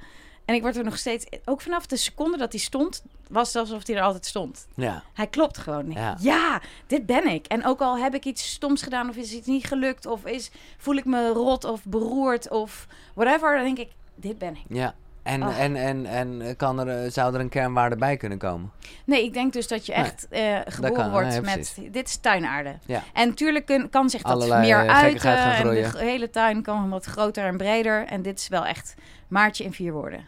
En 0.49 0.55
ik 0.55 0.63
word 0.63 0.77
er 0.77 0.85
nog 0.85 0.99
steeds... 0.99 1.27
Ook 1.45 1.61
vanaf 1.61 1.87
de 1.87 1.97
seconde 1.97 2.37
dat 2.39 2.53
hij 2.53 2.61
stond, 2.61 3.03
was 3.29 3.47
het 3.53 3.57
alsof 3.57 3.87
hij 3.87 3.97
er 3.97 4.03
altijd 4.03 4.27
stond. 4.27 4.67
ja. 4.75 5.03
Hij 5.15 5.27
klopt 5.27 5.59
gewoon. 5.59 5.91
Ja. 5.91 6.17
Ja. 6.21 6.61
dit 6.87 7.07
ben 7.07 7.27
ik. 7.27 7.47
En 7.47 7.65
ook 7.67 7.81
al 7.81 7.99
heb 7.99 8.15
ik 8.15 8.25
iets 8.25 8.51
stoms 8.51 8.83
gedaan 8.83 9.09
of 9.09 9.17
is 9.17 9.33
iets 9.33 9.47
niet 9.47 9.65
gelukt... 9.67 10.07
of 10.07 10.25
is, 10.25 10.51
voel 10.79 10.95
ik 10.97 11.05
me 11.05 11.29
rot 11.29 11.65
of 11.65 11.85
beroerd 11.85 12.51
of 12.51 12.87
whatever... 13.15 13.55
dan 13.57 13.65
denk 13.65 13.79
ik, 13.79 13.89
dit 14.15 14.39
ben 14.39 14.55
ik. 14.57 14.65
ja. 14.77 14.95
En, 15.23 15.43
Oh. 15.43 15.61
en, 15.61 15.77
en, 15.77 16.07
en 16.07 16.57
kan 16.57 16.79
er, 16.81 17.05
eh, 17.05 17.11
zou 17.11 17.35
er 17.35 17.41
een 17.41 17.49
kernwaarde 17.49 17.97
bij 17.97 18.17
kunnen 18.17 18.39
komen? 18.39 18.71
Nee, 19.05 19.25
ik 19.25 19.33
denk 19.33 19.53
dus 19.53 19.69
dat 19.69 19.87
je 19.87 19.93
Nee. 19.93 20.05
echt 20.05 20.27
eh, 20.29 20.59
geboren 20.65 20.95
kan, 20.95 21.11
wordt 21.11 21.29
nee, 21.29 21.41
met... 21.41 21.79
Dit 21.91 22.09
is 22.09 22.17
tuinaarde. 22.17 22.79
Ja. 22.87 23.03
En 23.13 23.29
natuurlijk 23.29 23.67
kun- 23.67 23.91
kan 23.91 24.11
zich 24.11 24.23
dat 24.23 24.33
Allerlei, 24.33 24.61
meer 24.61 24.85
eh, 24.87 24.97
uiten. 24.97 25.21
gaan 25.21 25.37
En 25.55 25.69
de 25.73 25.99
hele 25.99 26.31
tuin 26.31 26.63
kan 26.63 26.89
wat 26.89 27.05
groter 27.05 27.45
en 27.45 27.57
breder. 27.57 28.07
En 28.07 28.23
dit 28.23 28.39
is 28.39 28.49
wel 28.49 28.67
echt 28.67 28.95
maartje 29.29 29.65
in 29.65 29.73
vier 29.73 29.93
woorden. 29.93 30.27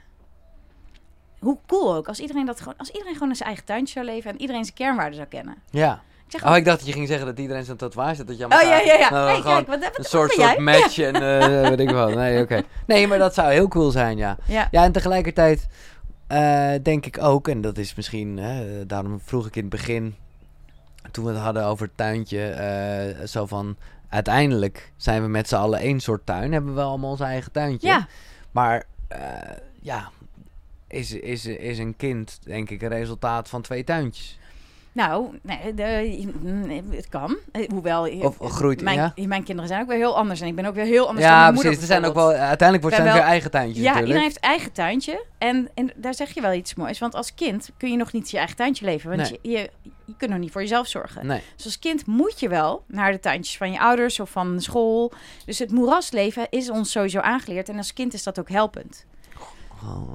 Hoe 1.41 1.59
cool 1.67 1.95
ook. 1.95 2.09
Als 2.09 2.21
iedereen, 2.21 2.47
dat 2.47 2.59
gewoon, 2.59 2.75
als 2.77 2.89
iedereen 2.89 3.13
gewoon 3.13 3.29
in 3.29 3.37
zijn 3.37 3.49
eigen 3.49 3.67
tuintje 3.67 3.93
zou 3.93 4.07
leven... 4.07 4.31
en 4.31 4.41
iedereen 4.41 4.65
zijn 4.65 4.77
kernwaarden 4.77 5.15
zou 5.15 5.29
kennen. 5.29 5.57
Ja. 5.71 6.03
Ik 6.27 6.41
zeg 6.41 6.51
Oh, 6.51 6.57
ik 6.57 6.65
dacht 6.65 6.79
dat 6.79 6.87
je 6.87 6.93
ging 6.93 7.09
zeggen 7.09 7.27
dat 7.27 7.39
iedereen 7.39 7.65
zo'n 7.65 7.77
tatoeage 7.77 8.17
had. 8.17 8.27
Dat 8.27 8.39
je 8.39 8.45
Oh 8.45 8.51
ja, 8.51 8.79
ja, 8.79 8.95
ja. 8.95 9.11
Nou, 9.11 9.31
hey, 9.31 9.41
gewoon 9.41 9.55
kijk, 9.55 9.67
wat, 9.67 9.81
wat, 9.81 9.99
een 9.99 10.05
soort, 10.05 10.33
soort 10.33 10.59
match 10.59 10.99
en 10.99 11.15
eh 11.15 11.69
weet 11.69 11.81
ik 11.81 11.91
wat. 11.91 12.15
Nee, 12.15 12.43
oké. 12.43 12.63
Nee, 12.87 13.07
maar 13.07 13.19
dat 13.19 13.35
zou 13.35 13.53
heel 13.53 13.69
cool 13.69 13.91
zijn, 13.91 14.17
ja. 14.17 14.37
Ja. 14.45 14.69
Ja, 14.71 14.85
en 14.85 14.93
tegelijkertijd 14.93 15.67
eh, 16.27 16.73
denk 16.83 17.07
ik 17.07 17.23
ook, 17.23 17.49
en 17.49 17.61
dat 17.61 17.79
is 17.79 17.95
misschien, 17.95 18.41
daarom 18.87 19.21
vroeg 19.25 19.47
ik 19.47 19.57
in 19.57 19.61
het 19.61 19.71
begin, 19.71 20.15
toen 21.11 21.25
we 21.25 21.31
het 21.31 21.41
hadden 21.41 21.65
over 21.65 21.87
het 21.87 21.97
tuintje, 21.97 22.49
eh, 22.49 23.27
zo 23.27 23.47
van, 23.47 23.77
uiteindelijk 24.09 24.93
zijn 24.97 25.23
we 25.23 25.29
met 25.29 25.49
z'n 25.49 25.55
allen 25.55 25.79
één 25.79 26.01
soort 26.01 26.27
tuin, 26.27 26.53
hebben 26.53 26.75
we 26.75 26.81
allemaal 26.81 27.11
ons 27.11 27.21
eigen 27.21 27.53
tuintje. 27.53 27.89
ja. 27.89 28.07
Maar 28.51 28.85
ja, 29.81 30.11
is, 30.91 31.13
is, 31.13 31.47
is 31.47 31.79
een 31.79 31.97
kind 31.97 32.39
denk 32.45 32.71
ik 32.71 32.83
een 32.83 32.89
resultaat 32.89 33.49
van 33.49 33.63
twee 33.63 33.85
tuintjes. 33.85 34.39
Nou, 34.93 35.39
nee, 35.43 35.75
de, 35.75 36.29
mm, 36.43 36.91
het 36.91 37.09
kan. 37.09 37.37
Eh, 37.53 37.69
Hoewel, 37.69 38.07
eh, 38.07 38.23
Of 38.25 38.37
groeit, 38.39 38.83
mijn, 38.83 38.97
ja? 39.15 39.27
mijn 39.27 39.43
kinderen 39.45 39.69
zijn 39.69 39.83
ook 39.83 39.89
weer 39.89 39.97
heel 39.97 40.17
anders. 40.17 40.41
En 40.41 40.47
ik 40.47 40.55
ben 40.55 40.65
ook 40.65 40.75
weer 40.75 40.85
heel 40.85 41.07
anders 41.09 41.25
dan 41.27 41.35
Ja, 41.35 41.41
mijn 41.41 41.55
moeder 41.55 41.73
precies. 41.73 41.89
Er 41.91 41.95
zijn 41.97 42.09
ook 42.11 42.15
wel, 42.15 42.29
uiteindelijk 42.33 42.81
wordt 42.81 42.97
zijn 42.97 43.09
wel- 43.09 43.17
weer 43.17 43.23
eigen 43.27 43.51
tuintjes 43.51 43.77
Ja, 43.77 43.83
natuurlijk. 43.83 44.07
iedereen 44.07 44.29
heeft 44.31 44.41
eigen 44.45 44.73
tuintje. 44.73 45.25
En, 45.39 45.69
en 45.75 45.93
daar 45.97 46.15
zeg 46.15 46.35
je 46.35 46.41
wel 46.41 46.53
iets 46.53 46.75
moois. 46.75 46.99
Want 46.99 47.15
als 47.15 47.35
kind 47.35 47.71
kun 47.77 47.91
je 47.91 47.97
nog 47.97 48.13
niet 48.13 48.31
je 48.31 48.39
eigen 48.39 48.57
tuintje 48.57 48.85
leven. 48.85 49.09
Want 49.17 49.23
Nee. 49.31 49.39
je, 49.43 49.51
je, 49.51 49.71
je 50.05 50.15
kunt 50.17 50.31
nog 50.31 50.41
niet 50.41 50.51
voor 50.51 50.61
jezelf 50.61 50.87
zorgen. 50.87 51.27
Nee, 51.27 51.43
Dus 51.57 51.65
als 51.65 51.79
kind 51.79 52.07
moet 52.07 52.41
je 52.41 52.49
wel 52.49 52.85
naar 52.87 53.13
de 53.13 53.21
tuintjes 53.21 53.57
van 53.57 53.73
je 53.73 53.81
ouders 53.81 54.21
of 54.21 54.31
van 54.31 54.61
school. 54.61 55.13
Dus 55.47 55.59
het 55.59 55.71
moerasleven 55.71 56.47
is 56.51 56.71
ons 56.71 56.91
sowieso 56.91 57.19
aangeleerd. 57.21 57.69
En 57.69 57.77
als 57.77 57.93
kind 57.93 58.15
is 58.15 58.23
dat 58.23 58.39
ook 58.39 58.49
helpend. 58.49 59.05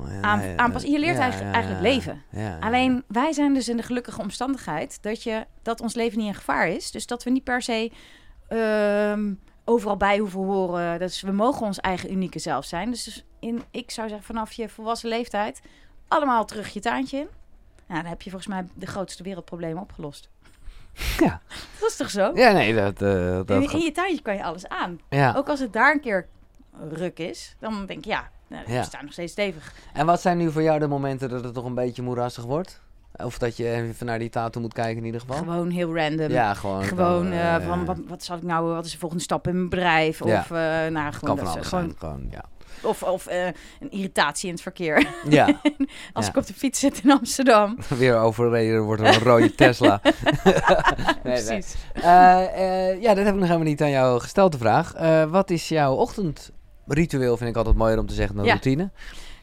Ja, 0.08 0.22
Aan- 0.22 0.40
nee, 0.40 0.58
aanpassen. 0.58 0.92
Je 0.92 1.00
leert 1.00 1.18
eigenlijk- 1.18 1.82
leven. 1.82 2.22
Alleen 2.60 3.04
wij 3.08 3.34
zijn 3.34 3.54
dus 3.54 3.68
in 3.70 3.78
de 3.78 3.84
gelukkige 3.84 4.22
omstandigheid 4.22 4.98
dat, 5.02 5.24
je, 5.24 5.46
dat 5.62 5.82
ons 5.82 5.94
leven 5.96 6.18
niet 6.18 6.28
in 6.28 6.36
gevaar 6.36 6.68
is. 6.68 6.92
Dus 6.92 7.06
dat 7.08 7.24
we 7.24 7.30
niet 7.30 7.44
per 7.44 7.62
se 7.62 7.92
ehm, 8.48 9.34
overal 9.66 9.98
bij 9.98 10.18
hoeven 10.18 10.40
horen. 10.40 11.00
Dus 11.00 11.22
we 11.22 11.32
mogen 11.32 11.66
ons 11.66 11.80
eigen 11.80 12.12
unieke 12.12 12.40
zelf 12.40 12.66
zijn. 12.66 12.92
Dus, 12.92 13.04
dus 13.04 13.26
in, 13.40 13.64
ik 13.72 13.92
zou 13.92 14.08
zeggen 14.08 14.26
vanaf 14.28 14.52
je 14.52 14.70
volwassen 14.70 15.10
leeftijd 15.10 15.62
allemaal 16.08 16.46
terug 16.46 16.74
je 16.74 16.80
tuintje 16.80 17.18
in. 17.18 17.28
Nou, 17.88 18.02
dan 18.02 18.10
heb 18.10 18.22
je 18.22 18.30
volgens 18.30 18.52
mij 18.54 18.66
de 18.74 18.86
grootste 18.86 19.24
wereldproblemen 19.24 19.82
opgelost. 19.82 20.30
Ja. 21.20 21.42
Dat 21.80 21.90
is 21.90 21.96
toch 21.96 22.10
zo? 22.10 22.32
Ja, 22.34 22.52
nee, 22.52 22.76
dat... 22.76 23.02
eh, 23.02 23.36
dat 23.46 23.50
in, 23.72 23.80
je 23.80 23.92
tuintje 23.92 24.22
kan 24.22 24.36
je 24.36 24.44
alles 24.44 24.68
aan. 24.68 25.00
ja. 25.10 25.34
Ook 25.38 25.50
als 25.50 25.60
het 25.60 25.74
daar 25.74 25.94
een 25.94 26.02
keer 26.02 26.28
ruk 26.90 27.20
is, 27.20 27.56
dan 27.60 27.86
denk 27.86 28.00
ik 28.00 28.06
ja, 28.06 28.30
nou, 28.48 28.72
Ja. 28.72 28.84
staan 28.84 29.04
nog 29.04 29.14
steeds 29.14 29.32
stevig. 29.32 29.74
En 29.94 30.06
wat 30.06 30.22
zijn 30.22 30.38
nu 30.38 30.52
voor 30.52 30.62
jou 30.64 30.80
de 30.80 30.88
momenten 30.88 31.30
dat 31.30 31.44
het 31.44 31.54
toch 31.54 31.66
een 31.66 31.74
beetje 31.76 32.02
moerassig 32.02 32.44
wordt? 32.44 32.82
Of 33.24 33.38
dat 33.38 33.58
je 33.58 33.70
even 33.72 34.06
naar 34.06 34.20
die 34.20 34.30
tattoo 34.30 34.62
moet 34.62 34.74
kijken 34.74 34.98
in 34.98 35.06
ieder 35.06 35.22
geval? 35.22 35.36
Gewoon 35.38 35.70
heel 35.70 35.96
random. 35.96 36.30
ja, 36.30 36.54
gewoon. 36.54 36.84
Gewoon 36.84 37.32
eh, 37.32 37.56
eh, 37.56 37.66
van 37.68 37.86
wat, 37.86 37.98
wat 38.08 38.24
zal 38.24 38.38
ik 38.38 38.44
nou, 38.44 38.74
wat 38.74 38.86
is 38.86 38.92
de 38.92 38.98
volgende 38.98 39.24
stap 39.24 39.48
in 39.48 39.54
mijn 39.56 39.70
bedrijf? 39.70 40.24
Ja. 40.26 40.40
Of, 40.40 40.52
eh, 40.52 40.58
nou, 40.58 41.14
gewoon, 41.14 41.36
kan 41.36 41.46
van 41.46 41.56
dat- 41.56 41.66
gewoon 41.66 41.84
zijn. 41.86 41.96
Gewoon, 41.98 42.28
ja. 42.32 42.44
Of, 42.84 43.04
of 43.04 43.28
eh, 43.28 43.46
een 43.80 43.92
irritatie 43.92 44.48
in 44.48 44.54
het 44.54 44.62
verkeer. 44.64 45.08
ja, 45.30 45.46
Als 46.14 46.26
Ja. 46.26 46.32
ik 46.32 46.38
op 46.38 46.46
de 46.46 46.54
fiets 46.54 46.80
zit 46.80 47.04
in 47.04 47.12
Amsterdam. 47.12 47.78
weer 47.98 48.18
overreden 48.18 48.82
wordt 48.84 49.02
een 49.02 49.20
rode 49.20 49.56
Tesla. 49.56 50.00
nee, 50.04 50.14
nee. 50.54 51.14
Precies. 51.24 51.76
Eh, 51.94 52.90
eh, 52.92 53.02
ja, 53.02 53.14
dat 53.14 53.26
heb 53.26 53.34
ik 53.34 53.40
nog 53.40 53.48
helemaal 53.50 53.68
niet 53.68 53.82
aan 53.82 53.90
jou 53.90 54.20
gesteld, 54.22 54.52
de 54.52 54.58
vraag. 54.58 54.94
Eh, 54.94 55.24
wat 55.24 55.50
is 55.50 55.68
jouw 55.70 55.96
ochtendritueel, 56.88 57.38
vind 57.38 57.50
ik 57.50 57.56
altijd 57.56 57.76
mooier 57.76 58.00
om 58.00 58.06
te 58.08 58.14
zeggen 58.14 58.36
dan 58.36 58.46
Ja. 58.46 58.52
routine? 58.52 58.90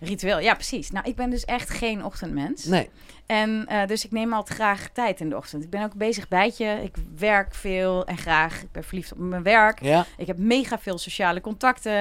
Ritueel, 0.01 0.39
ja 0.41 0.55
precies. 0.55 0.91
Nou, 0.91 1.09
ik 1.09 1.17
ben 1.17 1.31
dus 1.31 1.45
echt 1.45 1.71
geen 1.71 2.05
ochtendmens. 2.05 2.65
Nee. 2.65 2.91
En 3.27 3.67
eh, 3.67 3.87
dus 3.87 4.05
ik 4.05 4.11
neem 4.11 4.33
altijd 4.33 4.59
graag 4.59 4.89
tijd 4.93 5.21
in 5.21 5.29
de 5.29 5.37
ochtend. 5.37 5.65
Ik 5.65 5.71
ben 5.71 5.83
ook 5.85 5.95
bezig 5.95 6.29
bijtje. 6.29 6.67
Ik 6.83 6.95
werk 7.19 7.55
veel 7.55 8.05
en 8.07 8.19
graag. 8.19 8.63
Ik 8.63 8.73
ben 8.73 8.85
verliefd 8.85 9.13
op 9.13 9.19
mijn 9.19 9.43
werk. 9.43 9.83
Ja? 9.83 10.07
Ik 10.17 10.27
heb 10.27 10.39
mega 10.39 10.79
veel 10.79 10.99
sociale 10.99 11.41
contacten. 11.41 11.93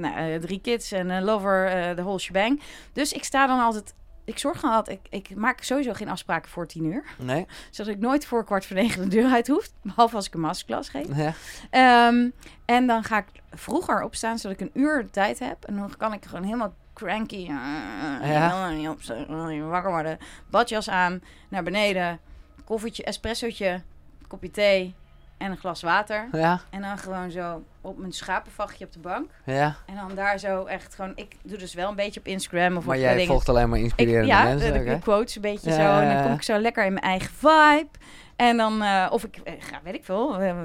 nou, 0.00 0.14
eh, 0.32 0.40
drie 0.40 0.60
kids 0.60 0.92
en 0.92 1.08
een 1.10 1.24
lover, 1.24 1.66
eh, 1.66 1.96
de 1.96 2.02
whole 2.02 2.18
shebang. 2.18 2.60
Dus 2.92 3.12
ik 3.12 3.24
sta 3.24 3.46
dan 3.46 3.60
altijd... 3.60 3.94
Ik 4.28 4.38
zorg 4.38 4.64
altijd... 4.64 4.98
Ik, 5.10 5.28
ik 5.28 5.36
maak 5.36 5.62
sowieso 5.62 5.92
geen 5.92 6.08
afspraken 6.08 6.50
voor 6.50 6.66
tien 6.66 6.84
uur. 6.84 7.04
Nee? 7.18 7.46
Zodat 7.70 7.94
ik 7.94 8.00
nooit 8.00 8.26
voor 8.26 8.44
kwart 8.44 8.66
voor 8.66 8.76
negen 8.76 9.02
de 9.02 9.08
deur 9.16 9.30
uit 9.30 9.46
hoef. 9.48 9.70
Behalve 9.82 10.16
als 10.16 10.26
ik 10.26 10.34
een 10.34 10.40
masterclass 10.40 10.88
geef. 10.88 11.06
Ja. 11.16 11.32
Ehm, 11.70 12.28
en 12.64 12.86
dan 12.86 13.04
ga 13.04 13.18
ik 13.18 13.26
vroeger 13.52 14.02
opstaan, 14.02 14.38
zodat 14.38 14.60
ik 14.60 14.66
een 14.66 14.80
uur 14.80 15.02
de 15.02 15.10
tijd 15.10 15.38
heb. 15.38 15.64
En 15.64 15.76
dan 15.76 15.96
kan 15.96 16.12
ik 16.12 16.24
gewoon 16.24 16.44
helemaal 16.44 16.74
cranky. 16.94 17.48
Uh, 17.50 18.30
Ja. 18.30 18.70
niet 18.70 18.88
op, 18.88 19.00
je 19.02 19.62
wakker 19.62 19.90
worden. 19.90 20.18
Badjas 20.50 20.88
aan, 20.88 21.22
naar 21.48 21.62
beneden. 21.62 22.20
Koffietje, 22.64 23.04
espressootje, 23.04 23.82
kopje 24.28 24.50
thee 24.50 24.94
en 25.38 25.50
een 25.50 25.56
glas 25.56 25.82
water. 25.82 26.28
Ja, 26.32 26.60
En 26.70 26.80
dan 26.82 26.98
gewoon 26.98 27.30
zo 27.30 27.62
op 27.80 27.98
mijn 27.98 28.12
schapenvachtje 28.12 28.84
op 28.84 28.92
de 28.92 28.98
bank. 28.98 29.30
ja. 29.44 29.76
En 29.86 29.94
dan 29.94 30.14
daar 30.14 30.38
zo 30.38 30.64
echt 30.64 30.94
gewoon... 30.94 31.12
Ik 31.14 31.36
doe 31.42 31.58
dus 31.58 31.74
wel 31.74 31.88
een 31.88 31.96
beetje 31.96 32.20
op 32.20 32.26
Instagram 32.26 32.76
of 32.76 32.84
Maar 32.84 32.98
jij 32.98 33.12
dingen. 33.12 33.26
volgt 33.26 33.48
alleen 33.48 33.68
maar 33.68 33.78
Ik, 33.78 33.84
inspirerende 33.84 34.26
ja, 34.26 34.42
mensen. 34.44 34.72
de, 34.72 34.78
oké. 34.80 34.88
de 34.90 34.98
quotes 34.98 35.34
een 35.36 35.42
beetje 35.42 35.70
Ja, 35.70 35.76
zo. 35.76 35.82
ja, 35.82 36.00
En 36.00 36.06
dan 36.08 36.16
ja. 36.16 36.22
kom 36.22 36.32
ik 36.32 36.42
zo 36.42 36.58
lekker 36.58 36.84
in 36.84 36.92
mijn 36.92 37.04
eigen 37.04 37.30
vibe. 37.34 37.88
En 38.36 38.56
dan, 38.56 38.82
eh, 38.82 39.06
of 39.10 39.24
ik 39.24 39.38
ga, 39.58 39.80
weet 39.82 39.94
ik 39.94 40.04
veel, 40.04 40.38
eh, 40.40 40.56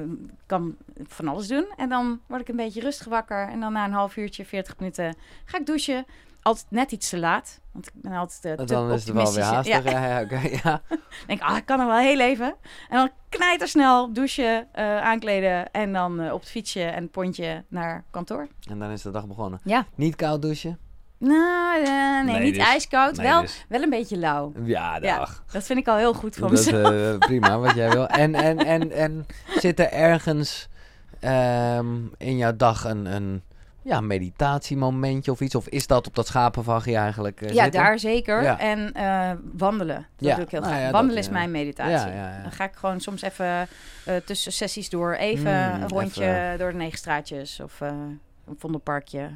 kan 0.45 0.75
van 1.07 1.27
alles 1.27 1.47
doen. 1.47 1.65
En 1.77 1.89
dan 1.89 2.19
word 2.27 2.41
ik 2.41 2.47
een 2.47 2.55
beetje 2.55 2.81
rustig 2.81 3.07
wakker. 3.07 3.47
En 3.47 3.59
dan 3.59 3.73
na 3.73 3.85
een 3.85 3.91
half 3.93 4.15
uurtje, 4.17 4.45
40 4.45 4.77
minuten, 4.79 5.15
ga 5.45 5.57
ik 5.57 5.65
douchen. 5.65 6.05
Altijd 6.41 6.65
net 6.69 6.91
iets 6.91 7.09
te 7.09 7.17
laat. 7.19 7.59
Want 7.73 7.87
ik 7.87 7.93
ben 8.01 8.11
altijd 8.11 8.59
uh, 8.59 8.65
te 8.65 8.73
dan 8.73 8.91
is 8.91 9.03
het 9.05 9.13
wel 9.13 9.33
weer 9.33 9.43
haastig. 9.43 9.83
Ja, 10.63 10.81
denk 11.27 11.39
ik, 11.41 11.41
ah, 11.41 11.57
ik 11.57 11.65
kan 11.65 11.77
nog 11.77 11.87
wel 11.87 11.97
heel 11.97 12.19
even. 12.19 12.55
En 12.89 12.97
dan 12.97 13.09
knijter 13.29 13.67
snel 13.67 14.13
douchen, 14.13 14.67
eh, 14.71 15.01
aankleden. 15.01 15.71
En 15.71 15.93
dan 15.93 16.19
eh, 16.21 16.33
op 16.33 16.39
het 16.39 16.49
fietsje 16.49 16.83
en 16.83 17.01
het 17.03 17.11
pontje 17.11 17.63
naar 17.67 18.03
kantoor. 18.11 18.47
En 18.69 18.79
dan 18.79 18.89
is 18.91 19.01
de 19.01 19.11
dag 19.11 19.27
begonnen. 19.27 19.59
Ja. 19.63 19.85
Niet 19.95 20.15
koud 20.15 20.41
douchen? 20.41 20.77
Nou, 21.17 21.83
eh, 21.83 21.91
nee, 21.91 22.23
Nee, 22.23 22.43
niet 22.43 22.53
dus- 22.55 22.63
ijskoud. 22.67 23.15
nee, 23.17 23.27
wel, 23.27 23.41
dus. 23.41 23.65
wel 23.69 23.81
een 23.81 23.89
beetje 23.89 24.17
lauw. 24.17 24.51
Ja, 24.63 24.97
Ja. 25.01 25.17
dag. 25.17 25.43
Dat 25.51 25.63
vind 25.63 25.79
ik 25.79 25.87
al 25.87 25.97
heel 25.97 26.13
goed 26.13 26.35
van 26.35 26.49
Dat 26.49 26.65
mezelf. 26.65 26.91
eh, 26.91 27.17
prima, 27.27 27.59
wat 27.59 27.75
jij 27.75 27.89
wil. 27.91 28.07
En, 28.07 28.35
en, 28.35 28.57
en, 28.57 28.91
en 28.91 29.25
zit 29.55 29.79
er 29.79 29.91
ergens 29.91 30.67
ehm, 31.19 31.95
in 32.17 32.37
jouw 32.37 32.55
dag 32.55 32.83
een, 32.85 33.05
een 33.05 33.43
ja, 33.83 34.01
meditatiemomentje 34.01 35.31
of 35.31 35.39
iets? 35.41 35.55
Of 35.55 35.67
is 35.67 35.87
dat 35.87 36.07
op 36.07 36.15
dat 36.15 36.27
schapenvachtje 36.27 36.95
eigenlijk 36.95 37.41
eh, 37.41 37.53
Ja, 37.53 37.63
zitten? 37.63 37.81
daar 37.81 37.99
zeker. 37.99 38.43
Ja. 38.43 38.59
En 38.59 38.93
eh, 38.93 39.31
wandelen. 39.57 39.95
Dat 40.17 40.27
Ja, 40.29 40.35
doe 40.35 40.43
ik 40.43 40.51
heel 40.51 40.59
nou 40.61 40.71
graag. 40.73 40.85
ja, 40.85 40.91
wandelen 40.91 41.15
dat, 41.15 41.23
is 41.23 41.29
ja. 41.31 41.37
mijn 41.37 41.51
meditatie. 41.51 42.41
Dan 42.41 42.51
ga 42.51 42.63
ik 42.63 42.75
gewoon 42.75 42.99
soms 42.99 43.21
even 43.21 43.67
eh, 44.05 44.15
tussen 44.25 44.51
sessies 44.51 44.89
door 44.89 45.13
even 45.13 45.51
Mm, 45.75 45.81
een 45.81 45.87
rondje 45.89 46.23
even. 46.45 46.57
door 46.59 46.71
de 46.71 46.77
negen 46.77 46.97
straatjes 46.97 47.59
of 47.59 47.81
eh, 47.81 47.87
een 48.47 48.55
vondelparkje. 48.57 49.29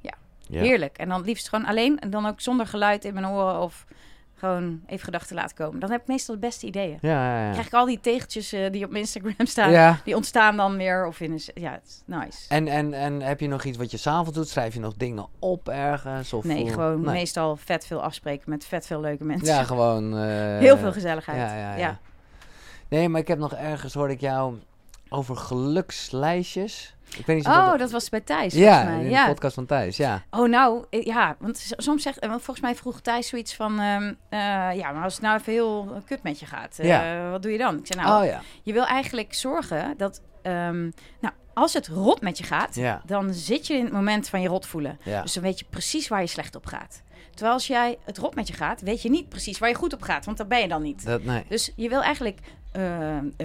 Ja. 0.00 0.58
Heerlijk. 0.58 0.96
En 0.98 1.08
dan 1.08 1.22
liefst 1.22 1.48
gewoon 1.48 1.64
alleen 1.66 1.98
en 1.98 2.10
dan 2.10 2.26
ook 2.26 2.40
zonder 2.40 2.66
geluid 2.66 3.04
in 3.04 3.14
mijn 3.14 3.26
oren 3.26 3.60
of 3.60 3.84
gewoon 4.38 4.80
even 4.86 5.04
gedachten 5.04 5.34
laten 5.36 5.56
komen. 5.56 5.80
Dan 5.80 5.90
heb 5.90 6.00
ik 6.00 6.06
meestal 6.06 6.34
de 6.34 6.40
beste 6.40 6.66
ideeën. 6.66 6.98
Ja, 7.00 7.10
ja, 7.10 7.44
ja. 7.46 7.50
krijg 7.52 7.66
ik 7.66 7.72
al 7.72 7.84
die 7.86 8.00
tegeltjes 8.00 8.52
eh, 8.52 8.70
die 8.72 8.84
op 8.84 8.90
mijn 8.90 9.02
Instagram 9.02 9.46
staan. 9.46 9.70
Ja. 9.70 10.00
Die 10.04 10.16
ontstaan 10.16 10.56
dan 10.56 10.76
weer 10.76 11.06
of 11.06 11.20
in 11.20 11.32
een... 11.32 11.40
Ja, 11.54 11.70
het 11.72 11.82
is 11.86 12.02
nice. 12.04 12.48
En, 12.48 12.68
en, 12.68 12.92
en 12.94 13.20
heb 13.22 13.40
je 13.40 13.48
nog 13.48 13.64
iets 13.64 13.78
wat 13.78 13.90
je 13.90 13.96
s'avonds 13.96 14.32
doet? 14.32 14.48
Schrijf 14.48 14.74
je 14.74 14.80
nog 14.80 14.94
dingen 14.96 15.26
op 15.38 15.68
ergens? 15.68 16.32
Of 16.32 16.44
Nee, 16.44 16.70
gewoon 16.70 17.00
Nee. 17.00 17.12
meestal 17.14 17.56
vet 17.56 17.86
veel 17.86 18.02
afspreken 18.02 18.50
met 18.50 18.64
vet 18.64 18.86
veel 18.86 19.00
leuke 19.00 19.24
mensen. 19.24 19.46
Ja, 19.46 19.64
gewoon... 19.72 20.16
eh, 20.18 20.58
Heel 20.58 20.76
veel 20.78 20.92
gezelligheid. 20.92 21.38
Ja. 21.38 21.74
ja. 21.76 21.98
Nee, 22.88 23.08
maar 23.08 23.20
ik 23.20 23.28
heb 23.28 23.38
nog 23.38 23.54
ergens, 23.54 23.94
hoorde 23.94 24.12
ik 24.12 24.20
jou 24.20 24.54
over 25.08 25.36
gelukslijstjes. 25.36 26.95
Ik 27.18 27.26
weet 27.26 27.36
niet 27.36 27.46
Oh, 27.46 27.78
dat 27.78 27.90
was 27.90 28.08
bij 28.08 28.20
Thijs, 28.20 28.54
Ja, 28.54 28.72
volgens 28.74 28.94
mij. 28.96 29.04
in 29.04 29.10
Ja. 29.10 29.22
de 29.26 29.30
podcast 29.32 29.54
van 29.54 29.66
Thijs, 29.66 29.96
ja. 29.96 30.22
Oh, 30.30 30.48
nou, 30.48 30.84
eh, 30.90 31.02
ja, 31.04 31.36
want 31.38 31.72
soms 31.76 32.02
zegt, 32.02 32.18
eh, 32.18 32.28
want 32.28 32.42
volgens 32.42 32.66
mij 32.66 32.74
vroeg 32.74 33.00
Thijs 33.00 33.28
zoiets 33.28 33.54
van, 33.54 33.80
ehm, 33.80 34.14
eh, 34.28 34.38
ja, 34.76 34.92
maar 34.92 35.02
als 35.04 35.12
het 35.14 35.22
nou 35.22 35.38
even 35.38 35.52
heel 35.52 36.02
kut 36.06 36.22
met 36.22 36.40
je 36.40 36.46
gaat, 36.46 36.78
Ja. 36.82 37.30
wat 37.30 37.42
doe 37.42 37.52
je 37.52 37.58
dan? 37.58 37.78
Ik 37.78 37.86
zei, 37.86 38.04
nou, 38.04 38.20
oh 38.22 38.28
ja, 38.28 38.40
je 38.62 38.72
wil 38.72 38.86
eigenlijk 38.86 39.34
zorgen 39.34 39.94
dat, 39.96 40.20
ehm, 40.42 40.82
nou, 41.20 41.34
als 41.54 41.72
het 41.72 41.86
rot 41.88 42.20
met 42.20 42.38
je 42.38 42.44
gaat, 42.44 42.74
ja, 42.74 43.02
dan 43.06 43.34
zit 43.34 43.66
je 43.66 43.74
in 43.74 43.84
het 43.84 43.92
moment 43.92 44.28
van 44.28 44.40
je 44.40 44.48
rot 44.48 44.66
voelen. 44.66 44.98
ja. 45.02 45.22
Dus 45.22 45.32
dan 45.32 45.42
weet 45.42 45.58
je 45.58 45.64
precies 45.70 46.08
waar 46.08 46.20
je 46.20 46.26
slecht 46.26 46.54
op 46.56 46.66
gaat. 46.66 47.02
Terwijl 47.30 47.54
als 47.54 47.66
jij 47.66 47.98
het 48.04 48.18
rot 48.18 48.34
met 48.34 48.46
je 48.48 48.54
gaat, 48.54 48.80
weet 48.80 49.02
je 49.02 49.10
niet 49.10 49.28
precies 49.28 49.58
waar 49.58 49.68
je 49.68 49.74
goed 49.74 49.92
op 49.92 50.02
gaat, 50.02 50.24
want 50.24 50.36
dat 50.36 50.48
ben 50.48 50.60
je 50.60 50.68
dan 50.68 50.82
niet. 50.82 51.04
Dat, 51.06 51.24
nee. 51.24 51.44
Dus 51.48 51.72
je 51.76 51.88
wil 51.88 52.02
eigenlijk 52.02 52.38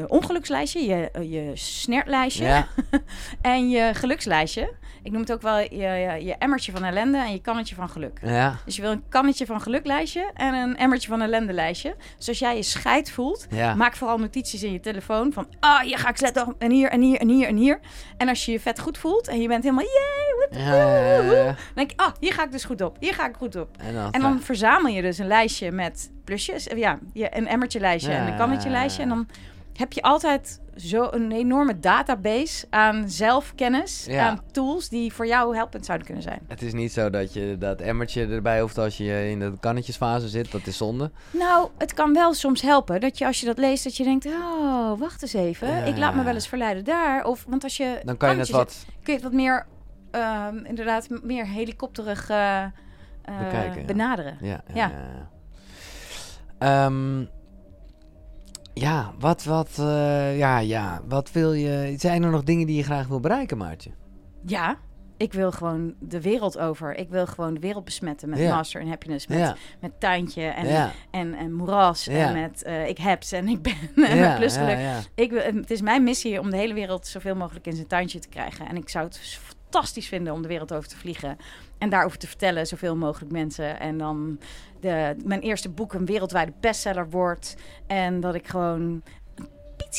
ongelukslijstje, 0.07 0.85
je, 0.85 1.11
eh, 1.11 1.31
je 1.31 1.51
snertlijstje 1.53 2.45
Ja, 2.45 2.67
en 3.41 3.69
je 3.69 3.93
gelukslijstje. 3.93 4.73
Ik 5.03 5.11
noem 5.11 5.21
het 5.21 5.31
ook 5.31 5.41
wel 5.41 5.57
je, 5.57 5.69
je, 5.69 6.25
je 6.25 6.35
emmertje 6.37 6.71
van 6.71 6.83
ellende 6.83 7.17
en 7.17 7.31
je 7.31 7.41
kannetje 7.41 7.75
van 7.75 7.89
geluk. 7.89 8.19
ja, 8.23 8.59
Dus 8.65 8.75
je 8.75 8.81
wil 8.81 8.91
een 8.91 9.03
kannetje 9.09 9.45
van 9.45 9.61
geluklijstje 9.61 10.31
en 10.33 10.53
een 10.53 10.77
emmertje 10.77 11.09
van 11.09 11.21
ellendelijstje. 11.21 11.95
Dus 12.17 12.27
als 12.27 12.39
jij 12.39 12.55
je 12.55 12.63
scheid 12.63 13.11
voelt, 13.11 13.47
ja. 13.49 13.75
maak 13.75 13.95
vooral 13.95 14.17
notities 14.17 14.63
in 14.63 14.71
je 14.71 14.79
telefoon 14.79 15.33
van... 15.33 15.47
Ah, 15.59 15.79
hier 15.79 15.97
ga 15.97 16.09
ik 16.09 16.17
sletten 16.17 16.55
en 16.57 16.71
hier 16.71 16.89
en 16.89 17.01
hier 17.01 17.19
en 17.19 17.27
hier 17.27 17.47
en 17.47 17.55
hier. 17.55 17.79
En 18.17 18.29
als 18.29 18.45
je 18.45 18.51
je 18.51 18.59
vet 18.59 18.79
goed 18.79 18.97
voelt 18.97 19.27
en 19.27 19.41
je 19.41 19.47
bent 19.47 19.63
helemaal... 19.63 19.85
Yay, 19.85 20.30
dan 20.51 21.55
denk 21.75 21.89
je, 21.91 21.97
ah, 21.97 22.11
hier 22.19 22.33
ga 22.33 22.43
ik 22.43 22.51
dus 22.51 22.63
goed 22.63 22.81
op. 22.81 22.97
Hier 22.99 23.13
ga 23.13 23.27
ik 23.27 23.35
goed 23.37 23.55
op. 23.55 23.69
En 23.77 23.93
dan, 23.93 24.11
En 24.11 24.21
dan 24.21 24.39
verzamel 24.41 24.93
je 24.93 25.01
dus 25.01 25.17
een 25.17 25.27
lijstje 25.27 25.71
met 25.71 26.11
plusjes. 26.23 26.67
Ja, 26.75 26.99
je- 27.13 27.37
een 27.37 27.47
emmertje 27.47 27.79
lijstje 27.79 28.11
en 28.11 28.27
een 28.27 28.37
kannetje 28.37 28.69
lijstje. 28.69 29.03
En 29.03 29.09
dan 29.09 29.27
heb 29.73 29.93
je 29.93 30.01
altijd 30.01 30.59
zo 30.75 31.07
een 31.11 31.31
enorme 31.31 31.79
database 31.79 32.65
aan 32.69 33.09
zelfkennis, 33.09 34.05
Ja. 34.09 34.27
aan 34.27 34.41
tools 34.51 34.89
die 34.89 35.13
voor 35.13 35.27
jou 35.27 35.55
helpend 35.55 35.85
zouden 35.85 36.05
kunnen 36.07 36.23
zijn. 36.23 36.39
Het 36.47 36.61
is 36.61 36.73
niet 36.73 36.91
zo 36.93 37.09
dat 37.09 37.33
je 37.33 37.55
dat 37.59 37.81
emmertje 37.81 38.25
erbij 38.27 38.61
hoeft 38.61 38.77
als 38.77 38.97
je 38.97 39.29
in 39.29 39.39
de 39.39 39.53
kannetjesfase 39.59 40.27
zit. 40.29 40.51
Dat 40.51 40.67
is 40.67 40.77
zonde. 40.77 41.11
Nou, 41.31 41.69
het 41.77 41.93
kan 41.93 42.13
wel 42.13 42.33
soms 42.33 42.61
helpen 42.61 42.99
dat 43.01 43.17
je 43.17 43.25
als 43.25 43.39
je 43.39 43.45
dat 43.45 43.57
leest, 43.57 43.83
dat 43.83 43.97
je 43.97 44.03
denkt, 44.03 44.25
oh, 44.25 44.99
wacht 44.99 45.21
eens 45.21 45.33
even, 45.33 45.67
Ja. 45.67 45.83
ik 45.83 45.97
laat 45.97 46.15
me 46.15 46.23
wel 46.23 46.33
eens 46.33 46.47
verleiden 46.47 46.83
daar. 46.83 47.25
Of, 47.25 47.45
want 47.47 47.63
als 47.63 47.77
je 47.77 47.99
Dan 48.03 48.17
kan 48.17 48.31
je 48.33 48.39
het 48.39 48.49
wat... 48.49 48.71
zet, 48.73 48.85
kun 49.03 49.13
je 49.13 49.19
het 49.19 49.23
wat 49.23 49.33
meer, 49.33 49.65
ehm, 50.11 50.57
inderdaad, 50.65 51.09
meer 51.23 51.47
helikopterig 51.47 52.29
eh, 52.29 52.63
eh, 52.63 52.71
Bekijken, 53.39 53.85
benaderen. 53.85 54.37
Ja, 54.41 54.47
ja. 54.47 54.61
Ja. 54.73 54.89
ja, 54.89 55.07
ja. 55.13 55.29
Ehm, 56.85 57.25
ja, 58.73 59.13
wat, 59.19 59.43
wat, 59.43 59.77
eh, 59.79 60.37
ja, 60.37 60.59
ja, 60.59 61.01
wat 61.07 61.31
wil 61.31 61.53
je... 61.53 61.93
Zijn 61.97 62.23
er 62.23 62.31
nog 62.31 62.43
dingen 62.43 62.67
die 62.67 62.75
je 62.75 62.83
graag 62.83 63.07
wil 63.07 63.19
bereiken, 63.19 63.57
Maartje? 63.57 63.91
Ja, 64.45 64.77
ik 65.21 65.33
wil 65.33 65.51
gewoon 65.51 65.93
de 65.99 66.21
wereld 66.21 66.57
over. 66.57 66.95
Ik 66.95 67.09
wil 67.09 67.27
gewoon 67.27 67.53
de 67.53 67.59
wereld 67.59 67.85
besmetten 67.85 68.29
met 68.29 68.39
Ja. 68.39 68.55
Master 68.55 68.81
in 68.81 68.87
Happiness. 68.87 69.27
Met, 69.27 69.37
ja, 69.37 69.55
met 69.79 69.99
tuintje 69.99 70.43
en, 70.43 70.67
ja, 70.67 70.91
en, 71.11 71.33
en 71.33 71.53
moeras. 71.53 72.07
En 72.07 72.33
met 72.33 72.63
eh, 72.63 72.87
ik 72.87 72.97
heb's 72.97 73.31
en 73.31 73.47
ik 73.47 73.61
ben 73.61 73.75
en 74.09 74.19
met 74.19 74.35
plusgeluk. 74.35 74.77
Ik 75.15 75.31
wil, 75.31 75.41
het 75.41 75.71
is 75.71 75.81
mijn 75.81 76.03
missie 76.03 76.39
om 76.39 76.49
de 76.49 76.57
hele 76.57 76.73
wereld 76.73 77.07
zoveel 77.07 77.35
mogelijk 77.35 77.67
in 77.67 77.75
zijn 77.75 77.87
tuintje 77.87 78.19
te 78.19 78.29
krijgen. 78.29 78.67
En 78.67 78.75
ik 78.75 78.89
zou 78.89 79.05
het 79.05 79.17
fantastisch 79.71 80.07
vinden 80.07 80.33
om 80.33 80.41
de 80.41 80.47
wereld 80.47 80.73
over 80.73 80.89
te 80.89 80.97
vliegen. 80.97 81.37
En 81.77 81.89
daarover 81.89 82.17
te 82.17 82.27
vertellen, 82.27 82.67
zoveel 82.67 82.95
mogelijk 82.95 83.31
mensen. 83.31 83.79
En 83.79 83.97
dan 83.97 84.39
de, 84.79 85.15
mijn 85.25 85.39
eerste 85.41 85.69
boek 85.69 85.93
een 85.93 86.05
wereldwijde 86.05 86.53
bestseller 86.59 87.09
wordt. 87.09 87.55
En 87.87 88.19
dat 88.19 88.35
ik 88.35 88.47
gewoon 88.47 89.01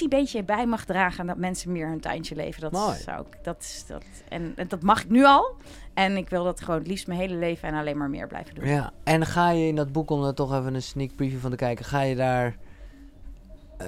een 0.00 0.08
beetje 0.08 0.42
bij 0.44 0.66
mag 0.66 0.84
dragen. 0.84 1.20
En 1.20 1.26
dat 1.26 1.36
mensen 1.36 1.72
meer 1.72 1.88
hun 1.88 2.00
tuintje 2.00 2.34
leven. 2.34 2.60
Dat 2.60 2.72
Mooi. 2.72 2.96
zou 2.98 3.26
ik. 3.30 3.44
Dat, 3.44 3.60
is- 3.60 3.84
dat, 3.86 4.04
en, 4.28 4.52
en 4.56 4.68
dat 4.68 4.82
mag 4.82 5.02
ik 5.02 5.10
nu 5.10 5.24
al. 5.24 5.56
En 5.94 6.16
ik 6.16 6.28
wil 6.28 6.44
dat 6.44 6.60
gewoon 6.60 6.78
het 6.78 6.86
liefst 6.88 7.06
mijn 7.06 7.20
hele 7.20 7.34
leven 7.36 7.68
en 7.68 7.74
alleen 7.74 7.96
maar 7.96 8.10
meer 8.10 8.26
blijven 8.26 8.54
doen. 8.54 8.64
Ja, 8.66 8.92
en 9.04 9.26
ga 9.26 9.50
je 9.50 9.66
in 9.66 9.76
dat 9.76 9.92
boek, 9.92 10.10
om 10.10 10.24
er 10.24 10.34
toch 10.34 10.54
even 10.58 10.74
een 10.74 10.82
sneak 10.82 11.14
preview 11.16 11.38
van 11.38 11.50
te 11.50 11.56
kijken, 11.56 11.84
ga 11.84 12.00
je 12.00 12.14
daar 12.16 12.56
eh, 13.78 13.86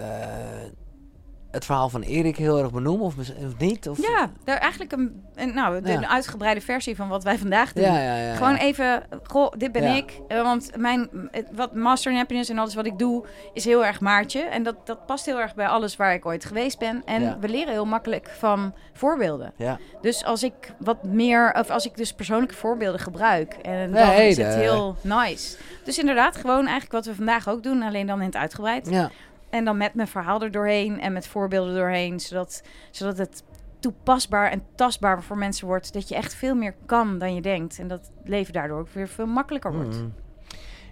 het 1.55 1.64
verhaal 1.64 1.89
van 1.89 2.02
Erik 2.02 2.36
heel 2.36 2.59
erg 2.59 2.70
benoemen 2.72 3.06
of, 3.06 3.14
niet? 3.59 3.89
Of, 3.89 3.98
Ja, 4.02 4.31
daar 4.44 4.56
eigenlijk 4.56 4.93
een, 4.93 5.22
een, 5.35 5.55
nou, 5.55 5.81
de- 5.82 5.89
Ja. 5.89 5.97
een 5.97 6.06
uitgebreide 6.09 6.60
versie 6.60 6.97
van 6.97 7.09
wat 7.09 7.24
wij 7.24 7.39
vandaag 7.39 7.72
doen. 7.72 7.85
ja, 7.85 8.16
ja, 8.18 8.35
Gewoon 8.35 8.55
even, 8.55 9.02
goh, 9.22 9.52
dit 9.56 9.72
ben 9.72 9.97
ik. 9.97 10.20
Eh, 10.28 10.43
want 10.43 10.70
mijn, 10.76 11.09
wat 11.52 11.74
Master 11.74 12.12
in 12.12 12.18
Happiness 12.18 12.51
en 12.51 12.59
alles 12.59 12.74
wat 12.74 12.86
ik 12.86 12.98
doe, 12.98 13.24
is 13.52 13.64
heel 13.64 13.85
erg 13.85 14.01
Maartje. 14.01 14.40
En 14.40 14.62
dat, 14.62 14.86
dat 14.86 15.06
past 15.06 15.26
heel 15.26 15.40
erg 15.40 15.55
bij 15.55 15.66
alles 15.66 15.97
waar 15.97 16.14
ik 16.14 16.26
ooit 16.26 16.44
geweest 16.44 16.78
ben. 16.78 17.02
En 17.05 17.40
we 17.40 17.48
leren 17.48 17.72
heel 17.72 17.86
makkelijk 17.86 18.28
van 18.39 18.74
voorbeelden. 18.93 19.52
Ja, 19.56 19.78
Dus 20.01 20.24
als 20.24 20.43
ik 20.43 20.55
wat 20.78 21.05
meer, 21.05 21.55
of 21.59 21.70
als 21.70 21.86
ik 21.86 21.97
dus 21.97 22.12
persoonlijke 22.12 22.55
voorbeelden 22.55 23.01
gebruik, 23.01 23.52
en 23.62 23.93
dan 23.93 24.10
is 24.12 24.36
het 24.36 24.55
heel 24.55 24.97
nice. 25.02 25.56
Dus 25.85 25.98
inderdaad, 25.98 26.36
gewoon 26.36 26.62
eigenlijk 26.62 26.93
wat 26.93 27.06
we 27.06 27.14
vandaag 27.14 27.48
ook 27.48 27.62
doen, 27.62 27.82
alleen 27.82 28.06
dan 28.06 28.18
in 28.20 28.26
het 28.26 28.36
uitgebreid. 28.36 28.89
ja. 28.90 29.10
En 29.55 29.64
dan 29.64 29.76
met 29.76 29.94
mijn 29.94 30.09
verhaal 30.09 30.43
er 30.43 30.51
doorheen 30.51 31.01
en 31.01 31.12
met 31.12 31.26
voorbeelden 31.26 31.74
doorheen, 31.74 32.20
zodat, 32.20 32.62
zodat 32.90 33.18
het 33.18 33.43
toepasbaar 33.78 34.51
en 34.51 34.62
tastbaar 34.74 35.22
voor 35.22 35.39
mensen 35.39 35.66
wordt. 35.66 35.93
Dat 35.93 36.09
je 36.09 36.14
echt 36.14 36.35
veel 36.35 36.55
meer 36.55 36.74
kan 36.86 37.18
dan 37.18 37.35
je 37.35 37.40
denkt. 37.40 37.78
En 37.78 37.89
dat 37.89 38.10
leven 38.24 38.52
daardoor 38.52 38.78
ook 38.78 38.89
weer 38.89 39.09
veel 39.09 39.26
makkelijker 39.26 39.72
wordt. 39.72 40.01
Mm. 40.01 40.12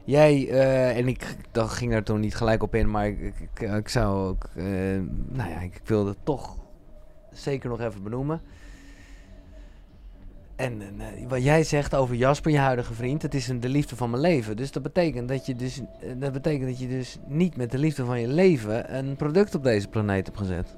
Jij, 0.04 0.48
eh, 0.48 0.96
en 0.96 1.08
ik 1.08 1.36
dan 1.50 1.68
ging 1.68 1.94
er 1.94 2.02
toen 2.02 2.20
niet 2.20 2.34
gelijk 2.34 2.62
op 2.62 2.74
in, 2.74 2.90
maar 2.90 3.06
ik, 3.06 3.20
ik, 3.20 3.34
ik, 3.40 3.70
ik 3.70 3.88
zou 3.88 4.28
ook, 4.28 4.48
eh, 4.54 4.64
nou 5.28 5.50
ja, 5.50 5.60
ik 5.60 5.80
wilde 5.84 6.10
het 6.10 6.24
toch 6.24 6.56
zeker 7.30 7.68
nog 7.68 7.80
even 7.80 8.02
benoemen. 8.02 8.40
En 10.62 10.82
eh, 10.98 11.28
wat 11.28 11.42
jij 11.42 11.64
zegt 11.64 11.94
over 11.94 12.14
Jasper, 12.14 12.52
je 12.52 12.58
huidige 12.58 12.94
vriend, 12.94 13.22
het 13.22 13.34
is 13.34 13.48
een, 13.48 13.60
de 13.60 13.68
liefde 13.68 13.96
van 13.96 14.10
mijn 14.10 14.22
leven. 14.22 14.56
Dus 14.56 14.72
dat 14.72 14.82
betekent 14.82 15.28
dat 15.28 15.46
je 15.46 15.54
dus, 15.54 15.80
eh, 16.00 16.10
dat 16.16 16.32
betekent 16.32 16.68
dat 16.68 16.78
je 16.78 16.88
dus 16.88 17.18
niet 17.26 17.56
met 17.56 17.70
de 17.70 17.78
liefde 17.78 18.04
van 18.04 18.20
je 18.20 18.28
leven 18.28 18.96
een 18.96 19.16
product 19.16 19.54
op 19.54 19.62
deze 19.62 19.88
planeet 19.88 20.26
hebt 20.26 20.38
gezet. 20.38 20.76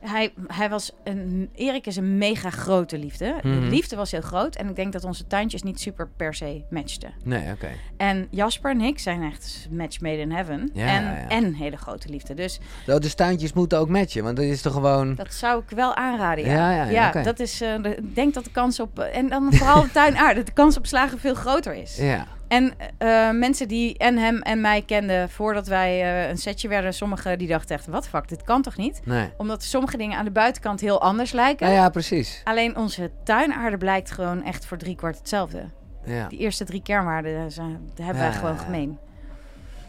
Hij, 0.00 0.32
hij 0.46 0.68
was 0.70 0.92
een, 1.04 1.50
Erik 1.54 1.86
is 1.86 1.96
een 1.96 2.18
mega 2.18 2.50
grote 2.50 2.98
liefde. 2.98 3.34
Mhm. 3.42 3.60
De 3.60 3.66
liefde 3.66 3.96
was 3.96 4.10
heel 4.10 4.20
groot. 4.20 4.56
En 4.56 4.68
ik 4.68 4.76
denk 4.76 4.92
dat 4.92 5.04
onze 5.04 5.26
tuintjes 5.26 5.62
niet 5.62 5.80
super 5.80 6.08
per 6.16 6.34
se 6.34 6.62
matchten. 6.70 7.12
Nee, 7.24 7.52
oké. 7.52 7.68
En 7.96 8.26
Jasper 8.30 8.70
en 8.70 8.80
ik 8.80 8.98
zijn 8.98 9.22
echt 9.22 9.68
match 9.70 10.00
made 10.00 10.16
in 10.18 10.30
heaven. 10.32 10.70
Ja, 10.72 10.86
en, 10.86 11.02
ja, 11.04 11.16
ja. 11.18 11.28
en 11.28 11.54
hele 11.54 11.76
grote 11.76 12.08
liefde. 12.08 12.34
Dus 12.34 12.58
De 12.86 13.14
tuintjes 13.14 13.52
moeten 13.52 13.78
ook 13.78 13.88
matchen, 13.88 14.24
want 14.24 14.36
dat 14.36 14.44
is 14.44 14.62
toch 14.62 14.72
gewoon... 14.72 15.14
dat 15.14 15.34
zou 15.34 15.62
ik 15.68 15.76
wel 15.76 15.94
aanraden. 15.94 16.44
Ja, 16.44 16.70
Ja, 16.72 16.84
ja, 16.84 17.22
dat 17.22 17.40
is. 17.40 17.60
eh, 17.60 17.82
de- 17.82 17.96
ik 17.96 18.14
denk 18.14 18.34
dat 18.34 18.44
de 18.44 18.50
kans 18.50 18.80
op. 18.80 18.98
en 18.98 19.28
dan 19.28 19.52
vooral 19.52 19.82
de 19.82 19.90
tuinaarde. 19.90 20.42
De 20.42 20.52
kans 20.52 20.76
op 20.76 20.86
slagen 20.86 21.18
veel 21.18 21.34
groter 21.34 21.74
is. 21.74 21.96
Ja, 21.96 22.26
En 22.48 22.72
eh, 22.98 23.30
mensen 23.30 23.68
die 23.68 23.98
en 23.98 24.18
hem 24.18 24.42
en 24.42 24.60
mij 24.60 24.82
kenden 24.82 25.30
voordat 25.30 25.66
wij 25.66 26.02
eh, 26.02 26.28
een 26.28 26.38
setje 26.38 26.68
werden, 26.68 26.94
sommigen 26.94 27.38
die 27.38 27.48
dachten 27.48 27.76
echt, 27.76 27.86
wat 27.86 28.08
fuck, 28.08 28.28
dit 28.28 28.42
kan 28.42 28.62
toch 28.62 28.76
niet? 28.76 29.00
nee. 29.04 29.30
Omdat 29.36 29.62
sommige 29.62 29.96
dingen 29.96 30.18
aan 30.18 30.24
de 30.24 30.30
buitenkant 30.30 30.80
heel 30.80 31.00
anders 31.00 31.32
lijken. 31.32 31.68
Ja, 31.68 31.72
ja, 31.74 31.88
precies. 31.88 32.40
Alleen 32.44 32.76
onze 32.76 33.10
tuinaarde 33.24 33.76
blijkt 33.76 34.10
gewoon 34.10 34.42
echt 34.44 34.66
voor 34.66 34.76
driekwart 34.76 35.18
hetzelfde. 35.18 35.64
Ja. 36.04 36.28
Die 36.28 36.38
eerste 36.38 36.64
drie 36.64 36.82
kernwaarden 36.82 37.52
zijn, 37.52 37.90
hebben 37.96 38.22
Ja, 38.22 38.28
wij 38.28 38.32
gewoon 38.32 38.52
ja, 38.54 38.58
ja. 38.58 38.64
gemeen. 38.64 38.98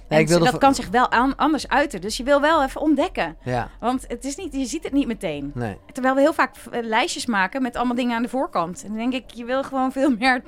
Nee, 0.10 0.18
En 0.19 0.23
ik 0.26 0.27
wilde 0.30 0.52
dat 0.52 0.60
kan 0.60 0.76
zich 0.76 0.90
wel 0.90 1.11
aan, 1.11 1.36
anders 1.36 1.68
uiten. 1.68 2.02
Dus 2.02 2.18
je 2.18 2.23
wil 2.23 2.41
wel 2.41 2.64
even 2.64 2.81
ontdekken. 2.81 3.36
Ja, 3.44 3.69
Want 3.80 4.06
het 4.07 4.26
is 4.26 4.36
niet, 4.36 4.53
je 4.53 4.65
ziet 4.65 4.84
het 4.84 4.94
niet 4.94 5.07
meteen. 5.07 5.52
nee. 5.56 5.77
Terwijl 5.91 6.15
we 6.15 6.22
heel 6.22 6.34
vaak 6.34 6.56
eh, 6.72 6.84
lijstjes 6.84 7.26
maken 7.26 7.61
met 7.61 7.76
allemaal 7.76 7.95
dingen 7.95 8.15
aan 8.15 8.22
de 8.22 8.30
voorkant. 8.30 8.81
En 8.84 8.88
dan 8.90 8.98
denk 8.98 9.14
ik, 9.14 9.23
je 9.34 9.45
wil 9.45 9.64
gewoon 9.64 9.91
veel 9.91 10.15
meer, 10.19 10.41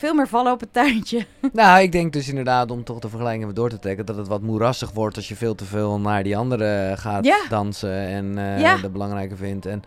veel 0.00 0.14
meer 0.14 0.28
vallen 0.28 0.52
op 0.52 0.60
het 0.60 0.72
tuintje. 0.72 1.26
Nou, 1.52 1.80
ik 1.82 1.92
denk 1.92 2.12
dus 2.12 2.28
inderdaad, 2.28 2.70
om 2.70 2.84
toch 2.84 2.98
de 2.98 3.08
vergelijking 3.08 3.42
even 3.42 3.54
door 3.54 3.68
te 3.70 3.78
trekken, 3.78 4.06
dat 4.06 4.16
het 4.16 4.28
wat 4.28 4.40
moerassig 4.42 4.90
wordt 4.92 5.16
als 5.16 5.28
je 5.28 5.36
veel 5.36 5.54
te 5.54 5.64
veel 5.64 6.00
naar 6.00 6.22
die 6.22 6.36
andere 6.36 6.92
gaat 6.96 7.24
Ja. 7.24 7.38
dansen 7.48 7.92
en 8.06 8.38
eh 8.38 8.60
Ja. 8.60 8.76
de 8.76 8.88
belangrijke 8.90 9.36
vindt. 9.36 9.66
En, 9.66 9.82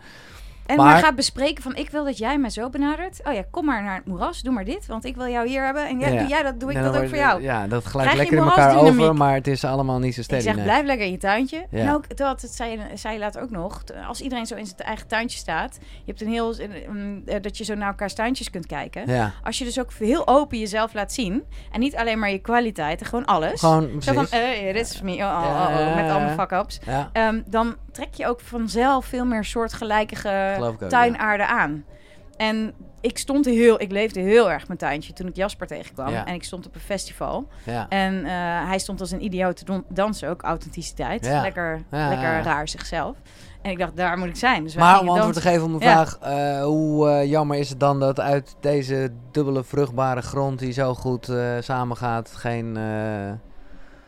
En 0.66 0.76
Maar- 0.76 0.86
maar 0.86 1.02
gaat 1.02 1.14
bespreken 1.14 1.62
van, 1.62 1.76
ik 1.76 1.90
wil 1.90 2.04
dat 2.04 2.18
jij 2.18 2.38
mij 2.38 2.50
zo 2.50 2.70
benadert. 2.70 3.20
Oh 3.24 3.32
ja, 3.32 3.42
kom 3.50 3.64
maar 3.64 3.82
naar 3.82 3.94
het 3.94 4.06
moeras, 4.06 4.42
doe 4.42 4.52
maar 4.52 4.64
dit. 4.64 4.86
Want 4.86 5.04
ik 5.04 5.16
wil 5.16 5.28
jou 5.28 5.48
hier 5.48 5.64
hebben. 5.64 5.88
En 5.88 5.98
jij, 6.00 6.12
Ja. 6.12 6.18
doe 6.20 6.28
jij 6.28 6.42
dat, 6.42 6.60
doe 6.60 6.70
ik 6.70 6.76
dat 6.82 6.96
ook 6.96 7.08
voor 7.08 7.18
jou. 7.18 7.42
Ja, 7.42 7.66
dat 7.66 7.84
glijdt 7.84 8.10
je 8.10 8.16
lekker 8.16 8.36
in 8.36 8.42
elkaar 8.42 8.76
over, 8.76 9.14
maar 9.14 9.34
het 9.34 9.46
is 9.46 9.64
allemaal 9.64 9.98
niet 9.98 10.14
zo 10.14 10.18
Ik 10.20 10.26
steady. 10.26 10.42
zeg, 10.44 10.54
nee. 10.54 10.64
blijf 10.64 10.84
lekker 10.86 11.06
in 11.06 11.12
je 11.12 11.18
tuintje. 11.18 11.66
Ja. 11.70 11.78
En 11.80 11.92
ook, 11.94 12.16
dat 12.16 12.42
het 12.42 12.50
zei, 12.54 12.80
zei 12.94 13.14
je 13.14 13.20
later 13.20 13.42
ook 13.42 13.50
nog, 13.50 13.82
als 14.08 14.20
iedereen 14.20 14.46
zo 14.46 14.54
in 14.54 14.66
zijn 14.66 14.78
eigen 14.78 15.06
tuintje 15.06 15.38
staat. 15.38 15.78
Je 15.80 16.02
hebt 16.06 16.20
een 16.20 16.28
heel, 16.28 16.54
eh, 16.56 17.42
dat 17.42 17.58
je 17.58 17.64
zo 17.64 17.74
naar 17.74 17.88
elkaars 17.88 18.14
tuintjes 18.14 18.50
kunt 18.50 18.66
kijken. 18.66 19.02
Ja, 19.06 19.32
Als 19.42 19.58
je 19.58 19.64
dus 19.64 19.80
ook 19.80 19.92
heel 19.92 20.26
open 20.28 20.58
jezelf 20.58 20.94
laat 20.94 21.12
zien. 21.12 21.42
En 21.72 21.80
niet 21.80 21.96
alleen 21.96 22.18
maar 22.18 22.30
je 22.30 22.38
kwaliteiten, 22.38 23.06
gewoon 23.06 23.24
alles. 23.24 23.60
gewoon 23.60 24.02
zo 24.02 24.12
van, 24.12 24.26
precies. 24.26 24.58
eh, 24.60 24.72
dit 24.72 24.90
is 24.92 25.02
me, 25.02 25.12
oh, 25.12 25.18
oh, 25.18 25.66
oh, 25.78 25.94
met 25.94 26.04
ja, 26.04 26.10
allemaal 26.10 26.28
ja. 26.28 26.34
fuck-ups. 26.34 26.80
Ehm, 27.12 27.40
dan 27.46 27.76
trek 27.94 28.14
je 28.14 28.26
ook 28.26 28.40
vanzelf 28.40 29.04
veel 29.04 29.24
meer 29.24 29.44
soortgelijke 29.44 30.76
tuinaarde 30.88 31.46
aan. 31.46 31.84
En 32.36 32.74
ik 33.00 33.18
stond 33.18 33.44
heel, 33.44 33.80
ik 33.80 33.90
leefde 33.90 34.20
heel 34.20 34.50
erg 34.50 34.66
mijn 34.66 34.78
tuintje 34.78 35.12
toen 35.12 35.26
ik 35.26 35.36
Jasper 35.36 35.66
tegenkwam. 35.66 36.10
Ja. 36.10 36.26
En 36.26 36.34
ik 36.34 36.44
stond 36.44 36.66
op 36.66 36.74
een 36.74 36.80
festival. 36.80 37.48
ja. 37.64 37.88
En 37.88 38.24
eh, 38.24 38.32
hij 38.66 38.78
stond 38.78 39.00
als 39.00 39.10
een 39.10 39.24
idioot 39.24 39.56
te 39.56 39.82
dansen, 39.88 40.28
ook 40.28 40.42
authenticiteit. 40.42 41.24
Ja. 41.24 41.40
Lekker, 41.40 41.82
lekker 41.90 42.42
raar 42.42 42.68
zichzelf. 42.68 43.16
En 43.62 43.70
ik 43.70 43.78
dacht, 43.78 43.96
daar 43.96 44.18
moet 44.18 44.28
ik 44.28 44.36
zijn. 44.36 44.64
Dus 44.64 44.74
Maar 44.74 45.00
om 45.00 45.08
antwoord 45.08 45.34
te 45.34 45.40
geven 45.40 45.62
op 45.62 45.68
mijn 45.68 45.80
vraag, 45.80 46.18
eh, 46.18 46.64
hoe 46.64 47.08
eh, 47.08 47.30
jammer 47.30 47.58
is 47.58 47.68
het 47.68 47.80
dan 47.80 48.00
dat 48.00 48.20
uit 48.20 48.56
deze 48.60 49.12
dubbele 49.30 49.64
vruchtbare 49.64 50.22
grond 50.22 50.58
die 50.58 50.72
zo 50.72 50.94
goed 50.94 51.32
samengaat, 51.60 52.30
geen... 52.30 52.78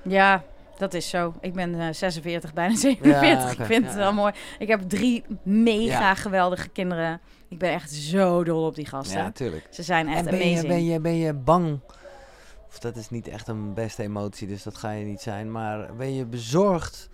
Ja, 0.03 0.43
dat 0.78 0.94
is 0.94 1.09
zo. 1.09 1.35
Ik 1.40 1.53
ben 1.55 1.81
eh, 1.81 1.89
46, 1.93 2.53
bijna 2.55 2.74
47. 2.77 3.44
Ja, 3.44 3.51
oké. 3.53 3.62
Ik 3.62 3.66
vind 3.69 3.82
Ja, 3.82 3.89
het 3.89 3.97
wel 3.97 4.12
mooi. 4.12 4.32
Ik 4.59 4.69
heb 4.69 4.81
drie 4.89 5.24
mega 5.43 6.15
geweldige 6.15 6.69
kinderen. 6.69 7.20
Ik 7.48 7.59
ben 7.59 7.73
echt 7.73 7.93
zo 7.93 8.44
dol 8.44 8.66
op 8.66 8.74
die 8.74 8.86
gasten. 8.86 9.19
ja, 9.19 9.31
tuurlijk. 9.31 9.66
Ze 9.70 9.82
zijn 9.82 10.09
echt 10.09 10.19
En 10.19 10.24
ben 10.24 10.39
je, 10.39 10.44
amazing. 10.44 10.69
ben, 10.69 10.85
je, 10.85 11.01
ben 11.01 11.16
je 11.16 11.32
bang, 11.35 11.78
of 12.69 12.78
dat 12.78 12.97
is 12.97 13.11
niet 13.11 13.28
echt 13.28 13.48
een 13.48 13.74
beste 13.74 14.03
emotie, 14.03 14.48
dus 14.48 14.62
dat 14.62 14.77
ga 14.77 14.90
je 14.90 15.05
niet 15.05 15.20
zijn, 15.20 15.51
maar 15.53 15.94
ben 15.97 16.15
je 16.15 16.24
bezorgd 16.24 17.09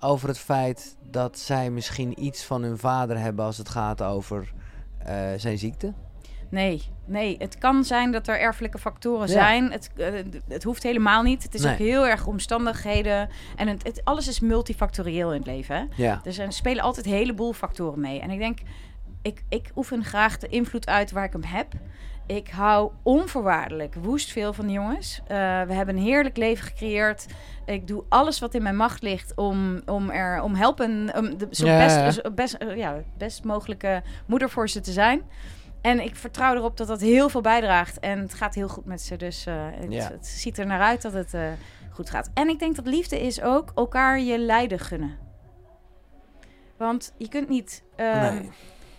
over 0.00 0.28
het 0.28 0.38
feit 0.38 0.96
dat 1.10 1.38
zij 1.38 1.70
misschien 1.70 2.24
iets 2.24 2.44
van 2.44 2.62
hun 2.62 2.78
vader 2.78 3.18
hebben 3.18 3.44
als 3.44 3.58
het 3.58 3.68
gaat 3.68 4.02
over 4.02 4.52
eh, 4.98 5.16
zijn 5.36 5.58
ziekte? 5.58 5.92
Nee, 6.56 6.82
nee. 7.04 7.36
Het 7.38 7.58
kan 7.58 7.84
zijn 7.84 8.12
dat 8.12 8.28
er 8.28 8.38
erfelijke 8.40 8.78
factoren 8.78 9.26
Ja. 9.26 9.32
zijn. 9.32 9.70
Het, 9.72 9.90
eh, 9.96 10.06
het 10.48 10.62
hoeft 10.62 10.82
helemaal 10.82 11.22
niet. 11.22 11.42
Het 11.42 11.54
is 11.54 11.60
Nee. 11.62 11.72
ook 11.72 11.78
heel 11.78 12.06
erg 12.06 12.26
omstandigheden. 12.26 13.28
En 13.56 13.68
het, 13.68 13.82
het- 13.82 14.00
alles 14.04 14.28
is 14.28 14.40
multifactorieel 14.40 15.32
in 15.32 15.38
het 15.38 15.46
leven. 15.46 15.76
Hè? 15.76 15.84
Ja. 16.02 16.20
Dus 16.22 16.38
er 16.38 16.52
spelen 16.52 16.82
altijd 16.82 17.06
een 17.06 17.12
heleboel 17.12 17.52
factoren 17.52 18.00
mee. 18.00 18.20
En 18.20 18.30
ik 18.30 18.38
denk, 18.38 18.58
ik, 19.22 19.42
ik 19.48 19.70
oefen 19.76 20.04
graag 20.04 20.38
de 20.38 20.48
invloed 20.48 20.86
uit 20.86 21.10
waar 21.10 21.24
ik 21.24 21.32
hem 21.32 21.44
heb. 21.44 21.72
Ik 22.26 22.48
hou 22.48 22.90
onvoorwaardelijk 23.02 23.94
woest 23.94 24.32
veel 24.32 24.52
van 24.52 24.66
de 24.66 24.72
jongens. 24.72 25.20
Eh, 25.26 25.36
we 25.62 25.72
hebben 25.72 25.96
een 25.96 26.02
heerlijk 26.02 26.36
leven 26.36 26.66
gecreëerd. 26.66 27.26
Ik 27.66 27.86
doe 27.86 28.04
alles 28.08 28.38
wat 28.38 28.54
in 28.54 28.62
mijn 28.62 28.76
macht 28.76 29.02
ligt 29.02 29.32
om, 29.34 29.80
om 29.86 30.10
er 30.10 30.42
om 30.42 30.54
helpen, 30.54 31.12
om 31.16 31.38
de 31.38 31.46
zo 31.50 31.66
Ja, 31.66 31.78
best, 32.04 32.20
ja. 32.22 32.30
best, 32.30 32.54
eh, 32.54 32.76
ja, 32.76 32.96
best 33.18 33.44
mogelijke 33.44 34.02
moeder 34.26 34.50
voor 34.50 34.68
ze 34.68 34.80
te 34.80 34.92
zijn. 34.92 35.22
En 35.86 36.00
ik 36.04 36.16
vertrouw 36.16 36.54
erop 36.54 36.76
dat 36.76 36.86
dat 36.86 37.00
heel 37.00 37.28
veel 37.28 37.40
bijdraagt. 37.40 37.98
En 37.98 38.18
het 38.18 38.34
gaat 38.34 38.54
heel 38.54 38.68
goed 38.68 38.84
met 38.84 39.00
ze. 39.02 39.16
Dus 39.16 39.46
eh, 39.46 39.54
het, 39.58 39.92
Ja. 39.92 40.10
het 40.10 40.26
ziet 40.26 40.58
er 40.58 40.66
naar 40.66 40.80
uit 40.80 41.02
dat 41.02 41.12
het 41.12 41.34
eh, 41.34 41.42
goed 41.90 42.10
gaat. 42.10 42.30
En 42.34 42.48
ik 42.48 42.58
denk 42.58 42.76
dat 42.76 42.86
liefde 42.86 43.20
is 43.20 43.42
ook 43.42 43.72
elkaar 43.74 44.20
je 44.20 44.38
lijden 44.38 44.78
gunnen. 44.78 45.18
Want 46.76 47.12
je 47.16 47.28
kunt 47.28 47.48
niet. 47.48 47.82
ehm, 47.96 48.34
Nee. 48.34 48.50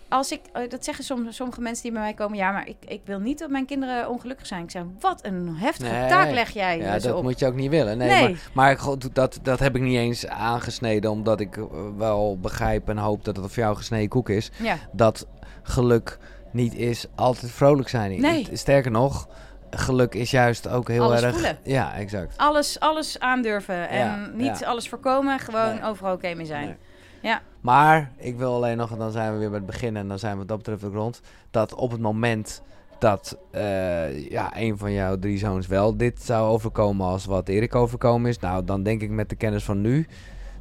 Als 0.08 0.32
ik, 0.32 0.40
eh, 0.52 0.68
dat 0.68 0.84
zeggen 0.84 1.04
soms, 1.04 1.36
sommige 1.36 1.60
mensen 1.60 1.82
die 1.82 1.92
bij 1.92 2.00
mij 2.00 2.14
komen, 2.14 2.38
ja, 2.38 2.50
maar 2.50 2.68
ik, 2.68 2.76
ik 2.86 3.00
wil 3.04 3.18
niet 3.18 3.38
dat 3.38 3.50
mijn 3.50 3.66
kinderen 3.66 4.08
ongelukkig 4.10 4.46
zijn. 4.46 4.62
Ik 4.62 4.70
zeg, 4.70 4.82
wat 5.00 5.24
een 5.24 5.56
heftige 5.56 5.92
Nee. 5.94 6.08
taak 6.08 6.30
leg 6.30 6.50
jij 6.50 6.78
Ja, 6.78 6.92
dus 6.94 7.02
dat 7.02 7.14
op. 7.16 7.22
moet 7.22 7.38
je 7.38 7.46
ook 7.46 7.54
niet 7.54 7.70
willen. 7.70 7.98
Nee, 7.98 8.08
Nee. 8.08 8.22
maar, 8.22 8.38
maar 8.52 8.78
god, 8.78 9.14
dat, 9.14 9.38
dat 9.42 9.58
heb 9.58 9.76
ik 9.76 9.82
niet 9.82 9.96
eens 9.96 10.26
aangesneden, 10.26 11.10
omdat 11.10 11.40
ik 11.40 11.58
wel 11.96 12.38
begrijp 12.40 12.88
en 12.88 12.98
hoop 12.98 13.24
dat 13.24 13.36
het 13.36 13.52
voor 13.52 13.62
jou 13.62 13.76
gesneden 13.76 14.08
koek 14.08 14.28
is. 14.28 14.50
Ja, 14.62 14.76
Dat 14.92 15.26
geluk 15.62 16.18
niet 16.50 16.74
is 16.74 17.06
altijd 17.14 17.52
vrolijk 17.52 17.88
zijn. 17.88 18.20
Nee. 18.20 18.48
Sterker 18.52 18.90
nog, 18.90 19.28
geluk 19.70 20.14
is 20.14 20.30
juist 20.30 20.68
ook 20.68 20.88
heel 20.88 21.02
Alles 21.02 21.22
erg... 21.22 21.32
voelen. 21.32 21.58
Ja, 21.62 21.94
exact. 21.94 22.36
alles, 22.36 22.80
alles 22.80 23.18
aandurven 23.20 23.88
en 23.88 23.98
Ja, 23.98 24.30
niet 24.34 24.58
ja. 24.58 24.66
alles 24.66 24.88
voorkomen, 24.88 25.38
gewoon 25.38 25.74
Nee. 25.74 25.84
overal 25.84 26.14
oké 26.14 26.34
mee 26.34 26.46
zijn. 26.46 26.66
Nee. 26.66 26.76
Ja. 27.22 27.40
Maar 27.60 28.10
ik 28.16 28.36
wil 28.36 28.54
alleen 28.54 28.76
nog, 28.76 28.90
en 28.90 28.98
dan 28.98 29.10
zijn 29.10 29.32
we 29.32 29.38
weer 29.38 29.48
bij 29.50 29.58
het 29.58 29.66
begin 29.66 29.96
en 29.96 30.08
dan 30.08 30.18
zijn 30.18 30.32
we 30.32 30.38
wat 30.38 30.48
dat 30.48 30.56
betreft 30.56 30.84
ook 30.84 30.92
rond, 30.94 31.20
dat 31.50 31.74
op 31.74 31.90
het 31.90 32.00
moment 32.00 32.62
dat 32.98 33.38
eh, 33.50 34.28
ja, 34.30 34.50
een 34.56 34.78
van 34.78 34.92
jouw 34.92 35.18
drie 35.18 35.38
zoons 35.38 35.66
wel 35.66 35.96
dit 35.96 36.22
zou 36.22 36.48
overkomen 36.48 37.06
als 37.06 37.24
wat 37.24 37.48
Erik 37.48 37.74
overkomen 37.74 38.30
is, 38.30 38.38
nou 38.38 38.64
dan 38.64 38.82
denk 38.82 39.02
ik 39.02 39.10
met 39.10 39.28
de 39.28 39.36
kennis 39.36 39.64
van 39.64 39.80
nu 39.80 40.06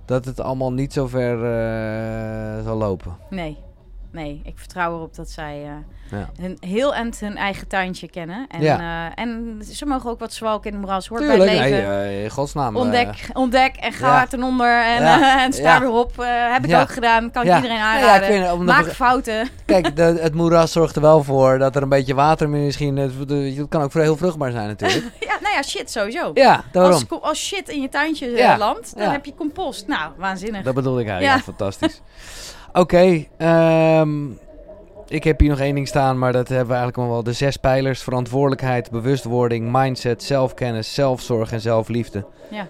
dat 0.05 0.25
het 0.25 0.39
allemaal 0.39 0.73
niet 0.73 0.93
zo 0.93 1.07
ver 1.07 1.33
eh, 1.45 2.63
zal 2.63 2.77
lopen. 2.77 3.17
Nee, 3.29 3.57
nee, 4.11 4.41
ik 4.43 4.53
vertrouw 4.57 4.95
erop 4.95 5.15
dat 5.15 5.29
zij 5.29 5.63
eh, 5.63 6.19
Ja. 6.19 6.29
hun, 6.41 6.57
heel 6.59 6.93
eind 6.93 7.19
hun 7.19 7.37
eigen 7.37 7.67
tuintje 7.67 8.09
kennen. 8.09 8.45
En, 8.49 8.61
Ja. 8.61 9.07
eh, 9.09 9.23
en 9.23 9.59
ze 9.71 9.85
mogen 9.85 10.09
ook 10.09 10.19
wat 10.19 10.33
zwalk 10.33 10.65
in 10.65 10.71
de 10.71 10.77
moeras, 10.77 11.07
hoort 11.07 11.21
Tuurlijk, 11.21 11.43
bij 11.45 11.57
het 11.57 11.69
leven. 11.69 11.89
nee, 11.89 12.23
in 12.23 12.29
godsnaam. 12.29 12.75
eh, 12.75 12.81
Ontdek, 12.81 13.29
ontdek 13.33 13.75
en 13.75 13.91
ga 13.93 14.07
ja. 14.19 14.25
ten 14.27 14.43
onder 14.43 14.83
en, 14.83 15.03
en 15.39 15.53
sta 15.53 15.79
weer 15.79 15.91
op. 15.91 16.11
Heb 16.51 16.65
ik 16.65 16.75
ook 16.75 16.91
gedaan, 16.91 17.31
kan 17.31 17.45
ik 17.47 17.55
iedereen 17.55 17.77
aanraden. 17.79 18.33
ik 18.35 18.41
weet, 18.41 18.51
om 18.51 18.63
Maak 18.63 18.85
fouten. 18.85 19.47
Kijk, 19.65 19.95
de, 19.95 20.03
het 20.21 20.33
moeras 20.33 20.71
zorgt 20.71 20.95
er 20.95 21.01
wel 21.01 21.23
voor 21.23 21.57
dat 21.57 21.75
er 21.75 21.81
een 21.81 21.89
beetje 21.89 22.13
water 22.15 22.49
misschien... 22.49 22.97
Het, 22.97 23.11
het 23.29 23.65
kan 23.69 23.81
ook 23.81 23.93
heel 23.93 24.17
vruchtbaar 24.17 24.51
zijn 24.51 24.67
natuurlijk. 24.67 25.05
Ja, 25.27 25.37
nou 25.41 25.55
ja, 25.55 25.61
shit 25.61 25.91
sowieso. 25.91 26.31
Ja, 26.33 26.63
daarom. 26.71 26.91
Als, 26.93 27.05
als 27.21 27.45
shit 27.45 27.69
in 27.69 27.81
je 27.81 27.89
tuintje 27.89 28.55
landt, 28.57 28.97
dan 28.97 29.09
heb 29.11 29.25
je 29.25 29.33
compost. 29.35 29.87
Nou, 29.87 30.11
waanzinnig. 30.17 30.63
Dat 30.63 30.73
bedoel 30.73 30.99
ik 30.99 31.07
eigenlijk. 31.07 31.43
Fantastisch. 31.43 32.01
Oké, 32.77 33.25
ehm, 33.37 34.29
ik 35.07 35.23
heb 35.23 35.39
hier 35.39 35.49
nog 35.49 35.59
één 35.59 35.75
ding 35.75 35.87
staan, 35.87 36.17
maar 36.17 36.31
dat 36.31 36.47
hebben 36.47 36.67
we 36.67 36.73
eigenlijk 36.73 37.03
al 37.07 37.13
wel. 37.13 37.23
De 37.23 37.33
zes 37.33 37.57
pijlers, 37.57 38.01
verantwoordelijkheid, 38.01 38.91
bewustwording, 38.91 39.71
mindset, 39.71 40.23
zelfkennis, 40.23 40.93
zelfzorg 40.93 41.51
en 41.51 41.61
zelfliefde. 41.61 42.25
Ja. 42.49 42.67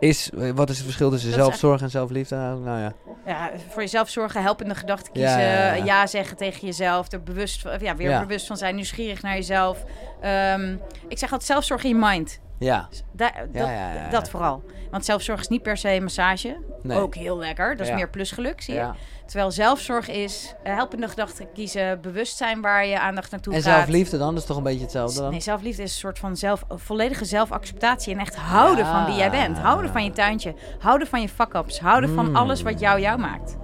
Is, 0.00 0.30
eh, 0.38 0.50
wat 0.54 0.70
is 0.70 0.76
het 0.76 0.84
verschil 0.84 1.10
tussen 1.10 1.30
Dat 1.30 1.38
zelfzorg 1.38 1.82
en 1.82 1.90
zelfliefde? 1.90 2.36
Nou, 2.36 2.80
ja. 2.80 2.92
Ja, 3.26 3.50
voor 3.68 3.82
jezelf 3.82 4.08
zorgen, 4.08 4.42
helpende 4.42 4.74
gedachten 4.74 5.12
kiezen, 5.12 5.40
ja, 5.40 5.74
ja, 5.74 5.84
ja. 5.84 6.06
zeggen 6.06 6.36
tegen 6.36 6.66
jezelf, 6.66 7.12
er 7.12 7.22
bewust, 7.22 7.60
van- 7.60 7.78
ja, 7.80 7.96
weer 7.96 8.20
bewust 8.20 8.46
van 8.46 8.56
zijn, 8.56 8.74
nieuwsgierig 8.74 9.22
naar 9.22 9.34
jezelf. 9.34 9.84
Ehm, 10.20 10.72
ik 11.08 11.18
zeg 11.18 11.32
altijd 11.32 11.50
zelfzorg 11.50 11.84
in 11.84 11.88
je 11.88 12.06
mind. 12.06 12.40
Ja, 12.58 12.88
Da- 13.12 13.30
Ja, 13.52 13.60
dat, 13.60 13.68
ja, 13.68 14.08
dat 14.10 14.30
vooral. 14.30 14.62
Want 14.90 15.04
zelfzorg 15.04 15.40
is 15.40 15.48
niet 15.48 15.62
per 15.62 15.76
se 15.76 15.98
massage. 16.02 16.56
nee. 16.82 16.98
Ook 16.98 17.14
heel 17.14 17.38
lekker. 17.38 17.76
Dat 17.76 17.86
is 17.86 17.92
meer 17.92 18.08
plusgeluk, 18.10 18.60
zie 18.60 18.74
je. 18.74 18.90
Terwijl 19.26 19.50
zelfzorg 19.50 20.08
is 20.08 20.54
eh, 20.62 20.74
helpende 20.74 21.08
gedachten 21.08 21.52
kiezen, 21.52 22.00
bewust 22.00 22.36
zijn 22.36 22.60
waar 22.60 22.86
je 22.86 23.00
aandacht 23.00 23.30
naartoe 23.30 23.54
En 23.54 23.62
gaat. 23.62 23.72
zelfliefde 23.76 24.18
dan? 24.18 24.28
Dat 24.34 24.42
is 24.42 24.48
toch 24.48 24.56
een 24.56 24.62
beetje 24.62 24.80
hetzelfde 24.82 25.20
dan? 25.20 25.30
Nee, 25.30 25.40
zelfliefde 25.40 25.82
is 25.82 25.92
een 25.92 25.98
soort 25.98 26.18
van 26.18 26.36
zelf, 26.36 26.64
volledige 26.68 27.24
zelfacceptatie 27.24 28.12
en 28.14 28.20
echt 28.20 28.36
houden 28.36 28.86
van 28.86 29.04
wie 29.04 29.14
jij 29.14 29.30
bent. 29.30 29.58
Houden 29.58 29.90
van 29.92 30.04
je 30.04 30.10
tuintje, 30.10 30.54
houden 30.78 31.06
van 31.08 31.20
je 31.20 31.28
fuck-ups, 31.28 31.80
houden 31.80 32.14
van 32.14 32.28
Mm. 32.28 32.36
alles 32.36 32.62
wat 32.62 32.80
jou 32.80 33.00
jou 33.00 33.18
maakt. 33.18 33.56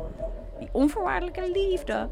Die 0.58 0.68
onvoorwaardelijke 0.72 1.50
liefde. 1.52 2.08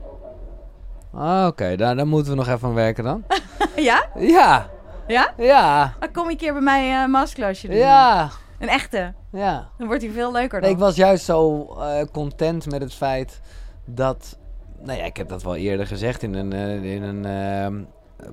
Ah, 1.14 1.46
Oké, 1.46 1.76
daar, 1.76 1.96
daar 1.96 2.06
moeten 2.06 2.30
we 2.32 2.38
nog 2.38 2.48
even 2.48 2.68
aan 2.68 2.74
werken 2.74 3.04
dan. 3.04 3.24
ja? 3.76 4.06
Ja, 4.18 4.70
Ja? 5.10 5.34
ja, 5.36 5.94
Dan 5.98 6.12
kom 6.12 6.24
je 6.24 6.30
een 6.30 6.36
keer 6.36 6.52
bij 6.52 6.62
mij 6.62 7.02
uh, 7.02 7.06
masklasje 7.08 7.66
doen. 7.68 7.76
ja, 7.76 8.30
Een 8.58 8.68
echte. 8.68 9.14
ja. 9.32 9.68
Dan 9.78 9.86
wordt 9.86 10.02
hij 10.02 10.12
veel 10.12 10.32
leuker 10.32 10.60
dan. 10.60 10.70
Ik 10.70 10.78
was 10.78 10.96
juist 10.96 11.24
zo 11.24 11.66
eh, 11.78 12.04
content 12.12 12.70
met 12.70 12.80
het 12.80 12.94
feit 12.94 13.40
dat... 13.84 14.38
Nou 14.82 14.98
ja, 14.98 15.04
ik 15.04 15.16
heb 15.16 15.28
dat 15.28 15.42
wel 15.42 15.56
eerder 15.56 15.86
gezegd 15.86 16.22
in 16.22 16.34
een, 16.34 16.52
eh, 16.52 16.94
in 16.94 17.02
een 17.02 17.24
ehm, 17.24 17.82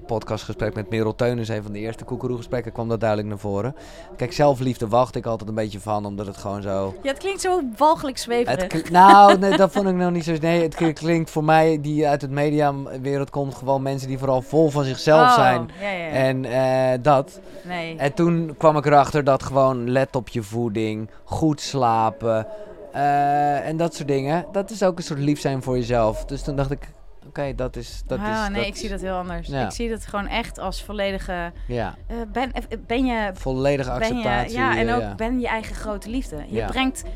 podcastgesprek 0.06 0.74
met 0.76 0.90
Merel 0.90 1.16
Teunens. 1.16 1.50
Een 1.50 1.64
van 1.64 1.72
de 1.72 1.80
eerste 1.80 2.04
koekeroegesprekken 2.04 2.72
kwam 2.72 2.90
dat 2.90 3.00
duidelijk 3.00 3.30
naar 3.30 3.38
voren. 3.40 3.76
Kijk, 4.16 4.34
zelfliefde 4.34 4.88
wacht 4.88 5.16
ik 5.16 5.26
altijd 5.26 5.50
een 5.50 5.56
beetje 5.56 5.80
van, 5.80 6.06
omdat 6.06 6.26
het 6.28 6.38
gewoon 6.38 6.62
zo... 6.62 6.96
Ja, 7.04 7.10
het 7.10 7.18
klinkt 7.18 7.42
zo 7.42 7.62
walgelijk 7.78 8.18
zweverig. 8.18 8.62
Het 8.74 8.82
kl- 8.82 8.92
nou, 8.92 9.38
nee, 9.38 9.58
dat 9.58 9.72
vond 9.72 9.88
ik 9.88 9.96
nog 9.96 10.12
niet 10.12 10.24
zo... 10.24 10.34
Nee, 10.42 10.62
het 10.62 10.76
kl- 10.76 10.92
klinkt 10.94 11.30
voor 11.30 11.44
mij, 11.44 11.82
die 11.82 12.08
uit 12.08 12.22
het 12.22 12.32
mediawereld 12.32 13.30
komt, 13.30 13.56
gewoon 13.56 13.82
mensen 13.82 14.08
die 14.08 14.18
vooral 14.18 14.42
vol 14.42 14.70
van 14.70 14.84
zichzelf 14.84 15.28
Oh, 15.28 15.34
zijn. 15.34 15.70
Ja, 15.82 15.90
ja. 15.90 16.08
En 16.10 16.46
eh, 16.46 17.00
dat. 17.02 17.40
nee. 17.64 17.98
En 17.98 18.14
toen 18.14 18.56
kwam 18.58 18.78
ik 18.78 18.86
erachter 18.86 19.24
dat 19.24 19.44
gewoon 19.44 19.90
let 19.90 20.16
op 20.16 20.28
je 20.30 20.44
voeding, 20.44 21.10
goed 21.24 21.62
slapen 21.62 22.48
eh, 22.94 23.68
en 23.68 23.78
dat 23.78 23.96
soort 23.96 24.08
dingen. 24.08 24.46
Dat 24.52 24.70
is 24.72 24.84
ook 24.84 24.98
een 24.98 25.04
soort 25.04 25.20
lief 25.20 25.40
zijn 25.40 25.64
voor 25.64 25.76
jezelf. 25.76 26.26
Dus 26.26 26.42
toen 26.42 26.56
dacht 26.56 26.72
ik, 26.72 26.90
oké, 27.38 27.56
dat 27.56 27.76
is... 27.76 28.02
Dat 28.06 28.20
ah, 28.20 28.26
is 28.26 28.50
nee, 28.50 28.58
dat 28.58 28.66
ik 28.66 28.76
zie 28.76 28.90
dat 28.90 29.02
heel 29.02 29.16
anders. 29.16 29.48
Ja. 29.48 29.66
Ik 29.66 29.72
zie 29.72 29.90
dat 29.90 30.06
gewoon 30.06 30.28
echt 30.28 30.60
als 30.60 30.84
volledige... 30.84 31.52
Ja, 31.68 31.96
eh, 32.08 32.16
ben, 32.32 32.52
eh, 32.52 32.62
ben 32.88 33.06
je... 33.06 33.32
volledige 33.34 33.92
acceptatie. 33.92 34.52
je, 34.52 34.58
ja, 34.58 34.78
en 34.78 34.94
ook 34.94 35.02
ja. 35.02 35.16
ben 35.16 35.40
je 35.40 35.48
eigen 35.48 35.76
grote 35.76 36.10
liefde. 36.10 36.44
Je 36.48 36.66
brengt 36.66 37.04
24-7, 37.04 37.08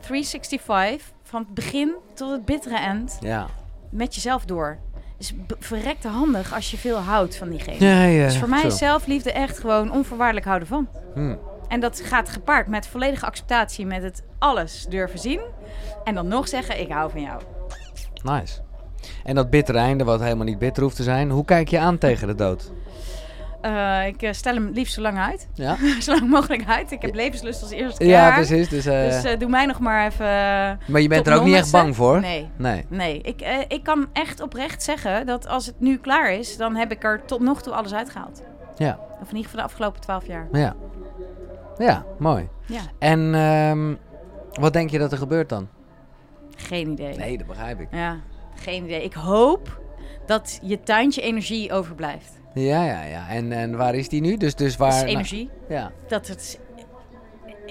365, 0.00 1.12
van 1.22 1.40
het 1.40 1.54
begin 1.54 1.94
tot 2.14 2.30
het 2.30 2.44
bittere 2.44 2.76
eind, 2.76 3.16
Ja. 3.20 3.46
met 3.90 4.14
jezelf 4.14 4.44
door. 4.44 4.78
Dus 5.18 5.32
b- 5.46 5.56
verrekte 5.58 6.08
handig 6.08 6.54
als 6.54 6.70
je 6.70 6.76
veel 6.78 6.98
houdt 6.98 7.36
van 7.36 7.48
diegene. 7.48 7.84
Ja, 7.84 8.04
ja. 8.04 8.24
Dus 8.24 8.38
voor 8.38 8.48
mij 8.48 8.62
is 8.62 8.78
zelfliefde 8.78 9.32
echt 9.32 9.58
gewoon 9.58 9.92
onvoorwaardelijk 9.92 10.46
houden 10.46 10.68
van. 10.68 10.88
Hm. 11.14 11.34
En 11.68 11.80
dat 11.80 12.00
gaat 12.00 12.28
gepaard 12.28 12.66
met 12.66 12.86
volledige 12.86 13.26
acceptatie, 13.26 13.86
met 13.86 14.02
het 14.02 14.22
alles 14.38 14.86
durven 14.88 15.18
zien. 15.18 15.40
En 16.04 16.14
dan 16.14 16.28
nog 16.28 16.48
zeggen, 16.48 16.80
ik 16.80 16.90
hou 16.90 17.10
van 17.10 17.20
jou. 17.20 17.42
Nice. 18.22 18.60
En 19.24 19.34
dat 19.34 19.50
bittere 19.50 19.78
einde, 19.78 20.04
wat 20.04 20.20
helemaal 20.20 20.44
niet 20.44 20.58
bitter 20.58 20.82
hoeft 20.82 20.96
te 20.96 21.02
zijn. 21.02 21.30
Hoe 21.30 21.44
kijk 21.44 21.68
je 21.68 21.78
aan 21.78 21.98
tegen 21.98 22.26
de 22.26 22.34
dood? 22.34 22.72
Eh, 23.60 24.06
ik 24.06 24.22
eh, 24.22 24.32
stel 24.32 24.54
hem 24.54 24.70
liefst 24.74 24.94
zo 24.94 25.00
lang 25.00 25.18
uit. 25.18 25.48
Ja, 25.54 25.76
zo 26.00 26.12
lang 26.12 26.28
mogelijk 26.30 26.64
uit. 26.68 26.90
Ik 26.90 27.02
heb 27.02 27.14
levenslust 27.14 27.62
als 27.62 27.70
eerste 27.70 28.04
ja 28.04 28.10
jaar. 28.10 28.34
precies. 28.34 28.68
Dus, 28.68 28.86
eh, 28.86 29.02
Dus 29.22 29.38
doe 29.38 29.48
mij 29.48 29.66
nog 29.66 29.78
maar 29.80 30.06
even... 30.06 30.26
maar 30.86 31.00
je 31.00 31.08
bent 31.08 31.26
er 31.26 31.36
ook 31.36 31.44
niet 31.44 31.54
echt 31.54 31.72
bang 31.72 31.96
voor? 31.96 32.20
Nee. 32.20 32.50
Nee. 32.56 32.84
Nee, 32.88 33.20
ik, 33.20 33.64
ik 33.68 33.82
kan 33.82 34.06
echt 34.12 34.40
oprecht 34.40 34.82
zeggen 34.82 35.26
dat 35.26 35.48
als 35.48 35.66
het 35.66 35.80
nu 35.80 35.96
klaar 35.98 36.32
is, 36.32 36.56
dan 36.56 36.76
heb 36.76 36.90
ik 36.92 37.04
er 37.04 37.24
tot 37.24 37.40
nog 37.40 37.62
toe 37.62 37.72
alles 37.72 37.94
uitgehaald. 37.94 38.42
Ja, 38.76 38.98
Of 39.20 39.28
in 39.30 39.36
ieder 39.36 39.50
geval 39.50 39.60
de 39.66 39.66
afgelopen 39.72 40.00
twaalf 40.00 40.26
jaar. 40.26 40.48
ja. 40.52 40.74
Ja, 41.78 42.04
mooi. 42.18 42.48
Ja, 42.66 42.80
En 42.98 43.34
ehm, 43.34 43.94
wat 44.62 44.72
denk 44.72 44.90
je 44.90 44.98
dat 44.98 45.12
er 45.12 45.18
gebeurt 45.18 45.48
dan? 45.48 45.68
Geen 46.62 46.90
idee. 46.90 47.16
Nee, 47.16 47.38
dat 47.38 47.46
begrijp 47.46 47.80
ik. 47.80 47.88
Ja, 47.90 48.20
geen 48.54 48.84
idee. 48.84 49.04
Ik 49.04 49.12
hoop 49.12 49.80
dat 50.26 50.58
je 50.62 50.80
tuintje 50.80 51.20
energie 51.20 51.72
overblijft. 51.72 52.40
Ja, 52.54 52.84
ja, 52.84 53.04
ja. 53.04 53.28
En, 53.28 53.52
en 53.52 53.76
waar 53.76 53.94
is 53.94 54.08
die 54.08 54.20
nu? 54.20 54.36
Dus, 54.36 54.54
dus 54.54 54.76
waar... 54.76 54.88
Dat 54.88 54.98
is 54.98 55.04
nou, 55.04 55.14
energie. 55.14 55.50
ja. 55.68 55.92
Dat, 56.08 56.26
het, 56.26 56.60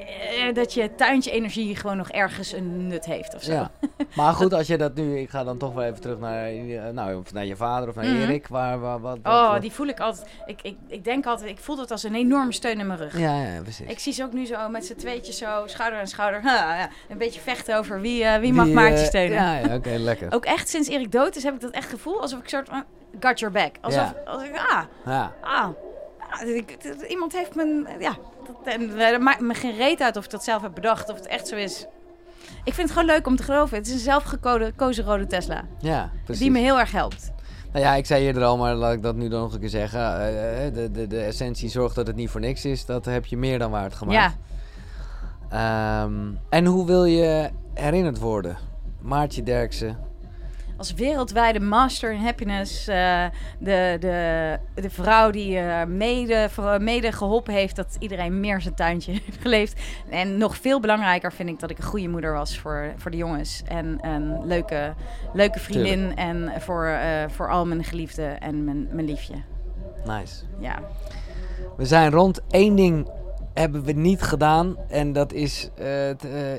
eh, 0.07 0.53
dat 0.53 0.73
je 0.73 0.95
tuintje 0.95 1.31
energie 1.31 1.75
gewoon 1.75 1.97
nog 1.97 2.09
ergens 2.09 2.51
een 2.53 2.87
nut 2.87 3.05
heeft 3.05 3.35
of 3.35 3.43
zo. 3.43 3.51
ja. 3.51 3.71
Maar 4.15 4.33
goed, 4.33 4.53
als 4.53 4.67
je 4.67 4.77
dat 4.77 4.95
nu... 4.95 5.19
Ik 5.19 5.29
ga 5.29 5.43
dan 5.43 5.57
toch 5.57 5.73
wel 5.73 5.83
even 5.83 6.01
terug 6.01 6.19
naar, 6.19 6.45
eh, 6.45 6.89
nou, 6.91 7.15
of 7.15 7.33
naar 7.33 7.45
je 7.45 7.55
vader 7.55 7.89
of 7.89 7.95
naar 7.95 8.05
Mhm. 8.05 8.15
Erik. 8.21 8.47
Waar, 8.47 8.79
waar, 8.79 8.99
wat, 8.99 9.17
wat, 9.23 9.33
Oh, 9.33 9.51
wat- 9.51 9.61
die 9.61 9.71
voel 9.71 9.87
ik 9.87 9.99
altijd. 9.99 10.27
Ik, 10.45 10.59
ik, 10.61 10.75
ik 10.87 11.03
denk 11.03 11.25
altijd, 11.25 11.49
ik 11.49 11.57
voel 11.59 11.75
dat 11.75 11.91
als 11.91 12.03
een 12.03 12.15
enorme 12.15 12.51
steun 12.53 12.79
in 12.79 12.87
mijn 12.87 12.99
rug. 12.99 13.19
Ja, 13.19 13.43
ja, 13.43 13.61
precies. 13.61 13.87
Ik 13.89 13.99
zie 13.99 14.13
ze 14.13 14.23
ook 14.23 14.33
nu 14.33 14.45
zo 14.45 14.69
met 14.69 14.85
z'n 14.85 14.95
tweetjes 14.95 15.37
zo, 15.37 15.63
schouder 15.65 15.99
aan 15.99 16.07
schouder. 16.07 16.41
Ha, 16.41 16.77
ja, 16.77 16.89
een 17.09 17.17
beetje 17.17 17.41
vechten 17.41 17.77
over 17.77 18.01
wie, 18.01 18.23
eh, 18.23 18.39
wie 18.39 18.53
mag 18.53 18.67
Maartje 18.67 18.99
eh, 18.99 19.05
steunen. 19.05 19.37
Ja, 19.37 19.57
ja 19.57 19.75
oké, 19.75 19.89
lekker. 19.89 20.33
Ook 20.33 20.45
echt 20.45 20.69
sinds 20.69 20.87
Erik 20.89 21.11
dood 21.11 21.35
is, 21.35 21.43
heb 21.43 21.53
ik 21.53 21.61
dat 21.61 21.71
echt 21.71 21.89
gevoel 21.89 22.21
alsof 22.21 22.39
ik 22.39 22.49
soort 22.49 22.69
van 22.69 22.83
got 23.19 23.39
your 23.39 23.53
back. 23.53 23.75
Alsof, 23.81 24.01
Ja. 24.01 24.31
alsof 24.31 24.47
ik, 24.47 24.55
ah, 24.55 24.81
Ja, 25.05 25.31
ah, 25.41 25.67
ah, 26.29 27.09
iemand 27.09 27.33
heeft 27.33 27.55
me, 27.55 27.83
ja, 27.99 28.15
en 28.63 28.97
dat 28.97 29.21
maakt 29.21 29.41
me 29.41 29.53
geen 29.53 29.75
reet 29.75 30.01
uit 30.01 30.17
of 30.17 30.25
ik 30.25 30.31
dat 30.31 30.43
zelf 30.43 30.61
heb 30.61 30.73
bedacht, 30.73 31.09
of 31.09 31.15
het 31.15 31.27
echt 31.27 31.47
zo 31.47 31.55
is. 31.55 31.85
Ik 32.63 32.73
vind 32.73 32.89
het 32.89 32.97
gewoon 32.97 33.05
leuk 33.15 33.27
om 33.27 33.35
te 33.35 33.43
geloven. 33.43 33.77
Het 33.77 33.87
is 33.87 33.93
een 33.93 33.99
zelfgekozen 33.99 35.05
rode 35.05 35.27
Tesla. 35.27 35.63
ja, 35.79 36.11
precies. 36.23 36.41
Die 36.41 36.51
me 36.51 36.59
heel 36.59 36.79
erg 36.79 36.91
helpt. 36.91 37.31
Nou 37.71 37.85
ja, 37.85 37.95
ik 37.95 38.05
zei 38.05 38.25
eerder 38.25 38.43
al, 38.43 38.57
maar 38.57 38.75
laat 38.75 38.93
ik 38.93 39.01
dat 39.01 39.15
nu 39.15 39.29
dan 39.29 39.41
nog 39.41 39.53
een 39.53 39.59
keer 39.59 39.69
zeggen. 39.69 39.99
Eh, 39.99 40.67
eh, 40.67 40.73
de, 40.73 40.91
de, 40.91 41.07
de 41.07 41.21
essentie 41.21 41.69
zorgt 41.69 41.95
dat 41.95 42.07
het 42.07 42.15
niet 42.15 42.29
voor 42.29 42.41
niks 42.41 42.65
is. 42.65 42.85
Dat 42.85 43.05
heb 43.05 43.25
je 43.25 43.37
meer 43.37 43.59
dan 43.59 43.71
waard 43.71 43.93
gemaakt. 43.93 44.37
Ehm, 45.49 46.13
en 46.49 46.65
hoe 46.65 46.85
wil 46.85 47.05
je 47.05 47.49
herinnerd 47.73 48.19
worden? 48.19 48.57
Maartje 49.01 49.43
Derksen. 49.43 49.97
Als 50.81 50.93
wereldwijde 50.93 51.59
master 51.59 52.11
in 52.11 52.19
happiness. 52.19 52.87
eh, 52.87 53.25
de, 53.59 53.97
de, 53.99 54.59
de 54.81 54.89
vrouw 54.89 55.31
die 55.31 55.57
eh, 55.57 55.85
mede, 55.85 56.49
mede 56.79 57.11
geholpen 57.11 57.53
heeft 57.53 57.75
dat 57.75 57.95
iedereen 57.99 58.39
meer 58.39 58.61
zijn 58.61 58.75
tuintje 58.75 59.11
heeft 59.25 59.41
geleefd. 59.41 59.81
En 60.09 60.37
nog 60.37 60.57
veel 60.57 60.79
belangrijker 60.79 61.33
vind 61.33 61.49
ik 61.49 61.59
dat 61.59 61.69
ik 61.69 61.77
een 61.77 61.83
goede 61.83 62.07
moeder 62.07 62.33
was 62.33 62.59
voor, 62.59 62.93
voor 62.97 63.11
de 63.11 63.17
jongens. 63.17 63.61
En 63.67 63.97
een 64.01 64.47
leuke, 64.47 64.93
leuke 65.33 65.59
vriendin. 65.59 66.15
En 66.15 66.51
voor, 66.61 66.85
eh, 66.85 67.29
voor 67.29 67.49
al 67.49 67.65
mijn 67.65 67.83
geliefden 67.83 68.39
en 68.39 68.63
mijn, 68.63 68.87
mijn 68.91 69.05
liefje. 69.05 69.35
Nice. 70.05 70.43
Ja. 70.59 70.79
We 71.77 71.85
zijn 71.85 72.11
rond. 72.11 72.39
Eén 72.49 72.75
ding 72.75 73.09
hebben 73.53 73.83
we 73.83 73.91
niet 73.91 74.21
gedaan. 74.21 74.77
En 74.89 75.13
dat 75.13 75.33
is... 75.33 75.69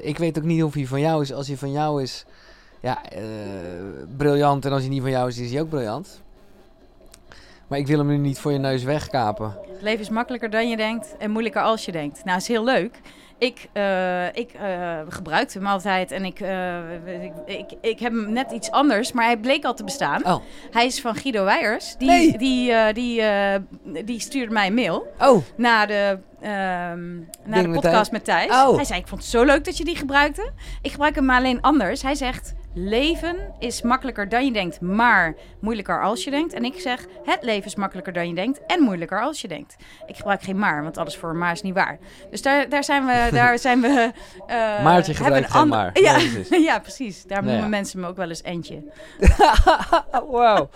ik 0.03 0.19
weet 0.19 0.39
ook 0.39 0.45
niet 0.45 0.63
of 0.63 0.75
hij 0.75 0.87
van 0.87 1.01
jou 1.01 1.23
is. 1.23 1.33
Als 1.33 1.47
hij 1.47 1.57
van 1.57 1.73
jou 1.73 2.03
is... 2.03 2.27
Ja, 2.83 3.03
eh, 3.05 3.23
briljant. 4.17 4.65
En 4.65 4.73
als 4.73 4.81
hij 4.81 4.91
niet 4.91 5.01
van 5.03 5.11
jou 5.11 5.29
is, 5.29 5.39
is 5.39 5.53
hij 5.53 5.61
ook 5.61 5.69
briljant. 5.69 6.23
Maar 7.67 7.79
ik 7.79 7.87
wil 7.87 7.99
hem 7.99 8.07
nu 8.07 8.17
niet 8.17 8.39
voor 8.39 8.53
je 8.53 8.59
neus 8.59 8.83
wegkapen. 8.83 9.57
Het 9.73 9.83
leven 9.83 10.01
is 10.01 10.09
makkelijker 10.09 10.51
dan 10.51 10.69
je 10.69 10.77
denkt 10.77 11.17
en 11.19 11.31
moeilijker 11.31 11.63
als 11.63 11.85
je 11.85 11.93
denkt. 11.93 12.25
Nou, 12.25 12.37
is 12.39 12.49
heel 12.49 12.65
leuk. 12.65 13.01
Ik, 13.39 13.69
eh, 13.73 14.27
ik 14.27 14.53
eh, 14.53 14.99
gebruikte 15.09 15.59
hem 15.59 15.67
altijd 15.67 16.11
en 16.11 16.25
ik, 16.25 16.41
ik, 17.07 17.33
ik, 17.47 17.73
ik 17.81 17.99
heb 17.99 18.13
hem 18.13 18.33
net 18.33 18.51
iets 18.51 18.71
anders, 18.71 19.13
maar 19.13 19.25
hij 19.25 19.37
bleek 19.37 19.65
al 19.65 19.75
te 19.75 19.85
bestaan. 19.85 20.25
Oh, 20.27 20.37
Hij 20.71 20.87
is 20.87 21.01
van 21.01 21.15
Guido 21.15 21.45
Weijers. 21.45 21.95
Die, 21.99 22.09
Nee. 22.09 22.39
die, 22.39 22.93
die, 22.93 23.23
die 24.05 24.21
stuurde 24.21 24.53
mij 24.53 24.67
een 24.67 24.75
mail 24.75 25.07
oh, 25.21 25.43
na 25.57 25.87
de, 25.87 26.19
ehm, 26.41 26.51
na 27.45 27.55
Ding 27.55 27.63
de 27.63 27.69
met 27.69 27.81
podcast 27.81 28.13
met 28.13 28.25
Thijs. 28.25 28.51
Oh. 28.51 28.75
Hij 28.75 28.85
zei, 28.85 29.01
ik 29.01 29.07
vond 29.09 29.21
het 29.21 29.31
zo 29.31 29.45
leuk 29.45 29.65
dat 29.65 29.77
je 29.77 29.85
die 29.85 29.97
gebruikte. 29.97 30.51
Ik 30.83 30.91
gebruik 30.91 31.15
hem 31.15 31.25
maar 31.25 31.39
alleen 31.39 31.61
anders. 31.61 32.03
Hij 32.03 32.15
zegt, 32.15 32.55
leven 32.75 33.37
is 33.59 33.83
makkelijker 33.83 34.29
dan 34.29 34.45
je 34.45 34.53
denkt, 34.53 34.81
maar 34.81 35.35
moeilijker 35.61 36.03
als 36.03 36.25
je 36.25 36.31
denkt. 36.31 36.53
En 36.53 36.65
ik 36.65 36.81
zeg, 36.81 37.07
het 37.25 37.43
leven 37.43 37.67
is 37.67 37.75
makkelijker 37.75 38.13
dan 38.13 38.29
je 38.29 38.35
denkt 38.35 38.61
en 38.67 38.83
moeilijker 38.83 39.21
als 39.23 39.41
je 39.41 39.49
denkt. 39.49 39.77
Ik 40.07 40.17
gebruik 40.17 40.43
geen 40.43 40.59
maar, 40.59 40.83
want 40.83 40.99
alles 40.99 41.17
voor 41.17 41.31
een 41.31 41.39
maar 41.39 41.53
is 41.53 41.63
niet 41.63 41.75
waar. 41.75 41.99
Dus 42.31 42.43
daar, 42.43 42.69
daar 42.69 42.85
zijn 42.85 43.05
we... 43.07 43.11
Daar 43.33 43.59
zijn 43.59 43.81
we 43.81 44.13
eh, 44.47 44.85
Maartje 44.85 45.15
gebruikt 45.15 45.45
een 45.47 45.51
geen 45.53 45.61
ander- 45.61 45.79
maar. 45.79 46.01
Ja, 46.01 46.17
Nee, 46.17 46.29
precies. 46.31 46.65
ja, 46.69 46.79
precies. 46.79 47.23
Daar 47.23 47.37
Nou 47.39 47.45
noemen 47.47 47.63
ja. 47.65 47.77
mensen 47.77 48.01
me 48.01 48.07
ook 48.07 48.17
wel 48.17 48.29
eens 48.29 48.43
Entje. 48.43 48.83
wow. 50.31 50.67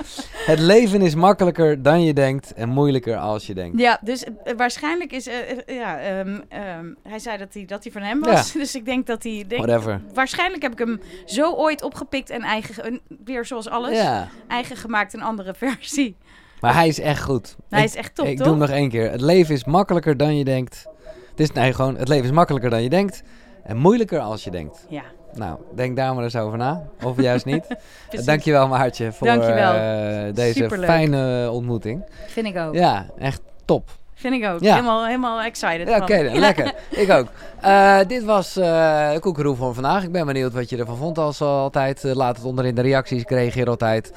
Het 0.47 0.59
leven 0.59 1.03
is 1.03 1.15
makkelijker 1.15 1.83
dan 1.83 2.03
je 2.05 2.13
denkt 2.13 2.53
en 2.55 2.69
moeilijker 2.69 3.17
als 3.17 3.47
je 3.47 3.55
denkt. 3.55 3.79
Ja, 3.81 3.99
dus 4.03 4.25
eh, 4.25 4.55
waarschijnlijk 4.57 5.13
is... 5.13 5.27
eh, 5.27 5.35
eh, 5.51 5.77
ja, 5.77 5.99
ehm, 5.99 6.41
ehm, 6.49 6.87
hij 7.03 7.19
zei 7.19 7.39
dat 7.39 7.55
hij, 7.55 7.65
dat 7.65 7.83
hij 7.83 7.93
van 7.93 8.03
hem 8.03 8.21
was. 8.21 8.53
Dus 8.53 8.75
ik 8.75 8.85
denk 8.85 9.07
dat 9.07 9.23
hij... 9.23 9.45
Denk, 9.49 9.65
Whatever. 9.67 10.01
waarschijnlijk 10.15 10.63
heb 10.63 10.73
ik 10.73 10.79
hem 10.79 11.01
zo 11.25 11.53
ooit 11.53 11.83
opgepikt 11.87 12.31
en 12.31 12.43
eigen... 12.43 13.01
weer 13.25 13.45
zoals 13.45 13.69
alles. 13.69 13.97
Ja, 13.97 14.29
Eigen 14.49 14.77
gemaakt, 14.77 15.15
een 15.15 15.23
andere 15.23 15.55
versie. 15.65 16.17
maar 16.61 16.75
hij 16.75 16.89
is 16.89 17.01
echt 17.01 17.23
goed. 17.23 17.57
Hij 17.69 17.81
ik, 17.81 17.87
is 17.89 17.95
echt 17.97 18.15
top, 18.15 18.27
Ik 18.27 18.37
toch? 18.37 18.47
doe 18.47 18.57
hem 18.57 18.67
nog 18.67 18.77
één 18.77 18.89
keer. 18.89 19.11
Het 19.11 19.21
leven 19.21 19.55
is 19.55 19.65
makkelijker 19.65 20.17
dan 20.17 20.37
je 20.37 20.45
denkt. 20.45 20.87
Het 21.31 21.41
is 21.41 21.53
nee, 21.53 21.73
gewoon, 21.73 21.97
het 21.97 22.09
leven 22.09 22.25
is 22.25 22.31
makkelijker 22.31 22.71
dan 22.71 22.83
je 22.83 22.89
denkt 22.89 23.23
en 23.65 23.77
moeilijker 23.77 24.21
als 24.21 24.45
je 24.45 24.51
denkt. 24.51 24.87
Ja, 24.89 25.03
Nou, 25.35 25.59
denk 25.75 25.97
daar 25.97 26.15
maar 26.15 26.25
eens 26.25 26.37
over 26.37 26.59
na. 26.59 26.89
Of 27.05 27.21
juist 27.21 27.45
niet. 27.45 27.67
precies. 28.09 28.27
Dankjewel 28.27 28.69
Maartje 28.69 29.13
voor 29.13 29.27
eh, 29.29 30.35
deze 30.35 30.53
Superleuk. 30.53 30.87
fijne 30.89 31.51
ontmoeting. 31.51 32.05
Vind 32.27 32.47
ik 32.47 32.57
ook. 32.59 32.75
Ja, 32.75 33.07
echt 33.19 33.41
top. 33.65 33.91
Vind 34.19 34.35
ik 34.35 34.45
ook. 34.51 34.61
Ja. 34.61 34.75
Helemaal, 34.75 35.07
helemaal 35.07 35.41
excited 35.41 35.89
Ja, 35.89 35.93
van. 35.93 36.03
oké, 36.03 36.31
lekker. 36.39 36.75
Ik 37.03 37.11
ook. 37.11 37.27
Eh, 37.61 37.99
dit 38.07 38.25
was 38.25 38.57
eh 38.57 39.11
Koekeroe 39.21 39.57
voor 39.57 39.75
vandaag. 39.75 40.03
Ik 40.03 40.13
ben 40.13 40.27
benieuwd 40.27 40.53
wat 40.53 40.71
je 40.71 40.77
ervan 40.77 40.97
vond 40.97 41.19
als 41.19 41.41
altijd. 41.41 42.05
Eh, 42.05 42.15
laat 42.15 42.37
het 42.37 42.45
onder 42.45 42.65
in 42.65 42.75
de 42.75 42.81
reacties. 42.83 43.21
Ik 43.23 43.31
reageer 43.31 43.69
altijd. 43.69 44.13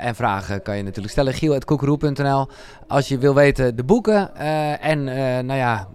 En 0.00 0.14
vragen 0.14 0.62
kan 0.62 0.76
je 0.76 0.82
natuurlijk 0.82 1.10
stellen. 1.12 1.32
Giel.koekeroe.nl 1.32 2.48
Als 2.88 3.08
je 3.08 3.18
wil 3.18 3.34
weten 3.34 3.76
de 3.76 3.84
boeken. 3.84 4.36
en 4.80 5.04
nou 5.46 5.58
ja, 5.58 5.88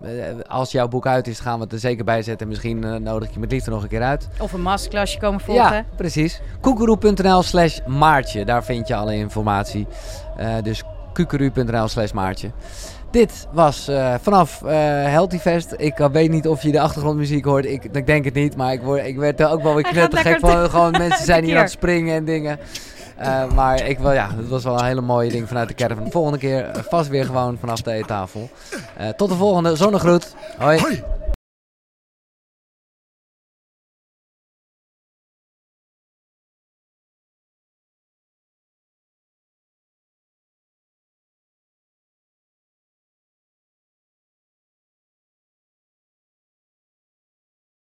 als 0.47 0.71
jouw 0.71 0.87
boek 0.87 1.05
uit 1.07 1.27
is, 1.27 1.39
gaan 1.39 1.57
we 1.57 1.63
het 1.63 1.73
er 1.73 1.79
zeker 1.79 2.03
bij 2.05 2.21
zetten. 2.21 2.47
Misschien 2.47 3.03
nodig 3.03 3.27
ik 3.27 3.33
je 3.33 3.39
met 3.39 3.51
liefde 3.51 3.71
nog 3.71 3.83
een 3.83 3.89
keer 3.89 4.01
uit. 4.01 4.27
Of 4.39 4.53
een 4.53 4.61
masterclassje 4.61 5.19
komen 5.19 5.39
volgen. 5.39 5.75
Ja, 5.75 5.85
precies. 5.95 6.41
Koekeroe.nl 6.61 7.43
slash 7.43 7.79
maartje. 7.87 8.45
Daar 8.45 8.63
vind 8.63 8.87
je 8.87 8.95
alle 8.95 9.15
informatie. 9.15 9.87
Dus 10.63 10.83
kukeru.nl 11.25 11.87
slash 11.87 12.11
maartje. 12.11 12.51
Dit 13.11 13.47
was 13.51 13.87
eh, 13.87 14.13
vanaf 14.21 14.63
eh 14.63 14.71
Healthy 15.03 15.37
Fest. 15.37 15.73
Ik 15.77 15.99
eh, 15.99 16.09
weet 16.11 16.31
niet 16.31 16.47
of 16.47 16.63
je 16.63 16.71
de 16.71 16.79
achtergrondmuziek 16.79 17.45
hoort. 17.45 17.65
Ik, 17.65 17.83
ik 17.91 18.05
denk 18.05 18.25
het 18.25 18.33
niet, 18.33 18.55
maar 18.55 18.73
ik, 18.73 18.81
word, 18.81 19.05
ik 19.05 19.17
werd 19.17 19.39
er 19.39 19.49
ook 19.49 19.63
wel 19.63 19.73
weer 19.73 19.83
knettergek 19.83 20.39
van. 20.39 20.69
Gewoon 20.69 20.91
mensen 20.91 21.25
zijn 21.31 21.43
hier 21.43 21.55
aan 21.55 21.61
het 21.61 21.71
springen 21.71 22.15
en 22.15 22.25
dingen. 22.25 22.59
Eh, 23.21 23.51
maar 23.53 23.85
ik 23.85 23.99
wel, 23.99 24.13
ja, 24.13 24.29
het 24.35 24.47
was 24.47 24.63
wel 24.63 24.79
een 24.79 24.85
hele 24.85 25.01
mooie 25.01 25.29
ding 25.29 25.47
vanuit 25.47 25.67
de 25.67 25.73
caravan. 25.73 26.11
Volgende 26.11 26.37
keer 26.37 26.69
vast 26.89 27.09
weer 27.09 27.25
gewoon 27.25 27.57
vanaf 27.59 27.81
de 27.81 27.91
eettafel. 27.91 28.49
Eh, 28.97 29.09
tot 29.09 29.29
de 29.29 29.35
volgende. 29.35 29.75
Zonnegroet. 29.75 30.35
Hoi. 30.57 30.79
Hoi. 30.79 31.03